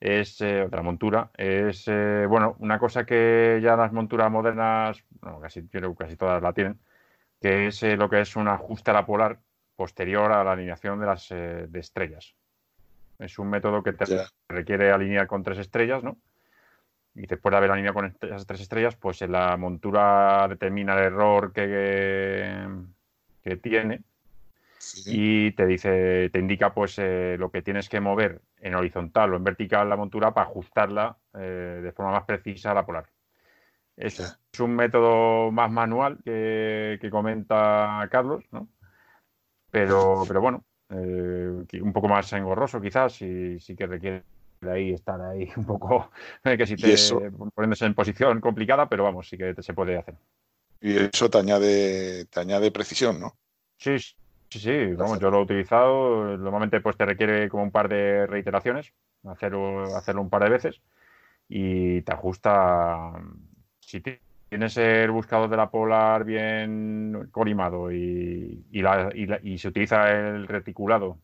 [0.00, 5.04] es, eh, la montura, es, eh, bueno, una cosa que ya las monturas modernas,
[5.42, 6.78] casi, casi todas la tienen,
[7.38, 9.38] que es eh, lo que es un ajuste a la polar
[9.76, 12.34] posterior a la alineación de las de estrellas.
[13.18, 14.06] Es un método que te
[14.48, 16.16] requiere alinear con tres estrellas, ¿no?
[17.16, 21.52] Y después de haber alineado con esas tres estrellas, pues la montura determina el error
[21.52, 22.68] que,
[23.42, 24.02] que tiene
[25.06, 29.36] y te dice, te indica pues eh, lo que tienes que mover en horizontal o
[29.36, 33.06] en vertical la montura para ajustarla eh, de forma más precisa a la polar.
[33.96, 38.68] Es, es un método más manual que, comenta Carlos, ¿no?
[39.70, 44.22] Pero, pero bueno, eh, un poco más engorroso quizás y sí que requiere
[44.62, 46.10] ahí estar ahí un poco
[46.42, 46.96] que si te
[47.54, 50.14] poniéndose en posición complicada, pero vamos, sí que se puede hacer.
[50.80, 53.36] Y eso te añade, te añade precisión, ¿no?
[53.78, 53.96] Sí,
[54.50, 56.36] Sí, sí, vamos, yo lo he utilizado.
[56.38, 58.92] Normalmente pues te requiere como un par de reiteraciones,
[59.24, 60.80] hacerlo, hacerlo un par de veces
[61.48, 63.12] y te ajusta.
[63.80, 64.00] Si
[64.48, 71.18] tienes el buscador de la Polar bien colimado y, y, se utiliza el reticulado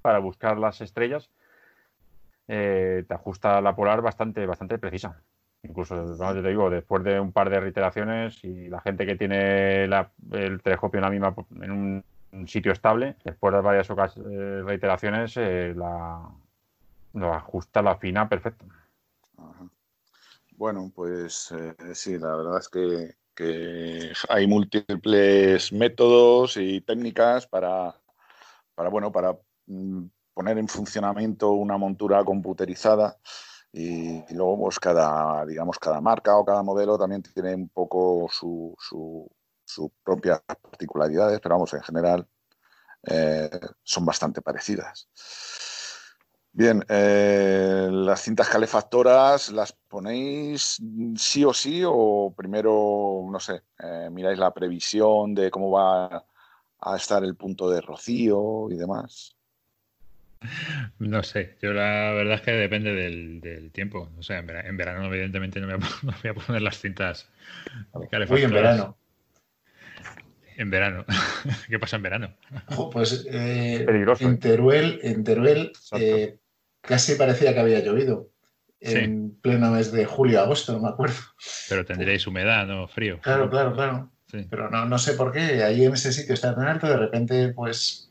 [0.00, 1.30] para buscar las estrellas,
[2.54, 5.22] eh, te ajusta la Polar bastante, bastante precisa.
[5.62, 5.94] Incluso,
[6.34, 10.98] te digo, después de un par de reiteraciones y la gente que tiene el telescopio
[10.98, 16.28] en la misma en un sitio estable, después de varias eh, reiteraciones, eh, la,
[17.14, 18.66] lo ajusta la fina perfecto.
[20.50, 21.54] Bueno, pues
[21.94, 27.94] sí, la verdad es que, hay múltiples métodos y técnicas para,
[28.74, 30.04] para bueno, para mm,
[30.34, 33.18] poner en funcionamiento una montura computerizada
[33.72, 38.74] y, luego pues cada, digamos, cada marca o cada modelo también tiene un poco sus
[38.78, 42.26] su, propias particularidades, pero vamos, en general
[43.04, 43.50] eh,
[43.82, 45.08] son bastante parecidas.
[46.54, 50.78] Bien, eh, las cintas calefactoras las ponéis
[51.16, 56.26] sí o sí o primero, no sé, eh, miráis la previsión de cómo va
[56.78, 59.34] a estar el punto de rocío y demás.
[60.98, 64.10] No sé, yo la verdad es que depende del, tiempo.
[64.18, 65.66] O sea, en verano, evidentemente no
[66.02, 67.28] voy, a, poner las cintas
[67.92, 68.96] Uy, en verano.
[70.56, 71.04] En verano.
[71.68, 72.34] ¿Qué pasa en verano?
[72.92, 73.86] pues eh,
[74.20, 76.36] en Teruel, en Teruel eh,
[76.80, 78.28] casi parecía que había llovido.
[78.84, 81.14] En pleno mes de julio, agosto, no me acuerdo.
[81.68, 82.88] Pero tendríais humedad, ¿no?
[82.88, 83.20] Frío.
[83.20, 84.10] Claro, claro, claro.
[84.50, 85.62] Pero no, no sé por qué.
[85.62, 88.10] Ahí en ese sitio está tan alto, de repente, pues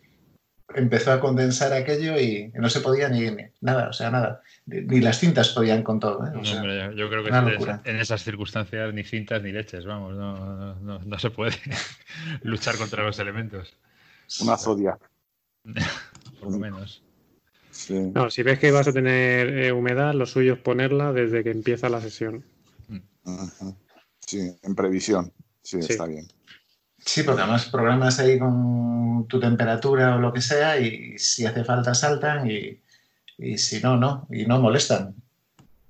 [0.75, 3.27] empezó a condensar aquello y no se podía ni,
[3.61, 4.41] nada, o sea, nada.
[4.65, 6.25] Ni las cintas podían con todo.
[6.25, 6.31] ¿eh?
[6.95, 11.55] yo, creo que en esas circunstancias ni cintas ni leches, vamos, no, no, se puede
[12.43, 13.73] luchar contra los elementos.
[14.41, 14.97] Una zodia.
[16.39, 17.03] Por lo menos.
[17.89, 21.51] No, si ves que vas a tener eh, humedad, lo suyo es ponerla desde que
[21.51, 22.43] empieza la sesión.
[24.19, 25.31] Sí, en previsión.
[25.61, 25.79] sí.
[25.79, 26.27] está bien.
[27.05, 31.63] Sí, porque además programas ahí con tu temperatura o lo que sea y si hace
[31.63, 32.81] falta saltan y,
[33.57, 35.15] si no, no, y no molestan.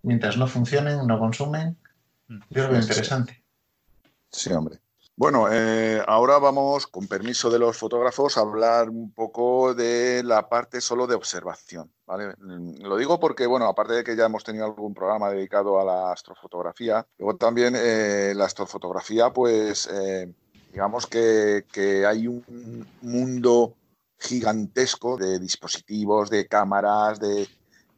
[0.04, 1.78] Mientras no funcionen, no consumen,
[2.28, 3.44] yo creo que es interesante.
[4.32, 4.80] Sí, hombre.
[5.22, 10.50] Bueno, eh, ahora vamos, con permiso de los fotógrafos, a hablar un poco de la
[10.50, 11.92] parte solo de observación.
[12.08, 12.34] ¿vale?
[12.40, 15.86] Mm, lo digo porque, bueno, aparte de que ya hemos tenido algún programa dedicado a
[15.86, 20.34] la astrofotografía, luego también eh, la astrofotografía, pues eh,
[20.72, 21.66] Digamos que,
[22.08, 23.76] hay un mundo
[24.18, 27.48] gigantesco de dispositivos, de cámaras, de,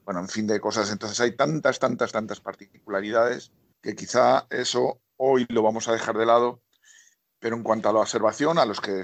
[0.06, 0.92] bueno, en fin, de cosas.
[0.92, 6.26] Entonces hay tantas, tantas, tantas particularidades que quizá eso hoy lo vamos a dejar de
[6.26, 6.61] lado.
[7.40, 9.03] Pero en cuanto a la observación, a los que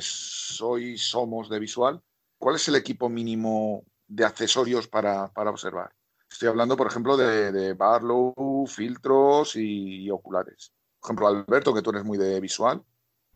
[0.61, 2.01] hoy somos de visual,
[2.39, 5.91] ¿cuál es el equipo mínimo de accesorios para, observar?
[6.31, 10.71] Estoy hablando, por ejemplo, de, Barlow, filtros y, oculares.
[10.99, 12.83] Por ejemplo, Alberto, que tú eres muy de visual,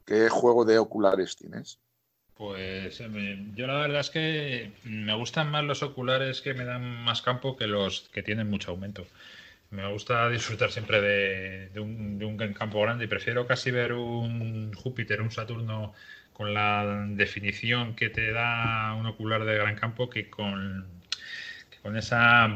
[0.06, 1.80] ¿Qué juego de oculares tienes?
[2.36, 2.98] Pues
[3.56, 7.56] yo la verdad es que me gustan más los oculares que me dan más campo
[7.56, 9.06] que los que tienen mucho aumento.
[9.70, 15.32] Me gusta disfrutar siempre de, un, campo grande y prefiero casi ver un Júpiter, un
[15.32, 15.94] Saturno
[16.34, 20.86] con la definición que te da un ocular de gran campo que con,
[21.70, 22.50] que con esa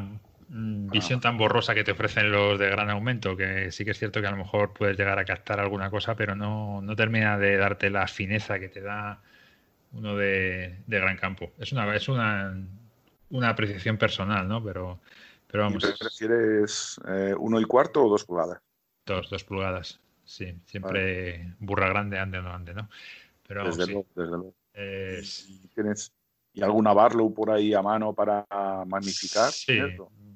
[0.49, 4.21] visión tan borrosa que te ofrecen los de gran aumento, que sí que es cierto
[4.21, 7.89] que a lo mejor puedes llegar a captar alguna cosa, pero no, termina de darte
[7.89, 9.21] la fineza que te da
[9.93, 11.51] uno de, gran campo.
[11.57, 12.55] Es una, es una,
[13.29, 14.63] una apreciación personal, ¿no?
[14.63, 14.99] Pero,
[15.47, 15.83] pero vamos.
[15.99, 18.59] ¿Prefieres eh, uno y cuarto o dos pulgadas?
[19.05, 19.99] Dos, dos pulgadas.
[20.23, 22.89] Sí, siempre burra grande, ande o no ande, ¿no?
[23.47, 24.53] Pero desde luego, desde luego.
[25.73, 26.11] ¿Tienes
[26.57, 28.43] y alguna Barlow por ahí a mano para
[28.87, 29.51] magnificar?
[29.51, 29.79] Sí,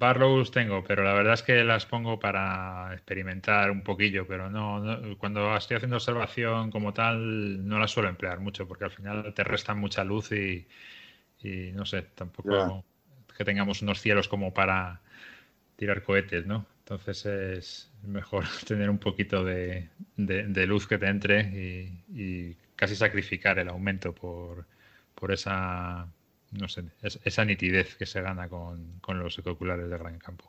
[0.01, 5.15] Barlows tengo, pero la verdad es que las pongo para experimentar un poquillo, pero no,
[5.19, 9.43] cuando estoy haciendo observación como tal no las suelo emplear mucho porque al final te
[9.43, 10.65] restan mucha luz y,
[11.73, 12.83] no sé, tampoco
[13.37, 15.01] que tengamos unos cielos como para
[15.75, 16.65] tirar cohetes, ¿no?
[16.79, 21.41] Entonces es mejor tener un poquito de, luz que te entre
[22.09, 24.65] y, casi sacrificar el aumento por,
[25.13, 26.07] por esa
[26.51, 30.45] no sé, esa nitidez que se gana con, los oculares de gran campo.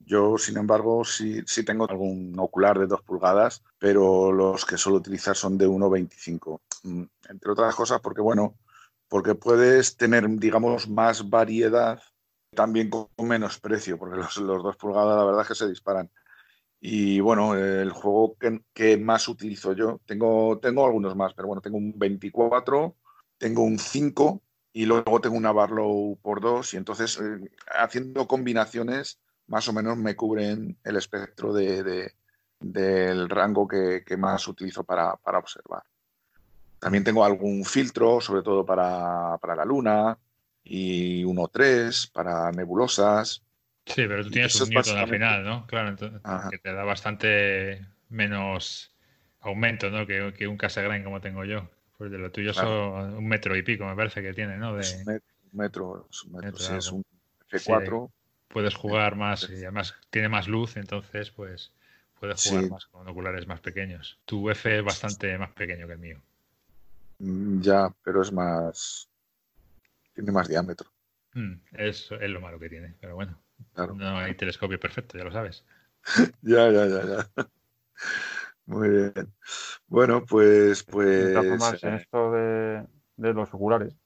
[0.00, 4.98] Yo, sin embargo, sí, sí, tengo algún ocular de 2 pulgadas, pero los que suelo
[4.98, 6.60] utilizar son de 1,25.
[6.84, 8.54] Mm, entre otras cosas, porque, bueno,
[9.08, 12.00] porque puedes tener, digamos, más variedad
[12.54, 16.10] también con menos precio, porque los, los 2 pulgadas, la verdad es que se disparan.
[16.80, 21.60] Y bueno, el juego que, que, más utilizo yo, tengo, tengo algunos más, pero bueno,
[21.62, 22.94] tengo un 24,
[23.38, 24.42] tengo un 5
[24.76, 29.96] y luego tengo una Barlow por dos y entonces eh, haciendo combinaciones más o menos
[29.96, 32.12] me cubren el espectro de,
[32.60, 35.82] del rango que, más utilizo para, observar.
[36.78, 40.18] También tengo algún filtro, sobre todo para, la luna,
[40.62, 43.42] y uno tres para nebulosas.
[43.86, 45.66] Sí, pero tú tienes un Newton al final, ¿no?
[45.68, 48.92] Claro, entonces, que te da bastante menos
[49.40, 50.06] aumento ¿no?
[50.06, 51.66] que, que un Cassegrain como tengo yo.
[51.96, 54.76] Pues de lo tuyo son un metro y pico, me parece que tiene, ¿no?
[54.76, 54.82] De...
[54.82, 55.04] un
[55.52, 57.02] metro, un metro, sí, es un
[57.50, 58.10] F4.
[58.48, 61.72] puedes jugar más y además tiene más luz, entonces pues
[62.20, 64.18] puedes jugar más con oculares más pequeños.
[64.24, 66.20] Tu F es bastante más pequeño que el mío.
[67.18, 69.08] Mm, ya, pero es más.
[70.14, 70.90] Tiene más diámetro.
[71.34, 73.38] Mm, es, es, lo malo que tiene, pero bueno.
[73.76, 75.64] No hay telescopio perfecto, ya lo sabes.
[76.42, 77.48] ya, ya, ya, ya.
[78.66, 79.32] Muy bien.
[79.86, 80.82] Bueno, pues.
[80.84, 82.84] pues más en eh, esto de,
[83.16, 83.96] de los oculares.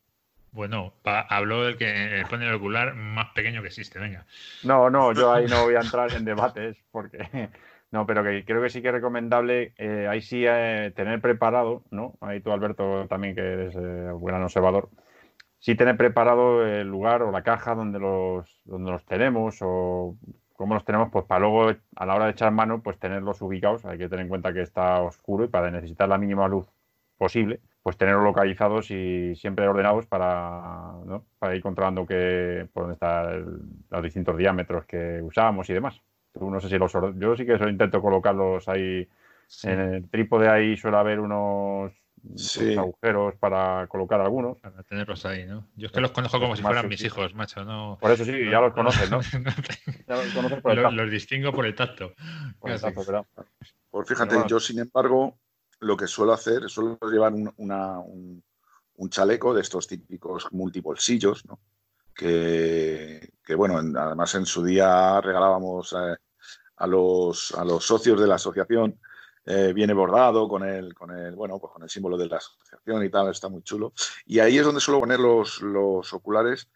[0.52, 4.26] Bueno, habló del que pone el ocular más pequeño que existe, venga.
[4.64, 7.18] No, no, yo ahí no voy a entrar en debates porque
[7.92, 11.84] no, pero que creo que sí que es recomendable eh, ahí sí eh, tener preparado,
[11.90, 12.14] ¿no?
[12.20, 14.88] Ahí tú, Alberto, también que eres eh, un gran observador,
[15.60, 20.16] sí tener preparado el lugar o la caja donde los, donde los tenemos o
[20.60, 23.86] cómo los tenemos, pues para luego a la hora de echar mano, pues tenerlos ubicados.
[23.86, 26.66] Hay que tener en cuenta que está oscuro y para necesitar la mínima luz
[27.16, 31.24] posible, pues tenerlos localizados y siempre ordenados para, ¿no?
[31.38, 33.58] para ir controlando que, por dónde están
[33.88, 36.02] los distintos diámetros que usamos y demás.
[36.38, 39.08] No sé si los yo sí que eso intento colocarlos ahí
[39.64, 41.90] en el trípode ahí suele haber unos,
[42.78, 44.58] agujeros para colocar algunos.
[44.58, 45.66] Para tenerlos ahí, ¿no?
[45.76, 47.64] Yo es que los conozco como si fueran mis hijos, macho.
[47.64, 49.20] No, por eso sí, ya los conoces, ¿no?
[50.08, 50.96] ya los conoces por el tacto.
[50.96, 52.12] Los, distingo por el tacto.
[52.58, 53.26] Por el tacto
[53.90, 55.38] Pues fíjate, yo sin embargo
[55.80, 61.58] lo que suelo hacer, suelo llevar un, un, chaleco de estos típicos multibolsillos, ¿no?
[62.14, 68.34] Que, que, bueno, además en su día regalábamos a, los, a los socios de la
[68.34, 69.00] asociación,
[69.50, 73.04] eh, viene bordado con el, con el, bueno, pues con el símbolo de la asociación
[73.04, 73.92] y tal, está muy chulo.
[74.24, 76.68] Y ahí es donde suelo poner los, los oculares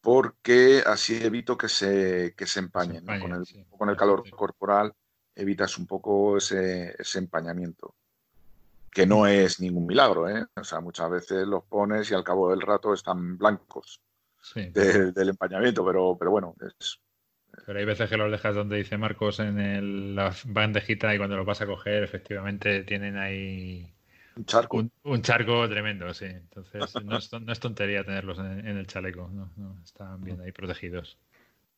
[0.00, 3.04] porque así evito que se, que se empañen.
[3.04, 4.92] Con, el, con el calor corporal
[5.34, 7.94] evitas un poco ese, ese empañamiento
[8.90, 10.46] que no es ningún milagro, ¿eh?
[10.54, 14.00] O sea, muchas veces los pones y al cabo del rato están blancos
[14.54, 17.00] del empañamiento, pero, pero bueno, es...
[17.66, 21.46] Pero hay veces que los dejas donde dice Marcos en la bandejita y cuando los
[21.46, 23.92] vas a coger, efectivamente tienen ahí
[24.36, 24.82] un charco.
[25.02, 26.24] Un, charco tremendo, sí.
[26.24, 29.76] Entonces no es, tontería tenerlos en, el chaleco, ¿no?
[29.84, 31.18] están bien ahí protegidos.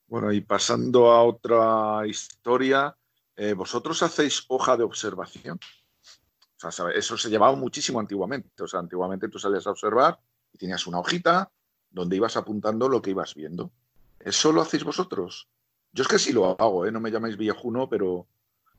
[0.07, 2.95] Bueno, y pasando a otra historia,
[3.37, 5.59] eh, ¿vosotros hacéis hoja de observación?
[6.95, 8.63] eso se llevaba muchísimo antiguamente.
[8.63, 10.19] O sea, antiguamente tú salías a observar
[10.53, 11.51] y tenías una hojita
[11.91, 13.71] donde ibas apuntando lo que ibas viendo.
[14.19, 15.49] ¿Eso lo hacéis vosotros?
[15.95, 16.93] Yo es que sí lo hago, ¿eh?
[16.93, 18.27] no me llamáis viejuno, pero,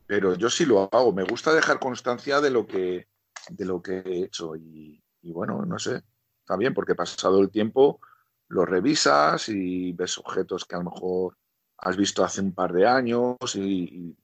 [0.06, 1.12] pero yo sí lo hago.
[1.12, 3.08] Me gusta dejar constancia de lo que,
[3.48, 4.54] de lo que he hecho.
[4.54, 6.02] Y, bueno, no sé,
[6.40, 8.00] está bien, porque pasado el tiempo
[8.48, 11.36] lo revisas y ves objetos que a lo mejor
[11.78, 14.16] has visto hace un par de años y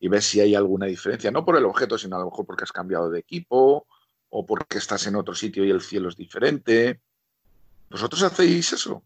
[0.00, 2.64] y ves si hay alguna diferencia, no por el objeto, sino a lo mejor porque
[2.64, 3.86] has cambiado de equipo
[4.30, 7.02] o porque estás en otro sitio y el cielo es diferente.
[7.90, 9.02] ¿Vosotros hacéis eso?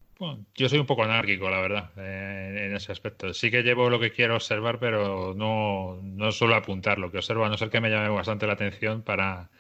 [0.55, 3.35] Yo soy un poco anárquico, la verdad, eh, en ese aspecto.
[3.35, 7.45] Sí que llevo lo que quiero observar, pero no, no suelo apuntar lo que observo,
[7.45, 9.51] a no ser que me llame bastante la atención para,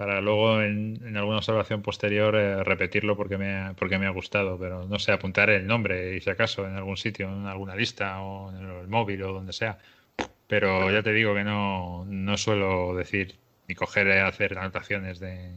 [0.00, 4.58] para luego en, alguna observación posterior eh, repetirlo porque me, ha, porque me ha gustado,
[4.58, 8.20] pero no sé, apuntar el nombre y si acaso en algún sitio, en alguna lista
[8.22, 9.78] o en el móvil o donde sea,
[10.46, 13.36] pero ya te digo que no, no suelo decir
[13.68, 15.54] ni coger y hacer anotaciones de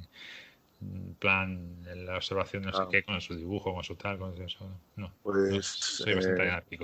[1.19, 5.11] plan la observación no sé qué con su dibujo con su tal con eso no
[5.21, 6.79] pues soy bastante eh,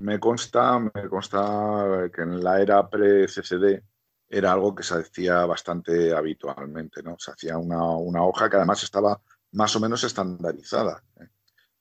[0.00, 3.82] me consta me consta que en la era pre CCD
[4.28, 8.82] era algo que se hacía bastante habitualmente no se hacía una, una hoja que además
[8.82, 9.20] estaba
[9.52, 11.28] más o menos estandarizada ¿eh?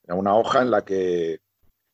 [0.03, 1.41] era una hoja en la que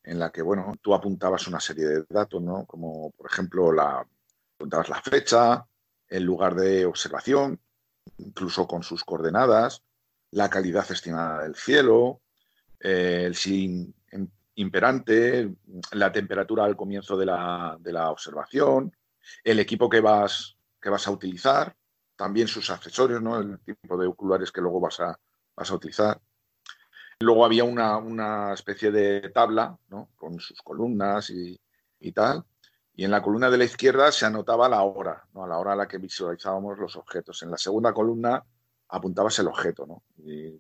[0.07, 2.65] en la que, bueno, tú apuntabas una serie de datos, ¿no?
[2.65, 4.07] Como, por ejemplo, la,
[4.55, 5.67] apuntabas la fecha,
[6.07, 7.59] el lugar de observación,
[8.17, 9.83] incluso con sus coordenadas,
[10.31, 12.21] la calidad estimada del cielo,
[12.79, 13.93] eh, el sin
[14.55, 15.55] imperante,
[15.91, 18.91] la temperatura al comienzo de la, de la, observación,
[19.43, 21.75] el equipo que vas, que vas a utilizar,
[22.15, 23.39] también sus accesorios, ¿no?
[23.39, 25.17] el tipo de oculares que luego vas a,
[25.55, 26.19] vas a utilizar.
[27.19, 30.09] Luego había una, especie de tabla ¿no?
[30.15, 31.59] con sus columnas y,
[32.13, 32.43] tal.
[32.99, 35.43] Y en la columna de la izquierda se anotaba la hora, ¿no?
[35.43, 37.43] a la hora a la que visualizábamos los objetos.
[37.43, 38.43] En la segunda columna
[38.89, 40.03] apuntabas el objeto, ¿no?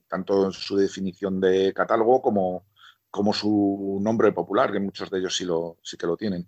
[0.07, 2.67] tanto en su definición de catálogo como,
[3.09, 6.47] como su nombre popular, que muchos de ellos sí, lo, sí que lo tienen.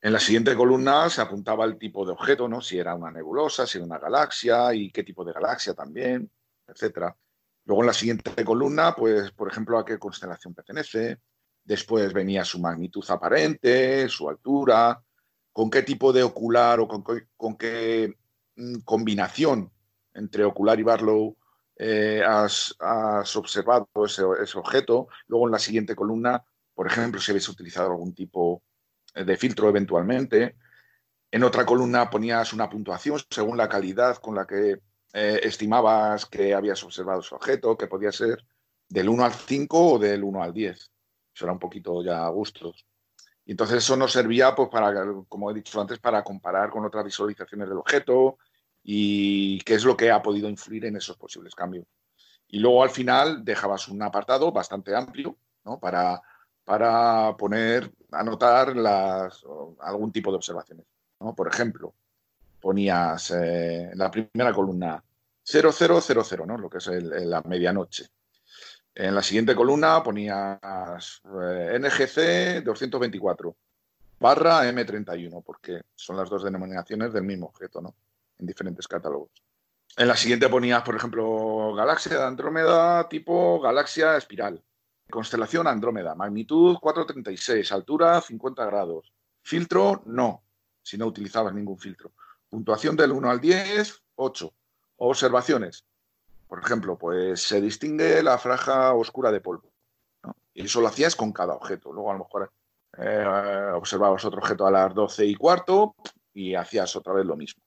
[0.00, 2.60] En la siguiente columna se apuntaba el tipo de objeto, ¿no?
[2.60, 6.30] si era una nebulosa, si era una galaxia y qué tipo de galaxia también,
[6.64, 7.16] etcétera.
[7.64, 11.18] Luego en la siguiente columna, pues, por ejemplo, a qué constelación pertenece.
[11.64, 15.02] Después venía su magnitud aparente, su altura,
[15.54, 18.12] con qué tipo de ocular o con, qué,
[18.56, 19.72] mm, combinación
[20.12, 21.36] entre ocular y Barlow
[21.76, 22.74] eh, has,
[23.36, 25.06] observado ese, objeto.
[25.28, 28.64] Luego en la siguiente columna, por ejemplo, si habéis utilizado algún tipo
[29.14, 30.56] de filtro eventualmente.
[31.30, 34.80] En otra columna ponías una puntuación según la calidad con la que
[35.12, 38.44] eh, estimabas que habías observado ese objeto, que podía ser
[38.88, 40.76] del 1 al 5 o del 1 al 10.
[41.32, 42.84] Eso era un poquito ya a gustos.
[43.46, 47.04] Y entonces eso nos servía, pues, para, como he dicho antes, para comparar con otras
[47.04, 48.38] visualizaciones del objeto
[48.82, 51.86] y qué es lo que ha podido influir en esos posibles cambios.
[52.48, 55.78] Y luego al final dejabas un apartado bastante amplio ¿no?
[55.78, 56.22] para,
[56.64, 58.74] para poner, anotar
[59.80, 60.86] algún tipo de observaciones.
[61.20, 61.34] ¿no?
[61.34, 61.94] Por ejemplo,
[62.60, 65.02] ponías eh, en la primera columna
[65.42, 66.56] 0000, ¿no?
[66.56, 68.08] lo que es la medianoche.
[68.94, 73.56] En la siguiente columna ponías NGC 224
[74.20, 77.94] barra M31, porque son las dos denominaciones del mismo objeto, ¿no?
[78.38, 79.30] En diferentes catálogos.
[79.96, 84.62] En la siguiente ponías, por ejemplo, galaxia de Andrómeda tipo galaxia espiral.
[85.10, 89.12] Constelación Andrómeda, magnitud 436, altura 50 grados.
[89.42, 90.42] Filtro, no,
[90.82, 92.12] si no utilizabas ningún filtro.
[92.48, 94.54] Puntuación del 1 al 10, 8.
[94.96, 95.84] Observaciones.
[96.54, 99.72] Por ejemplo, pues se distingue la franja oscura de polvo.
[100.54, 101.92] Y eso lo hacías con cada objeto.
[101.92, 102.52] Luego a lo mejor
[102.96, 105.96] eh, observabas otro objeto a las 12 y cuarto
[106.32, 107.60] y hacías otra vez lo mismo.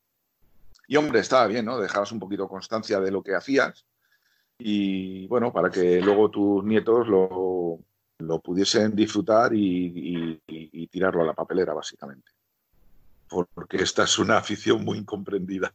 [0.88, 1.77] Y hombre, estaba bien, ¿no?
[1.77, 3.85] Dejabas un poquito constancia de lo que hacías
[4.57, 10.41] y bueno, para que luego tus nietos lo, pudiesen disfrutar y,
[10.90, 12.32] tirarlo a la papelera, básicamente.
[13.27, 15.74] Porque esta es una afición muy incomprendida.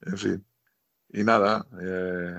[0.00, 0.44] en fin.
[1.14, 2.34] Y nada, eh,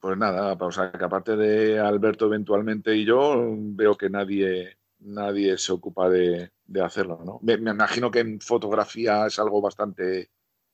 [0.00, 5.56] pues nada, o sea, que aparte de Alberto eventualmente y yo, veo que nadie, nadie
[5.56, 6.50] se ocupa de,
[6.82, 7.38] hacerlo, ¿no?
[7.42, 10.30] Me, me, imagino que en fotografía es algo bastante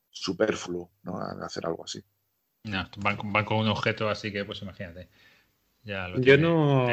[0.09, 1.19] superfluo, ¿no?
[1.19, 2.03] Hacer algo así.
[2.63, 5.11] No, van, con un objeto, así que pues imagínate.
[5.83, 6.87] Ya lo yo no.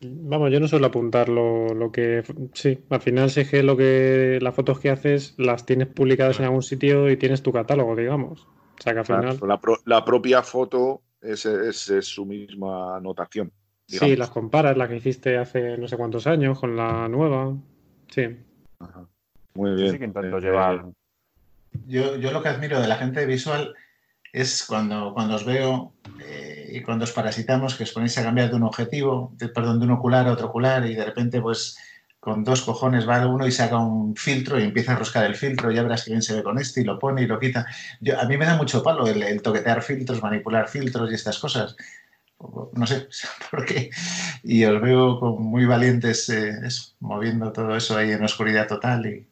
[0.00, 2.22] Vamos, yo no suelo apuntar lo, que.
[2.52, 6.46] Sí, al final sé que lo que las fotos que haces las tienes publicadas en
[6.46, 8.42] algún sitio y tienes tu catálogo, digamos.
[8.42, 9.40] O sea que al final.
[9.84, 11.48] la, propia foto es,
[12.00, 13.52] su misma anotación.
[13.86, 17.56] Sí, las comparas, la que hiciste hace no sé cuántos años con la nueva.
[18.08, 18.36] Sí.
[19.54, 20.12] Muy bien.
[20.16, 20.82] Eh,
[21.86, 23.74] yo, yo lo que admiro de la gente visual
[24.34, 28.50] es cuando, cuando os veo eh, y cuando os parasitamos que os ponéis a cambiar
[28.50, 31.78] de un objetivo, de, perdón, de un ocular a otro ocular y de repente pues
[32.18, 35.70] con dos cojones va uno y saca un filtro y empieza a roscar el filtro,
[35.70, 37.64] ya verás que bien se ve con este y lo pone y lo quita.
[38.00, 41.76] Yo, a mí me da mucho palo el, toquetear filtros, manipular filtros y estas cosas.
[42.72, 43.06] No sé
[43.52, 43.90] por qué.
[44.42, 46.58] Y os veo muy valientes eh,
[46.98, 49.28] moviendo todo eso ahí en oscuridad total y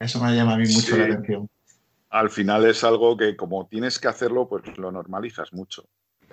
[0.00, 1.48] eso me llama a mí mucho la atención
[2.10, 5.84] al final es algo que como tienes que hacerlo, pues lo normalizas mucho.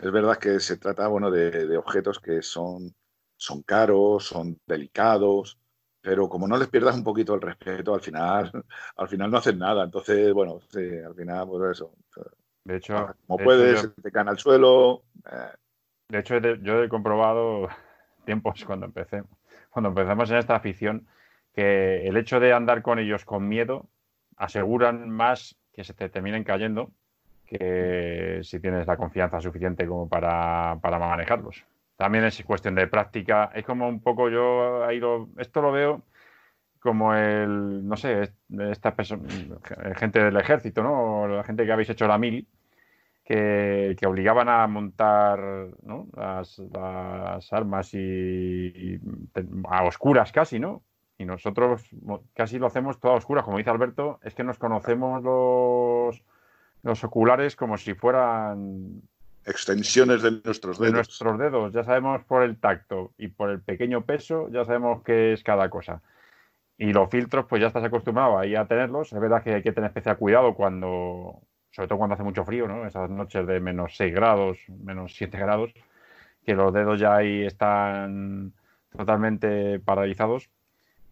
[0.02, 2.94] Es verdad que se trata, bueno, de, objetos que son,
[3.38, 5.58] son caros, son delicados,
[6.02, 8.52] pero como no les pierdas un poquito el respeto, al final,
[8.98, 9.84] al final no hacen nada.
[9.84, 11.94] Entonces, bueno, sí, al final, pues eso.
[12.64, 15.04] De hecho, como puedes, te caen al suelo.
[15.26, 15.56] Eh.
[16.10, 17.68] De hecho, yo he comprobado
[18.26, 19.24] tiempos cuando empecé,
[19.70, 21.08] cuando empezamos en esta afición,
[21.54, 23.90] que el hecho de andar con ellos con miedo
[24.36, 26.92] aseguran más que se te terminen cayendo
[27.46, 31.64] que si tienes la confianza suficiente como para, manejarlos.
[31.96, 33.52] También es cuestión de práctica.
[33.54, 36.02] Es como un poco yo ahí lo, esto lo veo
[36.80, 38.32] como el, no sé,
[38.70, 38.96] esta
[39.96, 41.28] gente del ejército, ¿no?
[41.28, 42.48] la gente que habéis hecho la mil,
[43.24, 45.40] que, obligaban a montar
[46.16, 49.00] las, armas y,
[49.68, 50.84] a oscuras casi, ¿no?
[51.18, 51.88] Y nosotros
[52.34, 53.46] casi lo hacemos todo a oscuras.
[53.46, 56.24] Como dice Alberto, es que nos conocemos los,
[56.84, 59.02] los oculares como si fueran
[59.46, 60.92] extensiones de nuestros dedos.
[60.92, 61.74] De nuestros dedos.
[61.74, 65.70] Ya sabemos por el tacto y por el pequeño peso, ya sabemos qué es cada
[65.70, 66.02] cosa.
[66.78, 69.14] Y los filtros, pues ya estás acostumbrado ahí a tenerlos.
[69.14, 72.68] Es verdad que hay que tener especial cuidado cuando, sobre todo cuando hace mucho frío,
[72.68, 72.86] ¿no?
[72.86, 75.74] Esas noches de menos 6 grados, menos 7 grados,
[76.44, 78.52] que los dedos ya ahí están
[78.90, 80.50] totalmente paralizados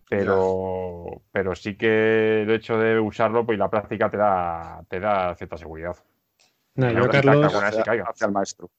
[0.09, 5.35] pero, pero sí que el hecho de usarlo, pues la práctica te da, te da
[5.35, 5.95] cierta seguridad.
[6.75, 8.69] No, yo Carlos, hacia el maestro.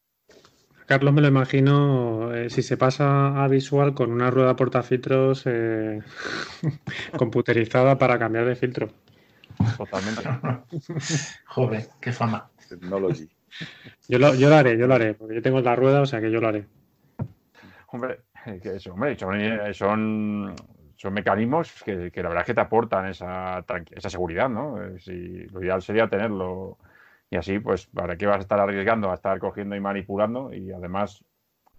[0.86, 6.02] Carlos me lo imagino eh, si se pasa a visual con una rueda portafiltros eh,
[7.16, 8.90] computerizada para cambiar de filtro.
[9.78, 10.22] Totalmente.
[11.46, 12.50] Joder, qué fama.
[12.68, 13.28] Technology.
[14.08, 16.20] Yo lo, yo lo haré, yo lo haré, porque yo tengo la rueda, o sea
[16.20, 16.66] que yo lo haré.
[17.86, 18.20] Hombre,
[18.60, 20.54] que eso, hombre, son, son
[21.12, 24.82] mecanismos que, la verdad es que te aportan esa, esa seguridad, ¿no?
[24.82, 26.78] Eh, si, lo ideal sería tenerlo
[27.30, 30.52] y así, pues, ¿para qué vas a estar arriesgando a estar cogiendo y manipulando?
[30.52, 31.24] Y además,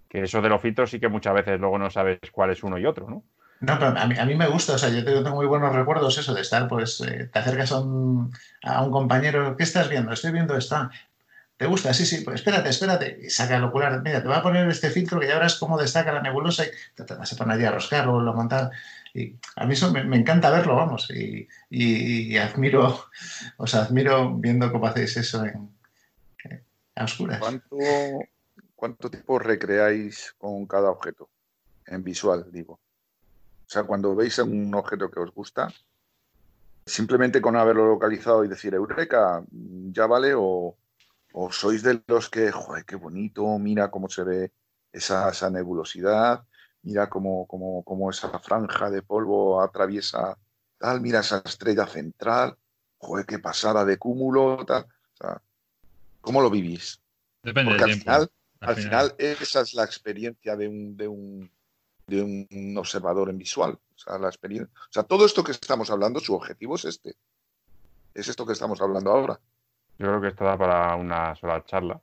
[0.09, 2.77] Que eso de los filtros sí que muchas veces luego no sabes cuál es uno
[2.77, 3.23] y otro, ¿no?
[3.61, 6.17] No, pero a mí, a mí me gusta, o sea, yo tengo, muy buenos recuerdos
[6.17, 8.31] eso de estar, pues, eh, te acercas a un,
[8.91, 10.11] compañero, ¿qué estás viendo?
[10.11, 10.91] Estoy viendo esta.
[11.57, 11.93] ¿Te gusta?
[11.93, 13.19] Sí, sí, pues espérate, espérate.
[13.23, 14.01] Y saca el ocular.
[14.03, 16.69] Mira, te voy a poner este filtro que ya verás cómo destaca la nebulosa y
[16.95, 18.71] te, vas a poner allí a roscarlo, lo montar.
[19.15, 21.09] Y a mí eso me, encanta verlo, vamos.
[21.09, 23.05] Y, y, admiro,
[23.57, 25.69] os admiro viendo cómo hacéis eso en,
[26.95, 27.39] a oscuras.
[27.39, 27.77] ¿Cuánto,
[28.75, 31.29] ¿Cuánto tiempo recreáis con cada objeto?
[31.87, 32.73] En visual, digo.
[32.73, 35.69] O sea, cuando veis un objeto que os gusta,
[36.85, 40.75] simplemente con haberlo localizado y decir Eureka, ya vale, o,
[41.31, 44.51] o sois de los que, joder, qué bonito, mira cómo se ve
[44.91, 46.45] esa, nebulosidad,
[46.85, 50.37] mira cómo, cómo, esa franja de polvo atraviesa
[50.77, 52.55] tal, mira esa estrella central,
[52.97, 54.85] joder, qué pasada de cúmulo, tal.
[56.21, 57.01] ¿Cómo lo vivís?
[57.43, 58.31] Depende Porque al Final,
[58.61, 59.15] al, final.
[59.17, 61.51] esa es la experiencia de un, de un,
[62.07, 63.73] de un observador en visual.
[63.73, 64.71] O sea, la experiencia.
[64.75, 67.15] O sea, todo esto que estamos hablando, su objetivo es este.
[68.13, 69.39] Es esto que estamos hablando ahora.
[69.97, 72.01] Yo creo que esto da para una sola charla.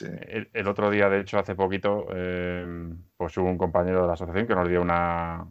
[0.00, 4.46] El, otro día, de hecho, hace poquito, eh, pues hubo un compañero de la asociación
[4.46, 5.46] que nos dio una,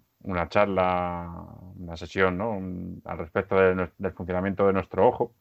[0.50, 1.46] charla,
[1.78, 2.60] una sesión, ¿no?
[3.06, 5.34] al respecto del funcionamiento de nuestro ojo.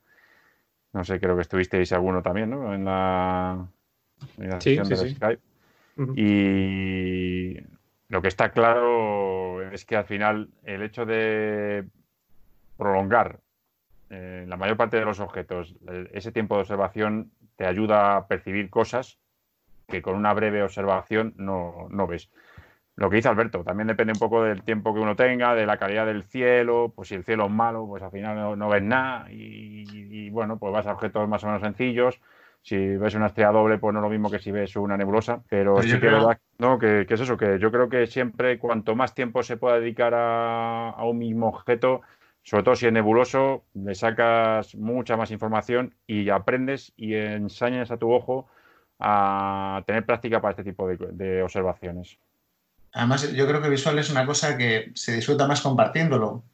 [0.92, 2.74] No sé, creo que estuvisteis alguno también, ¿no?
[2.74, 3.66] En la,
[4.58, 5.42] sesión de Skype.
[6.16, 7.56] Y
[8.08, 11.84] lo que está claro es que al final el hecho de
[12.76, 13.40] prolongar
[14.10, 15.74] eh, la mayor parte de los objetos,
[16.12, 17.30] ese tiempo de observación
[17.62, 19.20] te ayuda a percibir cosas
[19.86, 22.28] que con una breve observación no, ves.
[22.96, 25.76] Lo que dice Alberto, también depende un poco del tiempo que uno tenga, de la
[25.76, 29.28] calidad del cielo, pues si el cielo es malo, pues al final no, ves nada
[29.30, 32.20] y, bueno, pues vas a objetos más o menos sencillos.
[32.62, 35.40] Si ves una estrella doble, pues no es lo mismo que si ves una nebulosa,
[35.48, 36.10] pero sí que,
[36.58, 40.14] no, que, es eso, que yo creo que siempre cuanto más tiempo se pueda dedicar
[40.16, 42.02] a un mismo objeto,
[42.42, 47.96] sobre todo si es nebuloso, le sacas mucha más información y aprendes y enseñas a
[47.96, 48.48] tu ojo
[48.98, 52.18] a tener práctica para este tipo de, observaciones.
[52.92, 56.44] Además, yo creo que visual es una cosa que se disfruta más compartiéndolo,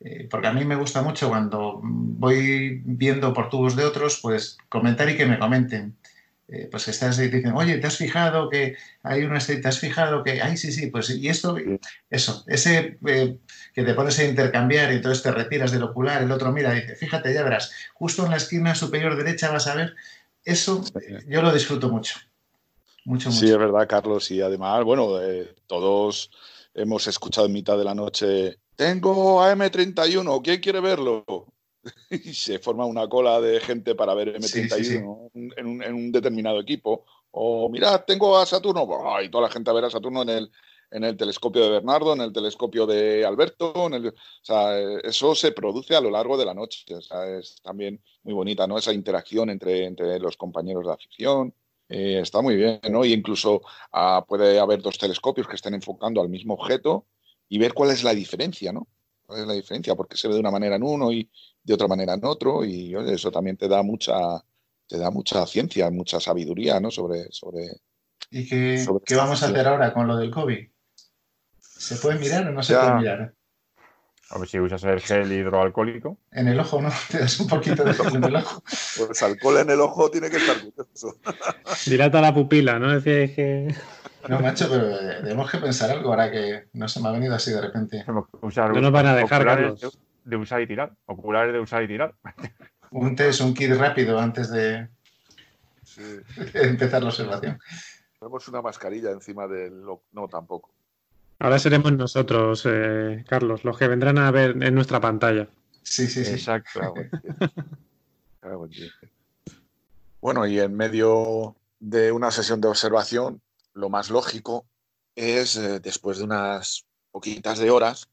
[0.00, 4.56] eh, porque a mí me gusta mucho cuando voy viendo por tubos de otros, pues
[4.68, 5.96] comentar y que me comenten.
[6.52, 10.24] Eh, pues estás y dicen, oye, ¿te has fijado que hay una ¿Te has fijado
[10.24, 11.56] que, ay, sí, sí, pues, y esto,
[12.10, 13.38] eso, ese eh,
[13.72, 16.96] que te pones a intercambiar y entonces te retiras del ocular, el otro mira, dice,
[16.96, 19.94] fíjate, ya verás, justo en la esquina superior derecha vas a ver,
[20.44, 20.82] eso
[21.28, 22.18] yo lo disfruto mucho.
[23.04, 26.32] Mucho, Sí, es verdad, Carlos, y además, bueno, eh, todos
[26.74, 31.24] hemos escuchado en mitad de la noche, tengo AM31, ¿quién quiere verlo?
[32.10, 37.04] y se forma una cola de gente para ver M31 En, un, determinado equipo.
[37.30, 38.86] O mirad, tengo a Saturno,
[39.22, 40.50] y toda la gente a ver a Saturno en el,
[40.90, 43.72] en el telescopio de Bernardo, en el telescopio de Alberto.
[43.74, 46.84] o sea, eso se produce a lo largo de la noche.
[47.38, 48.78] es también muy bonita, ¿no?
[48.78, 51.54] Esa interacción entre, entre los compañeros de afición.
[51.88, 53.04] Eh, está muy bien, ¿no?
[53.04, 57.06] Y incluso ah, puede haber dos telescopios que estén enfocando al mismo objeto
[57.48, 58.86] y ver cuál es la diferencia, ¿no?
[59.26, 59.96] ¿Cuál es la diferencia?
[59.96, 61.28] Porque se ve de una manera en uno y
[61.62, 64.14] de otra manera en otro y eso también te da mucha
[64.86, 66.90] te da mucha ciencia, mucha sabiduría, ¿no?
[66.90, 67.80] Sobre sobre
[68.30, 70.68] ¿Y qué, ¿qué vamos a hacer ahora con lo del COVID?
[71.58, 73.34] ¿Se puede mirar o no se puede mirar?
[74.32, 76.16] A ver si usas el gel hidroalcohólico.
[76.30, 76.90] En el ojo, ¿no?
[77.10, 78.62] Te das un poquito de gel en el ojo.
[79.06, 80.56] Pues alcohol en el ojo tiene que estar
[80.94, 81.16] eso.
[81.86, 82.92] Dilata la pupila, ¿no?
[82.92, 83.74] Decía que.
[84.28, 87.50] No, macho, pero tenemos que pensar algo ahora que no se me ha venido así
[87.50, 88.04] de repente.
[88.06, 88.28] no
[88.80, 89.98] nos van a dejar, Carlos
[90.30, 92.14] de usar y tirar, oculares de usar y tirar.
[92.92, 94.88] Un test, un kit rápido antes de,
[96.54, 97.58] empezar la observación.
[98.18, 99.82] Tenemos una mascarilla encima del...
[100.12, 100.70] No, tampoco.
[101.38, 105.48] Ahora seremos nosotros, eh, Carlos, los que vendrán a ver en nuestra pantalla.
[105.82, 106.32] Sí, sí, sí.
[106.32, 106.94] Exacto.
[110.20, 113.40] bueno, y en medio de una sesión de observación,
[113.72, 114.66] lo más lógico
[115.14, 118.10] es, eh, después de unas poquitas de horas,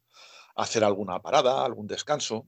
[0.58, 2.48] hacer alguna parada, algún descanso,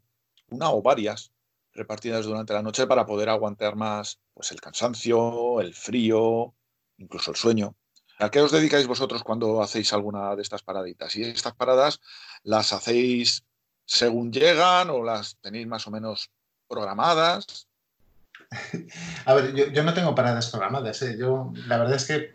[0.50, 1.32] una o varias
[1.74, 6.54] repartidas durante la noche para poder aguantar más pues el cansancio, el frío,
[6.98, 7.76] incluso el sueño.
[8.18, 11.16] ¿A qué os dedicáis vosotros cuando hacéis alguna de estas paraditas?
[11.16, 12.02] ¿Y estas paradas
[12.44, 13.46] las hacéis
[13.86, 16.30] según llegan o las tenéis más o menos
[16.68, 17.68] programadas?
[19.26, 21.02] A ver, yo, no tengo paradas programadas.
[21.04, 21.16] ¿eh?
[21.18, 22.34] Yo, la verdad es que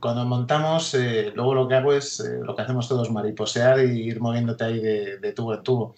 [0.00, 4.02] cuando montamos, eh, luego lo que hago es eh, lo que hacemos todos, mariposear y
[4.02, 5.94] ir moviéndote ahí de, tubo en tubo.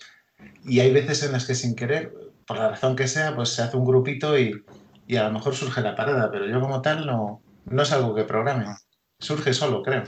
[0.64, 2.12] Y hay veces en las que sin querer,
[2.46, 4.64] por la razón que sea, pues se hace un grupito y,
[5.16, 8.24] a lo mejor surge la parada, pero yo como tal no, no es algo que
[8.24, 8.66] programe.
[9.18, 10.04] surge solo, creo.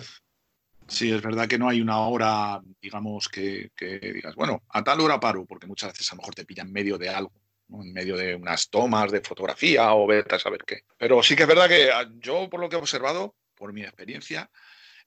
[0.87, 3.71] Sí, es verdad que no hay una hora, digamos, que,
[4.15, 6.73] digas, bueno, a tal hora paro, porque muchas veces a lo mejor te pilla en
[6.73, 7.33] medio de algo,
[7.81, 10.85] en medio de unas tomas de fotografía o vete a saber qué.
[10.99, 13.83] Pero sí que es verdad que ah, yo, por lo que he observado, por mi
[13.83, 14.51] experiencia,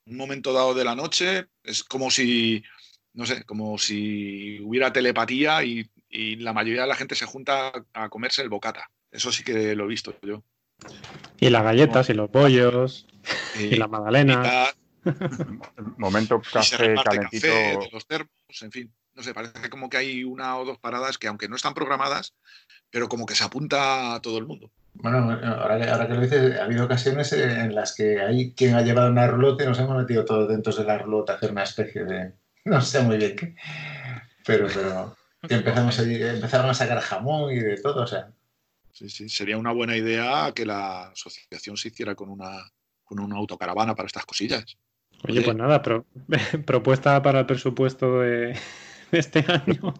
[0.06, 2.64] un momento dado de la noche es como si,
[3.14, 5.90] no sé, como si hubiera telepatía y,
[6.38, 8.90] la mayoría de la gente se junta a comerse el bocata.
[9.12, 10.46] Eso sí que lo he visto yo.
[11.42, 13.06] Y las galletas y los pollos
[13.60, 14.68] y, la magdalena.
[15.98, 17.48] Momento café calentito.
[17.48, 18.94] de los termos, en fin.
[19.16, 22.34] No sé, parece como que hay una o dos paradas que, aunque no están programadas,
[22.90, 24.72] pero como que se apunta a todo el mundo.
[24.94, 29.10] Bueno, ahora, que lo dices, ha habido ocasiones en las que hay quien ha llevado
[29.10, 32.06] una rulota y nos hemos metido todos dentro de la rulota a hacer una especie
[32.06, 32.34] de.
[32.66, 33.56] No sé muy bien qué.
[34.44, 35.16] Pero, pero
[35.50, 38.32] empezamos a, empezaron a sacar jamón y de todo, o sea.
[38.92, 42.72] Sí, sí, sería una buena idea que la asociación se hiciera con una,
[43.04, 44.78] con una autocaravana para estas cosillas.
[45.28, 45.82] Oye, pues nada,
[46.66, 48.58] propuesta para el presupuesto de,
[49.12, 49.94] este año.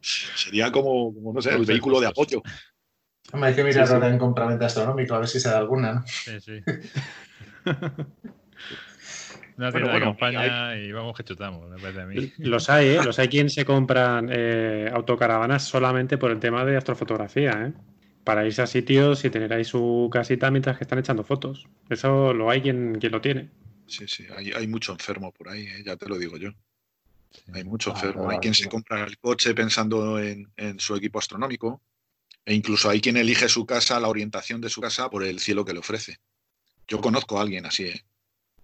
[0.00, 2.42] Sería como, no sé, el vehículo de apoyo.
[3.32, 6.04] Hombre, hay que mirarlo sí, en compraventa astronómico, a ver si se da alguna, ¿no?
[6.06, 6.60] Sí, sí.
[9.56, 12.32] Una tienda bueno, acompaña y vamos que chutamos, me parece a mí.
[12.38, 13.04] Los hay, ¿eh?
[13.04, 17.72] Los hay quien se compran eh, autocaravanas solamente por el tema de astrofotografía, ¿eh?
[18.24, 21.68] Para irse a sitios y tener ahí su casita mientras que están echando fotos.
[21.88, 23.50] Eso lo hay quien, quien lo tiene.
[23.86, 25.82] Sí, sí, hay, mucho enfermo por ahí, ¿eh?
[25.84, 26.50] ya te lo digo yo.
[27.52, 28.30] Hay mucho enfermo.
[28.30, 30.48] hay quien se compra el coche pensando en,
[30.78, 31.82] su equipo astronómico.
[32.46, 35.64] E incluso hay quien elige su casa, la orientación de su casa, por el cielo
[35.64, 36.18] que le ofrece.
[36.86, 38.04] Yo conozco a alguien así, ¿eh?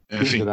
[0.09, 0.47] En fin.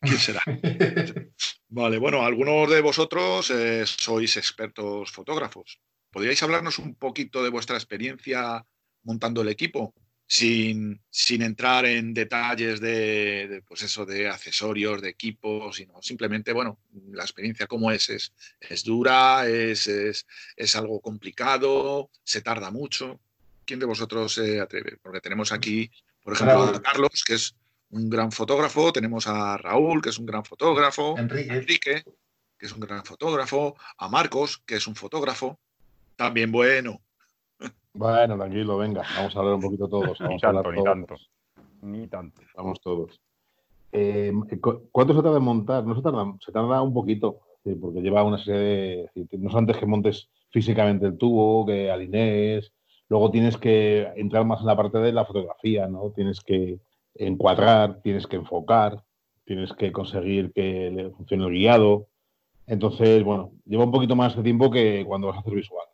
[0.00, 0.42] ¿Quién será?
[1.68, 5.78] vale, bueno, algunos de vosotros eh, sois expertos fotógrafos.
[6.10, 8.66] ¿Podríais hablarnos un poquito de vuestra experiencia
[9.04, 9.94] montando el equipo?
[10.34, 16.78] Sin, sin entrar en detalles de, pues eso, de accesorios, de equipos, sino simplemente, bueno,
[17.10, 23.20] la experiencia cómo es, es, es dura, es, es, es, algo complicado, se tarda mucho.
[23.66, 24.96] ¿Quién de vosotros se atreve?
[25.02, 25.90] Porque tenemos aquí,
[26.22, 27.54] por ejemplo, a Carlos, que es
[27.90, 32.04] un gran fotógrafo, tenemos a Raúl, que es un gran fotógrafo, Enrique.
[32.56, 35.60] que es un gran fotógrafo, a Marcos, que es un fotógrafo,
[36.16, 37.02] también bueno.
[37.94, 40.18] Bueno, tranquilo, venga, vamos a hablar un poquito todos.
[40.20, 41.16] Vamos a hablar ni tanto,
[41.82, 42.40] ni tanto.
[42.56, 43.20] Vamos todos.
[43.92, 44.32] Eh,
[44.90, 45.84] ¿Cuánto se tarda en montar?
[45.84, 47.40] No se tarda, se tarda un poquito,
[47.80, 49.38] porque lleva una serie de...
[49.38, 52.72] No es antes que montes físicamente el tubo, que alinees,
[53.08, 56.12] luego tienes que entrar más en la parte de la fotografía, ¿no?
[56.14, 56.80] Tienes que
[57.14, 59.04] encuadrar, tienes que enfocar,
[59.44, 62.08] tienes que conseguir que le funcione el guiado.
[62.66, 65.86] Entonces, bueno, lleva un poquito más de tiempo que cuando vas a hacer visual.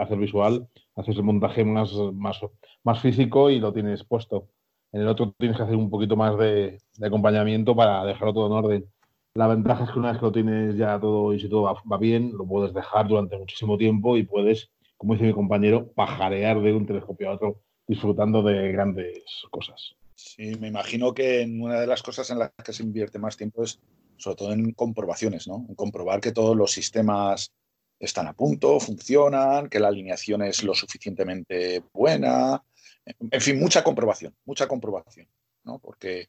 [0.00, 2.40] Hacer visual, haces el montaje más, más,
[2.84, 4.48] más físico y lo tienes puesto.
[4.92, 8.52] En el otro tienes que hacer un poquito más de, acompañamiento para dejarlo todo en
[8.52, 8.86] orden.
[9.34, 11.98] La ventaja es que una vez que lo tienes ya todo y si todo va,
[11.98, 16.72] bien, lo puedes dejar durante muchísimo tiempo y puedes, como dice mi compañero, pajarear de
[16.72, 19.94] un telescopio a otro disfrutando de grandes cosas.
[20.14, 23.62] Sí, me imagino que una de las cosas en las que se invierte más tiempo
[23.62, 23.80] es
[24.16, 25.64] sobre todo en comprobaciones, ¿no?
[25.68, 27.52] En comprobar que todos los sistemas
[27.98, 32.62] están a punto, funcionan, que la alineación es lo suficientemente buena.
[33.04, 35.26] En fin, mucha comprobación, mucha comprobación,
[35.64, 35.78] ¿no?
[35.78, 36.28] Porque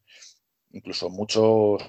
[0.72, 1.82] incluso muchos,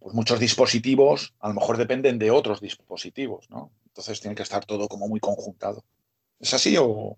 [0.00, 3.70] pues muchos dispositivos a lo mejor dependen de otros dispositivos, ¿no?
[3.86, 5.84] Entonces tiene que estar todo como muy conjuntado.
[6.40, 7.16] ¿Es así o...?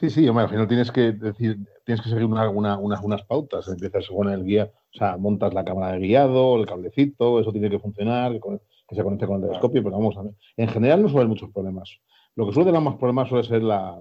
[0.00, 3.68] Sí, sí, al final tienes que decir, tienes que seguir una, unas pautas.
[3.68, 7.70] Empiezas con el guía, o sea, montas la cámara de guiado, el cablecito, eso tiene
[7.70, 8.40] que funcionar,
[8.88, 10.32] que, se conecte con el telescopio, pero vamos, a ver.
[10.56, 11.98] en general no suelen muchos problemas.
[12.36, 13.98] Lo que suele dar más problemas suele ser la,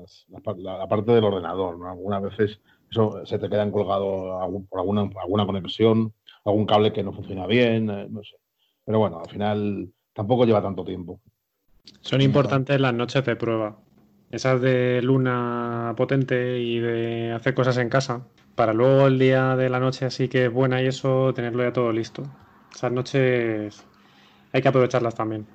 [0.87, 1.89] parte del ordenador, ¿no?
[1.89, 4.39] Algunas veces eso se te quedan colgado
[4.69, 6.13] por alguna, alguna conexión,
[6.45, 8.35] algún cable que no funciona bien, eh, no sé.
[8.85, 11.19] Pero bueno, al final tampoco lleva tanto tiempo.
[12.01, 13.77] Son importantes las noches de prueba
[14.33, 19.69] esas de luna potente y de hacer cosas en casa, para luego el día de
[19.69, 22.23] la noche así que es buena y eso, tenerlo ya todo listo.
[22.73, 23.85] Esas noches
[24.53, 25.45] hay que aprovecharlas también.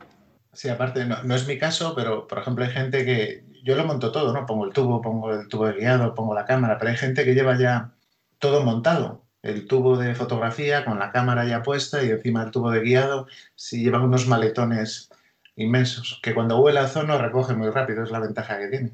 [0.53, 4.11] Sí, aparte, no, es mi caso, pero por ejemplo hay gente que yo lo monto
[4.11, 4.45] todo, ¿no?
[4.45, 7.35] Pongo el tubo, pongo el tubo de guiado, pongo la cámara, pero hay gente que
[7.35, 7.93] lleva ya
[8.39, 9.25] todo montado.
[9.43, 13.29] El tubo de fotografía con la cámara ya puesta y encima el tubo de guiado,
[13.55, 15.11] si llevan unos maletones
[15.55, 18.93] inmensos, que cuando vuela a zono recoge muy rápido, es la ventaja que tiene.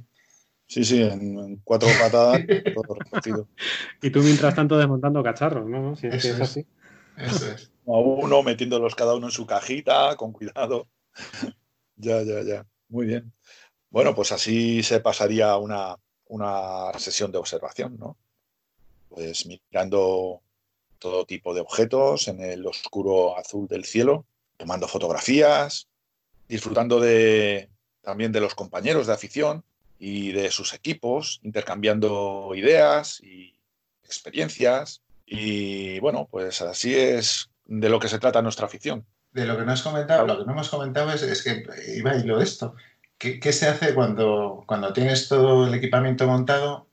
[0.67, 2.41] Sí, sí, en, cuatro patadas
[2.75, 3.49] todo recogido.
[4.03, 5.95] Y tú mientras tanto desmontando cacharros, ¿no?
[5.97, 6.67] Si es, así.
[7.17, 7.71] Eso es.
[7.87, 10.89] A uno, metiéndolos cada uno en su cajita, con cuidado.
[11.97, 12.67] ya, ya, ya.
[12.89, 13.33] Muy bien.
[13.91, 18.17] Bueno, pues así se pasaría una, una sesión de observación, ¿no?
[19.11, 20.43] Pues mirando
[20.99, 24.25] todo tipo de objetos en el oscuro azul del cielo,
[24.57, 25.89] tomando fotografías,
[26.49, 27.71] disfrutando de,
[28.01, 29.65] también de los compañeros de afición
[29.99, 33.55] y de sus equipos, intercambiando ideas y
[34.03, 35.04] experiencias.
[35.27, 39.05] Y bueno, pues así es de lo que se trata nuestra afición.
[39.33, 41.65] De lo que no has comentado, lo que no hemos comentado es, que
[41.97, 42.75] iba y lo esto.
[43.19, 46.89] ¿Qué, se hace cuando, cuando tienes todo el equipamiento montado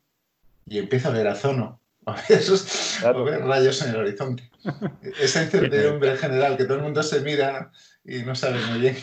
[0.66, 1.82] y empieza a ver a zono?
[2.30, 4.50] Esos rayos en el horizonte.
[5.20, 7.72] Esa incertidumbre general que todo el mundo se mira
[8.04, 8.98] y no sabe muy bien.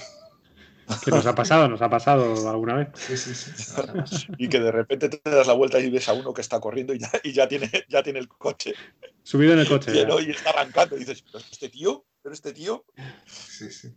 [1.04, 2.88] Que nos ha pasado, nos ha pasado alguna vez.
[2.94, 4.26] Sí, sí, sí.
[4.38, 6.94] y que de repente te das la vuelta y ves a uno que está corriendo
[6.94, 8.74] y ya, y ya, tiene, ya tiene el coche.
[9.22, 9.92] Subido en el coche.
[9.92, 10.96] Y, está arrancando.
[10.96, 12.04] Y dices, ¿pero este tío?
[12.22, 12.84] ¿Pero este tío?
[13.26, 13.94] Sí, sí.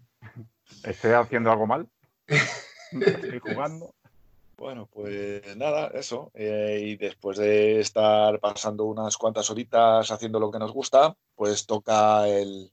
[0.83, 1.87] ¿Estoy haciendo algo mal?
[2.27, 3.95] ¿Estoy jugando?
[4.61, 6.31] Bueno, pues nada, eso.
[6.35, 11.65] Eh, y después de estar pasando unas cuantas horitas haciendo lo que nos gusta, pues
[11.65, 12.69] toca el,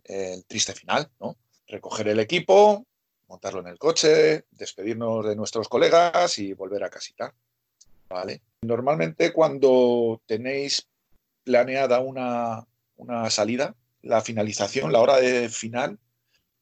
[0.47, 1.39] triste final, ¿no?
[1.67, 2.85] Recoger el equipo,
[3.29, 7.33] montarlo en el coche, despedirnos de nuestros colegas y volver a casita.
[8.09, 8.41] ¿Vale?
[8.63, 10.89] Normalmente cuando tenéis
[11.45, 12.67] planeada una,
[12.97, 15.99] una salida, la finalización, la hora de final,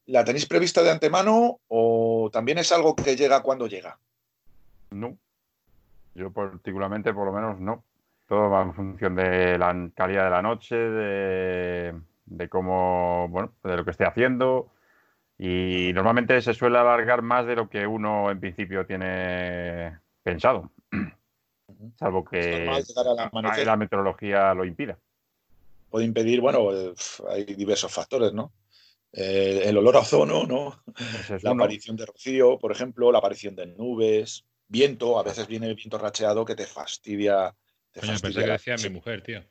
[0.07, 3.99] ¿la tenéis prevista de antemano o también es algo que llega cuando llega?
[4.91, 5.17] No.
[6.15, 7.85] Yo particularmente, por lo menos, no.
[8.27, 13.85] Todo va en función de la calidad de la noche, de, cómo, bueno, de lo
[13.85, 14.69] que esté haciendo.
[15.39, 20.73] Y normalmente se suele alargar más de lo que uno en principio tiene pensado.
[21.99, 22.65] Salvo que
[23.65, 24.99] la, meteorología lo impida.
[25.91, 26.71] Puede impedir, bueno,
[27.29, 28.53] hay diversos factores, ¿no?
[29.13, 30.83] Eh, el olor a ozono, ¿no?
[31.43, 35.75] la aparición de rocío, por ejemplo, la aparición de nubes, viento, a veces viene el
[35.75, 37.55] viento racheado que te fastidia.
[37.93, 39.43] Te pensé que decía mi mujer, tío.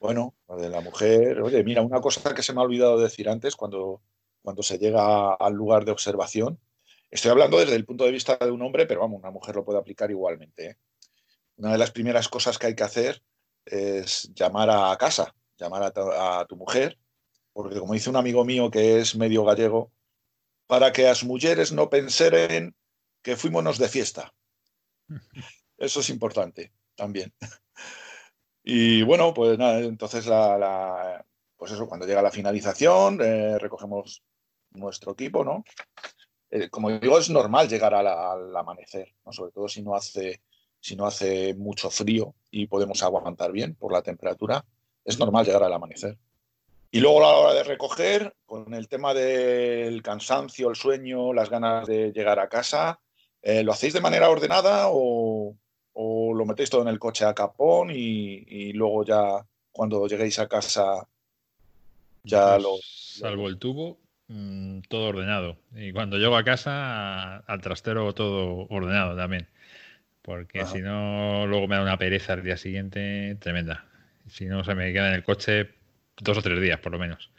[0.00, 1.40] Bueno, de la mujer.
[1.40, 4.02] Oye, mira, una cosa que se me ha olvidado decir antes cuando,
[4.42, 6.60] cuando se llega al lugar de observación.
[7.10, 9.64] Estoy hablando desde el punto de vista de un hombre, pero vamos, una mujer lo
[9.64, 10.66] puede aplicar igualmente.
[10.66, 10.76] ¿eh?
[11.56, 13.22] Una de las primeras cosas que hay que hacer
[13.64, 16.98] es llamar a casa, llamar a, a tu mujer,
[17.52, 19.92] porque como dice un amigo mío que es medio gallego,
[20.66, 22.74] para que las mujeres no penseren
[23.22, 24.34] que fuímonos de fiesta.
[25.76, 27.32] Eso es importante también.
[28.62, 31.24] Y bueno, pues nada, entonces la,
[31.56, 34.22] pues eso, cuando llega la finalización, eh, recogemos
[34.74, 35.64] nuestro equipo, ¿no?
[36.50, 39.32] Eh, como digo, es normal llegar al amanecer, ¿no?
[39.32, 40.42] sobre todo si no hace
[40.80, 44.64] si no hace mucho frío y podemos aguantar bien por la temperatura,
[45.04, 46.18] es normal llegar al amanecer.
[46.90, 51.48] Y luego a la hora de recoger, con el tema del cansancio, el sueño, las
[51.48, 52.98] ganas de llegar a casa,
[53.42, 55.56] eh, ¿Lo hacéis de manera ordenada o,
[55.94, 61.06] lo metéis todo en el coche a capón y, luego ya cuando lleguéis a casa
[62.22, 62.76] ya pues, lo...
[62.82, 63.98] Salvo el tubo,
[64.32, 65.58] mm, todo ordenado.
[65.74, 69.46] Y cuando llego a casa, al trastero todo ordenado también.
[70.22, 73.84] Porque si no, luego me da una pereza el día siguiente tremenda.
[74.28, 75.70] Si no, se me queda en el coche
[76.18, 77.30] dos o tres días por lo menos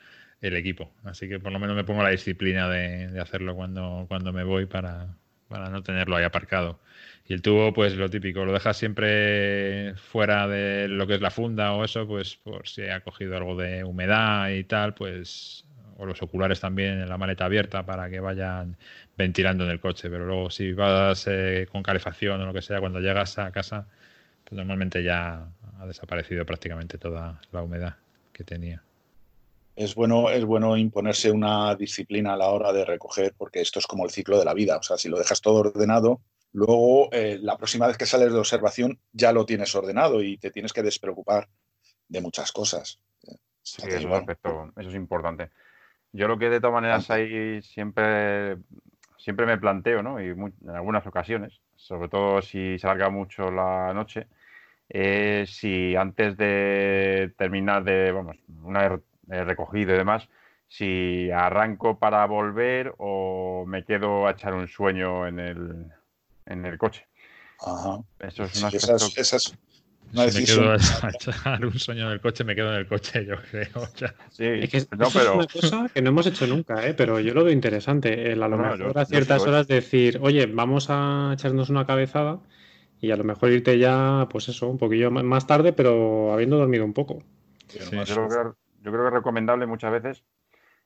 [0.41, 0.91] el equipo.
[1.05, 4.43] Así que por lo menos me pongo la disciplina de, de hacerlo cuando, cuando me
[4.43, 5.07] voy para,
[5.47, 6.79] para no tenerlo ahí aparcado.
[7.25, 11.31] Y el tubo, pues lo típico, lo dejas siempre fuera de lo que es la
[11.31, 15.65] funda o eso, pues por si ha cogido algo de humedad y tal, pues
[15.97, 18.77] o los oculares también en la maleta abierta para que vayan
[19.17, 20.09] ventilando en el coche.
[20.09, 23.87] Pero luego si vas eh, con calefacción o lo que sea, cuando llegas a casa,
[24.43, 25.47] pues normalmente ya
[25.79, 27.95] ha desaparecido prácticamente toda la humedad
[28.31, 28.83] que tenía
[29.75, 33.87] es bueno, es bueno imponerse una disciplina a la hora de recoger, porque esto es
[33.87, 34.77] como el ciclo de la vida.
[34.77, 38.39] O sea, si lo dejas todo ordenado, luego eh, la próxima vez que sales de
[38.39, 41.49] observación ya lo tienes ordenado y te tienes que despreocupar
[42.07, 42.99] de muchas cosas.
[43.63, 44.25] Sí, eso,
[44.77, 45.49] es importante.
[46.13, 48.57] Yo lo que de todas maneras ahí siempre,
[49.17, 50.21] siempre me planteo, ¿no?
[50.21, 54.27] Y en algunas ocasiones, sobre todo si se alarga mucho la noche,
[55.47, 60.29] si antes de terminar de, vamos, una recogido y demás,
[60.67, 65.91] si arranco para volver o me quedo a echar un sueño en el,
[66.45, 67.07] en el coche.
[68.19, 69.57] Eso es una esas,
[70.13, 70.75] me quedo a
[71.09, 73.67] echar un sueño en el coche, me quedo en el coche, yo creo.
[74.29, 75.31] Sí, es que no, pero...
[75.31, 76.93] es una cosa que no hemos hecho nunca, ¿eh?
[76.93, 78.31] pero yo lo veo interesante.
[78.31, 82.39] El a lo mejor a ciertas horas decir, oye, vamos a echarnos una cabezada
[82.99, 86.85] y a lo mejor irte ya, pues eso, un poquillo más tarde, pero habiendo dormido
[86.85, 87.21] un poco.
[87.67, 90.23] Sí, yo yo creo que es recomendable muchas veces.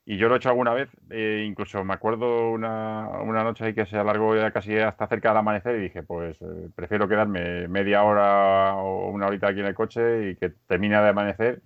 [0.10, 3.74] Y yo lo he hecho alguna vez, eh, incluso me acuerdo una, una, noche ahí
[3.74, 7.68] que se alargó ya casi hasta cerca del amanecer y dije, pues eh, prefiero quedarme
[7.68, 11.62] media hora o una horita aquí en el coche y que termine de amanecer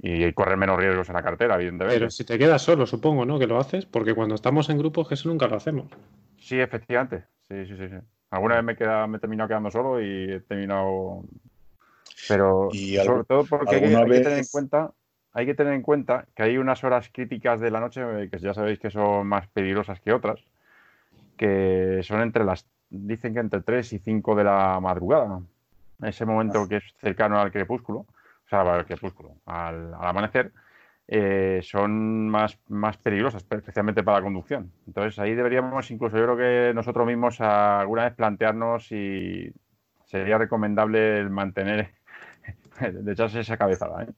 [0.00, 1.96] y correr menos riesgos en la cartera, evidentemente.
[1.96, 3.38] Pero si te quedas solo, supongo, ¿no?
[3.38, 5.86] Que lo haces, porque cuando estamos en grupos, eso nunca lo hacemos.
[6.40, 7.22] Sí, efectivamente.
[7.48, 7.88] Sí, sí, sí.
[7.88, 7.96] sí.
[8.30, 11.22] Alguna vez me, queda, me he terminado quedando solo y he terminado.
[12.26, 12.68] Pero
[13.04, 14.90] sobre todo porque hay, que, tener en cuenta.
[15.34, 18.38] Hay que tener en cuenta que hay unas horas críticas de la noche eh, que
[18.38, 20.40] ya sabéis que son más peligrosas que otras,
[21.36, 25.40] que son entre las, dicen que entre 3 y 5 de la madrugada,
[26.02, 30.52] ese momento que es cercano al crepúsculo, o sea, al crepúsculo, al, amanecer,
[31.08, 34.70] eh, son más, más peligrosas, especialmente para la conducción.
[34.86, 39.52] Entonces ahí deberíamos incluso yo creo que nosotros mismos alguna vez plantearnos si
[40.04, 41.90] sería recomendable mantener,
[42.80, 44.04] de echarse esa cabezada.
[44.04, 44.08] ¿eh?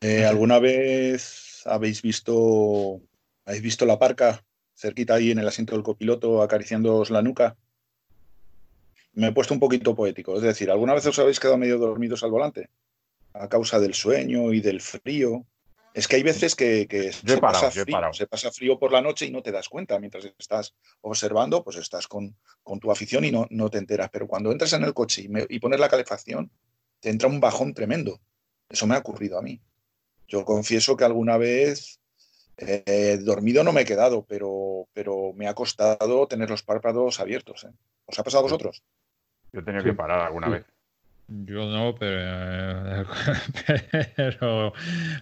[0.00, 0.24] ¿Eh?
[0.24, 3.00] alguna vez habéis visto,
[3.44, 7.56] habéis visto la parca cerquita ahí en el asiento del copiloto acariciándoos la nuca?
[9.14, 10.36] me he puesto un poquito poético.
[10.36, 12.70] Es decir, ¿alguna vez os habéis quedado medio dormidos al volante?
[13.32, 15.46] A causa del sueño y del frío.
[15.92, 19.30] Es que hay veces que, se, pasa frío, se, pasa frío, por la noche y
[19.30, 19.98] no te das cuenta.
[20.00, 22.36] Mientras estás observando, pues estás con,
[22.80, 24.10] tu afición y no, no, te enteras.
[24.12, 26.50] Pero cuando entras en el coche y, pones la calefacción,
[26.98, 28.20] te entra un bajón tremendo.
[28.68, 29.60] Eso me ha ocurrido a mí.
[30.28, 32.00] Yo confieso que alguna vez
[32.56, 37.64] eh, dormido no me he quedado, pero, pero me ha costado tener los párpados abiertos.
[37.64, 37.72] ¿eh?
[38.06, 38.82] ¿Os ha pasado a vosotros?
[39.52, 40.64] Yo he tenido que parar alguna vez.
[41.26, 43.06] Yo no, pero,
[44.16, 44.72] pero,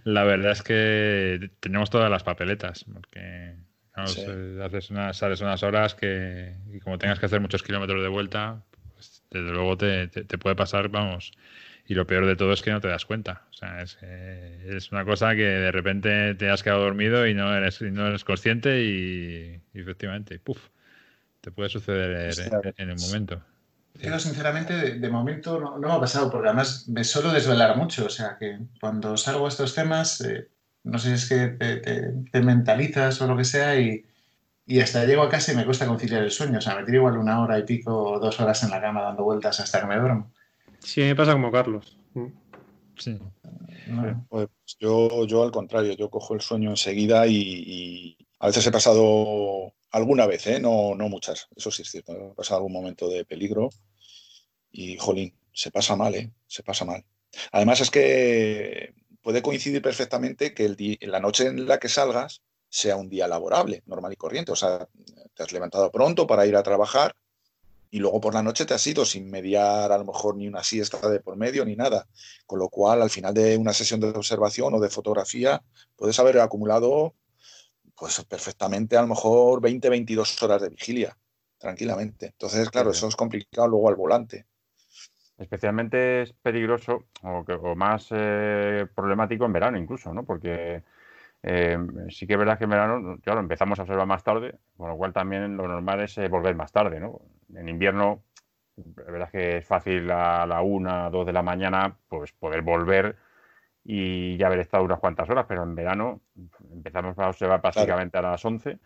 [0.04, 3.54] la verdad es que tenemos todas las papeletas, porque
[3.92, 8.64] haces unas, sales unas horas que, y como tengas que hacer muchos kilómetros de vuelta,
[8.94, 10.08] pues, desde luego te,
[10.38, 11.32] puede pasar, vamos.
[11.86, 13.42] Y lo peor de todo es que no te das cuenta.
[13.50, 17.54] O sea, es, eh, una cosa que de repente te has quedado dormido y no
[17.54, 20.68] eres, no eres consciente y, efectivamente, puff,
[21.40, 23.42] te puede suceder en, en el momento.
[24.00, 28.10] Yo sinceramente, de, momento no, me ha pasado, porque además me suelo desvelar mucho, o
[28.10, 30.48] sea que cuando salgo a estos temas, eh,
[30.84, 34.04] no sé si es que te, mentalizas o lo que sea y,
[34.80, 37.18] hasta llego a casa y me cuesta conciliar el sueño, o sea, me tiro igual
[37.18, 39.98] una hora y pico o dos horas en la cama dando vueltas hasta que me
[39.98, 40.32] duermo.
[40.82, 41.96] Sí, me pasa como Carlos.
[42.98, 43.18] Sí.
[44.28, 49.72] Pues yo, yo al contrario, yo cojo el sueño enseguida y, a veces he pasado
[49.90, 50.60] alguna vez, ¿eh?
[50.60, 53.70] no, no muchas, eso sí es cierto, he pasado algún momento de peligro
[54.70, 56.32] y, jolín, se pasa mal, ¿eh?
[56.46, 57.04] Se pasa mal.
[57.52, 62.96] Además es que puede coincidir perfectamente que el la noche en la que salgas sea
[62.96, 64.52] un día laborable, normal y corriente.
[64.52, 64.88] O sea,
[65.34, 67.14] te has levantado pronto para ir a trabajar
[67.92, 70.64] y luego por la noche te has ido sin mediar a lo mejor ni una
[70.64, 72.08] siesta de por medio ni nada.
[72.46, 75.62] Con lo cual, al final de una sesión de observación o de fotografía,
[75.94, 77.14] puedes haber acumulado
[77.94, 81.18] pues perfectamente a lo mejor 20, 22 horas de vigilia,
[81.58, 82.26] tranquilamente.
[82.28, 84.46] Entonces, claro, eso es complicado luego al volante.
[85.36, 90.24] Especialmente es peligroso o, más eh, problemático en verano incluso, ¿no?
[90.24, 90.82] Porque
[91.42, 94.88] eh, sí que es verdad que en verano, claro, empezamos a observar más tarde, con
[94.88, 97.20] lo cual también lo normal es eh, volver más tarde, ¿no?
[97.54, 98.22] En invierno,
[98.76, 103.16] es verdad que es fácil a la una, dos de la mañana, pues poder volver
[103.84, 106.20] y ya haber estado unas cuantas horas, pero en verano
[106.72, 108.78] empezamos a observar prácticamente a las 11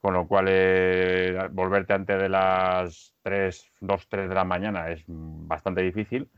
[0.00, 5.02] con lo cual eh, volverte antes de las 3, 2, 3 de la mañana es
[5.08, 6.30] bastante difícil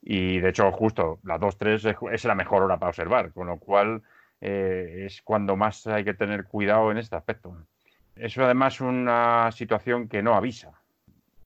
[0.00, 3.58] y de hecho justo las 2, 3 es, la mejor hora para observar, con lo
[3.58, 4.02] cual
[4.42, 7.56] eh, es cuando más hay que tener cuidado en este aspecto.
[8.16, 10.72] Eso además es una situación que no avisa,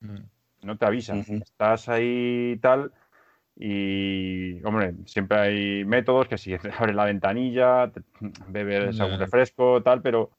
[0.00, 0.16] mm.
[0.62, 2.92] no te avisa, estás ahí tal
[3.54, 7.92] y, hombre, siempre hay métodos que si abres la ventanilla,
[8.48, 10.30] bebes algún refresco, tal, pero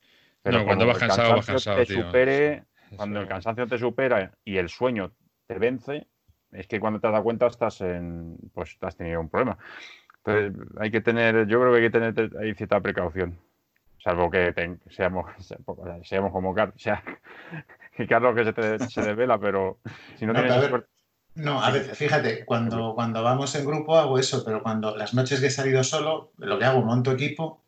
[0.41, 1.77] pero cuando vas cansado, vas cansado.
[1.77, 2.63] Te supere,
[2.95, 5.11] cuando el cansancio te supera y el sueño
[5.45, 6.07] te vence,
[6.51, 9.57] es que cuando te has dado cuenta estás en, pues has tenido un problema.
[10.27, 13.39] Entonces hay que tener, yo creo que hay que tener hay cierta precaución.
[14.03, 14.53] Salvo que
[14.89, 15.25] seamos,
[16.03, 17.01] seamos como Carlos, sea,
[17.95, 19.79] que Carlos que se, se desvela, pero
[20.17, 20.71] si no, tienes
[21.35, 25.39] No, a ver, fíjate, cuando, cuando vamos en grupo hago eso, pero cuando las noches
[25.39, 27.63] que he salido solo, lo que hago, monto equipo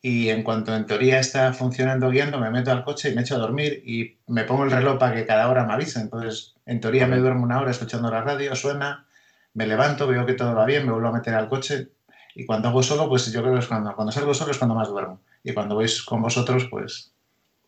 [0.00, 3.34] y en cuanto en teoría está funcionando guiando, me meto al coche y me echo
[3.34, 5.98] a dormir y me pongo el reloj para que cada hora me avise.
[5.98, 9.06] Entonces, en teoría me duermo una hora escuchando la radio, suena,
[9.54, 11.95] me levanto, veo que todo va bien, me vuelvo a meter al coche
[12.38, 14.74] y cuando hago solo, pues yo creo que es cuando, cuando salgo solo es cuando
[14.74, 15.22] más duermo.
[15.42, 17.14] Y cuando vais con vosotros, pues,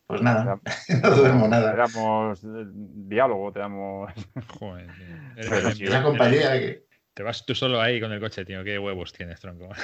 [0.06, 0.60] pues nada,
[1.02, 1.70] no duermo nada.
[1.70, 4.12] Te damos eh, diálogo, te damos...
[4.58, 4.90] Joder,
[5.80, 8.62] la compañía que te vas tú solo ahí con el coche, tío.
[8.62, 9.70] Qué huevos tienes, tronco.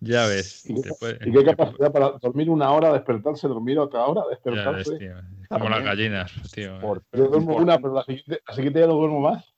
[0.00, 0.70] ya ves.
[0.70, 5.12] ¿Y, qué, capacidad para dormir una hora, despertarse, dormir otra hora, despertarse?
[5.48, 6.78] Como las gallinas, tío.
[6.80, 9.52] yo duermo una, pero la siguiente, la siguiente ya no duermo más.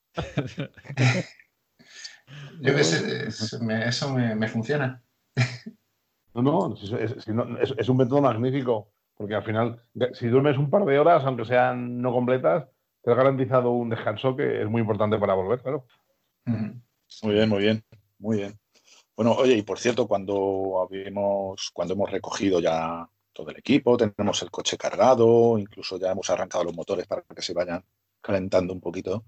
[2.60, 5.02] Yo que sé, eso me, funciona.
[6.34, 11.24] No, no, es, un método magnífico, porque al final, si duermes un par de horas,
[11.24, 12.68] aunque sean no completas,
[13.02, 15.86] te has garantizado un descanso que es muy importante para volver, claro.
[17.22, 17.84] Muy bien, muy bien,
[18.18, 18.58] muy bien.
[19.16, 24.42] Bueno, oye, y por cierto, cuando habíamos, cuando hemos recogido ya todo el equipo, tenemos
[24.42, 27.82] el coche cargado, incluso ya hemos arrancado los motores para que se vayan
[28.20, 29.24] calentando un poquito.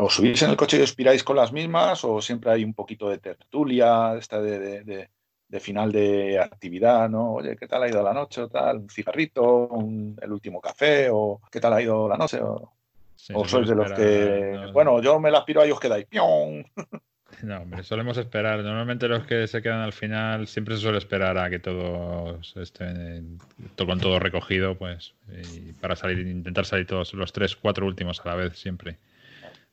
[0.00, 2.72] ¿Os subís en el coche y os piráis con las mismas o siempre hay un
[2.72, 5.08] poquito de tertulia, esta de,
[5.58, 7.34] final de actividad, ¿no?
[7.34, 8.78] Oye, ¿qué tal ha ido la noche o tal?
[8.78, 9.68] ¿Un cigarrito?
[10.22, 11.08] ¿El último café?
[11.10, 12.38] ¿O qué tal ha ido la noche?
[12.40, 12.72] ¿O,
[13.44, 16.06] sois de los que, bueno, yo me las piro y os quedáis?
[17.42, 18.60] No, hombre, solemos esperar.
[18.60, 23.38] Normalmente los que se quedan al final siempre se suele esperar a que todos estén
[23.76, 28.28] con todo recogido, pues, y para salir, intentar salir todos los tres, cuatro últimos a
[28.28, 28.96] la vez siempre.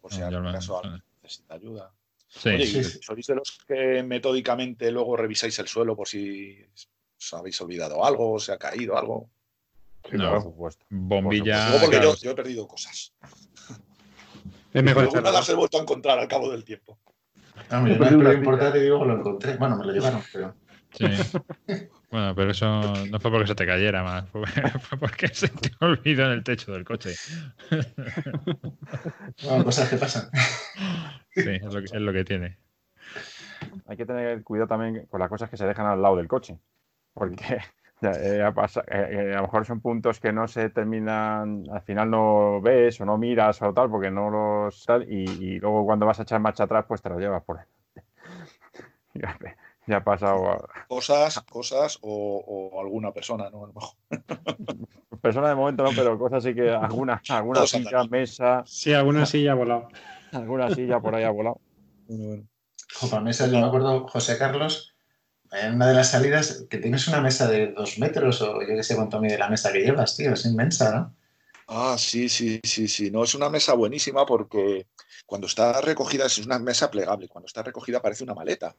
[0.05, 0.79] Por si algún caso
[1.23, 1.91] necesita ayuda.
[2.27, 6.63] Sí, ¿sois de los que metódicamente luego revisáis el suelo por si
[7.17, 9.31] os habéis olvidado algo, se ha caído algo?
[10.11, 10.85] no, por supuesto.
[10.91, 11.79] Bombilla.
[11.81, 13.13] porque yo, he perdido cosas.
[14.71, 15.11] Es mejor.
[15.11, 16.99] nada las he vuelto a encontrar al cabo del tiempo.
[17.71, 19.57] Ah, no, me lo importante digo, lo encontré.
[19.57, 20.53] Bueno, me lo llevaron, pero.
[20.91, 21.05] Sí.
[22.15, 26.27] Bueno, pero eso no fue porque se te cayera más, fue, porque se te olvidó
[26.27, 27.13] en el techo del coche.
[29.43, 30.29] Bueno, cosas que pasan.
[31.31, 32.57] Sí, es lo que, es lo que tiene.
[33.85, 36.57] Hay que tener cuidado también con las cosas que se dejan al lado del coche.
[37.13, 37.43] Porque
[38.03, 38.41] eh, eh,
[38.87, 43.05] eh, a lo mejor son puntos que no se terminan, al final no ves o
[43.05, 46.63] no miras o tal, porque no los tal, y, luego cuando vas a echar marcha
[46.63, 47.59] atrás, pues te lo llevas por
[49.15, 49.37] ya,
[49.87, 50.67] ya, ha pasado.
[50.87, 53.71] Cosas, cosas o, alguna persona, ¿no?
[55.21, 58.63] persona de momento no, pero cosas sí que alguna, alguna silla, mesa.
[58.65, 59.87] Sí, alguna silla ha volado.
[60.31, 61.59] alguna silla por ahí ha volado.
[62.07, 64.95] Bueno, mesa, yo me acuerdo, José Carlos,
[65.51, 68.83] en una de las salidas que tienes una mesa de dos metros o yo qué
[68.83, 71.15] sé cuánto mide la mesa que llevas, tío, es inmensa, ¿no?
[71.67, 73.09] Ah, sí, sí, sí, sí.
[73.09, 74.87] No, es una mesa buenísima porque
[75.25, 77.27] cuando está recogida es una mesa plegable.
[77.27, 78.75] Cuando está recogida parece una maleta.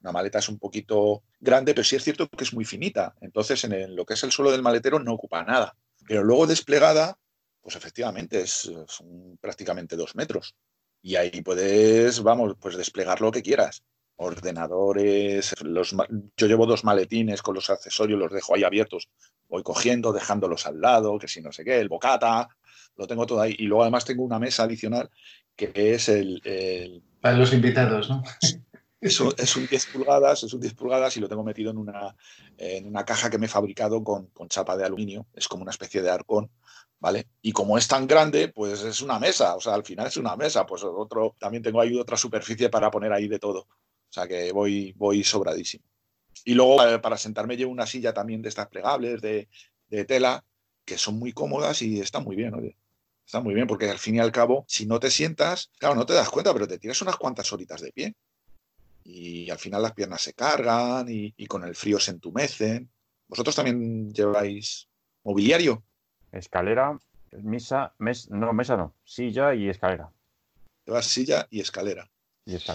[0.00, 3.14] Una maleta es un poquito grande, pero sí es cierto que es muy finita.
[3.20, 5.76] Entonces, en lo que es el suelo del maletero no ocupa nada.
[6.06, 7.18] Pero luego desplegada,
[7.60, 10.54] pues efectivamente es, son prácticamente dos metros.
[11.02, 13.82] Y ahí puedes, vamos, pues desplegar lo que quieras
[14.16, 15.94] ordenadores, los,
[16.36, 19.08] yo llevo dos maletines con los accesorios, los dejo ahí abiertos,
[19.48, 22.48] voy cogiendo, dejándolos al lado, que si no sé qué, el bocata,
[22.96, 23.54] lo tengo todo ahí.
[23.58, 25.10] Y luego además tengo una mesa adicional
[25.54, 27.02] que es el...
[27.20, 28.22] Para los invitados, ¿no?
[29.06, 32.16] Es un 10 pulgadas, es un 10 pulgadas y lo tengo metido en una,
[32.56, 35.70] en una caja que me he fabricado con, con chapa de aluminio, es como una
[35.70, 36.50] especie de arcón,
[36.98, 37.28] ¿vale?
[37.42, 40.36] Y como es tan grande, pues es una mesa, o sea, al final es una
[40.36, 43.60] mesa, pues otro, también tengo ahí otra superficie para poner ahí de todo.
[43.60, 45.84] O sea que voy, voy sobradísimo.
[46.44, 49.48] Y luego eh, para sentarme llevo una silla también de estas plegables, de,
[50.06, 50.44] tela,
[50.84, 52.76] que son muy cómodas y están muy bien, oye.
[53.24, 56.06] Está muy bien, porque al fin y al cabo, si no te sientas, claro, no
[56.06, 58.14] te das cuenta, pero te tiras unas cuantas horitas de pie.
[59.08, 62.90] Y al final las piernas se cargan y, con el frío se entumecen.
[63.28, 64.88] ¿Vosotros también lleváis
[65.22, 65.84] mobiliario?
[66.32, 66.98] Escalera,
[67.42, 70.10] mesa, mes, no, mesa no, silla y escalera.
[70.84, 72.10] Llevas silla y escalera.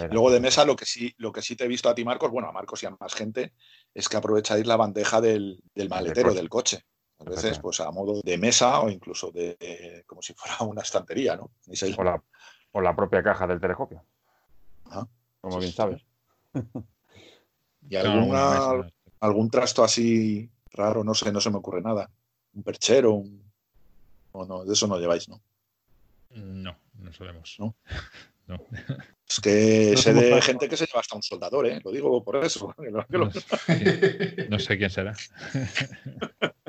[0.09, 2.31] Luego de mesa, lo que sí, lo que sí te he visto a ti, Marcos,
[2.31, 3.53] bueno, a Marcos y a más gente,
[3.93, 6.85] es que aprovecháis la bandeja del, maletero del coche.
[7.19, 11.35] A veces, pues a modo de mesa o incluso de como si fuera una estantería,
[11.35, 11.51] ¿no?
[11.97, 12.23] O la,
[12.71, 14.03] o la propia caja del telescopio.
[15.41, 16.05] Como bien sabes.
[17.89, 18.89] ¿Y alguna,
[19.19, 21.03] algún trasto así raro?
[21.03, 22.09] No sé, no se me ocurre nada.
[22.53, 23.41] Un perchero, un...
[24.33, 25.41] O no, de eso no lleváis, ¿no?
[26.31, 27.57] No, no solemos.
[27.59, 27.75] ¿No?
[29.31, 31.79] Es que sé de gente que se lleva hasta un soldador, ¿eh?
[31.85, 32.75] Lo digo por eso.
[34.49, 35.13] No, sé quién será.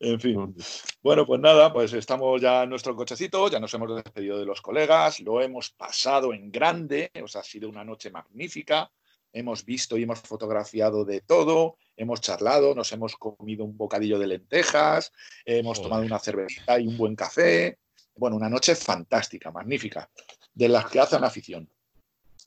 [0.00, 0.54] En fin.
[1.02, 4.62] Bueno, pues nada, pues estamos ya en nuestro cochecito, ya nos hemos despedido de los
[4.62, 8.88] colegas, lo hemos pasado en grande, o sea, ha sido una noche magnífica,
[9.32, 14.26] hemos visto y hemos fotografiado de todo, hemos charlado, nos hemos comido un bocadillo de
[14.26, 15.12] lentejas,
[15.44, 17.78] hemos tomado una cerveza y un buen café.
[18.16, 20.10] Bueno, una noche fantástica, magnífica,
[20.54, 21.68] de las que hacen afición.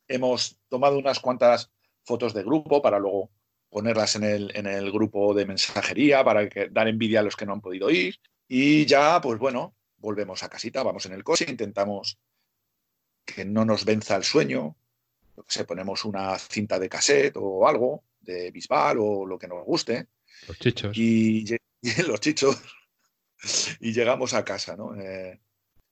[0.07, 1.71] Hemos tomado unas cuantas
[2.03, 3.29] fotos de grupo para luego
[3.69, 7.45] ponerlas en el, en el grupo de mensajería para que, dar envidia a los que
[7.45, 8.19] no han podido ir.
[8.47, 12.17] Y ya, pues bueno, volvemos a casita, vamos en el coche, intentamos
[13.25, 14.75] que no nos venza el sueño,
[15.47, 20.07] se ponemos una cinta de cassette o algo, de Bisbal o lo que nos guste.
[20.47, 20.97] Los chichos.
[20.97, 21.45] Y,
[22.07, 22.61] los chichos.
[23.79, 24.95] y llegamos a casa, ¿no?
[24.95, 25.39] Eh,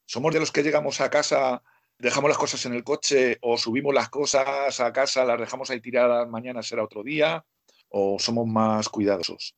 [0.05, 1.61] somos de los que llegamos a casa
[1.99, 5.81] dejamos las cosas en el coche o subimos las cosas a casa, las dejamos ahí
[5.81, 7.45] tiradas, mañana será otro día,
[7.89, 9.55] o somos más cuidadosos?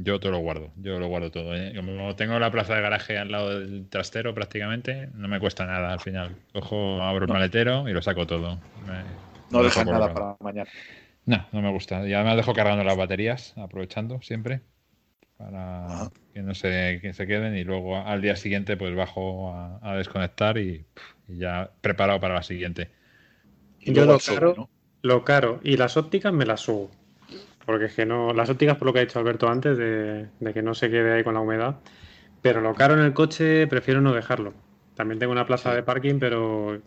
[0.00, 1.56] Yo todo lo guardo, yo lo guardo todo.
[1.56, 1.72] ¿eh?
[1.74, 5.92] Como tengo la plaza de garaje al lado del trastero prácticamente, no me cuesta nada
[5.92, 6.36] al final.
[6.52, 8.60] Cojo, abro el maletero y lo saco todo.
[9.50, 10.70] no dejas nada para mañana.
[11.26, 12.06] No, no me gusta.
[12.06, 14.60] Y además dejo cargando las baterías, aprovechando siempre,
[15.36, 17.56] para que no se, que se queden.
[17.56, 20.86] Y luego al día siguiente pues bajo a, desconectar y,
[21.26, 22.88] ya preparado para la siguiente.
[23.80, 24.68] Yo lo caro,
[25.02, 26.88] lo caro y las ópticas me las subo
[27.68, 28.32] porque es que no.
[28.32, 31.22] Las ópticas, por lo que ha dicho Alberto antes, de, que no se quede ahí
[31.22, 31.76] con la humedad.
[32.40, 34.54] Pero lo caro en el coche prefiero no dejarlo.
[34.94, 36.80] También tengo una plaza de parking, pero.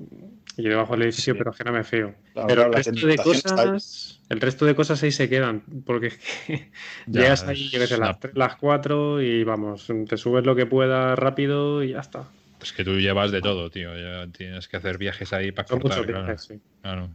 [0.58, 2.16] Y debajo del edificio, pero es que no me fío.
[2.48, 4.22] pero el resto de cosas.
[4.28, 5.62] El resto de cosas ahí se quedan.
[5.86, 6.72] Porque es que
[7.06, 11.84] llegas ahí, yo sé, las, las 4 y vamos, te subes lo que puedas rápido
[11.84, 12.26] y ya está.
[12.60, 13.92] Es que tú llevas de todo, tío.
[14.32, 16.08] tienes que hacer viajes ahí para cortar.
[16.82, 17.10] claro.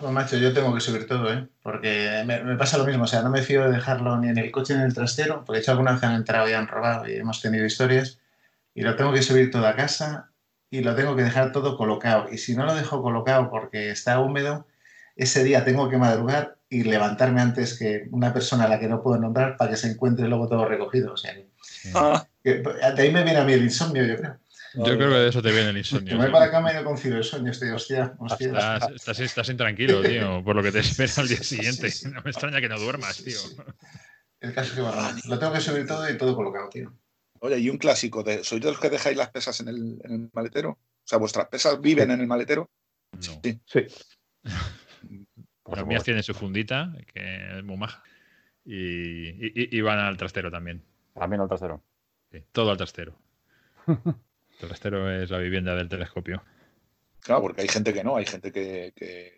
[0.00, 1.46] Pues macho, yo tengo que subir todo, ¿eh?
[1.62, 4.50] Porque me, pasa lo mismo, o sea, no me fío de dejarlo ni en el
[4.50, 7.06] coche ni en el trastero, porque de hecho alguna vez han entrado y han robado
[7.06, 8.18] y hemos tenido historias,
[8.74, 10.30] y lo tengo que subir todo a casa
[10.70, 12.28] y lo tengo que dejar todo colocado.
[12.32, 14.66] Y si no lo dejo colocado porque está húmedo,
[15.16, 19.02] ese día tengo que madrugar y levantarme antes que una persona a la que no
[19.02, 21.12] puedo nombrar para que se encuentre luego todo recogido.
[21.12, 21.34] O sea,
[21.94, 22.26] ah.
[22.42, 22.62] de
[22.96, 24.38] ahí me viene a mí el insomnio, yo creo.
[24.74, 26.16] Yo creo que de eso te viene el insomnio.
[26.16, 28.76] Me voy para acá medio concido el sueño, estoy, hostia, hostia.
[28.94, 31.90] Estás, estás, intranquilo, tío, por lo que te espera al día siguiente.
[32.12, 33.38] No me extraña que no duermas, tío.
[34.40, 36.94] El caso es que va Lo tengo que subir todo y todo colocado, tío.
[37.40, 40.70] Oye, y un clásico, de, ¿sois de los que dejáis las pesas en el, maletero?
[40.70, 42.70] O sea, ¿vuestras pesas viven en el maletero?
[43.12, 43.40] No.
[43.42, 43.60] Sí.
[43.64, 43.86] sí.
[45.66, 48.02] Las mías tienen su fundita, que es muy maja.
[48.64, 50.82] Y, y, van al trastero también.
[51.14, 51.80] También al trastero.
[52.32, 53.16] Sí, todo al trastero.
[54.60, 56.42] El trastero es la vivienda del telescopio.
[57.20, 58.92] Claro, porque hay gente que no, hay gente que,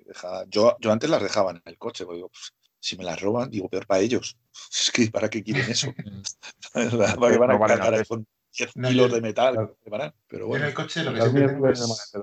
[0.07, 0.45] deja.
[0.49, 3.69] Yo, yo antes las dejaba en el coche, digo, pues, si me las roban, digo,
[3.69, 4.37] peor para ellos.
[4.73, 5.93] Es que, ¿para qué quieren eso?
[6.75, 8.27] ¿Para qué van a cargar con
[8.57, 9.75] 10 kilos de metal?
[10.29, 10.65] Pero bueno.
[10.65, 12.15] En el coche lo que sí tengo es...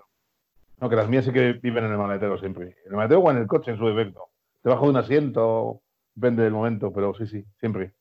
[0.81, 2.77] No, que las mías sí que viven en el maletero siempre.
[2.85, 4.29] En el maletero o en el coche, en su defecto.
[4.63, 5.81] Debajo de un asiento,
[6.15, 7.91] depende del momento, pero sí, sí, siempre.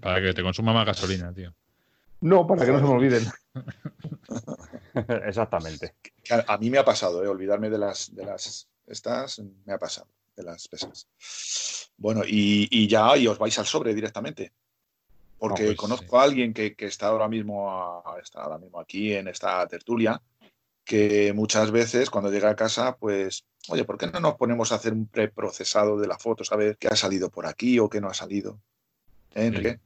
[0.00, 1.52] Para que te consuma más gasolina, tío.
[2.20, 3.24] No, para que no se me olviden.
[5.26, 5.94] Exactamente.
[6.46, 7.28] A, mí me ha pasado, ¿eh?
[7.28, 11.08] olvidarme de las, de las estas, me ha pasado, de las pesas.
[11.96, 14.52] Bueno, y, ya y os vais al sobre directamente.
[15.38, 19.66] Porque pues conozco a alguien que, está, ahora mismo está ahora mismo aquí en esta
[19.66, 20.20] tertulia,
[20.82, 24.76] que muchas veces cuando llega a casa, pues, oye, ¿por qué no nos ponemos a
[24.76, 28.08] hacer un preprocesado de la foto, saber qué ha salido por aquí o qué no
[28.08, 28.60] ha salido?
[29.34, 29.80] ¿Eh, Enrique?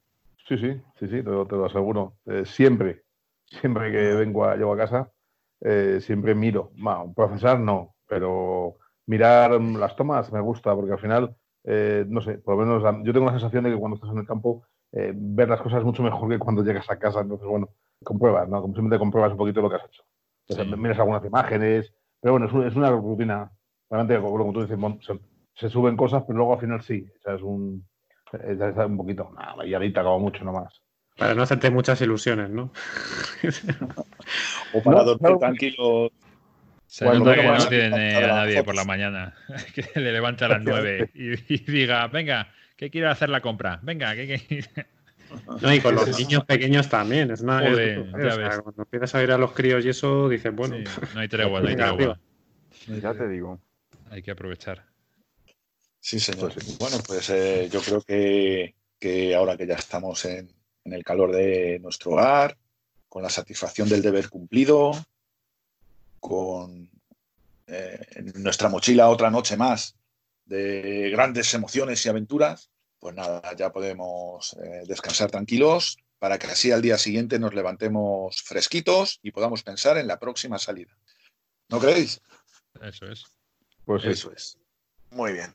[0.46, 2.16] Sí, sí, sí, sí, te, lo aseguro.
[2.26, 3.04] Eh, siempre,
[3.50, 5.12] siempre que vengo a, llego a casa,
[5.60, 6.70] eh, siempre miro.
[6.76, 12.38] Bueno, procesar no, pero mirar las tomas me gusta porque al final, eh, no sé,
[12.38, 15.48] por lo menos yo tengo la sensación de que cuando estás en el campo, ver
[15.48, 17.20] las cosas es mucho mejor que cuando llegas a casa.
[17.20, 17.68] Entonces, bueno,
[18.02, 18.62] compruebas, ¿no?
[18.62, 20.02] Simplemente compruebas un poquito lo que has hecho.
[20.76, 23.50] Miras algunas imágenes, pero bueno, es, una rutina.
[23.88, 24.78] Realmente, como tú dices,
[25.54, 27.06] se, suben cosas, pero luego al final sí.
[27.18, 27.86] O sea, es un,
[28.32, 30.80] un poquito, una valladita como mucho nomás.
[31.20, 32.72] Para no hacerte muchas ilusiones, ¿no?
[34.72, 36.10] o para dormir tranquilo.
[36.86, 39.34] Se nota que no tiene a nadie por la mañana
[39.74, 41.36] que le levante a las nueve y,
[41.70, 43.80] diga, venga, que quiero hacer la compra.
[43.82, 44.64] Venga, que,
[45.60, 47.30] No, y con los niños pequeños también.
[47.30, 47.64] Es más,
[48.62, 50.76] cuando empiezas a ir a los críos y eso, dices, bueno,
[51.14, 52.18] no hay tregua, no hay tregua.
[52.86, 53.60] Ya te digo.
[54.10, 54.86] Hay que aprovechar.
[56.00, 56.54] Sí, señor.
[56.78, 60.50] Bueno, pues eh, yo creo que, ahora que ya estamos en,
[60.84, 62.56] el calor de nuestro hogar,
[63.08, 64.92] con la satisfacción del deber cumplido,
[66.20, 66.90] con
[67.66, 69.96] eh, en nuestra mochila otra noche más
[70.44, 76.70] de grandes emociones y aventuras, pues nada, ya podemos eh, descansar tranquilos para que así
[76.70, 80.96] al día siguiente nos levantemos fresquitos y podamos pensar en la próxima salida.
[81.68, 82.20] ¿No creéis?
[82.82, 83.24] Eso es.
[83.84, 84.58] Pues eso es.
[85.10, 85.54] Muy bien.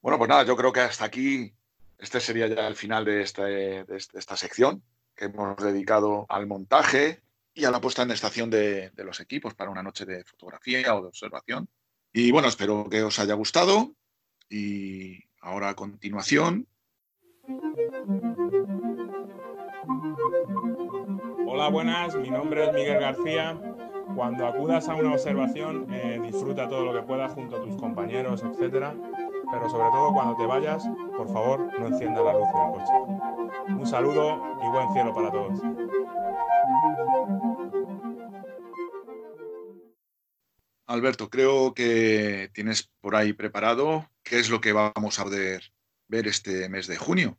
[0.00, 1.52] Bueno, pues nada, yo creo que hasta aquí,
[1.98, 4.82] este sería ya el final de, este, esta sección
[5.14, 9.70] que hemos dedicado al montaje y a la puesta en estación de, los equipos para
[9.70, 11.68] una noche de fotografía o de observación.
[12.12, 13.94] Y bueno, espero que os haya gustado
[14.48, 16.68] y ahora a continuación.
[21.46, 23.60] Hola, buenas, mi nombre es Miguel García.
[24.14, 28.42] Cuando acudas a una observación, eh, disfruta todo lo que puedas junto a tus compañeros,
[28.42, 28.94] etcétera
[29.50, 30.84] pero sobre todo cuando te vayas,
[31.16, 33.74] por favor, no encienda la luz del coche.
[33.74, 35.58] Un saludo y buen cielo para todos.
[40.86, 45.62] Alberto, creo que tienes por ahí preparado qué es lo que vamos a poder
[46.08, 47.38] ver este mes de junio.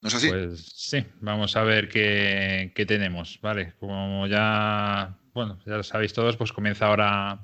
[0.00, 0.28] ¿No es así?
[0.28, 3.74] Pues sí, vamos a ver qué, qué tenemos, ¿vale?
[3.78, 7.40] Como ya, bueno, ya lo sabéis todos, pues comienza ahora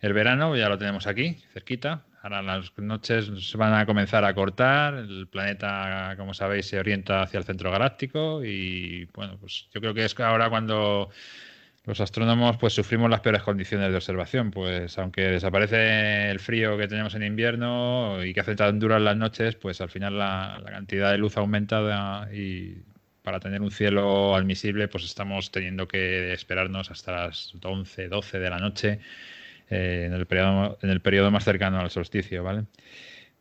[0.00, 2.04] el verano, ya lo tenemos aquí, cerquita.
[2.26, 7.22] Ahora las noches se van a comenzar a cortar, el planeta, como sabéis, se orienta
[7.22, 11.08] hacia el centro galáctico y bueno, pues yo creo que es ahora cuando
[11.84, 16.88] los astrónomos pues sufrimos las peores condiciones de observación, pues aunque desaparece el frío que
[16.88, 21.12] tenemos en invierno y que hace tan duras las noches, pues al final la, cantidad
[21.12, 22.82] de luz aumenta y
[23.22, 28.50] para tener un cielo admisible pues estamos teniendo que esperarnos hasta las 11, 12 de
[28.50, 28.98] la noche
[29.70, 32.64] eh, en, el periodo, en el periodo más cercano al solsticio, ¿vale?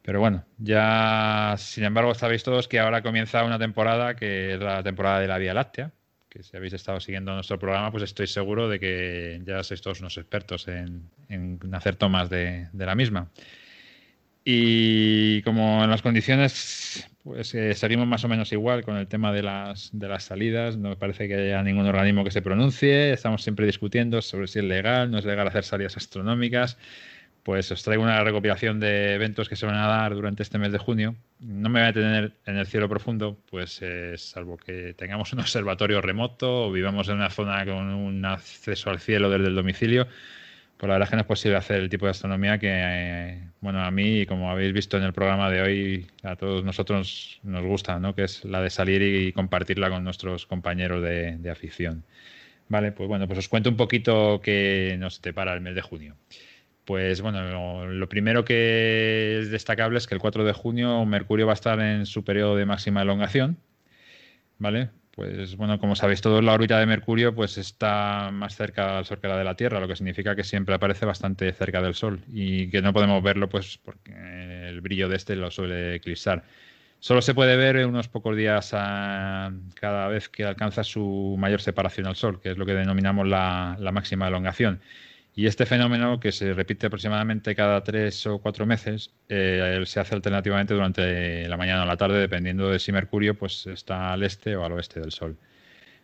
[0.02, 4.84] Pero bueno, ya sin embargo sabéis todos que ahora comienza una temporada que es la
[4.84, 5.92] temporada de la Vía Láctea,
[6.30, 10.02] que si habéis estado siguiendo nuestro programa, pues estoy seguro de que ya sois todos
[10.02, 11.10] unos expertos en,
[11.74, 13.32] hacer tomas de, la misma.
[14.46, 17.76] Y como en las condiciones, pues eh,
[18.06, 20.78] más o menos igual con el tema de las, de las salidas.
[20.78, 23.12] No me parece que haya ningún organismo que se pronuncie.
[23.12, 26.78] Estamos siempre discutiendo sobre si es legal, no es legal hacer salidas astronómicas
[27.46, 30.72] pues os traigo una recopilación de eventos que se van a dar durante este mes
[30.72, 31.16] de junio.
[31.40, 35.42] No me voy a tener en el cielo profundo, pues eh, salvo que tengamos un
[35.42, 40.08] observatorio remoto o vivamos en una zona con un acceso al cielo desde el domicilio,
[40.78, 43.50] pues la verdad es que no es posible hacer el tipo de astronomía que, eh,
[43.62, 47.64] bueno, a mí, como habéis visto en el programa de hoy, a todos nosotros nos
[47.64, 48.14] gusta, ¿no?
[48.16, 52.04] Que es la de salir y compartirla con nuestros compañeros de, de afición.
[52.68, 56.16] Vale, pues bueno, pues os cuento un poquito qué nos depara el mes de junio.
[56.86, 61.54] Pues bueno, lo, primero que es destacable es que el 4 de junio Mercurio va
[61.54, 63.58] a estar en su periodo de máxima elongación,
[64.60, 64.90] ¿vale?
[65.16, 69.22] Pues bueno, como sabéis todos, la órbita de Mercurio pues está más cerca al Sol
[69.22, 72.20] que la de la Tierra, lo que significa que siempre aparece bastante cerca del Sol
[72.28, 74.12] y que no podemos verlo pues porque
[74.68, 76.44] el brillo de este lo suele eclipsar.
[77.00, 82.18] Solo se puede ver unos pocos días cada vez que alcanza su mayor separación al
[82.18, 84.82] Sol, que es lo que denominamos la máxima elongación.
[85.38, 90.16] Y este fenómeno, que se repite aproximadamente cada tres o cuatro meses, eh, se hace
[90.16, 94.56] alternativamente durante la mañana o la tarde, dependiendo de si Mercurio pues, está al este
[94.56, 95.38] o al oeste del Sol.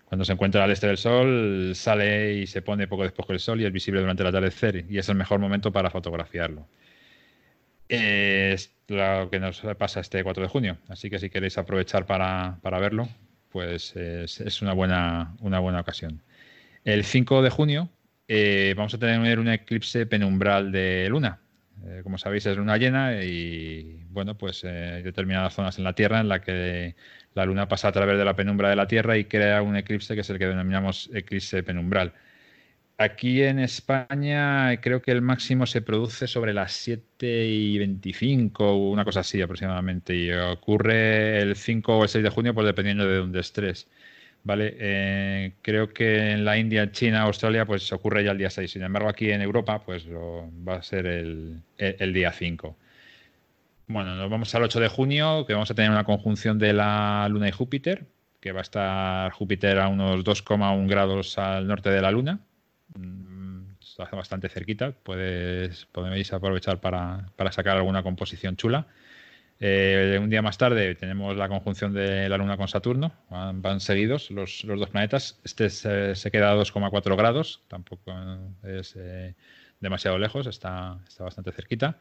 [0.06, 3.62] Cuando se encuentra al este del Sol, sale y se pone poco después del Sol
[3.62, 6.68] y es visible durante el atardecer, y es el mejor momento para fotografiarlo.
[7.88, 12.60] Es lo que nos pasa este 4 de junio, así que si queréis aprovechar para,
[12.64, 13.08] verlo,
[13.50, 16.22] pues es, es una, buena, una buena ocasión.
[16.84, 17.90] El 5 de junio
[18.34, 21.42] eh, vamos a tener un eclipse penumbral de luna.
[21.86, 25.92] Eh, como sabéis, es luna llena y, bueno, pues eh, hay determinadas zonas en la
[25.92, 26.96] Tierra en la que
[27.34, 30.16] la luna pasa a través de la penumbra de la Tierra y crea un eclipse
[30.16, 32.14] que es el que denominamos eclipse penumbral.
[32.98, 39.04] Aquí en España creo que el máximo se produce sobre las 7 y 25, una
[39.04, 43.18] cosa así aproximadamente, y ocurre el 5 o el 6 de junio, pues dependiendo de
[43.18, 43.90] dónde estés.
[44.44, 44.76] ¿Vale?
[44.80, 48.72] Eh, creo que en la India, China, Australia, pues ocurre ya el día 6.
[48.72, 52.78] Sin embargo, aquí en Europa, pues va a ser el, día 5.
[53.88, 57.28] Bueno, nos vamos al 8 de junio, que vamos a tener una conjunción de la
[57.30, 58.06] Luna y Júpiter,
[58.40, 62.40] que va a estar Júpiter a unos 2,1 grados al norte de la Luna.
[62.98, 68.88] Mm, está bastante cerquita, puedes, podéis aprovechar para, para sacar alguna composición chula.
[69.64, 74.32] Eh, un día más tarde tenemos la conjunción de la Luna con Saturno, van, seguidos
[74.32, 75.40] los, dos planetas.
[75.44, 78.12] Este se, queda a 2,4 grados, tampoco
[78.64, 79.36] es eh,
[79.80, 82.00] demasiado lejos, está, bastante cerquita.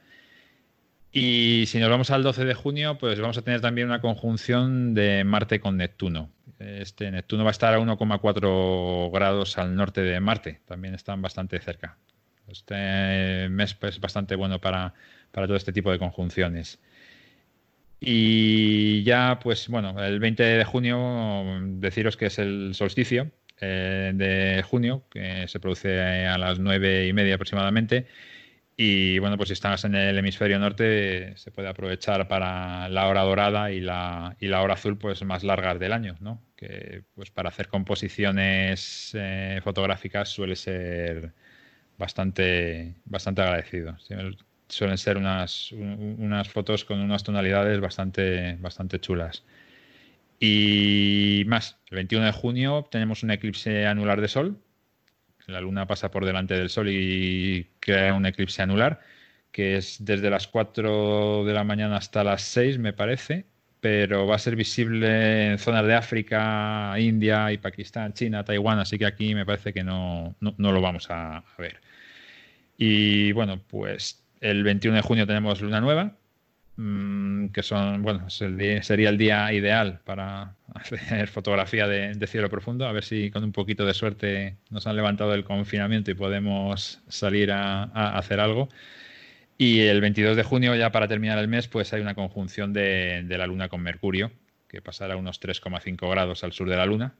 [1.12, 4.94] Y si nos vamos al 12 de junio, pues vamos a tener también una conjunción
[4.94, 6.30] de Marte con Neptuno.
[6.58, 11.60] Este Neptuno va a estar a 1,4 grados al norte de Marte, también están bastante
[11.60, 11.98] cerca.
[12.48, 14.94] Este mes es bastante bueno para
[15.30, 16.80] todo este tipo de conjunciones.
[18.00, 21.44] Y ya, pues bueno, el 20 de junio,
[21.78, 23.30] deciros que es el solsticio
[23.60, 28.06] eh, de junio, que se produce a las nueve y media aproximadamente.
[28.76, 33.22] Y bueno, pues si estás en el hemisferio norte, se puede aprovechar para la hora
[33.22, 36.42] dorada y la, y la hora azul, pues más largas del año, ¿no?
[36.56, 41.34] Que pues para hacer composiciones eh, fotográficas suele ser
[41.98, 43.96] bastante, bastante agradecido
[44.70, 49.44] suelen ser unas, unas fotos con unas tonalidades bastante, bastante chulas.
[50.40, 54.58] Y más, el 21 de junio tenemos un eclipse anular de Sol.
[55.46, 59.00] La Luna pasa por delante del Sol y crea un eclipse anular,
[59.52, 63.46] que es desde las 4 de la mañana hasta las 6, me parece,
[63.80, 68.98] pero va a ser visible en zonas de África, India y Pakistán, China, Taiwán, así
[68.98, 71.80] que aquí me parece que no, no, lo vamos a ver.
[72.78, 76.16] Y bueno, pues el 21 de junio tenemos luna nueva,
[76.76, 82.92] mm, que son, bueno, sería el día ideal para hacer fotografía de, cielo profundo, a
[82.92, 87.52] ver si con un poquito de suerte nos han levantado el confinamiento y podemos salir
[87.52, 87.84] a,
[88.16, 88.68] hacer algo.
[89.58, 93.24] Y el 22 de junio, ya para terminar el mes, pues hay una conjunción de,
[93.26, 94.32] de la Luna con Mercurio,
[94.68, 97.14] que pasará unos 3,5 grados al sur de la Luna.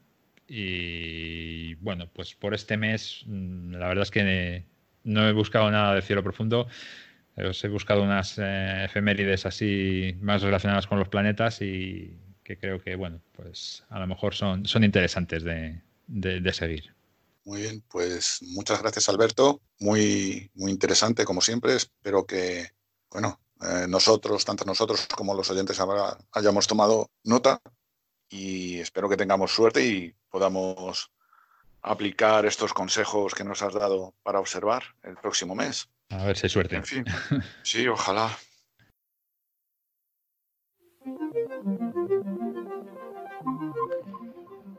[0.47, 4.65] Y bueno, pues por este mes, mm, la verdad es que
[5.03, 6.67] no he buscado nada de cielo profundo.
[7.49, 12.81] Os he buscado unas eh, efemérides así más relacionadas con los planetas y que creo
[12.81, 16.93] que, bueno, pues a lo mejor son, son interesantes de, seguir.
[17.43, 21.75] Muy bien, pues muchas gracias Alberto, muy, muy interesante como siempre.
[21.75, 22.71] Espero que,
[23.09, 25.79] bueno, eh, nosotros, tanto nosotros como los oyentes
[26.33, 27.61] hayamos tomado nota
[28.29, 31.11] y espero que tengamos suerte y podamos
[31.81, 35.89] aplicar estos consejos que nos has dado para observar el próximo mes.
[36.11, 36.75] A ver si hay suerte.
[36.75, 37.05] En fin,
[37.63, 38.29] sí, ojalá.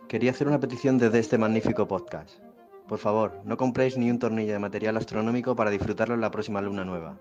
[0.08, 2.38] Quería hacer una petición desde este magnífico podcast.
[2.86, 6.60] Por favor, no compréis ni un tornillo de material astronómico para disfrutarlo en la próxima
[6.60, 7.18] luna nueva.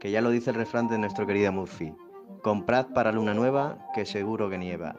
[0.00, 1.94] Que ya lo dice el refrán de nuestro querido Murphy.
[2.42, 4.96] Comprad para luna nueva, que seguro que nieva.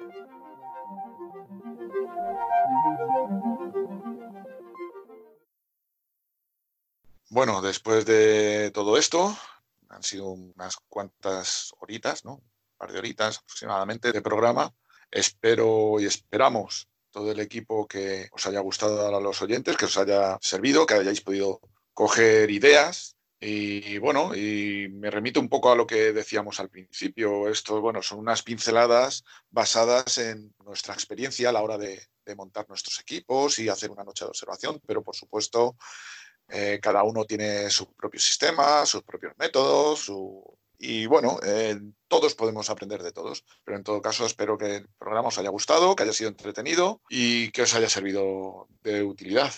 [7.36, 9.38] Bueno, después de todo esto,
[9.90, 12.36] han sido unas cuantas horitas, ¿no?
[12.36, 14.74] Un par de horitas aproximadamente de programa.
[15.12, 19.98] Espero y esperamos todo el equipo que os haya gustado a los oyentes, que os
[19.98, 21.60] haya servido, que hayáis podido
[21.94, 23.18] coger ideas.
[23.42, 27.50] Y bueno, y me remito un poco a lo que decíamos al principio.
[27.50, 32.66] Esto, bueno, son unas pinceladas basadas en nuestra experiencia a la hora de, de montar
[32.70, 35.76] nuestros equipos y hacer una noche de observación, pero por supuesto
[36.48, 40.10] eh, cada uno tiene su propio sistema, sus propios métodos,
[40.78, 43.44] y bueno, eh, todos podemos aprender de todos.
[43.64, 47.02] Pero en todo caso, espero que el programa os haya gustado, que haya sido entretenido
[47.10, 49.54] y que os haya servido de utilidad.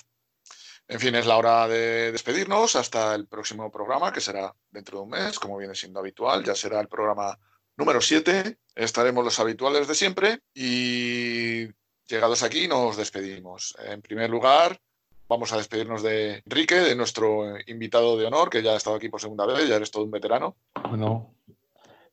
[0.87, 5.03] En fin, es la hora de despedirnos hasta el próximo programa, que será dentro de
[5.03, 6.43] un mes, como viene siendo habitual.
[6.45, 7.37] Ya será el programa
[7.75, 8.57] número 7.
[8.73, 11.67] Estaremos los habituales de siempre y
[12.07, 13.75] llegados aquí nos despedimos.
[13.83, 14.79] En primer lugar,
[15.27, 19.09] vamos a despedirnos de Enrique, de nuestro invitado de honor, que ya ha estado aquí
[19.09, 20.55] por segunda vez, ya eres todo un veterano.
[20.89, 21.33] Bueno,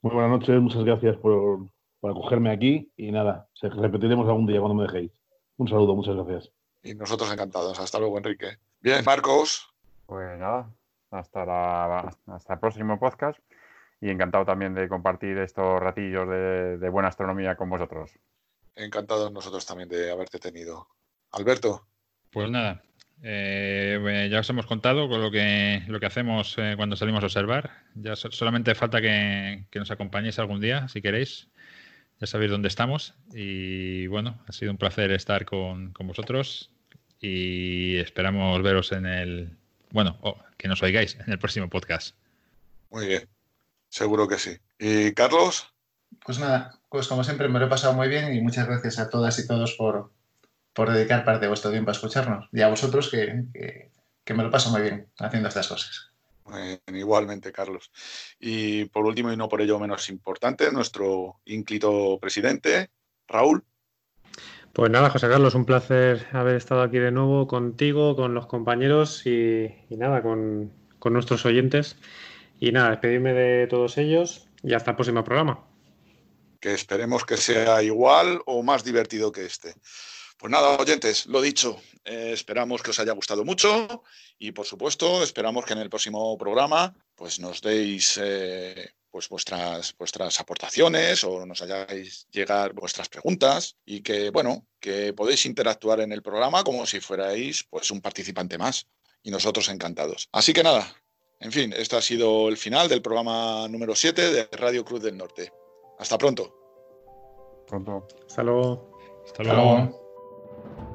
[0.03, 1.69] muy buenas noches, muchas gracias por,
[2.03, 5.13] acogerme aquí y nada, repetiremos algún día cuando me dejéis.
[5.57, 6.51] Un saludo, muchas gracias.
[6.83, 7.79] Y nosotros encantados.
[7.81, 8.59] Hasta luego, Enrique.
[8.81, 9.73] Bien, Marcos.
[10.05, 10.71] Pues nada,
[11.11, 13.39] hasta, hasta el próximo podcast
[14.01, 18.11] y encantado también de compartir estos ratillos de, de buena astronomía con vosotros.
[18.75, 20.89] Encantados nosotros también de haberte tenido.
[21.31, 21.87] Alberto.
[22.31, 22.83] Pues nada,
[23.23, 27.27] eh, ya os hemos contado con lo que, lo que hacemos eh, cuando salimos a
[27.27, 27.71] observar.
[27.95, 31.49] Ya solamente falta que, nos acompañéis algún día, si queréis.
[32.21, 33.15] Ya sabéis dónde estamos.
[33.33, 36.71] Y bueno, ha sido un placer estar con, vosotros
[37.21, 39.51] y esperamos veros en el.
[39.91, 40.19] Bueno,
[40.57, 42.17] que nos oigáis en el próximo podcast.
[42.91, 43.29] Muy bien,
[43.89, 44.59] seguro que sí.
[44.79, 45.73] ¿Y Carlos?
[46.25, 49.11] Pues nada, pues como siempre me lo he pasado muy bien y muchas gracias a
[49.11, 50.11] todas y todos por,
[50.75, 52.49] por dedicar parte de vuestro tiempo a escucharnos.
[52.53, 53.45] Y a vosotros que,
[54.35, 56.11] me lo paso muy bien haciendo estas cosas.
[56.93, 57.91] igualmente, Carlos.
[58.41, 62.91] Y por último, y no por ello menos importante, nuestro ínclito presidente,
[63.29, 63.65] Raúl.
[64.73, 69.25] Pues nada, José Carlos, un placer haber estado aquí de nuevo contigo, con los compañeros
[69.25, 71.97] y, nada, con, con, nuestros oyentes.
[72.59, 75.65] Y nada, despedirme de todos ellos y hasta el próximo programa.
[76.59, 79.75] Que esperemos que sea igual o más divertido que este.
[80.45, 84.05] Pues nada, oyentes, lo dicho, eh, esperamos que os haya gustado mucho
[84.39, 89.97] y por supuesto esperamos que en el próximo programa pues nos deis eh, pues vuestras,
[89.97, 96.13] vuestras aportaciones o nos hayáis llegar vuestras preguntas y que bueno, que podéis interactuar en
[96.13, 98.87] el programa como si fuerais pues un participante más
[99.23, 100.29] y nosotros encantados.
[100.31, 100.95] Así que nada,
[101.41, 105.17] en fin, este ha sido el final del programa número 7 de Radio Cruz del
[105.17, 105.51] Norte.
[105.99, 106.55] Hasta pronto.
[107.67, 108.07] Pronto.
[108.29, 108.93] Hasta luego.
[109.25, 110.04] Hasta luego.
[110.65, 110.94] thank you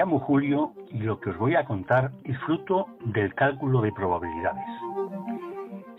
[0.00, 4.64] llamo Julio y lo que os voy a contar es fruto del cálculo de probabilidades.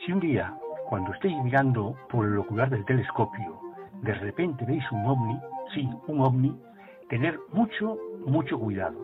[0.04, 0.56] Si un día,
[0.90, 3.60] cuando estéis mirando por el ocular del telescopio,
[4.02, 5.40] de repente veis un ovni,
[5.76, 6.60] sí, un ovni,
[7.10, 8.98] tener mucho, mucho cuidado.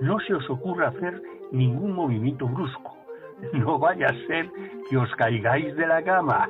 [0.00, 2.94] No se os ocurra hacer ningún movimiento brusco.
[3.52, 4.48] No vaya a ser
[4.88, 6.48] que os caigáis de la cama.